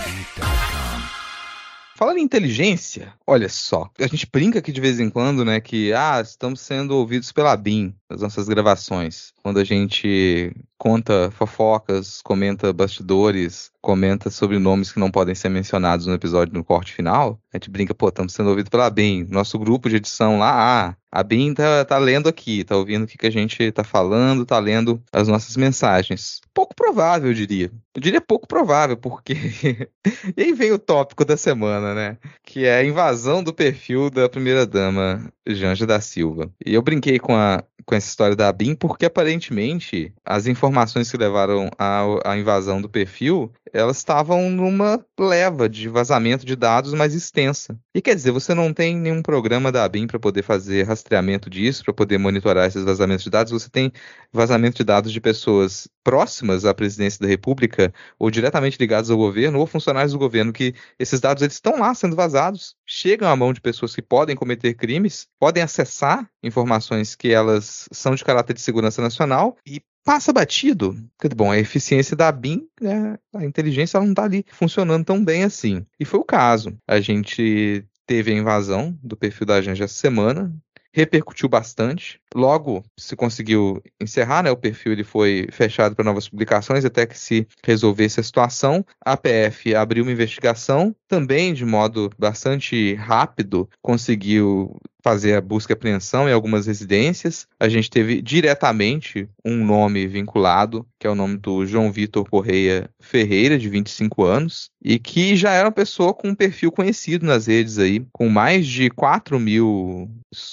Falando 1.98 2.20
em 2.20 2.22
inteligência, 2.22 3.12
olha 3.26 3.50
só, 3.50 3.90
a 3.98 4.06
gente 4.06 4.30
brinca 4.32 4.60
aqui 4.60 4.72
de 4.72 4.80
vez 4.80 5.00
em 5.00 5.10
quando, 5.10 5.44
né, 5.44 5.60
que 5.60 5.92
ah, 5.94 6.22
estamos 6.22 6.62
sendo 6.62 6.92
ouvidos 6.96 7.32
pela 7.32 7.58
BIM 7.58 7.92
nas 8.08 8.22
nossas 8.22 8.48
gravações. 8.48 9.34
Quando 9.42 9.58
a 9.58 9.64
gente 9.64 10.56
conta 10.78 11.32
fofocas, 11.32 12.22
comenta 12.22 12.72
bastidores, 12.72 13.72
comenta 13.82 14.30
sobre 14.30 14.60
nomes 14.60 14.92
que 14.92 15.00
não 15.00 15.10
podem 15.10 15.34
ser 15.34 15.50
mencionados 15.50 16.06
no 16.06 16.14
episódio 16.14 16.54
no 16.54 16.64
corte 16.64 16.94
final, 16.94 17.40
a 17.54 17.58
gente 17.58 17.72
brinca, 17.72 17.94
pô, 17.94 18.10
estamos 18.10 18.34
sendo 18.34 18.50
ouvidos 18.50 18.70
pela 18.70 18.90
BIM. 18.90 19.26
Nosso 19.30 19.58
grupo 19.58 19.90
de 19.90 19.96
edição 19.96 20.38
lá, 20.38 20.90
ah, 20.90 20.96
a 21.12 21.24
BIM 21.24 21.54
tá, 21.54 21.84
tá 21.86 21.98
lendo 21.98 22.30
aqui, 22.30 22.64
tá 22.64 22.76
ouvindo 22.76 23.04
o 23.04 23.08
que, 23.08 23.18
que 23.18 23.26
a 23.26 23.32
gente 23.32 23.72
tá 23.72 23.84
falando, 23.84 24.46
tá 24.46 24.60
lendo 24.60 25.02
as 25.12 25.28
nossas 25.28 25.56
mensagens. 25.58 26.42
Pouco 26.54 26.76
provável, 26.76 27.30
eu 27.30 27.34
diria. 27.34 27.72
Eu 27.96 28.02
diria 28.02 28.22
pouco 28.22 28.48
provável, 28.48 28.98
porque. 28.98 29.34
e 30.38 30.44
aí 30.44 30.54
vem 30.54 30.72
o 30.72 30.78
tópico 30.78 31.26
da 31.26 31.38
semana, 31.38 31.96
né? 31.96 32.18
Que 32.44 32.66
é 32.66 32.78
a 32.78 32.84
invasão 32.84 33.42
do 33.42 33.54
perfil 33.54 34.10
da 34.10 34.30
primeira-dama 34.30 35.32
Janja 35.48 35.88
da 35.88 36.00
Silva. 36.00 36.52
E 36.64 36.74
eu 36.74 36.82
brinquei 36.82 37.18
com 37.18 37.36
a, 37.36 37.64
com 37.86 37.96
essa 37.96 38.08
história 38.08 38.36
da 38.36 38.52
BIM, 38.52 38.76
porque 38.76 39.06
aparentemente 39.06 40.14
as 40.24 40.46
informações 40.46 40.67
que 41.12 41.18
levaram 41.18 41.70
à, 41.78 42.04
à 42.26 42.38
invasão 42.38 42.82
do 42.82 42.90
perfil, 42.90 43.52
elas 43.74 43.98
estavam 43.98 44.50
numa 44.50 45.04
leva 45.20 45.68
de 45.68 45.88
vazamento 45.88 46.46
de 46.46 46.56
dados 46.56 46.94
mais 46.94 47.14
extensa. 47.14 47.78
E 47.94 48.02
quer 48.02 48.16
dizer, 48.16 48.32
você 48.32 48.54
não 48.54 48.74
tem 48.74 48.96
nenhum 48.96 49.22
programa 49.22 49.72
da 49.72 49.88
BIM 49.88 50.08
para 50.08 50.20
poder 50.20 50.44
fazer 50.44 50.84
rastreamento 50.84 51.50
disso, 51.50 51.84
para 51.84 51.94
poder 51.94 52.18
monitorar 52.18 52.68
esses 52.68 52.84
vazamentos 52.84 53.24
de 53.24 53.30
dados, 53.30 53.52
você 53.52 53.70
tem 53.70 53.92
vazamento 54.32 54.78
de 54.78 54.84
dados 54.84 55.12
de 55.12 55.22
pessoas 55.22 55.88
próximas 56.04 56.66
à 56.66 56.74
presidência 56.74 57.20
da 57.20 57.28
República 57.28 57.94
ou 58.18 58.32
diretamente 58.32 58.78
ligados 58.80 59.12
ao 59.12 59.18
governo 59.18 59.60
ou 59.60 59.68
funcionários 59.68 60.14
do 60.14 60.20
governo 60.20 60.54
que 60.54 60.74
esses 60.98 61.20
dados 61.20 61.44
eles 61.44 61.56
estão 61.56 61.80
lá 61.80 61.94
sendo 61.94 62.16
vazados, 62.16 62.76
chegam 62.86 63.30
à 63.30 63.36
mão 63.36 63.52
de 63.52 63.60
pessoas 63.60 63.94
que 63.94 64.02
podem 64.02 64.36
cometer 64.36 64.74
crimes, 64.74 65.28
podem 65.40 65.62
acessar 65.62 66.30
informações 66.42 67.16
que 67.16 67.30
elas 67.30 67.88
são 67.92 68.16
de 68.16 68.24
caráter 68.24 68.54
de 68.54 68.62
segurança 68.62 69.02
nacional 69.02 69.58
e 69.66 69.82
passa 70.08 70.32
batido. 70.32 70.98
Bom, 71.36 71.52
a 71.52 71.60
eficiência 71.60 72.16
da 72.16 72.32
BIM, 72.32 72.66
né, 72.80 73.20
a 73.36 73.44
inteligência 73.44 73.98
ela 73.98 74.06
não 74.06 74.14
está 74.14 74.24
ali 74.24 74.46
funcionando 74.54 75.04
tão 75.04 75.22
bem 75.22 75.44
assim. 75.44 75.86
E 76.00 76.06
foi 76.06 76.18
o 76.18 76.24
caso. 76.24 76.78
A 76.88 77.02
gente 77.02 77.84
teve 78.06 78.32
a 78.32 78.36
invasão 78.36 78.98
do 79.04 79.18
perfil 79.18 79.46
da 79.46 79.62
Janja 79.62 79.84
essa 79.84 79.96
semana, 79.96 80.56
repercutiu 80.94 81.50
bastante. 81.50 82.22
Logo 82.34 82.86
se 82.98 83.18
conseguiu 83.18 83.84
encerrar, 84.02 84.44
né? 84.44 84.50
O 84.50 84.56
perfil 84.56 84.94
ele 84.94 85.04
foi 85.04 85.48
fechado 85.52 85.94
para 85.94 86.06
novas 86.06 86.30
publicações 86.30 86.86
até 86.86 87.06
que 87.06 87.20
se 87.20 87.46
resolvesse 87.62 88.22
a 88.22 88.24
situação. 88.24 88.86
A 89.06 89.18
PF 89.18 89.76
abriu 89.76 90.04
uma 90.04 90.12
investigação, 90.12 90.96
também 91.06 91.54
de 91.54 91.66
modo 91.66 92.10
bastante 92.18 92.96
rápido, 92.96 93.70
conseguiu 93.82 94.80
fazer 95.04 95.36
a 95.36 95.42
busca 95.42 95.72
e 95.72 95.76
apreensão 95.76 96.28
em 96.28 96.34
algumas 96.34 96.68
residências. 96.68 97.48
A 97.60 97.70
gente 97.70 97.90
teve 97.90 98.22
diretamente 98.22 99.28
um 99.46 99.64
nome 99.64 100.08
vinculado, 100.08 100.86
que 101.00 101.08
é 101.08 101.10
o 101.10 101.16
nome 101.16 101.38
do 101.38 101.66
João 101.66 101.92
Vitor 101.92 102.30
Correia 102.30 102.90
Ferreira, 103.00 103.58
de 103.58 103.70
25 103.70 104.24
anos, 104.24 104.70
e 104.84 105.00
que 105.00 105.36
já 105.36 105.52
era 105.52 105.68
uma 105.68 105.72
pessoa 105.72 106.14
com 106.14 106.30
um 106.30 106.36
perfil 106.36 106.72
conhecido 106.72 107.26
nas 107.26 107.48
redes 107.48 107.78
aí, 107.80 108.06
com 108.12 108.30
mais 108.30 108.68
de 108.68 108.90
4 108.90 109.40
mil 109.40 110.10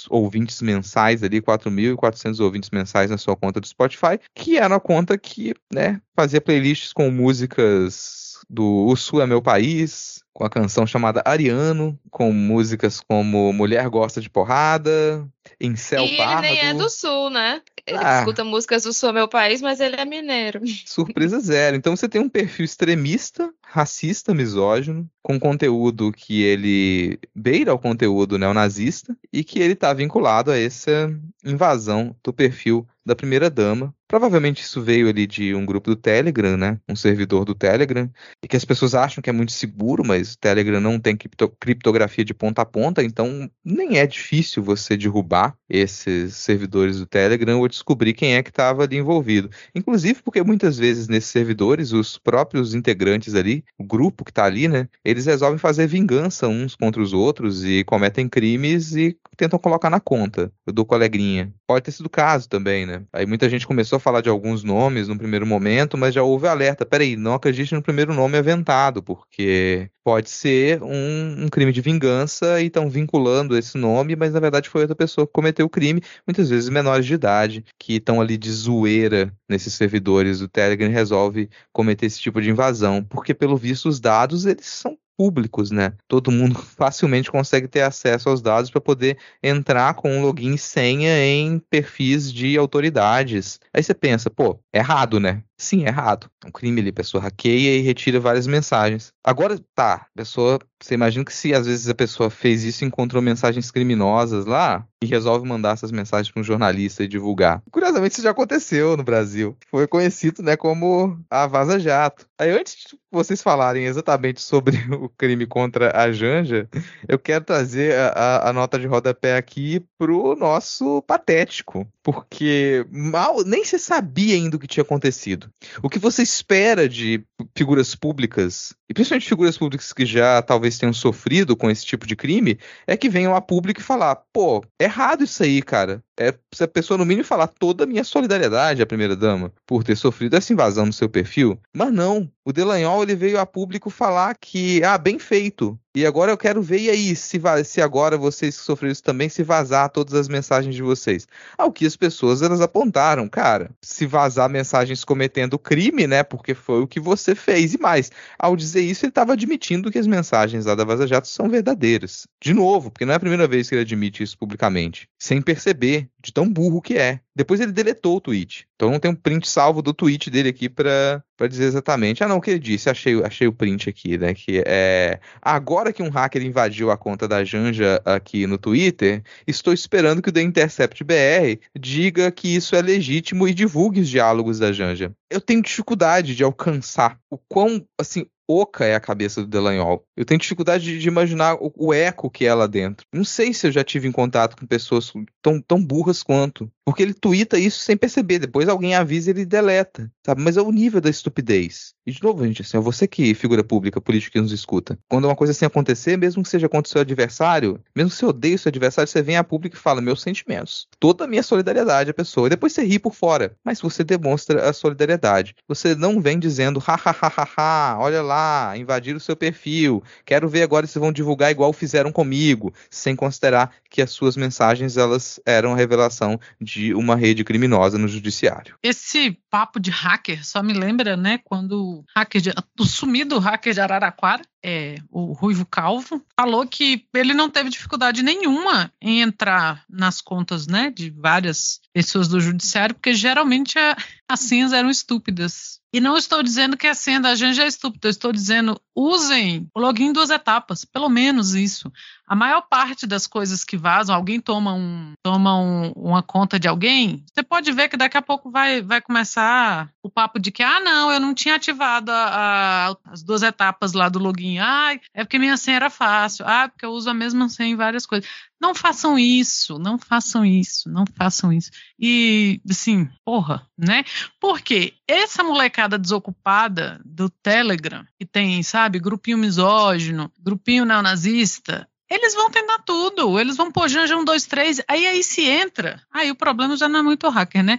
ouvintes 0.09 0.61
mensais 0.63 1.23
ali, 1.23 1.41
4.400 1.41 2.41
ouvintes 2.41 2.71
mensais 2.71 3.11
na 3.11 3.19
sua 3.19 3.37
conta 3.37 3.61
do 3.61 3.67
Spotify, 3.67 4.19
que 4.35 4.57
era 4.57 4.75
uma 4.75 4.81
conta 4.81 5.19
que, 5.19 5.55
né, 5.73 6.01
fazia 6.15 6.41
playlists 6.41 6.93
com 6.93 7.11
músicas 7.11 8.34
do 8.49 8.87
O 8.87 8.97
Sul 8.97 9.23
é 9.23 9.27
Meu 9.27 9.41
País, 9.41 10.23
com 10.33 10.45
a 10.45 10.51
canção 10.51 10.87
chamada 10.87 11.23
Ariano, 11.25 11.99
com 12.11 12.33
músicas 12.33 13.01
como 13.01 13.53
Mulher 13.53 13.89
Gosta 13.89 14.21
de 14.21 14.29
Porrada, 14.29 15.27
Em 15.61 15.77
Céu 15.77 16.05
e 16.05 16.17
Pardo. 16.17 16.45
ele 16.45 16.55
nem 16.55 16.69
é 16.71 16.75
do 16.75 16.91
Sul, 16.91 17.31
né? 17.31 17.63
Ele 17.87 17.99
ah, 17.99 18.19
escuta 18.19 18.43
músicas 18.43 18.83
do 18.83 18.93
Sul, 18.93 19.13
meu 19.13 19.29
país, 19.29 19.63
mas 19.63 19.79
ele 19.79 19.97
é 19.97 20.05
mineiro. 20.05 20.61
Surpresa 20.87 21.39
zero. 21.39 21.77
Então 21.77 21.95
você 21.95 22.09
tem 22.09 22.21
um 22.21 22.29
perfil 22.29 22.65
extremista, 22.65 23.53
racista, 23.63 24.35
misógino, 24.35 25.09
com 25.23 25.39
conteúdo 25.39 26.11
que 26.11 26.43
ele 26.43 27.19
beira 27.35 27.73
o 27.73 27.79
conteúdo 27.79 28.39
neonazista 28.39 29.17
e 29.33 29.45
que 29.45 29.61
ele 29.61 29.75
está 29.75 29.93
vinculado 29.93 30.51
a 30.51 30.59
essa 30.59 31.09
invasão 31.45 32.17
do 32.25 32.33
perfil 32.33 32.87
da 33.05 33.15
primeira 33.15 33.51
dama. 33.51 33.95
Provavelmente 34.07 34.63
isso 34.63 34.83
veio 34.83 35.09
ali 35.09 35.27
de 35.27 35.55
um 35.55 35.65
grupo 35.65 35.91
do 35.91 35.97
Telegram, 35.97 36.57
né? 36.57 36.79
Um 36.89 36.95
servidor 36.95 37.45
do 37.45 37.55
Telegram, 37.55 38.09
e 38.43 38.49
que 38.49 38.57
as 38.57 38.65
pessoas 38.65 38.95
acham 38.95 39.21
que 39.23 39.31
é 39.31 39.33
muito 39.33 39.53
seguro, 39.53 40.05
mas 40.05 40.35
o 40.35 40.39
Telegram 40.39 40.81
não 40.81 41.01
tem 41.01 41.17
cripto 41.17 41.49
criptografia 41.59 42.25
de 42.25 42.35
ponta 42.35 42.63
a 42.63 42.67
ponta, 42.67 43.03
então 43.03 43.51
nem 43.65 43.99
é 43.99 44.07
difícil 44.07 44.63
você 44.63 44.97
derrubar 44.97 45.57
esses 45.69 46.37
servidores 46.37 46.99
do 46.99 47.07
Telegram 47.07 47.59
ou 47.59 47.69
descobrir 47.69 48.13
quem 48.13 48.37
é 48.37 48.43
que 48.43 48.51
estava 48.51 48.85
ali 48.85 48.97
envolvido. 48.97 49.51
Inclusive 49.75 50.23
porque 50.23 50.43
muitas 50.43 50.77
vezes 50.79 51.09
nesses 51.09 51.31
servidores 51.31 51.93
os 51.93 52.19
próprios 52.19 52.75
integrantes 52.75 53.35
ali, 53.35 53.65
o 53.79 53.85
grupo 53.85 54.25
que 54.25 54.31
está 54.31 54.45
ali, 54.45 54.69
né? 54.69 54.89
Eles 55.05 55.27
resolvem 55.27 55.59
fazer 55.59 55.87
vingança 55.87 56.47
uns 56.47 56.77
contra 56.77 57.03
os 57.03 57.13
outros 57.13 57.65
e 57.65 57.83
cometem 57.85 58.29
crimes 58.29 58.95
e 58.95 59.17
tentam 59.37 59.59
colocar 59.59 59.91
na 59.91 60.01
conta 60.01 60.53
do 60.67 60.85
coleguinha. 60.85 61.53
Pode 61.67 61.85
ter 61.85 61.93
sido 61.93 62.07
o 62.07 62.11
caso 62.11 62.49
também, 62.49 62.87
né? 62.87 62.94
Aí 63.13 63.27
muita 63.27 63.49
gente 63.49 63.67
começou 63.67 63.97
a 63.97 64.01
falar 64.01 64.21
de 64.21 64.29
alguns 64.29 64.63
nomes 64.63 65.09
no 65.09 65.17
primeiro 65.17 65.47
momento, 65.47 65.97
mas 65.97 66.15
já 66.15 66.23
houve 66.23 66.47
alerta. 66.47 66.87
Peraí, 66.87 67.17
não 67.17 67.35
acredite 67.35 67.75
no 67.75 67.83
primeiro 67.83 68.15
nome 68.15 68.37
aventado, 68.39 69.03
porque 69.03 69.91
pode 70.05 70.29
ser 70.29 70.83
um, 70.83 71.45
um 71.45 71.49
crime 71.49 71.73
de 71.73 71.81
vingança 71.81 72.61
e 72.61 72.67
estão 72.67 72.91
vinculando 72.91 73.57
esse 73.57 73.79
nome, 73.79 74.15
mas 74.15 74.35
na 74.35 74.41
verdade 74.41 74.69
foi 74.69 74.83
outra 74.83 74.95
pessoa 74.95 75.27
que 75.27 75.33
cometeu 75.33 75.67
o 75.67 75.71
crime, 75.71 76.03
muitas 76.27 76.51
vezes 76.51 76.69
menores 76.69 77.07
de 77.07 77.15
idade, 77.15 77.65
que 77.79 77.95
estão 77.95 78.21
ali 78.21 78.37
de 78.37 78.53
zoeira 78.53 79.35
nesses 79.49 79.73
servidores 79.75 80.41
do 80.41 80.49
Telegram 80.49 80.91
resolve 80.91 81.49
cometer 81.73 82.07
esse 82.07 82.21
tipo 82.21 82.41
de 82.41 82.51
invasão, 82.51 83.03
porque 83.03 83.33
pelo 83.33 83.57
visto 83.57 83.89
os 83.89 83.99
dados 83.99 84.45
eles 84.45 84.67
são 84.67 84.97
públicos, 85.17 85.71
né? 85.71 85.93
Todo 86.09 86.31
mundo 86.31 86.55
facilmente 86.77 87.31
consegue 87.31 87.69
ter 87.69 87.83
acesso 87.83 88.29
aos 88.29 88.43
dados 88.43 88.71
para 88.71 88.81
poder 88.81 89.19
entrar 89.43 89.95
com 89.95 90.11
um 90.11 90.23
login 90.23 90.55
e 90.55 90.59
senha 90.59 91.25
em 91.25 91.59
perfis 91.59 92.33
de 92.33 92.57
autoridades. 92.57 93.61
Aí 93.73 93.83
você 93.83 93.95
pensa, 93.95 94.31
pô, 94.31 94.59
errado, 94.73 95.19
né? 95.21 95.43
Sim, 95.57 95.85
é 95.85 95.89
errado. 95.89 96.29
É 96.45 96.49
um 96.49 96.51
crime 96.51 96.81
ali, 96.81 96.91
a 96.91 96.93
pessoa 96.93 97.23
hackeia 97.23 97.79
e 97.79 97.81
retira 97.81 98.19
várias 98.19 98.47
mensagens. 98.47 99.13
Agora, 99.23 99.59
tá, 99.75 100.07
pessoa. 100.15 100.59
Você 100.83 100.95
imagina 100.95 101.25
que 101.25 101.33
se 101.33 101.55
às 101.55 101.67
vezes 101.67 101.89
a 101.89 101.95
pessoa 101.95 102.29
fez 102.29 102.65
isso 102.65 102.85
e 102.85 102.87
encontrou 102.87 103.23
mensagens 103.23 103.71
criminosas 103.71 104.45
lá 104.45 104.87
e 105.03 105.07
resolve 105.07 105.49
mandar 105.49 105.73
essas 105.73 105.93
mensagens 105.93 106.31
para 106.31 106.41
um 106.41 106.45
jornalista 106.45 107.05
e 107.05 107.09
divulgar. 107.09 107.63
Curiosamente, 107.71 108.15
isso 108.15 108.23
já 108.23 108.31
aconteceu 108.31 108.97
no 108.97 109.05
Brasil. 109.05 109.57
Foi 109.71 109.87
conhecido, 109.87 110.43
né, 110.43 110.57
como 110.57 111.19
a 111.31 111.47
Vaza 111.47 111.79
Jato. 111.79 112.27
Aí, 112.39 112.51
antes 112.51 112.75
de 112.75 112.99
vocês 113.11 113.41
falarem 113.43 113.85
exatamente 113.85 114.43
sobre 114.43 114.77
o 114.93 115.09
crime 115.09 115.47
contra 115.47 115.97
a 115.97 116.11
Janja, 116.13 116.69
eu 117.09 117.19
quero 117.19 117.45
trazer 117.45 117.97
a, 117.97 118.09
a, 118.09 118.51
a 118.51 118.53
nota 118.53 118.79
de 118.79 118.87
rodapé 118.87 119.37
aqui 119.37 119.81
pro 119.97 120.35
nosso 120.37 121.01
patético. 121.03 121.87
Porque 122.05 122.87
mal 122.93 123.43
nem 123.45 123.65
se 123.65 123.79
sabia 123.79 124.35
ainda 124.35 124.57
o 124.57 124.61
que 124.61 124.67
tinha 124.67 124.83
acontecido. 124.83 125.51
O 125.83 125.89
que 125.89 125.99
você 125.99 126.23
espera 126.23 126.87
de 126.87 127.25
figuras 127.57 127.95
públicas, 127.95 128.75
e 128.91 128.93
principalmente 128.93 129.27
figuras 129.27 129.57
públicas 129.57 129.91
que 129.91 130.05
já 130.05 130.43
talvez 130.43 130.77
tenham 130.77 130.93
sofrido 130.93 131.57
com 131.57 131.71
esse 131.71 131.85
tipo 131.87 132.07
de 132.07 132.15
crime, 132.15 132.59
é 132.87 132.95
que 132.95 133.09
venham 133.09 133.35
a 133.35 133.41
público 133.41 133.81
e 133.81 133.83
falar: 133.83 134.17
pô, 134.35 134.63
errado 134.79 135.25
isso 135.25 135.43
aí, 135.43 135.63
cara. 135.63 136.05
É 136.19 136.33
se 136.53 136.63
a 136.63 136.69
pessoa, 136.69 136.97
no 136.97 137.05
mínimo, 137.05 137.27
falar 137.27 137.49
toda 137.49 137.85
a 137.85 137.87
minha 137.87 138.05
solidariedade 138.05 138.81
à 138.81 138.87
primeira-dama 138.87 139.53
por 139.67 139.83
ter 139.83 139.97
sofrido 139.97 140.37
essa 140.37 140.53
invasão 140.53 140.87
no 140.87 140.93
seu 140.93 141.09
perfil. 141.09 141.59
Mas 141.73 141.93
não. 141.93 142.31
O 142.45 142.53
Delanhol 142.53 143.03
ele 143.03 143.17
veio 143.17 143.41
a 143.41 143.47
público 143.47 143.91
falar 143.91 144.37
que, 144.37 144.83
ah, 144.85 144.99
bem 144.99 145.19
feito. 145.19 145.79
E 145.97 146.05
agora 146.05 146.33
eu 146.33 146.37
quero 146.37 146.61
ver, 146.61 146.81
e 146.81 146.91
aí, 146.91 147.15
se, 147.15 147.41
se 147.65 147.81
agora 147.81 148.19
vocês 148.19 148.59
que 148.59 148.65
sofreram 148.65 148.91
isso 148.91 149.03
também, 149.03 149.29
se 149.29 149.45
vazar 149.45 149.89
todas 149.89 150.13
as 150.15 150.27
mensagens 150.27 150.75
de 150.75 150.83
vocês. 150.83 151.25
Ao 151.57 151.71
que 151.71 151.87
as 151.87 151.95
pessoas 151.95 152.43
elas 152.43 152.61
apontaram, 152.61 153.29
cara, 153.29 153.71
se 153.81 154.05
vazar 154.05 154.51
mensagens 154.51 155.05
cometendo 155.05 155.57
crime, 155.57 156.09
né, 156.09 156.25
porque 156.25 156.53
foi 156.53 156.83
o 156.83 156.87
que 156.87 156.99
você 156.99 157.37
fez. 157.37 157.75
E 157.75 157.79
mais, 157.79 158.11
ao 158.37 158.57
dizer 158.57 158.83
isso, 158.83 159.05
ele 159.05 159.11
estava 159.11 159.35
admitindo 159.35 159.91
que 159.91 159.99
as 159.99 160.07
mensagens 160.07 160.67
lá 160.67 160.75
da 160.75 160.85
Vaza 160.85 161.07
Jato 161.07 161.29
são 161.29 161.49
verdadeiras. 161.49 162.27
De 162.43 162.53
novo, 162.53 162.91
porque 162.91 163.05
não 163.05 163.13
é 163.13 163.17
a 163.17 163.21
primeira 163.21 163.47
vez 163.47 163.69
que 163.69 163.77
ele 163.77 163.83
admite 163.83 164.25
isso 164.25 164.37
publicamente, 164.37 165.09
sem 165.17 165.41
perceber 165.41 166.04
de 166.23 166.33
tão 166.33 166.51
burro 166.51 166.81
que 166.81 166.97
é. 166.97 167.21
Depois 167.35 167.61
ele 167.61 167.73
deletou 167.73 168.17
o 168.17 168.21
tweet. 168.21 168.67
Então 168.75 168.91
não 168.91 168.99
tem 168.99 169.11
um 169.11 169.15
print 169.15 169.49
salvo 169.49 169.83
do 169.83 169.95
tweet 169.95 170.31
dele 170.31 170.49
aqui 170.49 170.69
para 170.69 171.23
dizer 171.49 171.65
exatamente. 171.65 172.23
Ah, 172.23 172.29
não, 172.29 172.37
o 172.37 172.41
que 172.41 172.51
ele 172.51 172.59
disse, 172.59 172.89
achei, 172.89 173.21
achei 173.23 173.47
o 173.47 173.53
print 173.53 173.89
aqui, 173.89 174.17
né? 174.17 174.35
Que 174.35 174.63
é. 174.67 175.21
Agora 175.43 175.93
que 175.93 176.03
um 176.03 176.11
hacker 176.11 176.43
invadiu 176.43 176.91
a 176.91 176.97
conta 176.97 177.27
da 177.27 177.45
Janja 177.45 178.01
aqui 178.05 178.47
no 178.47 178.59
Twitter, 178.59 179.23
estou 179.47 179.73
esperando 179.73 180.23
que 180.23 180.29
o 180.29 180.33
The 180.33 180.43
Intercept 180.43 181.03
BR 181.05 181.61
diga 181.79 182.31
que 182.31 182.55
isso 182.55 182.77
é 182.77 182.83
legítimo 182.83 183.49
e 183.49 183.55
divulgue 183.55 184.01
os 184.01 184.09
diálogos 184.09 184.59
da 184.59 184.73
Janja. 184.73 185.13
Eu 185.31 185.41
tenho 185.41 185.63
dificuldade 185.63 186.35
de 186.35 186.45
alcançar 186.45 187.19
o 187.31 187.37
quão, 187.37 187.85
assim, 187.99 188.27
oca 188.49 188.85
é 188.85 188.95
a 188.95 189.01
cabeça 189.01 189.41
do 189.41 189.47
Delanhol. 189.47 190.05
Eu 190.17 190.25
tenho 190.25 190.41
dificuldade 190.41 190.85
de, 190.85 190.99
de 190.99 191.09
imaginar 191.09 191.55
o, 191.55 191.73
o, 191.77 191.95
eco 191.95 192.31
que 192.31 192.45
é 192.45 192.55
lá 192.55 192.67
dentro. 192.67 193.07
Não 193.13 193.25
sei 193.25 193.53
se 193.53 193.67
eu 193.67 193.73
já 193.73 193.83
tive 193.83 194.07
em 194.07 194.13
contato 194.13 194.57
com 194.57 194.67
pessoas 194.67 195.13
tão, 195.43 195.61
tão 195.61 195.85
burras 195.85 196.23
quanto. 196.23 196.71
Porque 196.85 197.03
ele 197.03 197.15
twitta 197.15 197.59
isso 197.59 197.81
sem 197.81 197.97
perceber. 197.97 198.39
Depois 198.39 198.69
alguém 198.69 198.95
avisa 198.95 199.31
e 199.31 199.33
ele 199.33 199.47
deleta. 199.47 200.11
Sabe? 200.25 200.43
Mas 200.43 200.57
é 200.57 200.63
o 200.63 200.71
nível 200.71 201.01
da 201.01 201.11
estupidez. 201.25 201.94
E 202.07 202.13
de 202.13 202.23
novo, 202.23 202.45
gente, 202.47 202.61
assim, 202.61 202.77
é 202.77 202.81
você 202.81 203.07
que 203.07 203.35
figura 203.35 203.65
pública, 203.65 204.01
político 204.01 204.33
que 204.33 204.41
nos 204.41 204.53
escuta. 204.53 204.99
Quando 205.09 205.25
uma 205.25 205.35
coisa 205.35 205.53
assim 205.53 205.65
acontecer, 205.65 206.19
mesmo 206.19 206.43
que 206.43 206.49
seja 206.49 206.69
contra 206.69 206.89
o 206.89 206.93
seu 206.93 207.01
adversário, 207.01 207.81
mesmo 207.97 208.11
que 208.11 208.17
você 208.17 208.27
odeie 208.27 208.55
o 208.55 208.59
seu 208.59 208.69
adversário, 208.69 209.09
você 209.09 209.23
vem 209.23 209.37
a 209.37 209.45
público 209.45 209.77
e 209.77 209.79
fala 209.79 210.01
meus 210.01 210.21
sentimentos. 210.21 210.87
Toda 211.01 211.25
a 211.25 211.27
minha 211.27 211.43
solidariedade 211.43 212.11
à 212.11 212.15
pessoa. 212.15 212.47
E 212.47 212.51
depois 212.51 212.73
você 212.73 212.85
ri 212.85 212.99
por 212.99 213.15
fora. 213.15 213.57
Mas 213.65 213.81
você 213.81 214.05
demonstra 214.05 214.69
a 214.69 214.73
solidariedade. 214.73 215.55
Você 215.67 215.95
não 215.95 216.21
vem 216.21 216.39
dizendo, 216.39 216.83
ha, 216.87 216.95
ha, 216.95 217.17
ha, 217.23 217.33
ha, 217.37 217.49
ha 217.57 217.99
olha 217.99 218.23
lá, 218.23 218.77
invadir 218.77 219.17
o 219.17 219.21
seu 219.21 219.35
perfil. 219.35 220.03
Quero 220.27 220.49
ver 220.49 220.63
agora 220.63 220.87
se 220.87 220.99
vão 220.99 221.13
divulgar 221.13 221.51
igual 221.51 221.73
fizeram 221.73 222.13
comigo. 222.13 222.73
Sem 222.91 223.17
considerar 223.17 223.71
que 223.89 224.03
as 224.03 224.11
suas 224.11 224.37
mensagens, 224.37 224.97
elas 224.97 225.41
eram 225.47 225.73
a 225.73 225.77
revelação 225.77 226.39
de 226.61 226.93
uma 226.95 227.17
rede 227.17 227.45
criminosa 227.45 227.97
no 227.97 228.09
judiciário. 228.09 228.77
Esse 228.83 229.39
papo 229.49 229.79
de 229.79 229.91
hacker 229.91 230.45
só 230.45 230.63
me 230.63 230.73
lembra, 230.73 231.17
né, 231.17 231.39
quando 231.45 231.94
hacker 232.17 232.41
de, 232.41 232.53
o 232.79 232.85
sumido 232.85 233.39
hacker 233.39 233.75
de 233.75 233.81
Araraquara, 233.81 234.43
é, 234.65 234.97
o 235.11 235.33
Ruivo 235.33 235.67
Calvo, 235.67 236.25
falou 236.35 236.67
que 236.67 237.07
ele 237.15 237.35
não 237.35 237.51
teve 237.51 237.69
dificuldade 237.69 238.23
nenhuma 238.23 238.91
em 239.01 239.21
entrar 239.21 239.85
nas 239.89 240.23
contas, 240.23 240.67
né, 240.67 240.91
de 240.91 241.11
várias 241.11 241.81
pessoas 241.93 242.29
do 242.29 242.41
judiciário, 242.41 242.95
porque 242.95 243.15
geralmente 243.15 243.79
a, 243.79 243.97
as 244.29 244.41
senhas 244.41 244.73
eram 244.73 244.89
estúpidas. 244.89 245.81
E 245.95 246.01
não 246.01 246.17
estou 246.17 246.43
dizendo 246.43 246.77
que 246.77 246.89
a 246.89 246.95
senha 246.95 247.21
da 247.21 247.37
Janja 247.37 247.63
é 247.63 247.69
estúpida, 247.69 248.09
estou 248.09 248.33
dizendo 248.33 248.77
usem 248.97 249.69
o 249.73 249.79
login 249.79 250.07
em 250.07 250.13
duas 250.13 250.29
etapas, 250.29 250.85
pelo 250.85 251.09
menos 251.09 251.55
isso. 251.55 251.89
A 252.27 252.35
maior 252.35 252.63
parte 252.63 253.07
das 253.07 253.29
coisas 253.29 253.63
que 253.63 253.77
vazam, 253.77 254.13
alguém 254.13 254.41
toma, 254.41 254.75
um, 254.75 255.13
toma 255.23 255.57
um, 255.57 255.93
uma 255.95 256.21
conta 256.21 256.59
de 256.59 256.67
alguém, 256.67 257.25
você 257.33 257.45
pode 257.45 257.71
ver 257.71 257.89
que 257.89 257.97
daqui 257.97 258.17
a 258.17 258.23
pouco 258.23 258.51
vai, 258.51 258.83
vai 258.83 259.01
começar 259.01 259.89
o 260.03 260.11
papo 260.11 260.41
de 260.41 260.51
que, 260.51 260.65
ah, 260.65 260.81
não, 260.81 261.13
eu 261.13 261.21
não 261.21 261.33
tinha 261.33 261.55
ativado 261.55 262.11
a, 262.11 262.89
a, 262.89 262.97
as 263.13 263.23
duas 263.23 263.45
etapas 263.45 263.93
lá 263.93 264.09
do 264.09 264.19
login. 264.19 264.59
Ah, 264.59 264.99
é 265.15 265.23
porque 265.23 265.39
minha 265.39 265.57
senha 265.57 265.77
era 265.77 265.91
fácil. 265.91 266.45
Ah, 266.45 266.69
porque 266.69 266.85
eu 266.85 266.91
uso 266.91 267.09
a 267.09 267.15
mesma 267.15 267.49
senha 267.49 267.71
em 267.71 267.77
várias 267.77 268.05
coisas. 268.05 268.29
Não 268.61 268.75
façam 268.75 269.19
isso, 269.19 269.79
não 269.79 269.99
façam 269.99 270.45
isso, 270.45 270.89
não 270.89 271.05
façam 271.17 271.53
isso. 271.53 271.71
E, 271.99 272.61
assim, 272.71 273.09
porra, 273.25 273.69
né? 273.77 274.05
Porque 274.41 274.95
essa 275.07 275.43
molecada 275.43 275.99
desocupada 275.99 277.01
do 277.05 277.29
Telegram, 277.29 278.07
que 278.19 278.25
tem, 278.25 278.63
sabe, 278.63 278.99
grupinho 278.99 279.39
misógino, 279.39 280.33
grupinho 280.41 280.85
neonazista, 280.85 281.89
eles 282.11 282.35
vão 282.35 282.51
tentar 282.51 282.79
tudo, 282.81 283.39
eles 283.41 283.57
vão 283.57 283.73
pôr 283.73 283.89
Janja 283.89 284.17
1, 284.17 284.25
2, 284.25 284.47
3, 284.47 284.83
aí 284.89 285.07
aí 285.07 285.23
se 285.23 285.43
entra. 285.43 286.01
Aí 286.13 286.31
o 286.31 286.37
problema 286.37 286.77
já 286.77 286.89
não 286.89 287.01
é 287.01 287.03
muito 287.03 287.29
hacker, 287.29 287.63
né? 287.63 287.79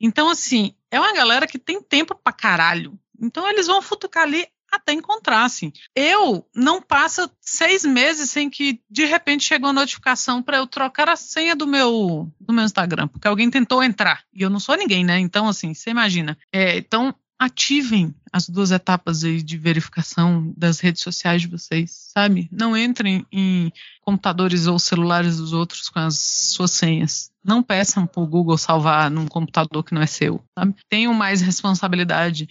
Então, 0.00 0.28
assim, 0.28 0.74
é 0.90 1.00
uma 1.00 1.12
galera 1.12 1.46
que 1.46 1.58
tem 1.58 1.82
tempo 1.82 2.14
pra 2.14 2.32
caralho. 2.32 2.98
Então 3.20 3.48
eles 3.48 3.66
vão 3.66 3.80
futucar 3.80 4.24
ali 4.24 4.46
até 4.76 4.92
encontrar, 4.92 5.44
assim. 5.44 5.72
Eu 5.94 6.46
não 6.54 6.80
passo 6.80 7.30
seis 7.40 7.84
meses 7.84 8.30
sem 8.30 8.48
que 8.48 8.80
de 8.90 9.04
repente 9.04 9.44
chegou 9.44 9.70
a 9.70 9.72
notificação 9.72 10.42
para 10.42 10.58
eu 10.58 10.66
trocar 10.66 11.08
a 11.08 11.16
senha 11.16 11.54
do 11.54 11.66
meu 11.66 12.30
do 12.40 12.52
meu 12.52 12.64
Instagram, 12.64 13.08
porque 13.08 13.28
alguém 13.28 13.50
tentou 13.50 13.82
entrar 13.82 14.22
e 14.32 14.42
eu 14.42 14.50
não 14.50 14.60
sou 14.60 14.76
ninguém, 14.76 15.04
né? 15.04 15.18
Então, 15.18 15.48
assim, 15.48 15.74
você 15.74 15.90
imagina. 15.90 16.38
É, 16.52 16.76
então 16.78 17.14
ativem 17.38 18.14
as 18.32 18.48
duas 18.48 18.70
etapas 18.70 19.24
aí 19.24 19.42
de 19.42 19.56
verificação 19.56 20.52
das 20.56 20.80
redes 20.80 21.02
sociais 21.02 21.42
de 21.42 21.48
vocês, 21.48 22.10
sabe? 22.14 22.48
Não 22.52 22.76
entrem 22.76 23.24
em 23.32 23.72
computadores 24.02 24.66
ou 24.66 24.78
celulares 24.78 25.38
dos 25.38 25.52
outros 25.52 25.88
com 25.88 25.98
as 25.98 26.18
suas 26.18 26.72
senhas. 26.72 27.30
Não 27.44 27.62
peçam 27.62 28.06
para 28.06 28.22
o 28.22 28.26
Google 28.26 28.58
salvar 28.58 29.10
num 29.10 29.26
computador 29.26 29.82
que 29.84 29.94
não 29.94 30.02
é 30.02 30.06
seu, 30.06 30.42
sabe? 30.58 30.74
Tenham 30.88 31.14
mais 31.14 31.40
responsabilidade. 31.40 32.48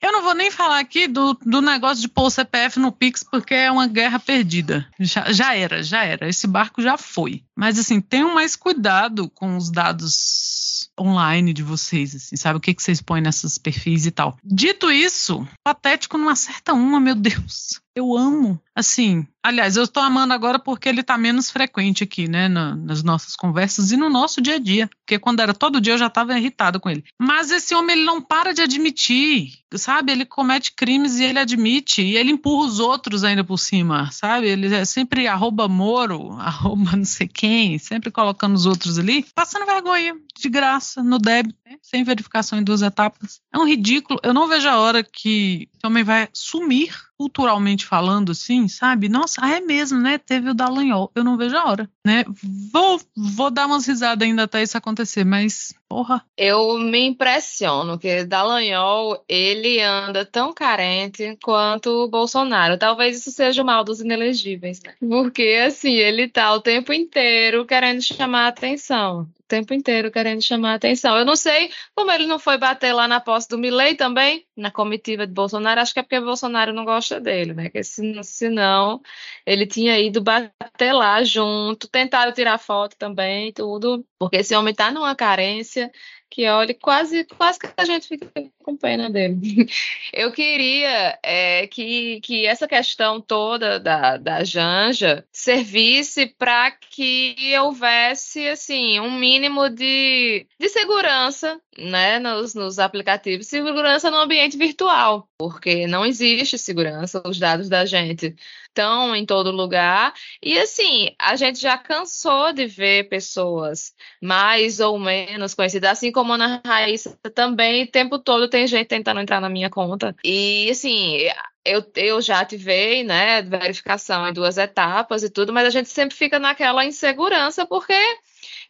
Eu 0.00 0.12
não 0.12 0.22
vou 0.22 0.34
nem 0.34 0.50
falar 0.50 0.78
aqui 0.78 1.08
do, 1.08 1.34
do 1.34 1.60
negócio 1.62 2.00
de 2.00 2.08
pôr 2.08 2.26
o 2.26 2.30
CPF 2.30 2.78
no 2.78 2.92
Pix, 2.92 3.24
porque 3.24 3.54
é 3.54 3.70
uma 3.70 3.86
guerra 3.86 4.18
perdida. 4.18 4.86
Já, 5.00 5.32
já 5.32 5.56
era, 5.56 5.82
já 5.82 6.04
era. 6.04 6.28
Esse 6.28 6.46
barco 6.46 6.82
já 6.82 6.98
foi. 6.98 7.42
Mas, 7.56 7.78
assim, 7.78 8.00
tenham 8.00 8.34
mais 8.34 8.54
cuidado 8.54 9.30
com 9.30 9.56
os 9.56 9.70
dados 9.70 10.73
online 10.98 11.52
de 11.52 11.62
vocês, 11.62 12.14
assim, 12.14 12.36
sabe? 12.36 12.58
O 12.58 12.60
que, 12.60 12.74
que 12.74 12.82
vocês 12.82 13.00
põem 13.00 13.20
nessas 13.20 13.58
perfis 13.58 14.06
e 14.06 14.10
tal. 14.10 14.36
Dito 14.44 14.90
isso, 14.90 15.46
patético 15.62 16.18
não 16.18 16.28
acerta 16.28 16.72
uma, 16.72 17.00
meu 17.00 17.14
Deus. 17.14 17.80
Eu 17.94 18.16
amo. 18.16 18.60
Assim, 18.74 19.24
aliás, 19.40 19.76
eu 19.76 19.84
estou 19.84 20.02
amando 20.02 20.34
agora 20.34 20.58
porque 20.58 20.88
ele 20.88 21.00
está 21.00 21.16
menos 21.16 21.48
frequente 21.48 22.02
aqui, 22.02 22.28
né, 22.28 22.48
na, 22.48 22.74
nas 22.74 23.04
nossas 23.04 23.36
conversas 23.36 23.92
e 23.92 23.96
no 23.96 24.10
nosso 24.10 24.42
dia 24.42 24.56
a 24.56 24.58
dia. 24.58 24.88
Porque 24.88 25.16
quando 25.16 25.38
era 25.38 25.54
todo 25.54 25.80
dia 25.80 25.92
eu 25.92 25.98
já 25.98 26.08
estava 26.08 26.36
irritada 26.36 26.80
com 26.80 26.90
ele. 26.90 27.04
Mas 27.16 27.52
esse 27.52 27.72
homem, 27.72 27.96
ele 27.96 28.04
não 28.04 28.20
para 28.20 28.52
de 28.52 28.62
admitir, 28.62 29.52
sabe? 29.74 30.10
Ele 30.10 30.24
comete 30.24 30.72
crimes 30.72 31.20
e 31.20 31.24
ele 31.24 31.38
admite. 31.38 32.02
E 32.02 32.16
ele 32.16 32.32
empurra 32.32 32.66
os 32.66 32.80
outros 32.80 33.22
ainda 33.22 33.44
por 33.44 33.58
cima, 33.58 34.10
sabe? 34.10 34.48
Ele 34.48 34.74
é 34.74 34.84
sempre 34.84 35.28
arroba 35.28 35.68
Moro, 35.68 36.32
arroba 36.40 36.96
não 36.96 37.04
sei 37.04 37.28
quem, 37.28 37.78
sempre 37.78 38.10
colocando 38.10 38.56
os 38.56 38.66
outros 38.66 38.98
ali, 38.98 39.24
passando 39.36 39.66
vergonha, 39.66 40.16
de 40.36 40.48
graça, 40.48 41.00
no 41.00 41.18
débito, 41.18 41.54
sem 41.82 42.04
verificação 42.04 42.58
em 42.58 42.64
duas 42.64 42.82
etapas. 42.82 43.40
É 43.52 43.58
um 43.58 43.66
ridículo. 43.66 44.18
Eu 44.22 44.34
não 44.34 44.48
vejo 44.48 44.68
a 44.68 44.78
hora 44.78 45.02
que 45.02 45.68
homem 45.84 46.04
vai 46.04 46.28
sumir 46.32 46.94
culturalmente 47.16 47.86
falando, 47.86 48.32
assim, 48.32 48.66
sabe? 48.68 49.08
Nossa, 49.08 49.40
ah, 49.42 49.50
é 49.50 49.60
mesmo, 49.60 50.00
né? 50.00 50.18
Teve 50.18 50.50
o 50.50 50.54
Dallagnol. 50.54 51.10
Eu 51.14 51.22
não 51.22 51.36
vejo 51.36 51.56
a 51.56 51.64
hora, 51.64 51.90
né? 52.04 52.24
Vou, 52.72 53.00
vou 53.16 53.50
dar 53.50 53.66
umas 53.66 53.86
risadas 53.86 54.26
ainda 54.26 54.44
até 54.44 54.62
isso 54.62 54.76
acontecer, 54.76 55.24
mas, 55.24 55.74
porra. 55.94 56.24
Eu 56.36 56.76
me 56.76 57.06
impressiono 57.06 57.96
que 57.96 58.24
Dallagnol, 58.24 59.24
ele 59.28 59.80
anda 59.80 60.26
tão 60.26 60.52
carente 60.52 61.38
quanto 61.40 61.88
o 61.88 62.08
Bolsonaro. 62.08 62.76
Talvez 62.76 63.18
isso 63.18 63.30
seja 63.30 63.62
o 63.62 63.64
mal 63.64 63.84
dos 63.84 64.00
inelegíveis, 64.00 64.82
né? 64.82 64.96
Porque, 64.98 65.62
assim, 65.64 65.92
ele 65.92 66.28
tá 66.28 66.52
o 66.52 66.60
tempo 66.60 66.92
inteiro 66.92 67.64
querendo 67.64 68.02
chamar 68.02 68.46
a 68.46 68.48
atenção 68.48 69.28
o 69.44 69.46
tempo 69.46 69.74
inteiro 69.74 70.10
querendo 70.10 70.42
chamar 70.42 70.72
a 70.72 70.74
atenção. 70.76 71.16
Eu 71.18 71.24
não 71.24 71.36
sei 71.36 71.70
como 71.94 72.10
ele 72.10 72.26
não 72.26 72.38
foi 72.38 72.56
bater 72.56 72.94
lá 72.94 73.06
na 73.06 73.20
posse 73.20 73.48
do 73.48 73.58
Milley 73.58 73.94
também, 73.94 74.46
na 74.56 74.70
comitiva 74.70 75.26
de 75.26 75.32
Bolsonaro. 75.34 75.80
Acho 75.80 75.92
que 75.92 76.00
é 76.00 76.02
porque 76.02 76.18
Bolsonaro 76.18 76.72
não 76.72 76.84
gosta 76.84 77.20
dele, 77.20 77.52
né? 77.52 77.68
Que 77.68 77.82
senão 77.84 79.02
ele 79.44 79.66
tinha 79.66 79.98
ido 80.00 80.22
bater 80.22 80.92
lá 80.92 81.22
junto, 81.22 81.88
tentaram 81.88 82.32
tirar 82.32 82.58
foto 82.58 82.96
também, 82.96 83.52
tudo, 83.52 84.04
porque 84.18 84.38
esse 84.38 84.54
homem 84.56 84.74
tá 84.74 84.90
numa 84.90 85.14
carência 85.14 85.83
Geschichte 85.84 86.23
que 86.30 86.48
olha, 86.48 86.74
quase, 86.74 87.24
quase 87.24 87.58
que 87.58 87.68
a 87.76 87.84
gente 87.84 88.08
fica 88.08 88.28
com 88.58 88.76
pena 88.76 89.08
dele. 89.10 89.68
Eu 90.12 90.32
queria 90.32 91.18
é, 91.22 91.66
que, 91.66 92.20
que 92.22 92.46
essa 92.46 92.66
questão 92.66 93.20
toda 93.20 93.78
da, 93.78 94.16
da 94.16 94.42
Janja 94.42 95.24
servisse 95.32 96.26
para 96.26 96.70
que 96.72 97.36
houvesse 97.58 98.48
assim 98.48 98.98
um 99.00 99.12
mínimo 99.12 99.68
de, 99.68 100.46
de 100.58 100.68
segurança 100.68 101.60
né, 101.78 102.18
nos, 102.18 102.54
nos 102.54 102.78
aplicativos, 102.78 103.46
segurança 103.46 104.10
no 104.10 104.18
ambiente 104.18 104.56
virtual, 104.56 105.28
porque 105.36 105.86
não 105.86 106.04
existe 106.04 106.56
segurança, 106.58 107.22
os 107.26 107.38
dados 107.38 107.68
da 107.68 107.84
gente 107.84 108.34
estão 108.68 109.14
em 109.14 109.24
todo 109.24 109.52
lugar. 109.52 110.12
E 110.42 110.58
assim, 110.58 111.14
a 111.18 111.36
gente 111.36 111.60
já 111.60 111.78
cansou 111.78 112.52
de 112.52 112.66
ver 112.66 113.08
pessoas 113.08 113.94
mais 114.20 114.80
ou 114.80 114.98
menos 114.98 115.54
conhecidas, 115.54 115.90
assim 115.90 116.10
como 116.10 116.23
a 116.32 116.36
Ana 116.36 116.62
Raíssa 116.64 117.18
também, 117.34 117.84
o 117.84 117.90
tempo 117.90 118.18
todo 118.18 118.48
tem 118.48 118.66
gente 118.66 118.86
tentando 118.86 119.20
entrar 119.20 119.40
na 119.40 119.48
minha 119.48 119.70
conta. 119.70 120.14
E 120.24 120.68
assim, 120.70 121.18
eu, 121.64 121.84
eu 121.96 122.20
já 122.20 122.40
ativei, 122.40 123.02
né, 123.02 123.42
verificação 123.42 124.28
em 124.28 124.32
duas 124.32 124.58
etapas 124.58 125.22
e 125.22 125.30
tudo, 125.30 125.52
mas 125.52 125.66
a 125.66 125.70
gente 125.70 125.88
sempre 125.88 126.14
fica 126.14 126.38
naquela 126.38 126.84
insegurança, 126.84 127.66
porque 127.66 127.94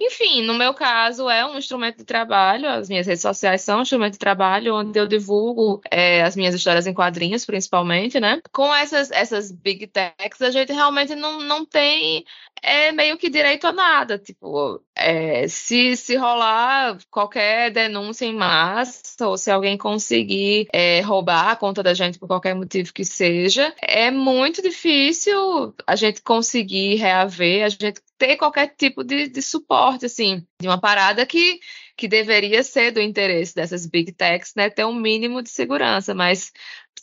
enfim, 0.00 0.42
no 0.42 0.54
meu 0.54 0.74
caso, 0.74 1.28
é 1.28 1.44
um 1.46 1.58
instrumento 1.58 1.98
de 1.98 2.04
trabalho, 2.04 2.68
as 2.68 2.88
minhas 2.88 3.06
redes 3.06 3.22
sociais 3.22 3.62
são 3.62 3.78
um 3.78 3.82
instrumento 3.82 4.12
de 4.14 4.18
trabalho, 4.18 4.74
onde 4.74 4.98
eu 4.98 5.06
divulgo 5.06 5.80
é, 5.90 6.22
as 6.22 6.36
minhas 6.36 6.54
histórias 6.54 6.86
em 6.86 6.94
quadrinhos, 6.94 7.44
principalmente, 7.44 8.18
né? 8.20 8.40
Com 8.52 8.74
essas, 8.74 9.10
essas 9.10 9.50
big 9.50 9.86
techs, 9.86 10.40
a 10.42 10.50
gente 10.50 10.72
realmente 10.72 11.14
não, 11.14 11.40
não 11.40 11.64
tem 11.64 12.24
é 12.64 12.90
meio 12.92 13.18
que 13.18 13.28
direito 13.28 13.66
a 13.66 13.72
nada. 13.72 14.18
Tipo, 14.18 14.80
é, 14.96 15.46
se, 15.46 15.96
se 15.96 16.16
rolar 16.16 16.98
qualquer 17.10 17.70
denúncia 17.70 18.24
em 18.24 18.34
massa, 18.34 19.28
ou 19.28 19.36
se 19.36 19.50
alguém 19.50 19.76
conseguir 19.76 20.66
é, 20.72 21.00
roubar 21.00 21.50
a 21.50 21.56
conta 21.56 21.82
da 21.82 21.92
gente 21.92 22.18
por 22.18 22.26
qualquer 22.26 22.54
motivo 22.54 22.92
que 22.92 23.04
seja, 23.04 23.74
é 23.80 24.10
muito 24.10 24.62
difícil 24.62 25.74
a 25.86 25.94
gente 25.94 26.22
conseguir 26.22 26.96
reaver, 26.96 27.64
a 27.64 27.68
gente 27.68 28.00
ter 28.18 28.36
qualquer 28.36 28.74
tipo 28.76 29.02
de, 29.04 29.28
de 29.28 29.42
suporte, 29.42 30.06
assim, 30.06 30.46
de 30.60 30.68
uma 30.68 30.80
parada 30.80 31.26
que, 31.26 31.58
que 31.96 32.08
deveria 32.08 32.62
ser 32.62 32.90
do 32.90 33.00
interesse 33.00 33.54
dessas 33.54 33.86
big 33.86 34.12
techs, 34.12 34.54
né, 34.54 34.70
ter 34.70 34.84
um 34.84 34.94
mínimo 34.94 35.42
de 35.42 35.50
segurança, 35.50 36.14
mas 36.14 36.52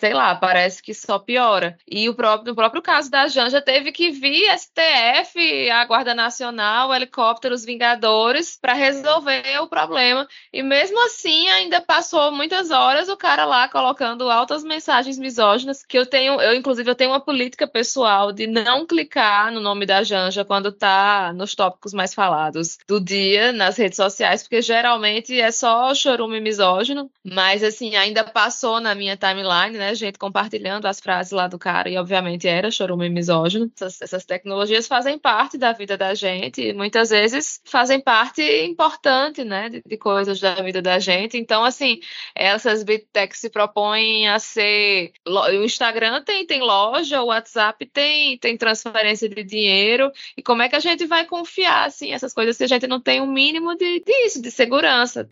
sei 0.01 0.13
lá, 0.13 0.33
parece 0.33 0.81
que 0.81 0.95
só 0.95 1.19
piora. 1.19 1.77
E 1.87 2.09
o 2.09 2.15
próprio, 2.15 2.49
no 2.49 2.55
próprio 2.55 2.81
caso 2.81 3.11
da 3.11 3.27
Janja, 3.27 3.61
teve 3.61 3.91
que 3.91 4.09
vir 4.09 4.49
STF, 4.57 5.69
a 5.69 5.85
Guarda 5.85 6.15
Nacional, 6.15 6.91
helicópteros 6.91 7.63
Vingadores, 7.63 8.57
para 8.59 8.73
resolver 8.73 9.59
o 9.61 9.67
problema. 9.67 10.27
E 10.51 10.63
mesmo 10.63 10.99
assim, 11.05 11.47
ainda 11.49 11.79
passou 11.81 12.31
muitas 12.31 12.71
horas 12.71 13.09
o 13.09 13.17
cara 13.17 13.45
lá 13.45 13.67
colocando 13.67 14.29
altas 14.29 14.63
mensagens 14.63 15.19
misóginas, 15.19 15.85
que 15.85 15.99
eu 15.99 16.05
tenho, 16.05 16.41
eu 16.41 16.55
inclusive 16.55 16.89
eu 16.89 16.95
tenho 16.95 17.11
uma 17.11 17.19
política 17.19 17.67
pessoal 17.67 18.31
de 18.31 18.47
não 18.47 18.87
clicar 18.87 19.51
no 19.51 19.59
nome 19.59 19.85
da 19.85 20.01
Janja 20.03 20.43
quando 20.43 20.71
tá 20.71 21.31
nos 21.33 21.53
tópicos 21.53 21.93
mais 21.93 22.13
falados 22.13 22.79
do 22.87 22.99
dia 22.99 23.51
nas 23.51 23.77
redes 23.77 23.97
sociais, 23.97 24.41
porque 24.41 24.63
geralmente 24.81 25.39
é 25.39 25.51
só 25.51 25.93
chorume 25.93 26.41
misógino, 26.41 27.11
mas 27.23 27.63
assim, 27.63 27.95
ainda 27.95 28.23
passou 28.23 28.79
na 28.79 28.95
minha 28.95 29.15
timeline 29.15 29.77
né? 29.77 29.93
Gente 29.93 30.17
compartilhando 30.17 30.87
as 30.87 30.99
frases 30.99 31.31
lá 31.31 31.47
do 31.47 31.59
cara, 31.59 31.87
e 31.87 31.97
obviamente 31.97 32.47
era 32.47 32.71
chorume 32.71 33.09
misógino. 33.09 33.71
Essas, 33.75 34.01
essas 34.01 34.25
tecnologias 34.25 34.87
fazem 34.87 35.19
parte 35.19 35.57
da 35.57 35.71
vida 35.71 35.95
da 35.95 36.15
gente, 36.15 36.61
e 36.61 36.73
muitas 36.73 37.11
vezes 37.11 37.61
fazem 37.63 37.99
parte 37.99 38.41
importante, 38.63 39.43
né? 39.43 39.69
De, 39.69 39.83
de 39.85 39.97
coisas 39.97 40.39
da 40.39 40.55
vida 40.55 40.81
da 40.81 40.97
gente. 40.97 41.37
Então, 41.37 41.63
assim, 41.63 41.99
essas 42.33 42.83
big 42.83 43.05
se 43.33 43.49
propõem 43.49 44.27
a 44.27 44.39
ser. 44.39 45.11
O 45.27 45.63
Instagram 45.63 46.23
tem, 46.23 46.45
tem 46.45 46.61
loja, 46.61 47.21
o 47.21 47.27
WhatsApp 47.27 47.85
tem, 47.85 48.37
tem 48.39 48.57
transferência 48.57 49.29
de 49.29 49.43
dinheiro, 49.43 50.11
e 50.35 50.41
como 50.41 50.63
é 50.63 50.69
que 50.69 50.75
a 50.75 50.79
gente 50.79 51.05
vai 51.05 51.25
confiar, 51.25 51.85
assim, 51.85 52.11
essas 52.11 52.33
coisas 52.33 52.57
se 52.57 52.63
a 52.63 52.67
gente 52.67 52.87
não 52.87 52.99
tem 52.99 53.21
um 53.21 53.31
mínimo 53.31 53.75
de, 53.75 53.99
disso, 53.99 54.41
de 54.41 54.49
segurança? 54.49 54.70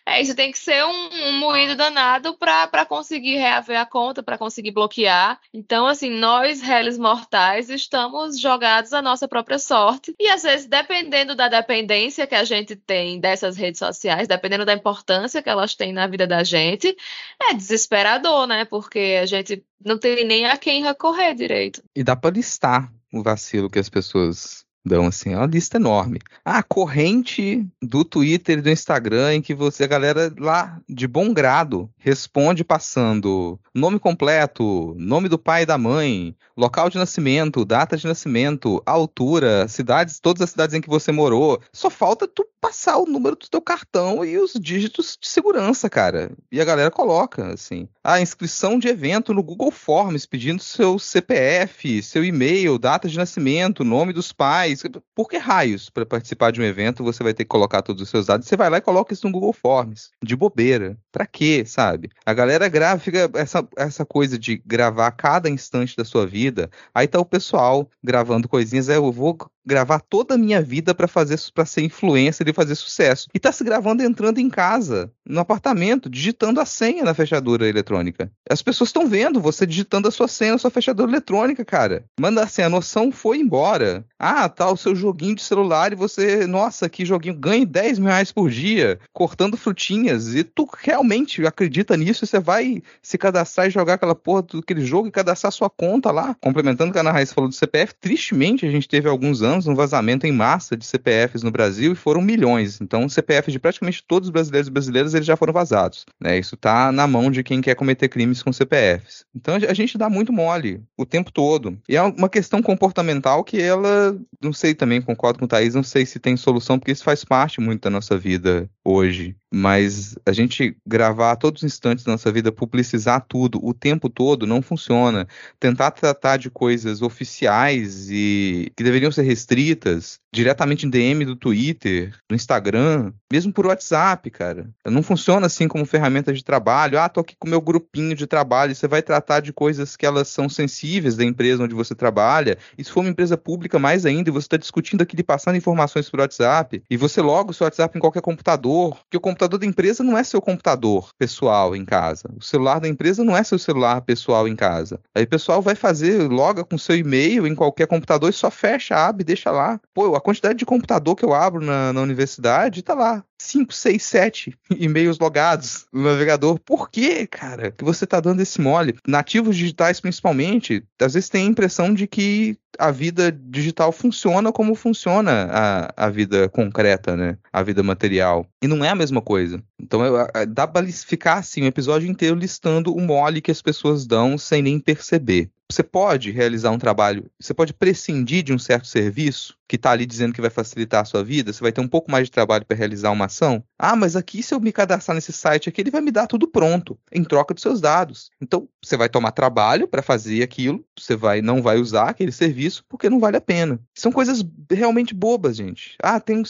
É, 0.06 0.20
isso 0.20 0.34
tem 0.34 0.52
que 0.52 0.58
ser 0.58 0.84
um, 0.84 1.28
um 1.28 1.38
moído 1.38 1.76
danado 1.76 2.36
para 2.36 2.84
conseguir 2.84 3.36
reaver 3.36 3.78
a 3.78 3.86
conta, 3.86 4.22
para 4.22 4.38
conseguir 4.38 4.70
bloquear. 4.70 5.40
Então, 5.52 5.86
assim, 5.86 6.10
nós, 6.10 6.60
réis 6.60 6.98
mortais, 6.98 7.70
estamos 7.70 8.38
jogados 8.38 8.92
à 8.92 9.00
nossa 9.00 9.26
própria 9.26 9.58
sorte. 9.58 10.14
E 10.18 10.28
às 10.28 10.42
vezes, 10.42 10.66
dependendo 10.66 11.34
da 11.34 11.48
dependência 11.48 12.26
que 12.26 12.34
a 12.34 12.44
gente 12.44 12.76
tem 12.76 13.18
dessas 13.20 13.56
redes 13.56 13.78
sociais, 13.78 14.28
dependendo 14.28 14.64
da 14.64 14.74
importância 14.74 15.42
que 15.42 15.48
elas 15.48 15.74
têm 15.74 15.92
na 15.92 16.06
vida 16.06 16.26
da 16.26 16.42
gente, 16.42 16.96
é 17.40 17.54
desesperador, 17.54 18.46
né? 18.46 18.64
Porque 18.64 19.18
a 19.20 19.26
gente 19.26 19.64
não 19.84 19.98
tem 19.98 20.24
nem 20.24 20.46
a 20.46 20.56
quem 20.56 20.82
recorrer 20.82 21.34
direito. 21.34 21.82
E 21.94 22.04
dá 22.04 22.14
para 22.14 22.34
listar 22.34 22.92
o 23.12 23.22
vacilo 23.22 23.70
que 23.70 23.78
as 23.78 23.88
pessoas 23.88 24.64
dão 24.84 25.06
assim, 25.06 25.32
é 25.32 25.36
uma 25.36 25.46
lista 25.46 25.76
enorme. 25.76 26.18
A 26.44 26.62
corrente 26.62 27.66
do 27.82 28.04
Twitter 28.04 28.58
e 28.58 28.62
do 28.62 28.70
Instagram 28.70 29.34
em 29.34 29.42
que 29.42 29.54
você, 29.54 29.84
a 29.84 29.88
galera 29.88 30.32
lá 30.38 30.80
de 30.88 31.06
bom 31.06 31.32
grado, 31.32 31.90
responde 31.98 32.64
passando 32.64 33.58
nome 33.74 33.98
completo, 33.98 34.94
nome 34.98 35.28
do 35.28 35.38
pai 35.38 35.62
e 35.62 35.66
da 35.66 35.78
mãe, 35.78 36.34
local 36.56 36.90
de 36.90 36.98
nascimento, 36.98 37.64
data 37.64 37.96
de 37.96 38.06
nascimento, 38.06 38.82
altura, 38.84 39.66
cidades, 39.68 40.20
todas 40.20 40.42
as 40.42 40.50
cidades 40.50 40.74
em 40.74 40.80
que 40.80 40.88
você 40.88 41.12
morou. 41.12 41.60
Só 41.72 41.88
falta 41.88 42.28
tu 42.28 42.46
passar 42.60 42.98
o 42.98 43.06
número 43.06 43.34
do 43.36 43.48
teu 43.48 43.62
cartão 43.62 44.24
e 44.24 44.36
os 44.36 44.52
dígitos 44.60 45.16
de 45.20 45.26
segurança, 45.26 45.88
cara. 45.88 46.30
E 46.52 46.60
a 46.60 46.64
galera 46.64 46.90
coloca, 46.90 47.52
assim, 47.54 47.88
a 48.04 48.20
inscrição 48.20 48.78
de 48.78 48.88
evento 48.88 49.32
no 49.32 49.42
Google 49.42 49.70
Forms, 49.70 50.26
pedindo 50.26 50.62
seu 50.62 50.98
CPF, 50.98 52.02
seu 52.02 52.22
e-mail, 52.22 52.78
data 52.78 53.08
de 53.08 53.16
nascimento, 53.16 53.82
nome 53.82 54.12
dos 54.12 54.30
pais, 54.32 54.69
mais. 54.70 54.82
Por 55.14 55.28
que 55.28 55.36
raios 55.36 55.90
para 55.90 56.06
participar 56.06 56.50
de 56.50 56.60
um 56.60 56.64
evento 56.64 57.04
você 57.04 57.22
vai 57.22 57.34
ter 57.34 57.44
que 57.44 57.48
colocar 57.48 57.82
todos 57.82 58.02
os 58.02 58.08
seus 58.08 58.26
dados? 58.26 58.46
Você 58.46 58.56
vai 58.56 58.70
lá 58.70 58.78
e 58.78 58.82
coloca 58.82 59.12
isso 59.12 59.26
no 59.26 59.32
Google 59.32 59.52
Forms. 59.52 60.10
De 60.22 60.36
bobeira. 60.36 60.96
Pra 61.12 61.26
quê, 61.26 61.64
sabe? 61.66 62.10
A 62.24 62.32
galera 62.32 62.68
grava, 62.68 63.02
essa, 63.34 63.66
essa 63.76 64.04
coisa 64.04 64.38
de 64.38 64.56
gravar 64.64 65.10
cada 65.12 65.48
instante 65.48 65.96
da 65.96 66.04
sua 66.04 66.26
vida. 66.26 66.70
Aí 66.94 67.06
tá 67.06 67.18
o 67.18 67.24
pessoal 67.24 67.88
gravando 68.02 68.48
coisinhas. 68.48 68.88
É, 68.88 68.96
eu 68.96 69.12
vou 69.12 69.36
gravar 69.64 70.00
toda 70.00 70.34
a 70.34 70.38
minha 70.38 70.62
vida 70.62 70.94
para 70.94 71.08
fazer 71.08 71.38
para 71.54 71.64
ser 71.64 71.82
influencer 71.82 72.48
e 72.48 72.52
fazer 72.52 72.74
sucesso. 72.74 73.28
E 73.34 73.38
tá 73.38 73.52
se 73.52 73.64
gravando 73.64 74.02
entrando 74.02 74.38
em 74.38 74.48
casa, 74.48 75.10
no 75.26 75.40
apartamento, 75.40 76.08
digitando 76.08 76.60
a 76.60 76.64
senha 76.64 77.04
na 77.04 77.14
fechadura 77.14 77.68
eletrônica. 77.68 78.30
As 78.48 78.62
pessoas 78.62 78.88
estão 78.88 79.06
vendo 79.06 79.40
você 79.40 79.66
digitando 79.66 80.08
a 80.08 80.10
sua 80.10 80.28
senha 80.28 80.52
na 80.52 80.58
sua 80.58 80.70
fechadura 80.70 81.10
eletrônica, 81.10 81.64
cara. 81.64 82.04
Manda 82.18 82.42
assim, 82.42 82.62
a 82.62 82.68
noção 82.68 83.12
foi 83.12 83.38
embora. 83.38 84.04
Ah, 84.18 84.48
tá 84.48 84.70
o 84.70 84.76
seu 84.76 84.94
joguinho 84.94 85.36
de 85.36 85.42
celular 85.42 85.92
e 85.92 85.96
você, 85.96 86.46
nossa, 86.46 86.88
que 86.88 87.04
joguinho, 87.04 87.34
ganhe 87.34 87.64
10 87.64 87.98
mil 87.98 88.08
reais 88.08 88.32
por 88.32 88.50
dia, 88.50 88.98
cortando 89.12 89.56
frutinhas. 89.56 90.34
E 90.34 90.42
tu 90.42 90.68
realmente 90.78 91.46
acredita 91.46 91.96
nisso, 91.96 92.26
você 92.26 92.38
vai 92.38 92.82
se 93.02 93.16
cadastrar 93.16 93.66
e 93.66 93.70
jogar 93.70 93.94
aquela 93.94 94.14
porra 94.14 94.42
daquele 94.42 94.84
jogo 94.84 95.08
e 95.08 95.12
cadastrar 95.12 95.52
sua 95.52 95.70
conta 95.70 96.10
lá. 96.10 96.34
Complementando 96.40 96.90
o 96.90 96.92
que 96.92 96.98
a 96.98 97.02
Ana 97.02 97.12
Raíssa 97.12 97.34
falou 97.34 97.48
do 97.48 97.54
CPF, 97.54 97.94
tristemente 98.00 98.66
a 98.66 98.70
gente 98.70 98.88
teve 98.88 99.08
alguns 99.08 99.42
anos 99.42 99.49
um 99.56 99.74
vazamento 99.74 100.26
em 100.26 100.32
massa 100.32 100.76
de 100.76 100.84
CPFs 100.84 101.42
no 101.42 101.50
Brasil 101.50 101.92
e 101.92 101.96
foram 101.96 102.20
milhões. 102.20 102.80
Então, 102.80 103.08
CPF 103.08 103.50
de 103.50 103.58
praticamente 103.58 104.04
todos 104.06 104.28
os 104.28 104.32
brasileiros 104.32 104.68
e 104.68 104.70
brasileiras 104.70 105.14
eles 105.14 105.26
já 105.26 105.36
foram 105.36 105.52
vazados. 105.52 106.06
Né? 106.20 106.38
Isso 106.38 106.54
está 106.54 106.92
na 106.92 107.06
mão 107.06 107.30
de 107.30 107.42
quem 107.42 107.60
quer 107.60 107.74
cometer 107.74 108.08
crimes 108.08 108.42
com 108.42 108.52
CPFs. 108.52 109.24
Então, 109.34 109.54
a 109.54 109.74
gente 109.74 109.98
dá 109.98 110.08
muito 110.08 110.32
mole 110.32 110.82
o 110.96 111.06
tempo 111.06 111.30
todo. 111.32 111.78
E 111.88 111.96
é 111.96 112.02
uma 112.02 112.28
questão 112.28 112.62
comportamental 112.62 113.44
que 113.44 113.60
ela, 113.60 114.16
não 114.42 114.52
sei 114.52 114.74
também, 114.74 115.00
concordo 115.00 115.38
com 115.38 115.44
o 115.44 115.48
Thaís, 115.48 115.74
não 115.74 115.82
sei 115.82 116.06
se 116.06 116.18
tem 116.18 116.36
solução, 116.36 116.78
porque 116.78 116.92
isso 116.92 117.04
faz 117.04 117.24
parte 117.24 117.60
muito 117.60 117.82
da 117.82 117.90
nossa 117.90 118.16
vida 118.16 118.68
hoje. 118.90 119.36
Mas 119.52 120.14
a 120.24 120.32
gente 120.32 120.76
gravar 120.86 121.34
todos 121.34 121.62
os 121.62 121.66
instantes 121.66 122.04
da 122.04 122.12
nossa 122.12 122.30
vida, 122.30 122.52
publicizar 122.52 123.24
tudo 123.28 123.58
o 123.64 123.74
tempo 123.74 124.08
todo, 124.08 124.46
não 124.46 124.62
funciona. 124.62 125.26
Tentar 125.58 125.90
tratar 125.90 126.36
de 126.36 126.48
coisas 126.48 127.02
oficiais 127.02 128.08
e 128.10 128.70
que 128.76 128.84
deveriam 128.84 129.10
ser 129.10 129.22
restritas 129.22 130.20
diretamente 130.32 130.86
em 130.86 130.90
DM 130.90 131.24
do 131.24 131.34
Twitter, 131.34 132.14
do 132.28 132.36
Instagram, 132.36 133.12
mesmo 133.32 133.52
por 133.52 133.66
WhatsApp, 133.66 134.30
cara. 134.30 134.70
Não 134.86 135.02
funciona 135.02 135.46
assim 135.46 135.66
como 135.66 135.84
ferramenta 135.84 136.32
de 136.32 136.44
trabalho. 136.44 137.00
Ah, 137.00 137.08
tô 137.08 137.20
aqui 137.20 137.34
com 137.36 137.48
meu 137.48 137.60
grupinho 137.60 138.14
de 138.14 138.28
trabalho. 138.28 138.72
Você 138.72 138.86
vai 138.86 139.02
tratar 139.02 139.40
de 139.40 139.52
coisas 139.52 139.96
que 139.96 140.06
elas 140.06 140.28
são 140.28 140.48
sensíveis 140.48 141.16
da 141.16 141.24
empresa 141.24 141.64
onde 141.64 141.74
você 141.74 141.94
trabalha. 141.94 142.56
E 142.78 142.84
se 142.84 142.92
for 142.92 143.00
uma 143.00 143.10
empresa 143.10 143.36
pública, 143.36 143.80
mais 143.80 144.06
ainda, 144.06 144.30
e 144.30 144.32
você 144.32 144.46
está 144.46 144.56
discutindo 144.56 145.02
aqui, 145.02 145.20
passando 145.24 145.56
informações 145.56 146.08
por 146.08 146.20
WhatsApp, 146.20 146.82
e 146.88 146.96
você 146.96 147.20
loga 147.20 147.50
o 147.50 147.54
seu 147.54 147.64
WhatsApp 147.64 147.98
em 147.98 148.00
qualquer 148.00 148.22
computador, 148.22 148.79
porque 148.88 149.16
o 149.16 149.20
computador 149.20 149.58
da 149.58 149.66
empresa 149.66 150.02
não 150.02 150.16
é 150.16 150.24
seu 150.24 150.40
computador 150.40 151.10
pessoal 151.18 151.76
em 151.76 151.84
casa. 151.84 152.30
O 152.36 152.42
celular 152.42 152.80
da 152.80 152.88
empresa 152.88 153.22
não 153.22 153.36
é 153.36 153.44
seu 153.44 153.58
celular 153.58 154.00
pessoal 154.00 154.48
em 154.48 154.56
casa. 154.56 155.00
Aí 155.14 155.24
o 155.24 155.28
pessoal 155.28 155.60
vai 155.60 155.74
fazer, 155.74 156.28
loga 156.28 156.64
com 156.64 156.78
seu 156.78 156.96
e-mail 156.96 157.46
em 157.46 157.54
qualquer 157.54 157.86
computador 157.86 158.30
e 158.30 158.32
só 158.32 158.50
fecha, 158.50 158.96
abre, 158.96 159.24
deixa 159.24 159.50
lá. 159.50 159.80
Pô, 159.94 160.14
a 160.14 160.20
quantidade 160.20 160.58
de 160.58 160.66
computador 160.66 161.14
que 161.14 161.24
eu 161.24 161.34
abro 161.34 161.64
na, 161.64 161.92
na 161.92 162.00
universidade 162.00 162.82
tá 162.82 162.94
lá. 162.94 163.24
5, 163.40 163.72
6, 163.72 164.02
7 164.02 164.58
e-mails 164.78 165.18
logados 165.18 165.86
no 165.92 166.02
navegador. 166.02 166.58
Por 166.60 166.90
que, 166.90 167.26
cara, 167.26 167.70
que 167.70 167.82
você 167.82 168.06
tá 168.06 168.20
dando 168.20 168.40
esse 168.40 168.60
mole? 168.60 168.96
Nativos 169.06 169.56
digitais, 169.56 169.98
principalmente, 169.98 170.84
às 171.00 171.14
vezes 171.14 171.30
tem 171.30 171.46
a 171.46 171.50
impressão 171.50 171.94
de 171.94 172.06
que 172.06 172.56
a 172.78 172.90
vida 172.90 173.32
digital 173.32 173.92
funciona 173.92 174.52
como 174.52 174.74
funciona 174.74 175.48
a, 175.50 176.06
a 176.06 176.10
vida 176.10 176.48
concreta, 176.48 177.16
né? 177.16 177.36
A 177.52 177.62
vida 177.62 177.82
material. 177.82 178.46
E 178.62 178.68
não 178.68 178.84
é 178.84 178.90
a 178.90 178.94
mesma 178.94 179.20
coisa. 179.20 179.62
Então 179.80 180.00
dá 180.48 180.66
pra 180.66 180.86
ficar 180.86 181.38
assim, 181.38 181.62
o 181.62 181.64
um 181.64 181.68
episódio 181.68 182.08
inteiro 182.08 182.36
listando 182.36 182.94
o 182.94 183.00
mole 183.00 183.40
que 183.40 183.50
as 183.50 183.62
pessoas 183.62 184.06
dão 184.06 184.36
sem 184.36 184.62
nem 184.62 184.78
perceber. 184.78 185.50
Você 185.70 185.84
pode 185.84 186.32
realizar 186.32 186.72
um 186.72 186.78
trabalho, 186.78 187.30
você 187.38 187.54
pode 187.54 187.72
prescindir 187.72 188.42
de 188.42 188.52
um 188.52 188.58
certo 188.58 188.88
serviço 188.88 189.56
que 189.70 189.76
está 189.76 189.92
ali 189.92 190.04
dizendo 190.04 190.34
que 190.34 190.40
vai 190.40 190.50
facilitar 190.50 191.02
a 191.02 191.04
sua 191.04 191.22
vida, 191.22 191.52
você 191.52 191.60
vai 191.60 191.70
ter 191.70 191.80
um 191.80 191.86
pouco 191.86 192.10
mais 192.10 192.24
de 192.24 192.32
trabalho 192.32 192.66
para 192.66 192.76
realizar 192.76 193.12
uma 193.12 193.26
ação. 193.26 193.62
Ah, 193.78 193.94
mas 193.94 194.16
aqui 194.16 194.42
se 194.42 194.52
eu 194.52 194.58
me 194.58 194.72
cadastrar 194.72 195.14
nesse 195.14 195.32
site 195.32 195.68
aqui, 195.68 195.80
ele 195.80 195.92
vai 195.92 196.00
me 196.00 196.10
dar 196.10 196.26
tudo 196.26 196.48
pronto, 196.48 196.98
em 197.12 197.22
troca 197.22 197.54
dos 197.54 197.62
seus 197.62 197.80
dados. 197.80 198.32
Então, 198.40 198.68
você 198.84 198.96
vai 198.96 199.08
tomar 199.08 199.30
trabalho 199.30 199.86
para 199.86 200.02
fazer 200.02 200.42
aquilo, 200.42 200.84
você 200.98 201.14
vai 201.14 201.40
não 201.40 201.62
vai 201.62 201.78
usar 201.78 202.08
aquele 202.08 202.32
serviço 202.32 202.84
porque 202.88 203.08
não 203.08 203.20
vale 203.20 203.36
a 203.36 203.40
pena. 203.40 203.78
São 203.94 204.10
coisas 204.10 204.44
realmente 204.68 205.14
bobas, 205.14 205.56
gente. 205.56 205.96
Ah, 206.02 206.18
tem 206.18 206.36
um, 206.36 206.42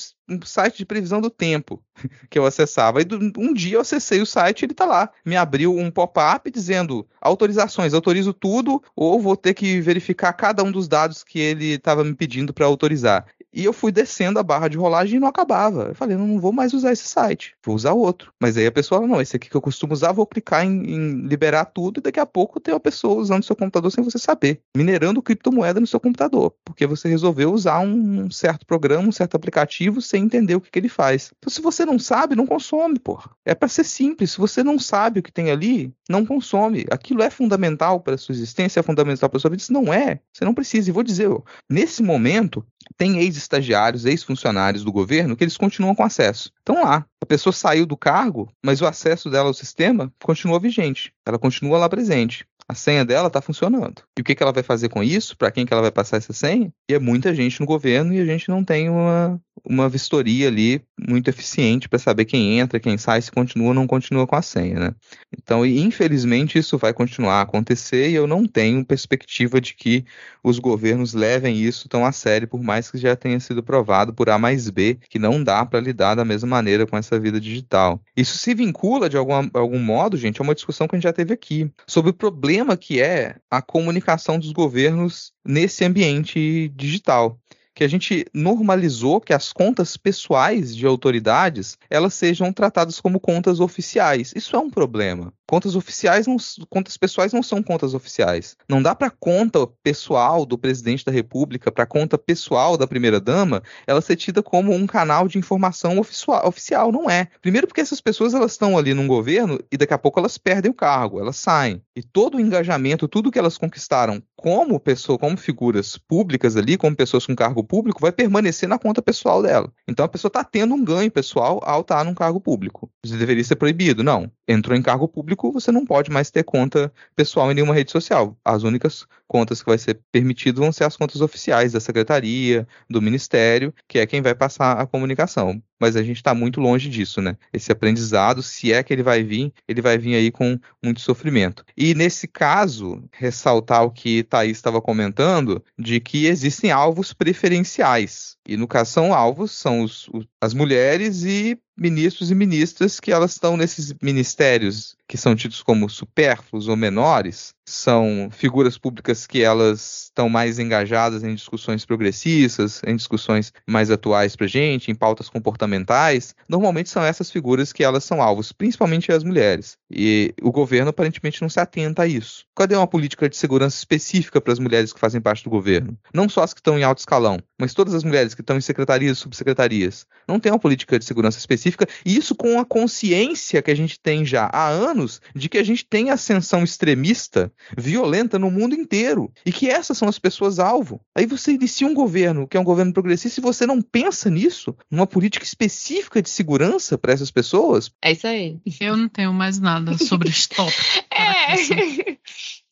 site 0.43 0.79
de 0.79 0.87
previsão 0.87 1.21
do 1.21 1.29
tempo 1.29 1.83
que 2.31 2.39
eu 2.39 2.47
acessava. 2.47 3.03
E 3.03 3.07
um 3.37 3.53
dia 3.53 3.77
eu 3.77 3.81
acessei 3.81 4.23
o 4.23 4.27
site 4.27 4.65
ele 4.65 4.73
está 4.73 4.87
lá. 4.87 5.11
Me 5.27 5.37
abriu 5.37 5.77
um 5.77 5.91
pop-up 5.91 6.51
dizendo 6.51 7.07
autorizações, 7.21 7.93
autorizo 7.93 8.33
tudo, 8.33 8.83
ou 8.97 9.10
vou 9.19 9.37
ter 9.37 9.55
que 9.55 9.81
verificar 9.81 10.33
cada 10.33 10.63
um 10.63 10.71
dos 10.71 10.87
dados 10.87 11.25
que 11.25 11.39
ele 11.39 11.75
estava 11.75 12.05
me 12.05 12.15
pedindo 12.15 12.53
para 12.53 12.67
autorizar. 12.67 13.27
E 13.53 13.65
eu 13.65 13.73
fui 13.73 13.91
descendo 13.91 14.39
a 14.39 14.43
barra 14.45 14.69
de 14.69 14.77
rolagem 14.77 15.17
e 15.17 15.21
não 15.21 15.27
acabava. 15.27 15.89
Eu 15.89 15.95
falei, 15.95 16.17
não, 16.17 16.39
vou 16.39 16.53
mais 16.53 16.73
usar 16.73 16.93
esse 16.93 17.09
site, 17.09 17.57
vou 17.65 17.75
usar 17.75 17.93
outro. 17.93 18.33
Mas 18.41 18.57
aí 18.57 18.67
a 18.67 18.73
pessoa, 18.73 19.05
não, 19.07 19.21
esse 19.21 19.35
aqui 19.35 19.51
que 19.51 19.57
eu 19.57 19.61
costumo 19.61 19.93
usar, 19.93 20.13
vou 20.13 20.27
clicar 20.27 20.65
em, 20.65 20.85
em 20.85 21.27
liberar 21.27 21.65
tudo 21.65 21.99
e 21.99 22.03
daqui 22.03 22.21
a 22.21 22.27
pouco 22.27 22.61
tem 22.61 22.73
uma 22.73 22.81
pessoa 22.81 23.21
usando 23.21 23.43
seu 23.43 23.57
computador 23.57 23.91
sem 23.91 24.05
você 24.05 24.19
saber, 24.19 24.61
minerando 24.77 25.21
criptomoeda 25.21 25.81
no 25.81 25.87
seu 25.87 25.99
computador, 25.99 26.55
porque 26.65 26.87
você 26.87 27.09
resolveu 27.09 27.53
usar 27.53 27.81
um 27.81 28.31
certo 28.31 28.65
programa, 28.65 29.09
um 29.09 29.13
certo 29.13 29.35
aplicativo 29.35 30.01
sem 30.01 30.25
entender 30.25 30.55
o 30.55 30.61
que, 30.61 30.71
que 30.71 30.79
ele 30.79 30.89
faz. 30.89 31.33
Então, 31.39 31.51
se 31.51 31.61
você 31.61 31.85
não 31.85 31.99
sabe, 31.99 32.37
não 32.37 32.47
consome, 32.47 32.99
porra. 33.01 33.31
É 33.45 33.55
para 33.55 33.69
ser 33.69 33.85
simples. 33.85 34.33
Se 34.33 34.39
você 34.39 34.63
não 34.63 34.79
sabe 34.79 35.21
o 35.21 35.23
que 35.23 35.33
tem 35.33 35.51
ali, 35.51 35.93
não 36.09 36.25
consome. 36.25 36.87
Aquilo 36.91 37.23
é 37.23 37.31
fundamental 37.31 38.01
para 38.01 38.17
sua 38.17 38.33
existência, 38.33 38.81
é 38.81 38.83
fundamental 38.83 39.00
para 39.05 39.37
a 39.37 39.41
sua 39.41 39.51
vida. 39.51 39.63
Isso 39.63 39.73
não 39.73 39.93
é. 39.93 40.21
Você 40.33 40.45
não 40.45 40.55
precisa. 40.55 40.89
E 40.89 40.93
vou 40.93 41.03
dizer, 41.03 41.29
nesse 41.69 42.03
momento, 42.03 42.65
tem 42.97 43.19
ex-estagiários, 43.19 44.05
ex-funcionários 44.05 44.85
do 44.85 44.93
governo 44.93 45.37
que 45.37 45.45
eles 45.45 45.57
continuam 45.57 45.95
com 45.95 46.03
acesso. 46.03 46.51
Estão 46.59 46.83
lá. 46.83 47.07
A 47.21 47.27
pessoa 47.27 47.53
saiu 47.53 47.87
do 47.87 47.97
cargo, 47.97 48.51
mas 48.65 48.81
o 48.81 48.87
acesso 48.87 49.31
dela 49.31 49.49
ao 49.49 49.55
sistema 49.55 50.13
continua 50.23 50.59
vigente. 50.59 51.13
Ela 51.27 51.39
continua 51.39 51.79
lá 51.79 51.89
presente 51.89 52.47
a 52.71 52.75
senha 52.75 53.05
dela 53.05 53.27
está 53.27 53.43
funcionando. 53.43 54.03
E 54.17 54.21
o 54.21 54.25
que, 54.25 54.33
que 54.33 54.43
ela 54.43 54.53
vai 54.53 54.63
fazer 54.63 54.89
com 54.89 55.03
isso? 55.03 55.37
Para 55.37 55.51
quem 55.51 55.67
que 55.67 55.73
ela 55.73 55.83
vai 55.83 55.91
passar 55.91 56.19
essa 56.19 56.33
senha? 56.33 56.73
E 56.89 56.95
é 56.95 57.01
muita 57.01 57.35
gente 57.35 57.61
no 57.61 57.67
governo 57.67 58.15
e 58.15 58.21
a 58.21 58.25
gente 58.25 58.49
não 58.49 58.63
tem 58.63 58.89
uma, 58.89 59.41
uma 59.65 59.89
vistoria 59.89 60.47
ali 60.47 60.81
muito 61.09 61.29
eficiente 61.29 61.89
para 61.89 61.99
saber 61.99 62.27
quem 62.27 62.61
entra, 62.61 62.79
quem 62.79 62.97
sai, 62.97 63.21
se 63.23 63.33
continua 63.33 63.69
ou 63.69 63.75
não 63.75 63.89
continua 63.89 64.25
com 64.27 64.37
a 64.37 64.43
senha, 64.43 64.79
né? 64.79 64.95
Então, 65.37 65.67
infelizmente, 65.67 66.59
isso 66.59 66.79
vai 66.79 66.93
continuar 66.93 67.35
a 67.35 67.43
acontecer 67.43 68.11
e 68.11 68.15
eu 68.15 68.27
não 68.27 68.47
tenho 68.47 68.85
perspectiva 68.85 69.61
de 69.61 69.75
que 69.75 70.05
os 70.43 70.59
governos 70.59 71.13
levem 71.13 71.57
isso 71.57 71.89
tão 71.89 72.05
a 72.05 72.13
sério, 72.13 72.47
por 72.47 72.63
mais 72.63 72.91
que 72.91 72.99
já 72.99 73.17
tenha 73.17 73.41
sido 73.41 73.63
provado 73.63 74.15
por 74.15 74.31
A 74.31 74.39
mais 74.39 74.71
B 74.71 74.99
que 75.09 75.19
não 75.19 75.43
dá 75.43 75.65
para 75.67 75.81
lidar 75.81 76.15
da 76.15 76.25
mesma 76.25 76.49
maneira 76.49 76.87
com 76.87 76.97
essa 76.97 77.19
vida 77.19 77.41
digital. 77.41 78.01
Isso 78.17 78.39
se 78.39 78.55
vincula, 78.55 79.09
de 79.09 79.17
algum, 79.17 79.51
algum 79.55 79.79
modo, 79.79 80.17
gente, 80.17 80.41
a 80.41 80.45
uma 80.45 80.55
discussão 80.55 80.87
que 80.87 80.95
a 80.95 80.99
gente 80.99 81.05
já 81.05 81.13
teve 81.13 81.35
aqui, 81.35 81.71
sobre 81.87 82.11
o 82.11 82.15
problema 82.15 82.60
problema 82.61 82.77
que 82.77 83.01
é 83.01 83.37
a 83.51 83.63
comunicação 83.63 84.39
dos 84.39 84.53
governos 84.53 85.33
nesse 85.45 85.85
ambiente 85.85 86.69
digital 86.77 87.39
que 87.75 87.85
a 87.85 87.89
gente 87.89 88.27
normalizou 88.35 89.21
que 89.21 89.33
as 89.33 89.53
contas 89.53 89.97
pessoais 89.97 90.75
de 90.75 90.87
autoridades 90.87 91.79
elas 91.89 92.15
sejam 92.15 92.53
tratadas 92.53 93.01
como 93.01 93.21
contas 93.21 93.61
oficiais. 93.61 94.33
Isso 94.35 94.57
é 94.57 94.59
um 94.59 94.71
problema. 94.71 95.33
Contas 95.51 95.75
oficiais, 95.75 96.29
não, 96.29 96.37
contas 96.69 96.97
pessoais 96.97 97.33
não 97.33 97.43
são 97.43 97.61
contas 97.61 97.93
oficiais. 97.93 98.57
Não 98.69 98.81
dá 98.81 98.95
para 98.95 99.11
conta 99.11 99.67
pessoal 99.83 100.47
do 100.47 100.57
presidente 100.57 101.05
da 101.05 101.11
República, 101.11 101.73
para 101.73 101.85
conta 101.85 102.17
pessoal 102.17 102.77
da 102.77 102.87
primeira 102.87 103.21
dama, 103.21 103.61
ela 103.85 104.01
ser 104.01 104.15
tida 104.15 104.45
como 104.45 104.73
um 104.73 104.87
canal 104.87 105.27
de 105.27 105.39
informação 105.39 105.99
oficial, 105.99 106.47
oficial. 106.47 106.93
Não 106.93 107.11
é. 107.11 107.29
Primeiro 107.43 107.67
porque 107.67 107.81
essas 107.81 108.01
pessoas 108.01 108.33
elas 108.33 108.53
estão 108.53 108.79
ali 108.79 108.95
num 108.95 109.09
governo 109.09 109.59
e 109.73 109.77
daqui 109.77 109.93
a 109.93 109.99
pouco 109.99 110.21
elas 110.21 110.39
perdem 110.39 110.71
o 110.71 110.75
cargo, 110.75 111.19
elas 111.19 111.37
saem. 111.37 111.83
E 111.97 112.03
todo 112.03 112.37
o 112.37 112.41
engajamento, 112.41 113.09
tudo 113.09 113.31
que 113.31 113.39
elas 113.39 113.59
conquistaram 113.59 114.23
como 114.37 114.79
pessoa, 114.79 115.19
como 115.19 115.37
figuras 115.37 115.99
públicas 115.99 116.57
ali, 116.57 116.77
como 116.77 116.95
pessoas 116.95 117.27
com 117.27 117.35
cargo 117.35 117.60
público, 117.65 118.01
vai 118.01 118.13
permanecer 118.13 118.69
na 118.69 118.79
conta 118.79 119.03
pessoal 119.03 119.43
dela. 119.43 119.73
Então 119.87 120.05
a 120.05 120.09
pessoa 120.09 120.29
está 120.29 120.45
tendo 120.45 120.75
um 120.75 120.85
ganho 120.85 121.11
pessoal 121.11 121.61
ao 121.65 121.81
estar 121.81 121.99
tá 121.99 122.05
num 122.05 122.15
cargo 122.15 122.41
público. 122.41 122.91
Isso 123.05 123.17
deveria 123.17 123.45
ser 123.45 123.57
proibido? 123.57 124.03
Não. 124.03 124.31
Entrou 124.47 124.77
em 124.77 124.83
cargo 124.83 125.07
público, 125.09 125.53
você 125.53 125.71
não 125.71 125.85
pode 125.85 126.11
mais 126.11 126.31
ter 126.31 126.45
conta 126.45 126.93
pessoal 127.15 127.51
em 127.51 127.55
nenhuma 127.55 127.75
rede 127.75 127.91
social. 127.91 128.37
As 128.45 128.63
únicas 128.63 129.07
contas 129.27 129.63
que 129.63 129.69
vai 129.69 129.79
ser 129.79 130.01
permitido 130.11 130.61
vão 130.61 130.73
ser 130.73 130.85
as 130.85 130.97
contas 130.97 131.21
oficiais 131.21 131.73
da 131.73 131.81
secretaria, 131.81 132.67
do 132.89 133.01
ministério, 133.01 133.73
que 133.87 133.99
é 133.99 134.07
quem 134.07 134.21
vai 134.21 134.35
passar 134.35 134.79
a 134.81 134.87
comunicação. 134.87 135.63
Mas 135.81 135.97
a 135.97 136.03
gente 136.03 136.19
está 136.19 136.35
muito 136.35 136.61
longe 136.61 136.89
disso, 136.89 137.23
né? 137.23 137.37
Esse 137.53 137.73
aprendizado, 137.73 138.43
se 138.43 138.73
é 138.73 138.83
que 138.83 138.93
ele 138.93 139.03
vai 139.03 139.23
vir, 139.23 139.53
ele 139.67 139.81
vai 139.81 139.97
vir 139.97 140.15
aí 140.15 140.31
com 140.31 140.59
muito 140.85 141.01
sofrimento. 141.01 141.65
E 141.77 141.95
nesse 141.95 142.29
caso, 142.29 143.03
ressaltar 143.13 143.85
o 143.85 143.91
que 143.91 144.23
Thaís 144.23 144.59
estava 144.59 144.81
comentando, 144.81 145.65
de 145.79 145.99
que 145.99 146.27
existem 146.27 146.71
alvos 146.71 147.13
preferenciais. 147.13 148.37
E 148.47 148.57
no 148.57 148.69
caso 148.69 148.93
são 148.93 149.15
alvos, 149.15 149.53
são 149.53 149.83
os, 149.83 150.09
os, 150.09 150.27
as 150.41 150.53
mulheres 150.53 151.25
e 151.25 151.59
ministros 151.81 152.31
e 152.31 152.35
ministras 152.35 153.01
que 153.01 153.11
elas 153.11 153.33
estão 153.33 153.57
nesses 153.57 153.95
ministérios 154.03 154.95
que 155.09 155.17
são 155.17 155.35
tidos 155.35 155.61
como 155.61 155.91
supérfluos 155.91 156.69
ou 156.69 156.77
menores, 156.77 157.53
são 157.67 158.29
figuras 158.31 158.79
públicas 158.79 159.27
que 159.27 159.43
elas 159.43 160.05
estão 160.05 160.29
mais 160.29 160.61
engajadas 160.61 161.25
em 161.25 161.35
discussões 161.35 161.85
progressistas, 161.85 162.81
em 162.87 162.95
discussões 162.95 163.53
mais 163.67 163.91
atuais 163.91 164.37
para 164.37 164.47
gente, 164.47 164.89
em 164.89 164.95
pautas 164.95 165.29
comportamentais. 165.29 166.33
Normalmente 166.49 166.91
são 166.91 167.03
essas 167.03 167.29
figuras 167.29 167.73
que 167.73 167.83
elas 167.83 168.05
são 168.05 168.23
alvos, 168.23 168.53
principalmente 168.53 169.11
as 169.11 169.25
mulheres. 169.25 169.77
E 169.91 170.33
o 170.41 170.53
governo 170.53 170.91
aparentemente 170.91 171.43
não 171.43 171.49
se 171.49 171.59
atenta 171.59 172.03
a 172.03 172.07
isso. 172.07 172.45
Cadê 172.55 172.77
uma 172.77 172.87
política 172.87 173.29
de 173.29 173.37
segurança 173.37 173.79
específica 173.79 174.41
para 174.41 174.53
as 174.53 174.61
mulheres 174.61 174.93
que 174.93 175.01
fazem 175.01 175.21
parte 175.21 175.43
do 175.43 175.51
governo? 175.51 175.99
Não 176.15 176.29
só 176.29 176.45
as 176.45 176.55
que 176.55 176.61
estão 176.61 176.79
em 176.79 176.85
alto 176.85 176.99
escalão, 176.99 177.39
mas 177.59 177.75
todas 177.75 177.95
as 177.95 178.05
mulheres 178.05 178.35
que 178.35 178.43
estão 178.43 178.57
em 178.57 178.61
secretarias 178.61 179.19
subsecretarias. 179.19 180.07
Não 180.29 180.39
tem 180.39 180.53
uma 180.53 180.59
política 180.59 180.99
de 180.99 181.05
segurança 181.05 181.39
específica, 181.39 181.70
e 182.05 182.17
isso 182.17 182.35
com 182.35 182.59
a 182.59 182.65
consciência 182.65 183.63
que 183.63 183.71
a 183.71 183.75
gente 183.75 183.99
tem 183.99 184.25
já 184.25 184.51
há 184.53 184.69
anos 184.69 185.21
de 185.35 185.49
que 185.49 185.59
a 185.59 185.63
gente 185.63 185.85
tem 185.85 186.11
ascensão 186.11 186.63
extremista 186.63 187.53
violenta 187.77 188.39
no 188.39 188.51
mundo 188.51 188.75
inteiro 188.75 189.33
e 189.45 189.53
que 189.53 189.69
essas 189.69 189.99
são 189.99 190.09
as 190.09 190.19
pessoas 190.19 190.59
alvo. 190.59 191.01
Aí 191.15 191.27
você 191.27 191.53
inicia 191.53 191.87
um 191.87 191.95
governo 191.95 192.47
que 192.47 192.57
é 192.57 192.61
um 192.61 192.65
governo 192.65 192.93
progressista 192.93 193.41
e 193.41 193.43
você 193.43 193.67
não 193.67 193.83
pensa 193.83 194.31
nisso, 194.31 194.77
numa 194.91 195.07
política 195.07 195.45
específica 195.45 196.23
de 196.23 196.31
segurança 196.31 196.97
para 196.97 197.13
essas 197.13 197.31
pessoas. 197.31 197.91
É 198.03 198.13
isso 198.13 198.27
aí. 198.27 198.59
Eu 198.81 198.97
não 198.97 199.09
tenho 199.09 199.33
mais 199.33 199.59
nada 199.59 199.97
sobre 199.99 200.29
stop. 200.31 200.73
é. 201.13 202.17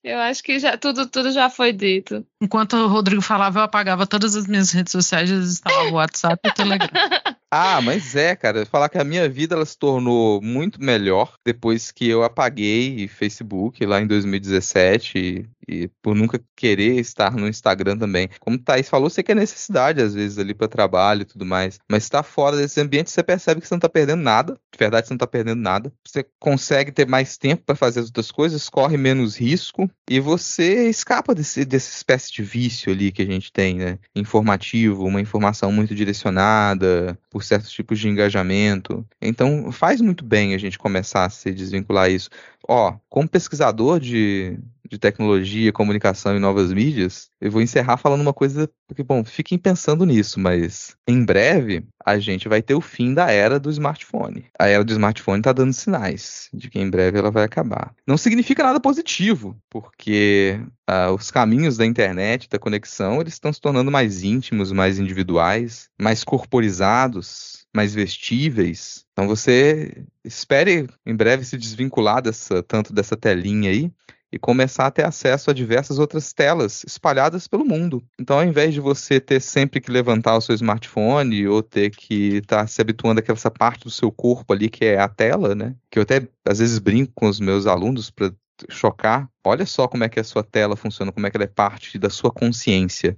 Eu 0.02 0.18
acho 0.18 0.42
que 0.42 0.58
já 0.58 0.76
tudo, 0.76 1.06
tudo 1.06 1.32
já 1.32 1.50
foi 1.50 1.72
dito. 1.72 2.24
Enquanto 2.40 2.76
o 2.76 2.86
Rodrigo 2.86 3.20
falava, 3.20 3.60
eu 3.60 3.64
apagava 3.64 4.06
todas 4.06 4.36
as 4.36 4.46
minhas 4.46 4.70
redes 4.70 4.92
sociais, 4.92 5.30
instalava 5.30 5.90
o 5.90 5.94
WhatsApp 5.94 6.40
e 6.44 6.48
o 6.48 6.54
Telegram. 6.54 6.88
Ah, 7.50 7.80
mas 7.80 8.14
é, 8.14 8.36
cara, 8.36 8.66
falar 8.66 8.90
que 8.90 8.98
a 8.98 9.04
minha 9.04 9.26
vida 9.26 9.54
ela 9.54 9.64
se 9.64 9.78
tornou 9.78 10.38
muito 10.42 10.82
melhor 10.82 11.32
depois 11.42 11.90
que 11.90 12.06
eu 12.06 12.22
apaguei 12.22 13.08
Facebook 13.08 13.86
lá 13.86 14.02
em 14.02 14.06
2017 14.06 15.18
e, 15.18 15.48
e 15.66 15.88
por 16.02 16.14
nunca 16.14 16.38
querer 16.54 17.00
estar 17.00 17.34
no 17.34 17.48
Instagram 17.48 17.96
também. 17.96 18.28
Como 18.38 18.56
o 18.56 18.58
Thaís 18.58 18.86
falou, 18.90 19.08
você 19.08 19.22
quer 19.22 19.34
necessidade 19.34 20.02
às 20.02 20.12
vezes 20.12 20.38
ali 20.38 20.52
para 20.52 20.68
trabalho 20.68 21.22
e 21.22 21.24
tudo 21.24 21.46
mais, 21.46 21.78
mas 21.90 22.02
está 22.02 22.22
fora 22.22 22.54
desse 22.54 22.82
ambiente, 22.82 23.10
você 23.10 23.22
percebe 23.22 23.62
que 23.62 23.66
você 23.66 23.74
não 23.74 23.80
tá 23.80 23.88
perdendo 23.88 24.22
nada. 24.22 24.60
De 24.70 24.78
verdade, 24.78 25.06
você 25.06 25.14
não 25.14 25.18
tá 25.18 25.26
perdendo 25.26 25.62
nada. 25.62 25.90
Você 26.06 26.26
consegue 26.38 26.92
ter 26.92 27.06
mais 27.06 27.38
tempo 27.38 27.62
para 27.64 27.74
fazer 27.74 28.00
as 28.00 28.06
outras 28.06 28.30
coisas, 28.30 28.68
corre 28.68 28.98
menos 28.98 29.40
risco 29.40 29.90
e 30.10 30.20
você 30.20 30.88
escapa 30.88 31.34
desse, 31.34 31.64
dessa 31.64 31.90
espécie 31.90 32.32
de 32.32 32.42
vício 32.42 32.90
ali 32.90 33.12
que 33.12 33.22
a 33.22 33.26
gente 33.26 33.52
tem, 33.52 33.76
né? 33.76 33.98
Informativo, 34.14 35.04
uma 35.04 35.20
informação 35.20 35.70
muito 35.70 35.94
direcionada 35.94 37.18
por 37.30 37.44
certos 37.44 37.70
tipos 37.70 37.98
de 37.98 38.08
engajamento. 38.08 39.06
Então, 39.20 39.70
faz 39.70 40.00
muito 40.00 40.24
bem 40.24 40.54
a 40.54 40.58
gente 40.58 40.78
começar 40.78 41.26
a 41.26 41.30
se 41.30 41.52
desvincular 41.52 42.10
isso. 42.10 42.30
Ó, 42.66 42.96
como 43.08 43.28
pesquisador 43.28 44.00
de, 44.00 44.58
de 44.90 44.98
tecnologia, 44.98 45.72
comunicação 45.72 46.36
e 46.36 46.40
novas 46.40 46.72
mídias, 46.72 47.30
eu 47.40 47.50
vou 47.50 47.62
encerrar 47.62 47.96
falando 47.96 48.20
uma 48.20 48.34
coisa, 48.34 48.68
porque, 48.86 49.02
bom, 49.02 49.24
fiquem 49.24 49.58
pensando 49.58 50.04
nisso, 50.04 50.40
mas 50.40 50.96
em 51.06 51.24
breve 51.24 51.84
a 52.04 52.18
gente 52.18 52.48
vai 52.48 52.62
ter 52.62 52.74
o 52.74 52.80
fim 52.80 53.12
da 53.12 53.30
era 53.30 53.60
do 53.60 53.70
smartphone. 53.70 54.46
A 54.58 54.66
era 54.66 54.84
do 54.84 54.92
smartphone 54.92 55.40
está 55.40 55.52
dando 55.52 55.72
sinais 55.72 56.48
de 56.52 56.70
que 56.70 56.78
em 56.78 56.88
breve 56.88 57.18
ela 57.18 57.30
vai 57.30 57.44
acabar. 57.44 57.94
Não 58.06 58.16
significa 58.16 58.62
nada 58.62 58.80
positivo, 58.80 59.56
porque 59.80 60.60
uh, 60.90 61.12
os 61.14 61.30
caminhos 61.30 61.76
da 61.76 61.86
internet, 61.86 62.48
da 62.48 62.58
conexão, 62.58 63.20
eles 63.20 63.34
estão 63.34 63.52
se 63.52 63.60
tornando 63.60 63.90
mais 63.90 64.22
íntimos, 64.22 64.72
mais 64.72 64.98
individuais, 64.98 65.88
mais 66.00 66.24
corporizados, 66.24 67.66
mais 67.74 67.94
vestíveis. 67.94 69.04
Então 69.12 69.28
você 69.28 70.04
espere 70.24 70.88
em 71.06 71.14
breve 71.14 71.44
se 71.44 71.56
desvincular 71.56 72.20
dessa 72.20 72.62
tanto 72.62 72.92
dessa 72.92 73.16
telinha 73.16 73.70
aí 73.70 73.92
e 74.30 74.38
começar 74.38 74.86
a 74.86 74.90
ter 74.90 75.04
acesso 75.04 75.50
a 75.50 75.54
diversas 75.54 75.98
outras 75.98 76.32
telas 76.32 76.84
espalhadas 76.84 77.48
pelo 77.48 77.64
mundo. 77.64 78.02
Então, 78.20 78.38
ao 78.38 78.44
invés 78.44 78.74
de 78.74 78.80
você 78.80 79.18
ter 79.18 79.40
sempre 79.40 79.80
que 79.80 79.90
levantar 79.90 80.36
o 80.36 80.40
seu 80.40 80.54
smartphone 80.54 81.46
ou 81.48 81.62
ter 81.62 81.90
que 81.90 82.36
estar 82.36 82.62
tá 82.62 82.66
se 82.66 82.80
habituando 82.80 83.20
àquela 83.20 83.38
parte 83.50 83.84
do 83.84 83.90
seu 83.90 84.12
corpo 84.12 84.52
ali 84.52 84.68
que 84.68 84.84
é 84.84 84.98
a 84.98 85.08
tela, 85.08 85.54
né? 85.54 85.74
Que 85.90 85.98
eu 85.98 86.02
até 86.02 86.28
às 86.46 86.58
vezes 86.58 86.78
brinco 86.78 87.12
com 87.14 87.26
os 87.26 87.40
meus 87.40 87.66
alunos 87.66 88.10
para 88.10 88.32
chocar. 88.68 89.28
Olha 89.44 89.66
só 89.66 89.86
como 89.88 90.04
é 90.04 90.08
que 90.08 90.20
a 90.20 90.24
sua 90.24 90.42
tela 90.42 90.76
funciona, 90.76 91.12
como 91.12 91.26
é 91.26 91.30
que 91.30 91.36
ela 91.36 91.44
é 91.44 91.48
parte 91.48 91.98
da 91.98 92.10
sua 92.10 92.32
consciência 92.32 93.16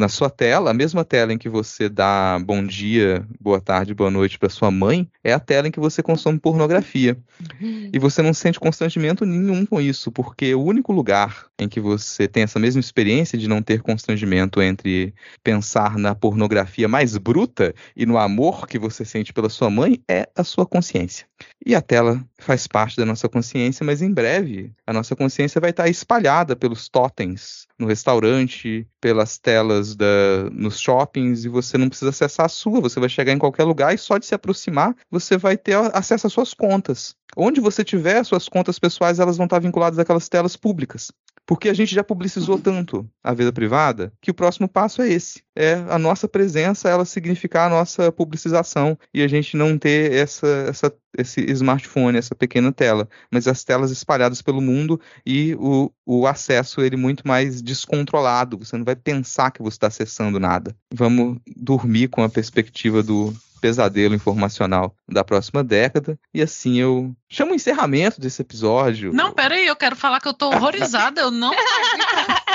na 0.00 0.08
sua 0.08 0.30
tela, 0.30 0.70
a 0.70 0.74
mesma 0.74 1.04
tela 1.04 1.30
em 1.30 1.36
que 1.36 1.48
você 1.48 1.86
dá 1.86 2.38
bom 2.42 2.64
dia, 2.64 3.22
boa 3.38 3.60
tarde, 3.60 3.92
boa 3.92 4.10
noite 4.10 4.38
para 4.38 4.48
sua 4.48 4.70
mãe, 4.70 5.06
é 5.22 5.30
a 5.30 5.38
tela 5.38 5.68
em 5.68 5.70
que 5.70 5.78
você 5.78 6.02
consome 6.02 6.40
pornografia. 6.40 7.18
Uhum. 7.60 7.90
E 7.92 7.98
você 7.98 8.22
não 8.22 8.32
sente 8.32 8.58
constrangimento 8.58 9.26
nenhum 9.26 9.66
com 9.66 9.78
isso, 9.78 10.10
porque 10.10 10.54
o 10.54 10.62
único 10.62 10.90
lugar 10.90 11.44
em 11.58 11.68
que 11.68 11.78
você 11.78 12.26
tem 12.26 12.44
essa 12.44 12.58
mesma 12.58 12.80
experiência 12.80 13.38
de 13.38 13.46
não 13.46 13.60
ter 13.60 13.82
constrangimento 13.82 14.62
entre 14.62 15.12
pensar 15.44 15.98
na 15.98 16.14
pornografia 16.14 16.88
mais 16.88 17.18
bruta 17.18 17.74
e 17.94 18.06
no 18.06 18.16
amor 18.16 18.66
que 18.66 18.78
você 18.78 19.04
sente 19.04 19.34
pela 19.34 19.50
sua 19.50 19.68
mãe 19.68 20.02
é 20.08 20.26
a 20.34 20.42
sua 20.42 20.64
consciência. 20.64 21.26
E 21.64 21.74
a 21.74 21.82
tela 21.82 22.24
faz 22.38 22.66
parte 22.66 22.96
da 22.96 23.04
nossa 23.04 23.28
consciência, 23.28 23.84
mas 23.84 24.00
em 24.00 24.12
breve 24.12 24.72
a 24.86 24.92
nossa 24.94 25.14
consciência 25.14 25.60
vai 25.60 25.70
estar 25.70 25.88
espalhada 25.88 26.56
pelos 26.56 26.88
totens 26.88 27.66
no 27.78 27.86
restaurante, 27.86 28.86
pelas 29.00 29.38
telas 29.38 29.89
da, 29.94 30.48
nos 30.52 30.78
shoppings, 30.78 31.44
e 31.44 31.48
você 31.48 31.76
não 31.78 31.88
precisa 31.88 32.10
acessar 32.10 32.46
a 32.46 32.48
sua, 32.48 32.80
você 32.80 32.98
vai 33.00 33.08
chegar 33.08 33.32
em 33.32 33.38
qualquer 33.38 33.64
lugar 33.64 33.94
e 33.94 33.98
só 33.98 34.18
de 34.18 34.26
se 34.26 34.34
aproximar 34.34 34.94
você 35.10 35.36
vai 35.36 35.56
ter 35.56 35.76
acesso 35.94 36.26
às 36.26 36.32
suas 36.32 36.54
contas. 36.54 37.14
Onde 37.36 37.60
você 37.60 37.84
tiver 37.84 38.24
suas 38.24 38.48
contas 38.48 38.78
pessoais, 38.78 39.18
elas 39.20 39.36
vão 39.36 39.44
estar 39.44 39.60
vinculadas 39.60 39.98
àquelas 39.98 40.28
telas 40.28 40.56
públicas. 40.56 41.12
Porque 41.46 41.68
a 41.68 41.74
gente 41.74 41.94
já 41.94 42.04
publicizou 42.04 42.58
tanto 42.58 43.08
a 43.24 43.34
vida 43.34 43.52
privada 43.52 44.12
que 44.20 44.30
o 44.30 44.34
próximo 44.34 44.68
passo 44.68 45.02
é 45.02 45.08
esse. 45.08 45.42
É 45.56 45.74
a 45.88 45.98
nossa 45.98 46.28
presença, 46.28 46.88
ela 46.88 47.04
significar 47.04 47.66
a 47.66 47.70
nossa 47.70 48.12
publicização 48.12 48.98
e 49.12 49.22
a 49.22 49.28
gente 49.28 49.56
não 49.56 49.76
ter 49.76 50.12
essa, 50.12 50.46
essa, 50.68 50.94
esse 51.18 51.40
smartphone, 51.52 52.16
essa 52.16 52.34
pequena 52.34 52.72
tela, 52.72 53.08
mas 53.30 53.48
as 53.48 53.64
telas 53.64 53.90
espalhadas 53.90 54.40
pelo 54.40 54.60
mundo 54.60 55.00
e 55.26 55.54
o, 55.58 55.90
o 56.06 56.26
acesso 56.26 56.80
ele 56.80 56.96
muito 56.96 57.26
mais 57.26 57.60
descontrolado. 57.60 58.58
Você 58.58 58.76
não 58.76 58.84
vai 58.84 58.96
pensar 58.96 59.50
que 59.50 59.62
você 59.62 59.76
está 59.76 59.88
acessando 59.88 60.38
nada. 60.38 60.74
Vamos 60.94 61.38
dormir 61.56 62.08
com 62.08 62.22
a 62.22 62.28
perspectiva 62.28 63.02
do 63.02 63.34
pesadelo 63.60 64.14
informacional 64.14 64.94
da 65.08 65.22
próxima 65.22 65.62
década. 65.62 66.18
E 66.32 66.40
assim 66.40 66.80
eu 66.80 67.14
chamo 67.28 67.52
o 67.52 67.54
encerramento 67.54 68.20
desse 68.20 68.42
episódio. 68.42 69.12
Não, 69.12 69.32
peraí, 69.32 69.66
eu 69.66 69.76
quero 69.76 69.94
falar 69.94 70.20
que 70.20 70.28
eu 70.28 70.34
tô 70.34 70.48
horrorizada. 70.48 71.20
eu 71.20 71.30
não. 71.30 71.52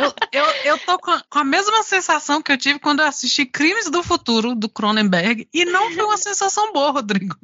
Eu, 0.00 0.14
eu, 0.32 0.44
eu 0.64 0.78
tô 0.78 0.98
com 0.98 1.10
a, 1.10 1.22
com 1.28 1.38
a, 1.38 1.44
mesma 1.44 1.82
sensação 1.82 2.40
que 2.40 2.50
eu 2.50 2.58
tive 2.58 2.78
quando 2.78 3.00
eu 3.00 3.06
assisti 3.06 3.44
Crimes 3.44 3.90
do 3.90 4.02
Futuro, 4.02 4.54
do 4.54 4.68
Cronenberg, 4.68 5.48
e 5.52 5.64
não 5.64 5.92
foi 5.92 6.04
uma 6.04 6.16
sensação 6.16 6.72
boa, 6.72 6.90
Rodrigo. 6.90 7.36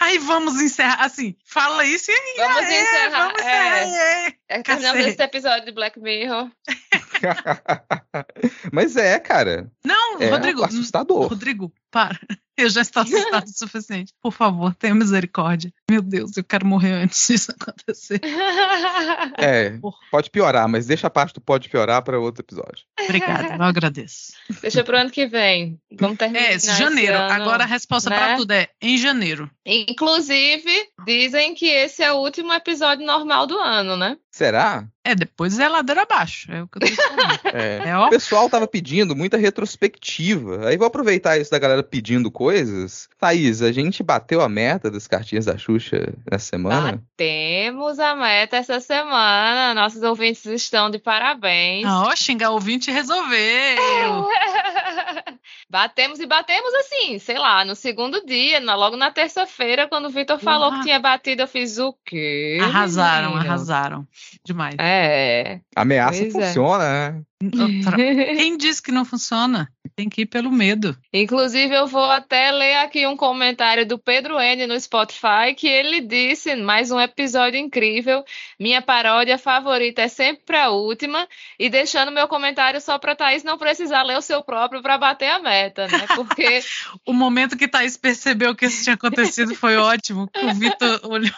Aí 0.00 0.18
vamos 0.18 0.60
encerrar, 0.60 1.04
assim, 1.04 1.34
fala 1.44 1.84
isso 1.84 2.10
e 2.10 2.36
Vamos 2.36 2.62
é, 2.62 2.82
encerrar. 2.82 3.26
Vamos 3.26 3.40
encerrar. 3.40 3.78
É, 3.78 4.34
é, 4.48 4.62
terminamos 4.62 5.06
esse 5.06 5.22
episódio 5.22 5.66
de 5.66 5.72
Black 5.72 6.00
Mirror. 6.00 6.50
Mas 8.72 8.96
é, 8.96 9.18
cara. 9.18 9.70
Não, 9.84 10.20
é 10.20 10.28
Rodrigo. 10.28 10.64
Assustador. 10.64 11.28
Rodrigo, 11.28 11.72
para. 11.96 12.18
Eu 12.58 12.70
já 12.70 12.80
estou 12.80 13.02
assustado 13.02 13.46
o 13.46 13.52
suficiente. 13.52 14.14
Por 14.22 14.32
favor, 14.32 14.74
tenha 14.74 14.94
misericórdia. 14.94 15.70
Meu 15.90 16.00
Deus, 16.00 16.38
eu 16.38 16.42
quero 16.42 16.66
morrer 16.66 16.92
antes 16.92 17.26
disso 17.26 17.52
acontecer. 17.60 18.18
É, 19.36 19.78
pode 20.10 20.30
piorar, 20.30 20.66
mas 20.66 20.86
deixa 20.86 21.06
a 21.06 21.10
parte 21.10 21.34
do 21.34 21.40
pode 21.42 21.68
piorar 21.68 22.00
para 22.00 22.18
outro 22.18 22.42
episódio. 22.42 22.86
Obrigada, 22.98 23.56
eu 23.56 23.62
agradeço. 23.62 24.32
Deixa 24.62 24.82
para 24.82 24.96
o 24.96 25.00
ano 25.02 25.10
que 25.10 25.26
vem. 25.26 25.78
Vamos 25.92 26.16
terminar. 26.16 26.44
É, 26.46 26.58
janeiro. 26.58 27.18
Ano, 27.18 27.34
Agora 27.34 27.64
a 27.64 27.66
resposta 27.66 28.08
né? 28.08 28.16
para 28.16 28.36
tudo 28.36 28.50
é 28.52 28.70
em 28.80 28.96
janeiro. 28.96 29.50
Inclusive, 29.66 30.88
dizem 31.04 31.54
que 31.54 31.66
esse 31.66 32.02
é 32.02 32.10
o 32.10 32.16
último 32.16 32.54
episódio 32.54 33.04
normal 33.04 33.46
do 33.46 33.58
ano, 33.58 33.98
né? 33.98 34.16
Será? 34.30 34.86
É, 35.02 35.14
depois 35.14 35.58
é 35.58 35.68
ladeira 35.68 36.02
abaixo. 36.02 36.50
É 36.50 36.62
o 36.62 36.68
que 36.68 36.78
eu 36.78 36.88
tô 36.88 36.94
falando. 36.94 37.40
é. 37.54 37.88
é 37.88 37.98
o 37.98 38.10
pessoal 38.10 38.50
tava 38.50 38.66
pedindo 38.66 39.14
muita 39.14 39.36
retrospectiva. 39.36 40.66
Aí 40.66 40.76
vou 40.76 40.86
aproveitar 40.86 41.38
isso 41.38 41.50
da 41.50 41.58
galera 41.58 41.82
pedindo 41.90 42.30
coisas. 42.30 43.08
Thaís, 43.18 43.62
a 43.62 43.72
gente 43.72 44.02
bateu 44.02 44.40
a 44.40 44.48
meta 44.48 44.90
das 44.90 45.06
cartinhas 45.06 45.44
da 45.46 45.56
Xuxa 45.56 46.12
essa 46.30 46.46
semana? 46.46 47.02
Batemos 47.18 47.98
a 47.98 48.14
meta 48.14 48.56
essa 48.56 48.80
semana. 48.80 49.74
Nossos 49.74 50.02
ouvintes 50.02 50.44
estão 50.46 50.90
de 50.90 50.98
parabéns. 50.98 51.86
Ó, 51.86 52.10
oh, 52.10 52.16
xingar 52.16 52.50
ouvinte 52.50 52.90
resolveu. 52.90 53.26
Batemos 55.68 56.20
e 56.20 56.26
batemos 56.26 56.72
assim, 56.74 57.18
sei 57.18 57.38
lá, 57.38 57.64
no 57.64 57.74
segundo 57.74 58.24
dia, 58.24 58.60
na- 58.60 58.74
logo 58.76 58.96
na 58.96 59.10
terça-feira, 59.10 59.88
quando 59.88 60.06
o 60.06 60.10
Vitor 60.10 60.38
falou 60.38 60.72
que 60.72 60.82
tinha 60.82 60.98
batido, 60.98 61.42
eu 61.42 61.48
fiz 61.48 61.78
o 61.78 61.92
quê? 62.04 62.58
Arrasaram, 62.62 63.30
menino? 63.30 63.46
arrasaram. 63.46 64.06
Demais. 64.44 64.76
É. 64.78 65.60
Ameaça 65.74 66.20
Pois 66.20 66.34
é. 66.34 66.46
funciona, 66.46 66.84
né? 67.12 67.22
Quem 68.36 68.56
disse 68.56 68.82
que 68.82 68.90
não 68.90 69.04
funciona? 69.04 69.68
Tem 69.94 70.08
que 70.08 70.22
ir 70.22 70.26
pelo 70.26 70.50
medo. 70.50 70.96
Inclusive, 71.12 71.74
eu 71.74 71.86
vou 71.86 72.04
até 72.04 72.50
ler 72.50 72.76
aqui 72.76 73.06
um 73.06 73.16
comentário 73.16 73.86
do 73.86 73.98
Pedro 73.98 74.40
N 74.40 74.66
no 74.66 74.78
Spotify, 74.80 75.54
que 75.54 75.68
ele 75.68 76.00
disse: 76.00 76.56
mais 76.56 76.90
um 76.90 76.98
episódio 76.98 77.58
incrível. 77.58 78.24
Minha 78.58 78.80
paródia 78.80 79.36
favorita 79.36 80.02
é 80.02 80.08
sempre 80.08 80.56
a 80.56 80.70
última. 80.70 81.28
E 81.58 81.68
deixando 81.68 82.10
meu 82.10 82.26
comentário 82.26 82.80
só 82.80 82.98
para 82.98 83.14
Thaís 83.14 83.44
não 83.44 83.58
precisar 83.58 84.02
ler 84.02 84.16
o 84.16 84.22
seu 84.22 84.42
próprio 84.42 84.82
para 84.82 84.96
bater 84.96 85.30
a 85.30 85.38
meta, 85.38 85.86
né? 85.88 86.06
Porque 86.16 86.60
O 87.04 87.12
momento 87.12 87.56
que 87.56 87.68
Thaís 87.68 87.96
percebeu 87.96 88.54
que 88.54 88.66
isso 88.66 88.82
tinha 88.82 88.94
acontecido 88.94 89.54
foi 89.54 89.76
ótimo. 89.76 90.28
O 90.42 90.54
Vitor 90.54 91.00
olhou 91.04 91.34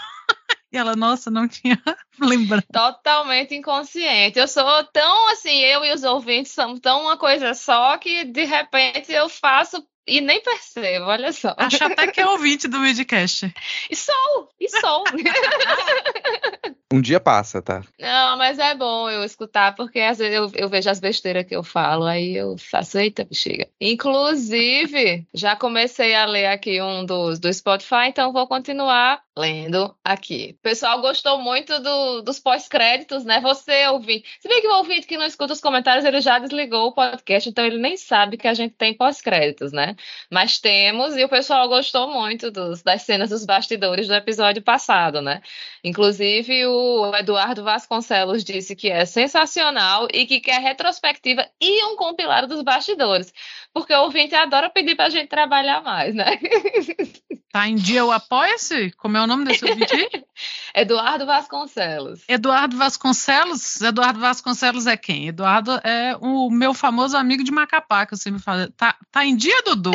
e 0.71 0.77
ela, 0.77 0.95
nossa, 0.95 1.31
não 1.31 1.49
tinha 1.49 1.81
lembrado. 2.21 2.65
totalmente 2.73 3.55
inconsciente. 3.55 4.39
Eu 4.39 4.49
sou 4.49 4.85
tão 4.93 5.29
assim, 5.31 5.59
eu 5.61 5.85
e 5.85 5.93
os 5.93 6.05
ouvintes 6.05 6.53
somos 6.53 6.81
tão 6.81 7.03
uma 7.03 7.17
coisa 7.17 7.55
só 7.55 7.97
que 7.99 8.25
de 8.25 8.45
repente 8.45 9.13
eu 9.13 9.29
faço 9.29 9.87
e 10.07 10.21
nem 10.23 10.43
percebo, 10.43 11.05
olha 11.05 11.33
só. 11.33 11.55
Acho 11.59 11.85
até 11.85 12.07
que 12.07 12.21
é 12.21 12.27
ouvinte 12.27 12.67
do 12.67 12.81
Midcast. 12.81 13.53
E 13.91 13.97
sou, 13.97 14.49
e 14.59 14.69
sou. 14.69 15.05
Um 16.91 17.03
dia 17.03 17.21
passa, 17.21 17.61
tá? 17.61 17.83
Não, 18.01 18.39
mas 18.39 18.59
é 18.59 18.75
bom 18.75 19.11
eu 19.11 19.23
escutar, 19.23 19.75
porque 19.75 20.01
às 20.01 20.17
vezes 20.17 20.35
eu, 20.35 20.51
eu 20.55 20.69
vejo 20.71 20.89
as 20.89 20.99
besteiras 20.99 21.45
que 21.47 21.55
eu 21.55 21.63
falo, 21.63 22.05
aí 22.05 22.35
eu 22.35 22.57
faço, 22.57 22.99
eita, 22.99 23.25
bexiga. 23.25 23.69
Inclusive, 23.79 25.27
já 25.35 25.55
comecei 25.55 26.15
a 26.15 26.25
ler 26.25 26.47
aqui 26.47 26.81
um 26.81 27.05
dos 27.05 27.39
do 27.39 27.53
Spotify, 27.53 28.07
então 28.09 28.33
vou 28.33 28.47
continuar 28.47 29.21
lendo 29.37 29.95
aqui. 30.03 30.57
O 30.59 30.63
pessoal 30.63 31.01
gostou 31.03 31.39
muito 31.39 31.79
do- 31.81 32.23
dos 32.23 32.41
pós-créditos, 32.41 33.23
né? 33.25 33.41
Você, 33.43 33.87
ouvinte. 33.89 34.27
Se 34.41 34.49
bem 34.49 34.61
que 34.63 34.67
o 34.67 34.79
ouvinte 34.79 35.07
que 35.07 35.17
não 35.19 35.27
escuta 35.27 35.53
os 35.53 35.61
comentários, 35.61 36.05
ele 36.07 36.21
já 36.23 36.39
desligou 36.39 36.89
o 36.89 36.93
podcast, 36.93 37.49
então 37.49 37.65
ele 37.67 37.79
nem 37.79 37.97
sabe 37.99 38.37
que 38.39 38.49
a 38.49 38.55
gente 38.55 38.75
tem 38.75 38.95
pós-créditos, 38.95 39.73
né? 39.73 39.95
Mas 40.31 40.59
temos, 40.59 41.17
e 41.17 41.23
o 41.25 41.29
pessoal 41.29 41.69
gostou 41.69 42.11
muito 42.11 42.51
dos- 42.51 42.83
das 42.83 43.03
cenas 43.03 43.29
dos 43.31 43.45
bastidores 43.45 44.09
do 44.09 44.15
episódio 44.15 44.63
passado, 44.63 45.21
né? 45.21 45.41
Inclusive, 45.85 46.67
o 46.67 46.78
Eduardo 47.17 47.65
Vasconcelos 47.65 48.45
disse 48.45 48.75
que 48.77 48.91
é 48.91 49.05
sensacional 49.05 50.09
e 50.13 50.27
que 50.27 50.41
quer 50.41 50.61
retrospectiva 50.61 51.47
e 51.61 51.85
um 51.85 51.97
compilado 51.97 52.47
dos 52.47 52.63
bastidores. 52.63 53.33
Porque 53.73 53.93
o 53.95 54.03
ouvinte 54.03 54.35
adora 54.35 54.71
pedir 54.71 54.97
pra 54.97 55.11
gente 55.11 55.29
trabalhar 55.29 55.83
mais, 55.83 56.15
né? 56.15 56.39
Tá 57.51 57.67
em 57.67 57.77
dia 57.77 58.05
o 58.05 58.13
Apoia-se? 58.13 58.93
Como 58.99 59.17
é 59.17 59.23
o 59.23 59.27
nome 59.27 59.47
desse 59.47 59.65
ouvinte 59.65 59.95
aí? 59.95 60.09
Eduardo 60.77 61.25
Vasconcelos. 61.25 62.23
Eduardo 62.29 62.77
Vasconcelos. 62.77 63.81
Eduardo 63.81 64.21
Vasconcelos 64.21 64.87
é 64.87 64.99
quem? 64.99 65.29
Eduardo 65.29 65.73
é 65.83 66.15
o 66.21 66.51
meu 66.51 66.75
famoso 66.75 67.17
amigo 67.17 67.43
de 67.43 67.51
Macapá, 67.51 68.05
que 68.05 68.15
você 68.15 68.31
me 68.31 68.39
fala. 68.39 68.71
Tá, 68.77 68.95
tá 69.11 69.25
em 69.25 69.35
dia, 69.35 69.63
Dudu? 69.63 69.93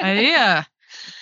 Aí, 0.00 0.34
ó. 0.58 0.64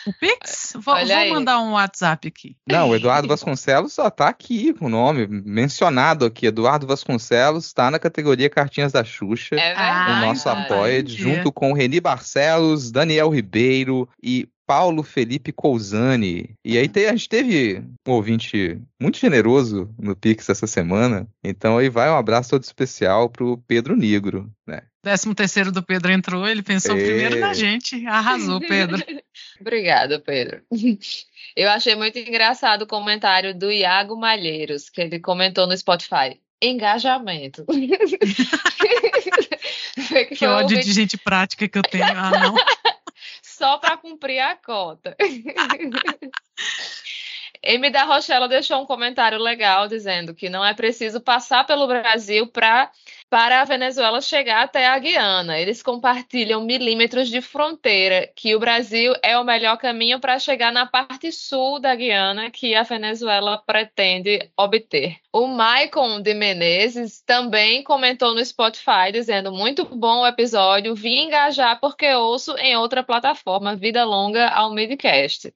O 0.07 0.13
Pix? 0.15 0.73
Vou, 0.75 0.95
vou 0.95 1.29
mandar 1.35 1.61
um 1.61 1.73
WhatsApp 1.73 2.29
aqui. 2.29 2.57
Não, 2.67 2.91
o 2.91 2.95
Eduardo 2.97 3.29
Vasconcelos 3.29 3.93
só 3.93 4.09
tá 4.11 4.29
aqui 4.29 4.73
com 4.75 4.87
o 4.87 4.91
nome 4.91 5.27
mencionado 5.27 6.25
aqui. 6.25 6.47
Eduardo 6.47 6.87
Vasconcelos 6.87 7.67
está 7.67 7.91
na 7.91 7.99
categoria 7.99 8.49
Cartinhas 8.51 8.93
da 8.93 9.05
Xuxa. 9.05 9.57
É 9.57 9.73
o 9.73 9.77
verdade. 9.77 10.27
nosso 10.27 10.41
então 10.49 10.55
tá 10.55 10.63
apoia, 10.63 11.05
junto 11.07 11.53
com 11.53 11.73
Reni 11.73 12.01
Barcelos, 12.01 12.91
Daniel 12.91 13.29
Ribeiro 13.31 14.09
e 14.23 14.49
Paulo 14.67 15.03
Felipe 15.03 15.51
Cousani. 15.53 16.55
E 16.65 16.79
aí 16.79 16.89
te- 16.89 17.07
a 17.07 17.11
gente 17.11 17.29
teve 17.29 17.83
um 18.07 18.13
ouvinte 18.13 18.81
muito 19.01 19.19
generoso 19.19 19.93
no 19.99 20.15
Pix 20.15 20.49
essa 20.49 20.67
semana. 20.67 21.27
Então 21.43 21.77
aí 21.79 21.89
vai 21.89 22.09
um 22.09 22.17
abraço 22.17 22.51
todo 22.51 22.63
especial 22.63 23.29
pro 23.29 23.59
Pedro 23.67 23.97
Negro, 23.97 24.49
né? 24.67 24.83
Décimo 25.03 25.35
terceiro 25.35 25.73
do 25.73 25.83
Pedro 25.83 26.13
entrou, 26.13 26.47
ele 26.47 26.63
pensou 26.63 26.97
Ê. 26.97 27.05
primeiro 27.05 27.41
na 27.41 27.55
gente. 27.55 28.07
Arrasou, 28.07 28.61
Pedro. 28.61 29.03
Obrigada, 29.61 30.21
Pedro. 30.21 30.63
Eu 31.57 31.71
achei 31.71 31.95
muito 31.95 32.19
engraçado 32.19 32.83
o 32.83 32.87
comentário 32.87 33.59
do 33.59 33.71
Iago 33.71 34.15
Malheiros, 34.17 34.91
que 34.91 35.01
ele 35.01 35.19
comentou 35.19 35.67
no 35.67 35.77
Spotify. 35.77 36.39
Engajamento. 36.63 37.65
Que 40.37 40.47
ódio 40.47 40.81
de 40.81 40.93
gente 40.93 41.17
prática 41.17 41.69
que 41.69 41.79
eu 41.79 41.83
tenho. 41.83 42.05
Ah, 42.05 42.31
não. 42.31 42.55
só 43.43 43.79
para 43.79 43.97
cumprir 43.97 44.41
a 44.41 44.57
cota. 44.57 45.17
M 47.63 47.91
da 47.91 48.05
Rochella 48.05 48.49
deixou 48.49 48.81
um 48.81 48.87
comentário 48.87 49.39
legal 49.39 49.87
dizendo 49.87 50.35
que 50.35 50.49
não 50.49 50.65
é 50.65 50.73
preciso 50.73 51.21
passar 51.21 51.67
pelo 51.67 51.87
Brasil 51.87 52.47
pra, 52.47 52.91
para 53.29 53.61
a 53.61 53.65
Venezuela 53.65 54.23
chegar 54.23 54.63
até 54.63 54.87
a 54.87 54.99
Guiana. 54.99 55.59
Eles 55.59 55.83
compartilham 55.83 56.65
milímetros 56.65 57.29
de 57.29 57.43
fronteira, 57.43 58.31
que 58.35 58.55
o 58.55 58.59
Brasil 58.59 59.15
é 59.23 59.39
o 59.39 59.45
melhor 59.45 59.77
caminho 59.77 60.19
para 60.19 60.39
chegar 60.39 60.73
na 60.73 60.87
parte 60.87 61.31
sul 61.31 61.79
da 61.79 61.95
Guiana 61.95 62.51
que 62.51 62.75
a 62.75 62.83
Venezuela 62.83 63.59
pretende 63.59 64.51
obter. 64.57 65.19
O 65.31 65.47
Maicon 65.47 66.23
de 66.23 66.33
Menezes 66.33 67.21
também 67.21 67.83
comentou 67.85 68.35
no 68.35 68.45
Spotify 68.45 69.13
dizendo 69.13 69.53
muito 69.53 69.85
bom 69.85 70.23
o 70.23 70.27
episódio, 70.27 70.95
vim 70.95 71.27
engajar 71.27 71.79
porque 71.79 72.11
ouço 72.15 72.57
em 72.57 72.75
outra 72.75 73.03
plataforma, 73.03 73.77
vida 73.77 74.03
longa 74.05 74.49
ao 74.49 74.73
midcast. 74.73 75.53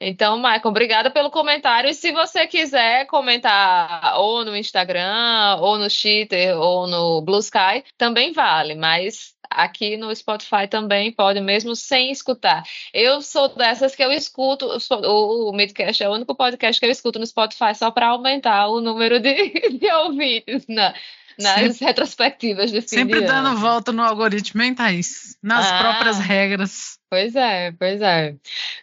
Então, 0.00 0.38
Maicon, 0.38 0.68
obrigada 0.68 1.10
pelo 1.10 1.30
comentário. 1.30 1.88
E 1.90 1.94
se 1.94 2.12
você 2.12 2.46
quiser 2.46 3.06
comentar 3.06 4.18
ou 4.18 4.44
no 4.44 4.56
Instagram, 4.56 5.56
ou 5.60 5.78
no 5.78 5.88
Cheater, 5.88 6.56
ou 6.58 6.86
no 6.86 7.22
Blue 7.22 7.38
Sky, 7.40 7.82
também 7.96 8.32
vale. 8.32 8.74
Mas 8.74 9.34
aqui 9.50 9.96
no 9.96 10.14
Spotify 10.14 10.66
também 10.68 11.12
pode, 11.12 11.40
mesmo 11.40 11.74
sem 11.76 12.10
escutar. 12.10 12.62
Eu 12.92 13.22
sou 13.22 13.48
dessas 13.48 13.94
que 13.94 14.02
eu 14.02 14.12
escuto, 14.12 14.66
o, 15.04 15.50
o 15.50 15.52
Midcast 15.56 16.02
é 16.02 16.08
o 16.08 16.12
único 16.12 16.34
podcast 16.34 16.78
que 16.80 16.86
eu 16.86 16.90
escuto 16.90 17.18
no 17.18 17.26
Spotify 17.26 17.74
só 17.74 17.90
para 17.90 18.08
aumentar 18.08 18.68
o 18.68 18.80
número 18.80 19.18
de, 19.20 19.34
de 19.78 19.90
ouvintes 19.92 20.64
na- 20.68 20.92
nas 21.38 21.78
retrospectivas 21.78 22.70
de 22.72 22.80
fim 22.80 22.88
Sempre 22.88 23.20
dando 23.20 23.56
volta 23.58 23.92
no 23.92 24.02
algoritmo, 24.02 24.62
hein, 24.62 24.74
Thaís? 24.74 25.36
Nas 25.42 25.70
Ah. 25.70 25.78
próprias 25.78 26.18
regras. 26.18 26.98
Pois 27.08 27.36
é, 27.36 27.70
pois 27.70 28.02
é. 28.02 28.34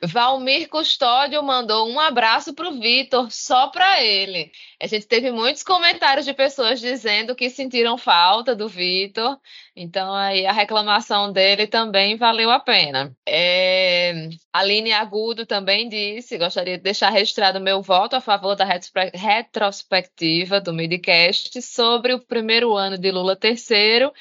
Valmir 0.01 0.69
Custódio 0.69 1.43
mandou 1.43 1.89
um 1.89 1.99
abraço 1.99 2.53
pro 2.53 2.71
Vitor, 2.79 3.29
só 3.29 3.67
para 3.67 4.01
ele. 4.01 4.49
A 4.81 4.87
gente 4.87 5.05
teve 5.05 5.29
muitos 5.29 5.61
comentários 5.61 6.25
de 6.25 6.33
pessoas 6.33 6.79
dizendo 6.79 7.35
que 7.35 7.49
sentiram 7.49 7.97
falta 7.97 8.55
do 8.55 8.69
Vitor, 8.69 9.37
então 9.75 10.13
aí 10.13 10.45
a 10.45 10.53
reclamação 10.53 11.33
dele 11.33 11.67
também 11.67 12.15
valeu 12.15 12.49
a 12.49 12.61
pena. 12.61 13.13
É, 13.27 14.29
Aline 14.53 14.93
Agudo 14.93 15.45
também 15.45 15.89
disse: 15.89 16.37
gostaria 16.37 16.77
de 16.77 16.83
deixar 16.83 17.09
registrado 17.09 17.59
meu 17.59 17.81
voto 17.81 18.15
a 18.15 18.21
favor 18.21 18.55
da 18.55 18.63
retrospe- 18.63 19.11
retrospectiva 19.17 20.61
do 20.61 20.73
Midcast 20.73 21.61
sobre 21.61 22.13
o 22.13 22.19
primeiro 22.21 22.73
ano 22.73 22.97
de 22.97 23.11
Lula 23.11 23.35
terceiro. 23.35 24.13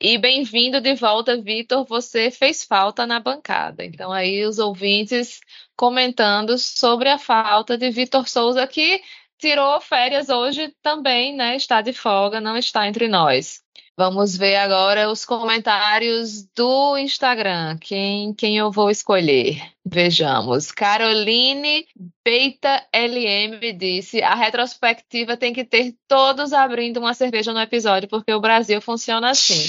E 0.00 0.18
bem-vindo 0.18 0.80
de 0.80 0.94
volta, 0.94 1.40
Vitor. 1.40 1.84
Você 1.86 2.30
fez 2.30 2.62
falta 2.64 3.06
na 3.06 3.18
bancada. 3.20 3.84
Então, 3.84 4.12
aí, 4.12 4.44
os 4.44 4.58
ouvintes 4.58 5.40
comentando 5.76 6.58
sobre 6.58 7.08
a 7.08 7.18
falta 7.18 7.76
de 7.78 7.90
Vitor 7.90 8.28
Souza, 8.28 8.66
que 8.66 9.02
tirou 9.38 9.80
férias 9.80 10.28
hoje 10.28 10.74
também, 10.82 11.34
né? 11.34 11.56
Está 11.56 11.80
de 11.80 11.92
folga, 11.92 12.40
não 12.40 12.56
está 12.56 12.86
entre 12.86 13.08
nós. 13.08 13.63
Vamos 13.96 14.36
ver 14.36 14.56
agora 14.56 15.08
os 15.08 15.24
comentários 15.24 16.42
do 16.54 16.98
Instagram. 16.98 17.78
Quem, 17.78 18.34
quem 18.34 18.56
eu 18.58 18.70
vou 18.70 18.90
escolher? 18.90 19.62
Vejamos. 19.84 20.72
Caroline 20.72 21.86
Peita 22.24 22.84
LM 22.92 23.72
disse: 23.78 24.20
a 24.20 24.34
retrospectiva 24.34 25.36
tem 25.36 25.52
que 25.52 25.64
ter 25.64 25.94
todos 26.08 26.52
abrindo 26.52 26.96
uma 26.96 27.14
cerveja 27.14 27.52
no 27.52 27.60
episódio, 27.60 28.08
porque 28.08 28.32
o 28.32 28.40
Brasil 28.40 28.80
funciona 28.80 29.30
assim. 29.30 29.64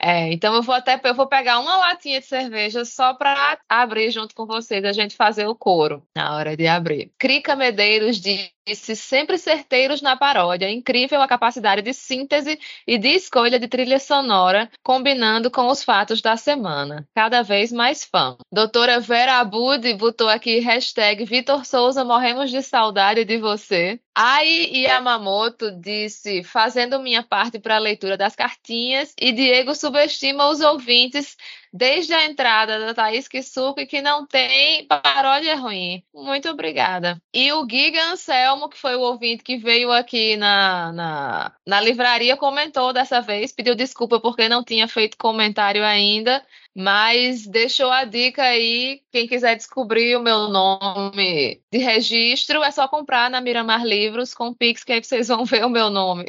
É, 0.00 0.32
então 0.32 0.54
eu 0.54 0.62
vou 0.62 0.74
até 0.74 1.00
eu 1.02 1.14
vou 1.14 1.26
pegar 1.26 1.58
uma 1.60 1.76
latinha 1.76 2.20
de 2.20 2.26
cerveja 2.26 2.84
só 2.84 3.14
para 3.14 3.58
abrir 3.68 4.10
junto 4.10 4.34
com 4.34 4.44
vocês, 4.44 4.84
a 4.84 4.92
gente 4.92 5.16
fazer 5.16 5.46
o 5.46 5.54
coro 5.54 6.02
na 6.16 6.36
hora 6.36 6.56
de 6.56 6.66
abrir. 6.66 7.12
Crica 7.18 7.56
Medeiros 7.56 8.20
disse 8.66 8.96
sempre 8.96 9.36
certeiros 9.36 10.00
na 10.00 10.16
paródia, 10.16 10.70
incrível 10.70 11.20
a 11.20 11.28
capacidade 11.28 11.82
de 11.82 11.92
síntese 11.92 12.58
e 12.86 12.96
de 12.96 13.08
escolha 13.08 13.58
de 13.58 13.68
trilha 13.68 13.98
sonora, 13.98 14.70
combinando 14.82 15.50
com 15.50 15.68
os 15.68 15.84
fatos 15.84 16.22
da 16.22 16.36
semana. 16.36 17.06
Cada 17.14 17.42
vez 17.42 17.70
mais 17.70 18.04
fã. 18.04 18.36
Doutora 18.50 19.00
Vera 19.00 19.38
Abud 19.38 19.92
botou 19.94 20.28
aqui 20.28 20.60
hashtag 20.60 21.24
Vitor 21.24 21.66
Souza, 21.66 22.04
morremos 22.04 22.50
de 22.50 22.62
saudade 22.62 23.24
de 23.24 23.36
você. 23.36 24.00
Ai 24.14 24.70
Yamamoto 24.72 25.72
disse, 25.72 26.42
fazendo 26.42 27.00
minha 27.00 27.22
parte 27.22 27.58
para 27.58 27.76
a 27.76 27.80
leitura 27.80 28.16
das 28.16 28.34
cartinhas, 28.34 29.12
e 29.20 29.32
Diego 29.32 29.74
subestima 29.74 30.48
os 30.48 30.60
ouvintes 30.60 31.36
desde 31.74 32.14
a 32.14 32.24
entrada 32.24 32.78
da 32.78 32.94
Thaís 32.94 33.26
Kisuko 33.26 33.84
que 33.84 34.00
não 34.00 34.24
tem 34.24 34.86
paródia 34.86 35.56
ruim. 35.56 36.04
Muito 36.14 36.48
obrigada. 36.48 37.20
E 37.34 37.52
o 37.52 37.66
Giga 37.68 38.12
Anselmo, 38.12 38.68
que 38.68 38.78
foi 38.78 38.94
o 38.94 39.00
ouvinte 39.00 39.42
que 39.42 39.56
veio 39.56 39.90
aqui 39.90 40.36
na, 40.36 40.92
na, 40.92 41.52
na 41.66 41.80
livraria, 41.80 42.36
comentou 42.36 42.92
dessa 42.92 43.20
vez, 43.20 43.50
pediu 43.50 43.74
desculpa 43.74 44.20
porque 44.20 44.48
não 44.48 44.62
tinha 44.62 44.86
feito 44.86 45.18
comentário 45.18 45.84
ainda. 45.84 46.46
Mas 46.74 47.46
deixou 47.46 47.90
a 47.90 48.04
dica 48.04 48.42
aí, 48.42 49.00
quem 49.12 49.28
quiser 49.28 49.54
descobrir 49.54 50.16
o 50.16 50.22
meu 50.22 50.48
nome 50.48 51.60
de 51.70 51.78
registro, 51.78 52.64
é 52.64 52.70
só 52.72 52.88
comprar 52.88 53.30
na 53.30 53.40
Miramar 53.40 53.84
Livros 53.84 54.34
com 54.34 54.52
Pix, 54.52 54.82
que 54.82 54.92
aí 54.92 55.02
vocês 55.02 55.28
vão 55.28 55.44
ver 55.44 55.64
o 55.64 55.70
meu 55.70 55.88
nome. 55.88 56.24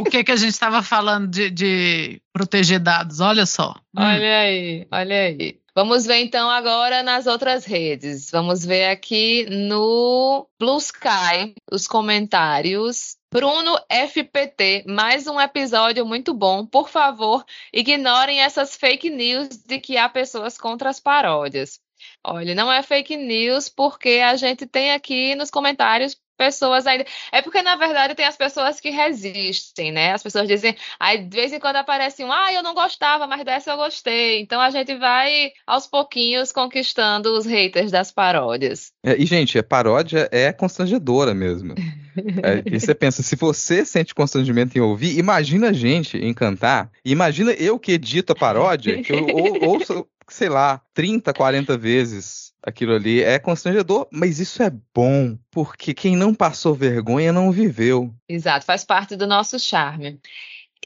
O 0.00 0.04
que 0.04 0.24
que 0.24 0.32
a 0.32 0.36
gente 0.36 0.50
estava 0.50 0.82
falando 0.82 1.28
de, 1.28 1.50
de, 1.50 2.22
proteger 2.32 2.80
dados? 2.80 3.20
Olha 3.20 3.46
só. 3.46 3.74
Olha 3.96 4.18
hum. 4.18 4.42
aí, 4.42 4.86
olha 4.90 5.16
aí. 5.16 5.60
Vamos 5.74 6.06
ver 6.06 6.16
então 6.16 6.50
agora 6.50 7.04
nas 7.04 7.28
outras 7.28 7.64
redes. 7.64 8.32
Vamos 8.32 8.64
ver 8.64 8.86
aqui 8.86 9.46
no 9.48 10.48
Blue 10.58 10.78
Sky 10.78 11.54
os 11.70 11.86
comentários. 11.86 13.17
Bruno 13.30 13.76
FPT, 13.90 14.84
mais 14.88 15.26
um 15.26 15.38
episódio 15.38 16.06
muito 16.06 16.32
bom. 16.32 16.64
Por 16.64 16.88
favor, 16.88 17.44
ignorem 17.70 18.40
essas 18.40 18.74
fake 18.74 19.10
news 19.10 19.48
de 19.66 19.78
que 19.78 19.98
há 19.98 20.08
pessoas 20.08 20.56
contra 20.56 20.88
as 20.88 20.98
paródias. 20.98 21.78
Olha, 22.24 22.54
não 22.54 22.72
é 22.72 22.82
fake 22.82 23.18
news 23.18 23.68
porque 23.68 24.22
a 24.24 24.34
gente 24.34 24.66
tem 24.66 24.92
aqui 24.92 25.34
nos 25.34 25.50
comentários 25.50 26.16
pessoas 26.38 26.86
ainda. 26.86 27.04
É 27.30 27.42
porque, 27.42 27.60
na 27.60 27.76
verdade, 27.76 28.14
tem 28.14 28.24
as 28.24 28.36
pessoas 28.36 28.80
que 28.80 28.88
resistem, 28.88 29.92
né? 29.92 30.12
As 30.12 30.22
pessoas 30.22 30.48
dizem, 30.48 30.74
aí 30.98 31.18
de 31.18 31.36
vez 31.36 31.52
em 31.52 31.58
quando 31.58 31.76
aparece 31.76 32.24
um, 32.24 32.32
ah, 32.32 32.50
eu 32.50 32.62
não 32.62 32.72
gostava, 32.72 33.26
mas 33.26 33.44
dessa 33.44 33.72
eu 33.72 33.76
gostei. 33.76 34.40
Então 34.40 34.58
a 34.58 34.70
gente 34.70 34.94
vai 34.94 35.52
aos 35.66 35.86
pouquinhos 35.86 36.50
conquistando 36.50 37.36
os 37.36 37.44
haters 37.44 37.90
das 37.90 38.10
paródias. 38.10 38.90
É, 39.04 39.16
e, 39.20 39.26
gente, 39.26 39.58
a 39.58 39.62
paródia 39.62 40.28
é 40.32 40.50
constrangedora 40.50 41.34
mesmo. 41.34 41.74
É, 42.42 42.62
e 42.64 42.80
você 42.80 42.94
pensa, 42.94 43.22
se 43.22 43.36
você 43.36 43.84
sente 43.84 44.14
constrangimento 44.14 44.76
em 44.76 44.80
ouvir, 44.80 45.18
imagina 45.18 45.70
a 45.70 45.72
gente 45.72 46.16
em 46.16 46.34
cantar, 46.34 46.90
imagina 47.04 47.52
eu 47.52 47.78
que 47.78 47.92
edito 47.92 48.32
a 48.32 48.36
paródia, 48.36 49.02
que 49.02 49.12
eu 49.12 49.26
ou, 49.26 49.70
ouço, 49.70 50.06
sei 50.28 50.48
lá, 50.48 50.80
30, 50.94 51.32
40 51.32 51.76
vezes 51.76 52.48
aquilo 52.62 52.94
ali 52.94 53.22
é 53.22 53.38
constrangedor, 53.38 54.06
mas 54.12 54.38
isso 54.38 54.62
é 54.62 54.70
bom, 54.94 55.38
porque 55.50 55.94
quem 55.94 56.16
não 56.16 56.34
passou 56.34 56.74
vergonha 56.74 57.32
não 57.32 57.50
viveu. 57.50 58.12
Exato, 58.28 58.66
faz 58.66 58.84
parte 58.84 59.16
do 59.16 59.26
nosso 59.26 59.58
charme. 59.58 60.20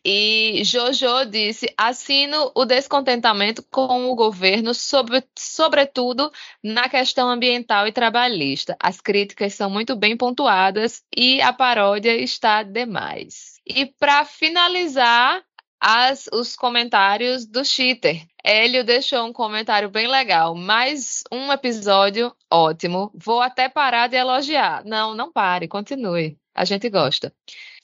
E 0.05 0.63
Jojo 0.65 1.25
disse: 1.27 1.73
assino 1.77 2.51
o 2.55 2.65
descontentamento 2.65 3.63
com 3.71 4.11
o 4.11 4.15
governo, 4.17 4.75
sobre, 4.75 5.23
sobretudo 5.39 6.31
na 6.63 6.89
questão 6.89 7.29
ambiental 7.29 7.87
e 7.87 7.93
trabalhista. 7.93 8.77
As 8.81 9.01
críticas 9.01 9.55
são 9.55 9.71
muito 9.71 9.95
bem 9.95 10.17
pontuadas 10.17 11.03
e 11.17 11.41
a 11.41 11.53
paródia 11.53 12.17
está 12.17 12.63
demais. 12.63 13.61
E 13.67 13.87
para 13.87 14.25
finalizar, 14.25 15.41
as, 15.85 16.29
os 16.33 16.55
comentários 16.55 17.45
do 17.45 17.65
cheater. 17.65 18.25
Hélio 18.45 18.85
deixou 18.85 19.27
um 19.27 19.33
comentário 19.33 19.91
bem 19.91 20.07
legal. 20.07 20.55
Mais 20.55 21.25
um 21.33 21.53
episódio 21.53 22.33
ótimo. 22.49 23.11
Vou 23.13 23.41
até 23.41 23.69
parar 23.69 24.07
de 24.07 24.17
elogiar. 24.17 24.85
Não, 24.85 25.13
não 25.13 25.33
pare, 25.33 25.67
continue. 25.67 26.39
A 26.55 26.65
gente 26.65 26.89
gosta. 26.89 27.35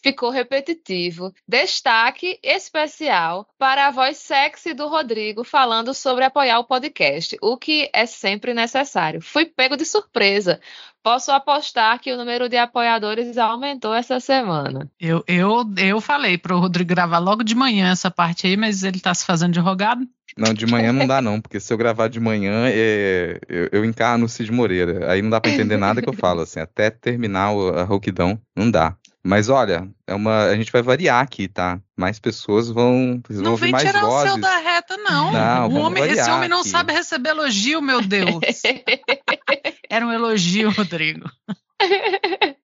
Ficou 0.02 0.30
repetitivo. 0.30 1.32
Destaque 1.46 2.38
especial 2.42 3.48
para 3.58 3.86
a 3.86 3.90
voz 3.90 4.16
sexy 4.18 4.72
do 4.72 4.86
Rodrigo 4.86 5.42
falando 5.42 5.92
sobre 5.92 6.24
apoiar 6.24 6.60
o 6.60 6.64
podcast, 6.64 7.36
o 7.42 7.56
que 7.56 7.90
é 7.92 8.06
sempre 8.06 8.54
necessário. 8.54 9.20
Fui 9.20 9.44
pego 9.44 9.76
de 9.76 9.84
surpresa. 9.84 10.60
Posso 11.02 11.30
apostar 11.30 11.98
que 12.00 12.12
o 12.12 12.16
número 12.16 12.48
de 12.48 12.56
apoiadores 12.56 13.38
aumentou 13.38 13.94
essa 13.94 14.20
semana. 14.20 14.90
Eu, 15.00 15.24
eu, 15.26 15.64
eu 15.76 16.00
falei 16.00 16.36
para 16.36 16.54
o 16.54 16.60
Rodrigo 16.60 16.88
gravar 16.88 17.18
logo 17.18 17.42
de 17.42 17.54
manhã 17.54 17.90
essa 17.90 18.10
parte 18.10 18.46
aí, 18.46 18.56
mas 18.56 18.82
ele 18.82 18.98
está 18.98 19.14
se 19.14 19.24
fazendo 19.24 19.52
de 19.52 19.60
rogado. 19.60 20.06
Não, 20.36 20.54
de 20.54 20.66
manhã 20.66 20.92
não 20.92 21.06
dá 21.06 21.20
não, 21.20 21.40
porque 21.40 21.58
se 21.58 21.72
eu 21.72 21.76
gravar 21.76 22.08
de 22.08 22.20
manhã, 22.20 22.68
é, 22.68 23.40
eu, 23.48 23.68
eu 23.72 23.84
encarno 23.84 24.26
o 24.26 24.28
Cid 24.28 24.52
Moreira. 24.52 25.10
Aí 25.10 25.20
não 25.20 25.30
dá 25.30 25.40
para 25.40 25.50
entender 25.50 25.76
nada 25.76 26.00
que 26.00 26.08
eu 26.08 26.12
falo, 26.12 26.42
assim, 26.42 26.60
até 26.60 26.90
terminar 26.90 27.48
a 27.74 27.82
rouquidão, 27.82 28.38
não 28.54 28.70
dá. 28.70 28.96
Mas 29.28 29.50
olha, 29.50 29.86
é 30.06 30.14
uma, 30.14 30.44
a 30.44 30.56
gente 30.56 30.72
vai 30.72 30.80
variar 30.80 31.22
aqui, 31.22 31.48
tá? 31.48 31.78
Mais 31.94 32.18
pessoas 32.18 32.70
vão, 32.70 33.20
vão 33.28 33.42
não 33.42 33.58
mais 33.58 33.60
vozes. 33.60 33.72
Não 33.72 33.92
vem 33.92 33.92
tirar 33.92 34.06
o 34.06 34.22
céu 34.22 34.38
da 34.38 34.56
reta, 34.56 34.96
não. 34.96 35.30
não 35.30 35.68
o 35.68 35.74
homem, 35.80 36.02
esse 36.04 36.30
homem 36.30 36.48
não 36.48 36.60
aqui. 36.60 36.70
sabe 36.70 36.94
receber 36.94 37.30
elogio, 37.30 37.82
meu 37.82 38.00
Deus. 38.00 38.40
Era 39.90 40.06
um 40.06 40.12
elogio, 40.12 40.70
Rodrigo. 40.70 41.30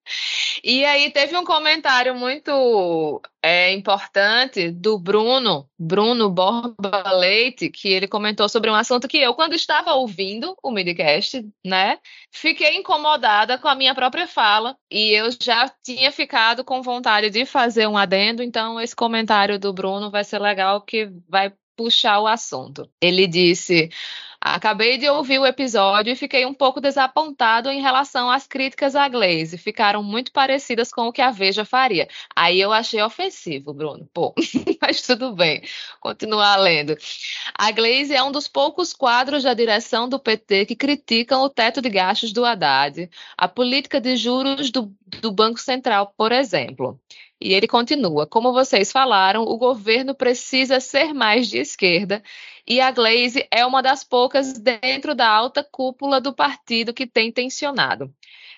E 0.62 0.84
aí 0.84 1.10
teve 1.10 1.36
um 1.36 1.44
comentário 1.44 2.14
muito 2.14 3.20
é, 3.42 3.72
importante 3.72 4.70
do 4.70 4.98
Bruno, 4.98 5.68
Bruno 5.78 6.30
Borba 6.30 7.12
Leite, 7.12 7.68
que 7.68 7.88
ele 7.88 8.08
comentou 8.08 8.48
sobre 8.48 8.70
um 8.70 8.74
assunto 8.74 9.08
que 9.08 9.18
eu, 9.18 9.34
quando 9.34 9.54
estava 9.54 9.94
ouvindo 9.94 10.56
o 10.62 10.70
midcast, 10.70 11.44
né, 11.64 11.98
fiquei 12.32 12.76
incomodada 12.76 13.58
com 13.58 13.68
a 13.68 13.74
minha 13.74 13.94
própria 13.94 14.26
fala 14.26 14.76
e 14.90 15.10
eu 15.10 15.28
já 15.42 15.70
tinha 15.82 16.10
ficado 16.10 16.64
com 16.64 16.82
vontade 16.82 17.30
de 17.30 17.44
fazer 17.44 17.86
um 17.86 17.96
adendo, 17.96 18.42
então 18.42 18.80
esse 18.80 18.96
comentário 18.96 19.58
do 19.58 19.72
Bruno 19.72 20.10
vai 20.10 20.24
ser 20.24 20.40
legal 20.40 20.80
que 20.80 21.10
vai 21.28 21.52
puxar 21.76 22.20
o 22.20 22.26
assunto. 22.26 22.88
Ele 23.00 23.26
disse: 23.26 23.90
Acabei 24.44 24.98
de 24.98 25.08
ouvir 25.08 25.38
o 25.38 25.46
episódio 25.46 26.12
e 26.12 26.16
fiquei 26.16 26.44
um 26.44 26.52
pouco 26.52 26.78
desapontado 26.78 27.70
em 27.70 27.80
relação 27.80 28.30
às 28.30 28.46
críticas 28.46 28.94
à 28.94 29.08
Glaze. 29.08 29.56
Ficaram 29.56 30.02
muito 30.02 30.30
parecidas 30.32 30.90
com 30.90 31.08
o 31.08 31.12
que 31.12 31.22
a 31.22 31.30
Veja 31.30 31.64
faria. 31.64 32.06
Aí 32.36 32.60
eu 32.60 32.70
achei 32.70 33.00
ofensivo, 33.00 33.72
Bruno. 33.72 34.06
Pô, 34.12 34.34
mas 34.82 35.00
tudo 35.00 35.34
bem. 35.34 35.62
Continuar 35.98 36.56
lendo. 36.56 36.94
A 37.58 37.70
Glaze 37.70 38.14
é 38.14 38.22
um 38.22 38.30
dos 38.30 38.46
poucos 38.46 38.92
quadros 38.92 39.44
da 39.44 39.54
direção 39.54 40.10
do 40.10 40.20
PT 40.20 40.66
que 40.66 40.76
criticam 40.76 41.42
o 41.42 41.48
teto 41.48 41.80
de 41.80 41.88
gastos 41.88 42.30
do 42.30 42.44
Haddad, 42.44 43.08
a 43.38 43.48
política 43.48 43.98
de 43.98 44.14
juros 44.14 44.70
do, 44.70 44.94
do 45.22 45.32
Banco 45.32 45.58
Central, 45.58 46.12
por 46.18 46.32
exemplo. 46.32 47.00
E 47.44 47.52
ele 47.52 47.68
continua: 47.68 48.26
como 48.26 48.54
vocês 48.54 48.90
falaram, 48.90 49.42
o 49.42 49.58
governo 49.58 50.14
precisa 50.14 50.80
ser 50.80 51.12
mais 51.12 51.46
de 51.46 51.58
esquerda 51.58 52.22
e 52.66 52.80
a 52.80 52.90
Glaze 52.90 53.46
é 53.50 53.66
uma 53.66 53.82
das 53.82 54.02
poucas 54.02 54.54
dentro 54.54 55.14
da 55.14 55.28
alta 55.28 55.62
cúpula 55.62 56.22
do 56.22 56.32
partido 56.32 56.94
que 56.94 57.06
tem 57.06 57.30
tensionado. 57.30 58.10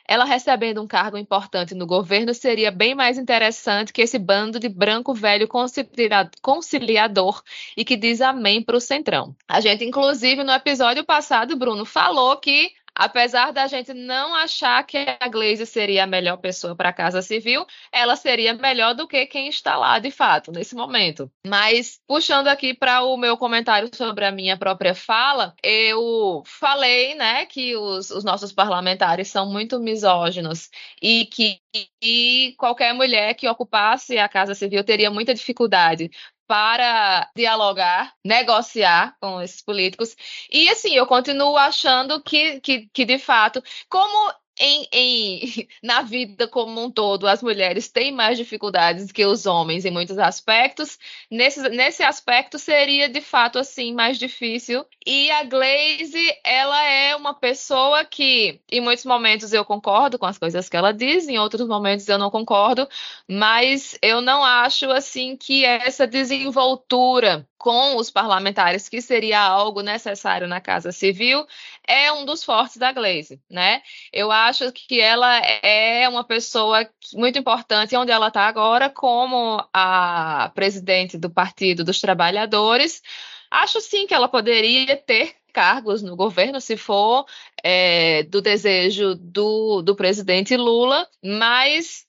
Ela 0.06 0.24
recebendo 0.24 0.80
um 0.80 0.86
cargo 0.86 1.18
importante 1.18 1.74
no 1.74 1.84
governo 1.84 2.32
seria 2.32 2.70
bem 2.70 2.94
mais 2.94 3.18
interessante 3.18 3.92
que 3.92 4.02
esse 4.02 4.20
bando 4.20 4.60
de 4.60 4.68
branco 4.68 5.12
velho 5.12 5.48
conciliador 6.40 7.42
e 7.76 7.84
que 7.84 7.96
diz 7.96 8.20
amém 8.20 8.62
para 8.62 8.76
o 8.76 8.80
centrão. 8.80 9.34
A 9.48 9.60
gente, 9.60 9.84
inclusive, 9.84 10.44
no 10.44 10.52
episódio 10.52 11.02
passado, 11.04 11.56
Bruno 11.56 11.84
falou 11.84 12.36
que 12.36 12.70
Apesar 12.98 13.52
da 13.52 13.66
gente 13.66 13.92
não 13.92 14.34
achar 14.34 14.82
que 14.84 14.96
a 15.20 15.28
Glaze 15.28 15.66
seria 15.66 16.04
a 16.04 16.06
melhor 16.06 16.38
pessoa 16.38 16.74
para 16.74 16.88
a 16.88 16.92
Casa 16.94 17.20
Civil, 17.20 17.66
ela 17.92 18.16
seria 18.16 18.54
melhor 18.54 18.94
do 18.94 19.06
que 19.06 19.26
quem 19.26 19.48
está 19.48 19.76
lá 19.76 19.98
de 19.98 20.10
fato 20.10 20.50
nesse 20.50 20.74
momento. 20.74 21.30
Mas 21.46 22.00
puxando 22.08 22.48
aqui 22.48 22.72
para 22.72 23.02
o 23.02 23.18
meu 23.18 23.36
comentário 23.36 23.90
sobre 23.94 24.24
a 24.24 24.32
minha 24.32 24.56
própria 24.56 24.94
fala, 24.94 25.54
eu 25.62 26.42
falei, 26.46 27.14
né, 27.14 27.44
que 27.44 27.76
os, 27.76 28.10
os 28.10 28.24
nossos 28.24 28.50
parlamentares 28.50 29.28
são 29.28 29.46
muito 29.52 29.78
misóginos 29.78 30.70
e 31.02 31.26
que 31.26 31.60
e 32.02 32.54
qualquer 32.56 32.94
mulher 32.94 33.34
que 33.34 33.46
ocupasse 33.46 34.16
a 34.18 34.28
Casa 34.28 34.54
Civil 34.54 34.82
teria 34.82 35.10
muita 35.10 35.34
dificuldade 35.34 36.10
para 36.46 37.30
dialogar, 37.34 38.14
negociar 38.24 39.16
com 39.20 39.40
esses 39.40 39.62
políticos. 39.62 40.16
E 40.50 40.68
assim, 40.68 40.94
eu 40.94 41.06
continuo 41.06 41.56
achando 41.56 42.22
que, 42.22 42.60
que, 42.60 42.88
que 42.92 43.04
de 43.04 43.18
fato, 43.18 43.62
como 43.88 44.32
em, 44.58 44.88
em, 44.92 45.68
na 45.82 46.02
vida 46.02 46.48
como 46.48 46.82
um 46.82 46.90
todo, 46.90 47.26
as 47.26 47.42
mulheres 47.42 47.88
têm 47.88 48.12
mais 48.12 48.38
dificuldades 48.38 49.12
que 49.12 49.24
os 49.24 49.46
homens 49.46 49.84
em 49.84 49.90
muitos 49.90 50.18
aspectos. 50.18 50.98
Nesse, 51.30 51.60
nesse 51.68 52.02
aspecto, 52.02 52.58
seria 52.58 53.08
de 53.08 53.20
fato 53.20 53.58
assim 53.58 53.92
mais 53.94 54.18
difícil. 54.18 54.84
E 55.06 55.30
a 55.30 55.44
Glaze, 55.44 56.36
ela 56.44 56.82
é 56.84 57.14
uma 57.14 57.34
pessoa 57.34 58.04
que, 58.04 58.60
em 58.70 58.80
muitos 58.80 59.04
momentos, 59.04 59.52
eu 59.52 59.64
concordo 59.64 60.18
com 60.18 60.26
as 60.26 60.38
coisas 60.38 60.68
que 60.68 60.76
ela 60.76 60.92
diz, 60.92 61.28
em 61.28 61.38
outros 61.38 61.66
momentos 61.66 62.08
eu 62.08 62.18
não 62.18 62.30
concordo, 62.30 62.88
mas 63.28 63.98
eu 64.02 64.20
não 64.20 64.44
acho 64.44 64.90
assim 64.90 65.36
que 65.36 65.64
essa 65.64 66.06
desenvoltura 66.06 67.46
com 67.58 67.96
os 67.96 68.10
parlamentares, 68.10 68.88
que 68.88 69.00
seria 69.00 69.40
algo 69.40 69.82
necessário 69.82 70.46
na 70.46 70.60
Casa 70.60 70.92
Civil, 70.92 71.46
é 71.86 72.12
um 72.12 72.24
dos 72.24 72.44
fortes 72.44 72.76
da 72.76 72.92
Glaze, 72.92 73.40
né? 73.50 73.82
Eu 74.12 74.30
acho 74.30 74.70
que 74.72 75.00
ela 75.00 75.38
é 75.38 76.08
uma 76.08 76.24
pessoa 76.24 76.88
muito 77.14 77.38
importante 77.38 77.96
onde 77.96 78.12
ela 78.12 78.28
está 78.28 78.42
agora, 78.42 78.90
como 78.90 79.64
a 79.72 80.50
presidente 80.54 81.18
do 81.18 81.30
Partido 81.30 81.84
dos 81.84 82.00
Trabalhadores, 82.00 83.02
acho 83.50 83.80
sim 83.80 84.06
que 84.06 84.14
ela 84.14 84.28
poderia 84.28 84.96
ter 84.96 85.34
cargos 85.52 86.02
no 86.02 86.14
governo, 86.14 86.60
se 86.60 86.76
for 86.76 87.24
é, 87.64 88.24
do 88.24 88.42
desejo 88.42 89.14
do, 89.14 89.80
do 89.80 89.96
presidente 89.96 90.54
Lula, 90.54 91.08
mas 91.24 92.05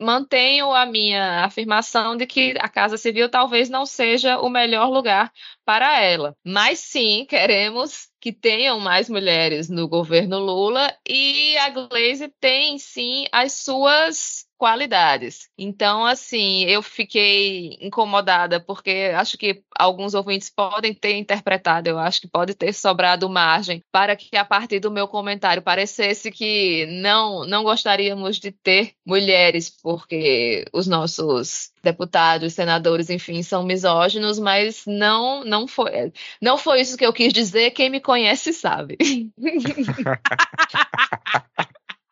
mantenho 0.00 0.72
a 0.72 0.84
minha 0.84 1.44
afirmação 1.44 2.16
de 2.16 2.26
que 2.26 2.54
a 2.58 2.68
Casa 2.68 2.96
Civil 2.96 3.28
talvez 3.28 3.68
não 3.68 3.86
seja 3.86 4.38
o 4.40 4.48
melhor 4.48 4.88
lugar 4.88 5.32
para 5.64 6.00
ela. 6.00 6.36
Mas 6.44 6.80
sim, 6.80 7.24
queremos 7.28 8.08
que 8.20 8.32
tenham 8.32 8.78
mais 8.80 9.08
mulheres 9.08 9.68
no 9.68 9.88
governo 9.88 10.38
Lula 10.38 10.94
e 11.08 11.56
a 11.58 11.70
Glaze 11.70 12.28
tem 12.40 12.78
sim 12.78 13.26
as 13.32 13.52
suas 13.52 14.46
qualidades. 14.64 15.50
Então, 15.58 16.06
assim, 16.06 16.64
eu 16.64 16.82
fiquei 16.82 17.76
incomodada 17.82 18.58
porque 18.58 19.12
acho 19.14 19.36
que 19.36 19.62
alguns 19.78 20.14
ouvintes 20.14 20.48
podem 20.48 20.94
ter 20.94 21.16
interpretado, 21.16 21.86
eu 21.90 21.98
acho 21.98 22.22
que 22.22 22.26
pode 22.26 22.54
ter 22.54 22.72
sobrado 22.72 23.28
margem 23.28 23.82
para 23.92 24.16
que 24.16 24.34
a 24.38 24.44
partir 24.44 24.80
do 24.80 24.90
meu 24.90 25.06
comentário 25.06 25.60
parecesse 25.60 26.30
que 26.30 26.86
não 27.02 27.44
não 27.44 27.62
gostaríamos 27.62 28.38
de 28.38 28.52
ter 28.52 28.94
mulheres 29.04 29.68
porque 29.68 30.64
os 30.72 30.86
nossos 30.86 31.70
deputados, 31.82 32.54
senadores, 32.54 33.10
enfim, 33.10 33.42
são 33.42 33.62
misóginos, 33.64 34.38
mas 34.38 34.84
não 34.86 35.44
não 35.44 35.68
foi 35.68 36.10
não 36.40 36.56
foi 36.56 36.80
isso 36.80 36.96
que 36.96 37.04
eu 37.04 37.12
quis 37.12 37.34
dizer. 37.34 37.70
Quem 37.72 37.90
me 37.90 38.00
conhece 38.00 38.50
sabe. 38.54 38.96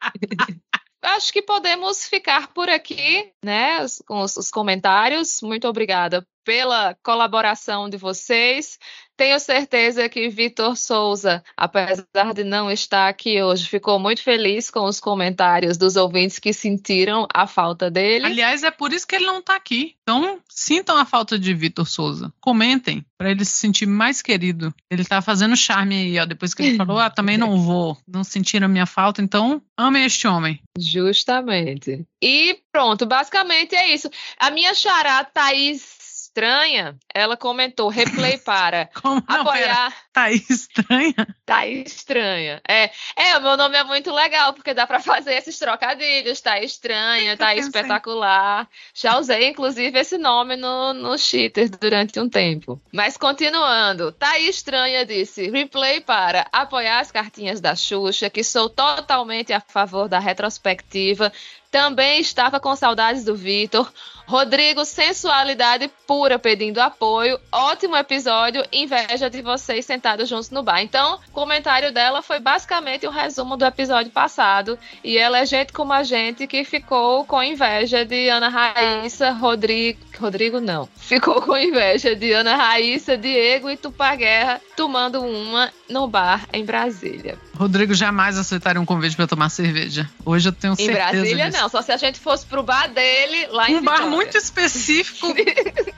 Acho 1.02 1.32
que 1.32 1.42
podemos 1.42 2.06
ficar 2.06 2.52
por 2.52 2.68
aqui, 2.68 3.32
né, 3.44 3.84
com 4.06 4.20
os, 4.20 4.36
os 4.36 4.50
comentários. 4.50 5.42
Muito 5.42 5.66
obrigada 5.66 6.26
pela 6.44 6.94
colaboração 7.02 7.88
de 7.88 7.96
vocês. 7.96 8.78
Tenho 9.22 9.38
certeza 9.38 10.08
que 10.08 10.28
Vitor 10.28 10.76
Souza, 10.76 11.44
apesar 11.56 12.34
de 12.34 12.42
não 12.42 12.72
estar 12.72 13.06
aqui 13.06 13.40
hoje, 13.40 13.68
ficou 13.68 13.96
muito 13.96 14.20
feliz 14.20 14.68
com 14.68 14.80
os 14.84 14.98
comentários 14.98 15.76
dos 15.76 15.94
ouvintes 15.94 16.40
que 16.40 16.52
sentiram 16.52 17.28
a 17.32 17.46
falta 17.46 17.88
dele. 17.88 18.26
Aliás, 18.26 18.64
é 18.64 18.70
por 18.72 18.92
isso 18.92 19.06
que 19.06 19.14
ele 19.14 19.26
não 19.26 19.38
está 19.38 19.54
aqui. 19.54 19.94
Então, 20.02 20.40
sintam 20.48 20.96
a 20.96 21.04
falta 21.04 21.38
de 21.38 21.54
Vitor 21.54 21.86
Souza. 21.86 22.32
Comentem 22.40 23.06
para 23.16 23.30
ele 23.30 23.44
se 23.44 23.52
sentir 23.52 23.86
mais 23.86 24.20
querido. 24.20 24.74
Ele 24.90 25.02
está 25.02 25.22
fazendo 25.22 25.56
charme 25.56 25.94
aí, 25.94 26.18
ó. 26.18 26.26
Depois 26.26 26.52
que 26.52 26.64
ele 26.64 26.76
falou, 26.76 26.98
ah, 26.98 27.08
também 27.08 27.38
não 27.38 27.60
vou. 27.60 27.96
Não 28.08 28.24
sentiram 28.24 28.66
a 28.66 28.68
minha 28.68 28.86
falta, 28.86 29.22
então 29.22 29.62
amem 29.76 30.04
este 30.04 30.26
homem. 30.26 30.60
Justamente. 30.76 32.04
E 32.20 32.58
pronto, 32.72 33.06
basicamente 33.06 33.76
é 33.76 33.94
isso. 33.94 34.10
A 34.36 34.50
minha 34.50 34.74
xará 34.74 35.22
Thaís 35.22 36.02
estranha, 36.32 36.96
ela 37.14 37.36
comentou 37.36 37.88
replay 37.88 38.38
para 38.38 38.88
apoiar. 39.28 39.94
Tá 40.12 40.30
estranha? 40.30 41.36
Tá 41.46 41.66
estranha. 41.66 42.60
É, 42.68 42.90
é, 43.16 43.38
o 43.38 43.42
meu 43.42 43.56
nome 43.56 43.76
é 43.76 43.84
muito 43.84 44.12
legal 44.12 44.52
porque 44.52 44.74
dá 44.74 44.86
para 44.86 45.00
fazer 45.00 45.34
esses 45.34 45.58
trocadilhos. 45.58 46.40
Tá 46.40 46.60
estranha, 46.60 47.36
tá 47.36 47.54
espetacular. 47.54 48.68
Já 48.94 49.18
usei 49.18 49.48
inclusive 49.48 49.98
esse 49.98 50.18
nome 50.18 50.56
no, 50.56 50.92
no 50.92 51.16
cheater 51.16 51.70
durante 51.70 52.20
um 52.20 52.28
tempo. 52.28 52.80
Mas 52.92 53.16
continuando, 53.16 54.12
tá 54.12 54.38
estranha 54.38 55.06
disse 55.06 55.48
replay 55.48 56.00
para 56.00 56.46
apoiar 56.52 57.00
as 57.00 57.10
cartinhas 57.10 57.60
da 57.60 57.74
Xuxa, 57.74 58.28
que 58.28 58.44
sou 58.44 58.68
totalmente 58.68 59.52
a 59.52 59.60
favor 59.60 60.08
da 60.08 60.18
retrospectiva 60.18 61.32
também 61.72 62.20
estava 62.20 62.60
com 62.60 62.76
saudades 62.76 63.24
do 63.24 63.34
Vitor. 63.34 63.90
Rodrigo, 64.26 64.84
sensualidade 64.84 65.90
pura 66.06 66.38
pedindo 66.38 66.78
apoio. 66.78 67.40
Ótimo 67.50 67.96
episódio. 67.96 68.62
Inveja 68.70 69.30
de 69.30 69.40
vocês 69.40 69.86
sentados 70.02 70.28
juntos 70.28 70.50
no 70.50 70.64
bar. 70.64 70.82
Então, 70.82 71.20
o 71.28 71.30
comentário 71.30 71.92
dela 71.92 72.22
foi 72.22 72.40
basicamente 72.40 73.06
o 73.06 73.10
um 73.10 73.12
resumo 73.12 73.56
do 73.56 73.64
episódio 73.64 74.10
passado. 74.10 74.76
E 75.04 75.16
ela 75.16 75.38
é 75.38 75.46
gente 75.46 75.72
como 75.72 75.92
a 75.92 76.02
gente 76.02 76.44
que 76.48 76.64
ficou 76.64 77.24
com 77.24 77.40
inveja 77.40 78.04
de 78.04 78.28
Ana 78.28 78.48
Raíssa, 78.48 79.30
Rodrigo. 79.30 80.00
Rodrigo 80.18 80.60
não. 80.60 80.88
Ficou 80.96 81.40
com 81.40 81.56
inveja 81.56 82.16
de 82.16 82.32
Ana 82.32 82.56
Raíssa, 82.56 83.16
Diego 83.16 83.70
e 83.70 83.76
Tupá 83.76 84.16
Guerra 84.16 84.60
tomando 84.76 85.20
uma 85.20 85.70
no 85.88 86.06
bar 86.08 86.46
em 86.52 86.64
Brasília. 86.64 87.38
Rodrigo 87.54 87.94
jamais 87.94 88.38
aceitaria 88.38 88.80
um 88.80 88.84
convite 88.84 89.14
para 89.14 89.26
tomar 89.26 89.48
cerveja. 89.48 90.08
Hoje 90.24 90.48
eu 90.48 90.52
tenho 90.52 90.74
certeza. 90.74 90.98
Em 90.98 91.12
Brasília, 91.12 91.50
disso. 91.50 91.62
não. 91.62 91.68
Só 91.68 91.82
se 91.82 91.92
a 91.92 91.96
gente 91.96 92.18
fosse 92.18 92.46
pro 92.46 92.62
bar 92.62 92.88
dele 92.88 93.46
lá 93.48 93.70
em 93.70 93.76
Um 93.76 93.82
bar 93.82 94.06
muito 94.06 94.36
específico 94.36 95.26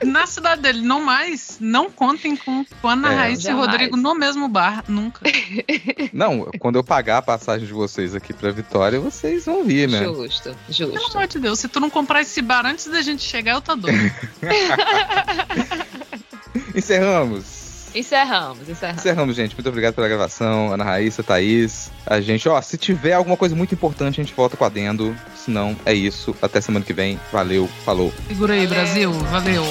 na 0.05 0.27
cidade 0.27 0.63
dele. 0.63 0.83
Não 0.83 1.01
mais. 1.01 1.59
Não 1.61 1.91
contem 1.91 2.37
com, 2.37 2.65
com 2.81 2.89
Ana 2.89 3.13
é, 3.13 3.17
Raíssa 3.17 3.43
jamais. 3.43 3.67
e 3.67 3.71
Rodrigo 3.71 3.97
no 3.97 4.15
mesmo 4.15 4.49
bar. 4.49 4.85
Nunca. 4.89 5.21
Não, 6.13 6.45
quando 6.59 6.77
eu 6.77 6.85
pagar 6.85 7.19
a 7.19 7.23
passagem 7.23 7.67
de 7.67 7.73
vocês 7.73 8.15
aqui 8.15 8.33
pra 8.33 8.51
Vitória, 8.51 9.01
vocês 9.01 9.47
vão 9.47 9.65
vir, 9.65 9.89
né? 9.89 10.05
Justo, 10.05 10.55
justo. 10.69 10.93
Pelo 10.93 11.11
amor 11.11 11.27
de 11.27 11.39
Deus, 11.39 11.59
se 11.59 11.69
tu 11.69 11.81
não 11.81 11.91
comprar 11.91 12.23
esse 12.23 12.41
bar 12.43 12.67
antes 12.67 12.87
da 12.87 13.03
gente 13.03 13.23
chegar, 13.23 13.53
eu 13.53 13.61
tô 13.61 13.75
doido. 13.75 13.99
Encerramos. 16.75 17.64
Encerramos, 17.95 18.69
encerramos. 18.69 19.01
Encerramos, 19.01 19.37
gente. 19.37 19.55
Muito 19.55 19.69
obrigado 19.69 19.95
pela 19.95 20.09
gravação. 20.09 20.73
Ana 20.73 20.85
Raíssa, 20.85 21.23
Thaís. 21.23 21.91
A 22.05 22.21
gente, 22.21 22.49
ó, 22.49 22.61
se 22.61 22.77
tiver 22.77 23.13
alguma 23.13 23.37
coisa 23.37 23.55
muito 23.55 23.75
importante, 23.75 24.21
a 24.21 24.25
gente 24.25 24.35
volta 24.35 24.57
com 24.57 24.65
a 24.65 24.69
Dendo. 24.69 25.17
Se 25.37 25.51
não, 25.51 25.77
é 25.87 25.95
isso. 25.95 26.35
Até 26.43 26.61
semana 26.61 26.85
que 26.85 26.93
vem. 26.93 27.21
Valeu, 27.33 27.69
falou. 27.85 28.13
Segura 28.27 28.55
aí, 28.55 28.67
Brasil. 28.67 29.13
Valeu. 29.13 29.65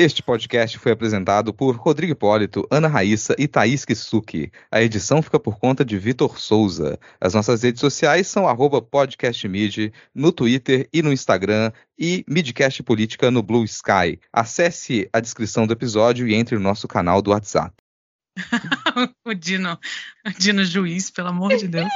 Este 0.00 0.22
podcast 0.22 0.78
foi 0.78 0.92
apresentado 0.92 1.52
por 1.52 1.74
Rodrigo 1.74 2.12
Hipólito, 2.12 2.64
Ana 2.70 2.86
Raíssa 2.86 3.34
e 3.36 3.48
Thaís 3.48 3.84
Kisuki. 3.84 4.52
A 4.70 4.80
edição 4.80 5.20
fica 5.20 5.40
por 5.40 5.58
conta 5.58 5.84
de 5.84 5.98
Vitor 5.98 6.38
Souza. 6.38 7.00
As 7.20 7.34
nossas 7.34 7.64
redes 7.64 7.80
sociais 7.80 8.28
são 8.28 8.46
podcastmid 8.80 9.92
no 10.14 10.30
Twitter 10.30 10.88
e 10.92 11.02
no 11.02 11.12
Instagram 11.12 11.72
e 11.98 12.24
Midcast 12.28 12.80
Política 12.84 13.28
no 13.28 13.42
Blue 13.42 13.64
Sky. 13.64 14.20
Acesse 14.32 15.10
a 15.12 15.18
descrição 15.18 15.66
do 15.66 15.72
episódio 15.72 16.28
e 16.28 16.34
entre 16.36 16.54
no 16.54 16.62
nosso 16.62 16.86
canal 16.86 17.20
do 17.20 17.32
WhatsApp. 17.32 17.74
o 19.24 19.34
Dino, 19.34 19.78
o 20.26 20.30
Dino 20.38 20.64
Juiz, 20.64 21.10
pelo 21.10 21.28
amor 21.28 21.56
de 21.56 21.68
Deus. 21.68 21.88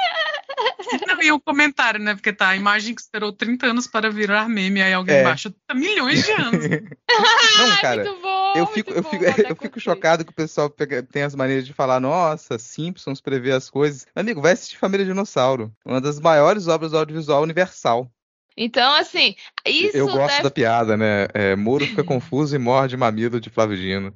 Não, 1.06 1.23
e 1.23 1.32
o 1.32 1.40
comentário, 1.40 2.01
né? 2.01 2.14
Porque 2.14 2.32
tá 2.32 2.48
a 2.48 2.56
imagem 2.56 2.94
que 2.94 3.01
esperou 3.01 3.32
30 3.32 3.66
anos 3.66 3.86
para 3.86 4.10
virar 4.10 4.48
meme, 4.48 4.82
aí 4.82 4.93
alguém 4.93 5.16
é. 5.16 5.20
embaixo, 5.20 5.51
tá 5.66 5.74
milhões 5.74 6.24
de 6.24 6.32
anos. 6.32 6.64
Não, 7.59 7.77
cara. 7.81 8.05
Bom, 8.20 8.52
eu 8.56 8.66
fico, 8.66 8.93
eu 8.93 9.02
fico, 9.02 9.24
eu 9.48 9.56
fico 9.56 9.81
chocado 9.81 10.24
que 10.24 10.32
o 10.32 10.35
pessoal 10.35 10.69
pega, 10.69 11.02
tem 11.02 11.23
as 11.23 11.35
maneiras 11.35 11.66
de 11.66 11.73
falar, 11.73 12.01
nossa, 12.01 12.59
Simpsons 12.59 13.20
prevê 13.20 13.52
as 13.52 13.70
coisas. 13.70 14.06
Amigo, 14.14 14.43
vai 14.43 14.52
assistir 14.52 14.77
Família 14.77 15.06
Dinossauro. 15.06 15.73
Uma 15.85 16.01
das 16.01 16.20
maiores 16.20 16.66
obras 16.69 16.90
do 16.90 16.98
audiovisual 16.98 17.43
universal. 17.43 18.10
Então, 18.56 18.94
assim, 18.97 19.35
isso. 19.66 19.97
Eu 19.97 20.06
gosto 20.06 20.28
deve... 20.28 20.43
da 20.43 20.51
piada, 20.51 20.97
né? 20.97 21.27
É, 21.32 21.56
Moro 21.56 21.86
fica 21.86 22.05
confuso 22.05 22.55
e 22.55 22.59
morde 22.59 22.97
mamilo 22.97 23.40
de 23.40 23.48
Flávio 23.48 23.77
Dino. 23.77 24.14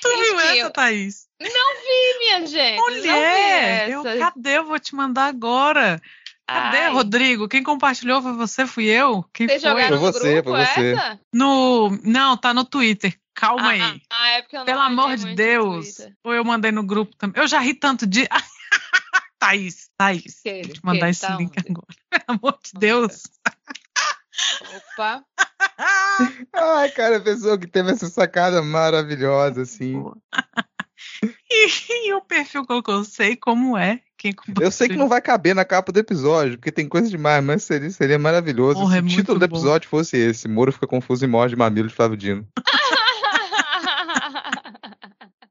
Tu 0.00 0.08
viu 0.08 0.40
essa, 0.40 0.70
Thaís? 0.70 1.26
Não 1.40 1.48
vi, 1.48 2.18
minha 2.18 2.46
gente. 2.46 2.80
Mulher, 2.80 3.90
eu, 3.90 4.02
cadê? 4.02 4.58
Eu 4.58 4.64
vou 4.64 4.78
te 4.78 4.94
mandar 4.94 5.26
agora. 5.26 6.00
Cadê, 6.46 6.78
Ai. 6.78 6.92
Rodrigo? 6.92 7.46
Quem 7.46 7.62
compartilhou 7.62 8.22
foi 8.22 8.32
você? 8.32 8.66
Fui 8.66 8.86
eu? 8.86 9.22
Quem 9.34 9.46
Vocês 9.46 9.62
foi? 9.62 9.82
Foi 9.84 9.98
você, 9.98 10.42
foi 10.42 10.64
você. 10.64 10.92
Essa? 10.92 11.20
No, 11.32 11.90
não, 12.02 12.36
tá 12.36 12.54
no 12.54 12.64
Twitter. 12.64 13.14
Calma 13.34 13.68
ah, 13.68 13.70
aí. 13.70 14.02
Ah, 14.10 14.28
é 14.30 14.42
porque 14.42 14.56
eu 14.56 14.60
não 14.60 14.66
Pelo 14.66 14.80
amor 14.80 15.16
de 15.16 15.34
Deus. 15.34 16.00
Ou 16.24 16.34
eu 16.34 16.44
mandei 16.44 16.72
no 16.72 16.82
grupo 16.82 17.14
também. 17.16 17.40
Eu 17.40 17.46
já 17.46 17.60
ri 17.60 17.74
tanto 17.74 18.06
de. 18.06 18.26
Thaís, 19.38 19.90
Thaís. 19.96 20.40
Que, 20.42 20.62
vou 20.62 20.72
te 20.72 20.84
mandar 20.84 21.06
que, 21.06 21.10
esse 21.10 21.20
tá 21.20 21.36
link 21.36 21.52
onde? 21.56 21.70
agora. 21.70 21.86
Pelo 22.10 22.24
amor 22.26 22.58
de 22.64 22.72
Deus. 22.80 23.22
Opa. 24.76 25.24
Ai, 26.52 26.90
cara, 26.90 27.18
a 27.18 27.20
pessoa 27.20 27.58
que 27.58 27.66
teve 27.66 27.92
essa 27.92 28.08
sacada 28.08 28.62
maravilhosa, 28.62 29.62
assim. 29.62 30.02
e, 31.50 32.08
e, 32.08 32.14
o 32.14 32.20
perfil 32.20 32.66
colocou, 32.66 33.04
sei 33.04 33.36
como 33.36 33.76
é. 33.76 34.00
Quem 34.16 34.34
eu 34.60 34.72
sei 34.72 34.88
que 34.88 34.96
não 34.96 35.08
vai 35.08 35.20
caber 35.20 35.54
na 35.54 35.64
capa 35.64 35.92
do 35.92 36.00
episódio, 36.00 36.58
porque 36.58 36.72
tem 36.72 36.88
coisa 36.88 37.08
demais, 37.08 37.42
mas 37.44 37.62
seria, 37.62 37.88
seria 37.88 38.18
maravilhoso 38.18 38.80
Porra, 38.80 38.94
se 38.94 38.98
é 38.98 39.00
o 39.00 39.06
título 39.06 39.38
do 39.38 39.44
episódio 39.44 39.88
bom. 39.88 39.96
fosse 39.96 40.16
esse: 40.16 40.48
Moro 40.48 40.72
fica 40.72 40.88
confuso 40.88 41.24
e 41.24 41.28
morre 41.28 41.50
de 41.50 41.56
mamilo 41.56 41.86
de 41.86 41.94
Flávio 41.94 42.16
Dino. 42.16 42.46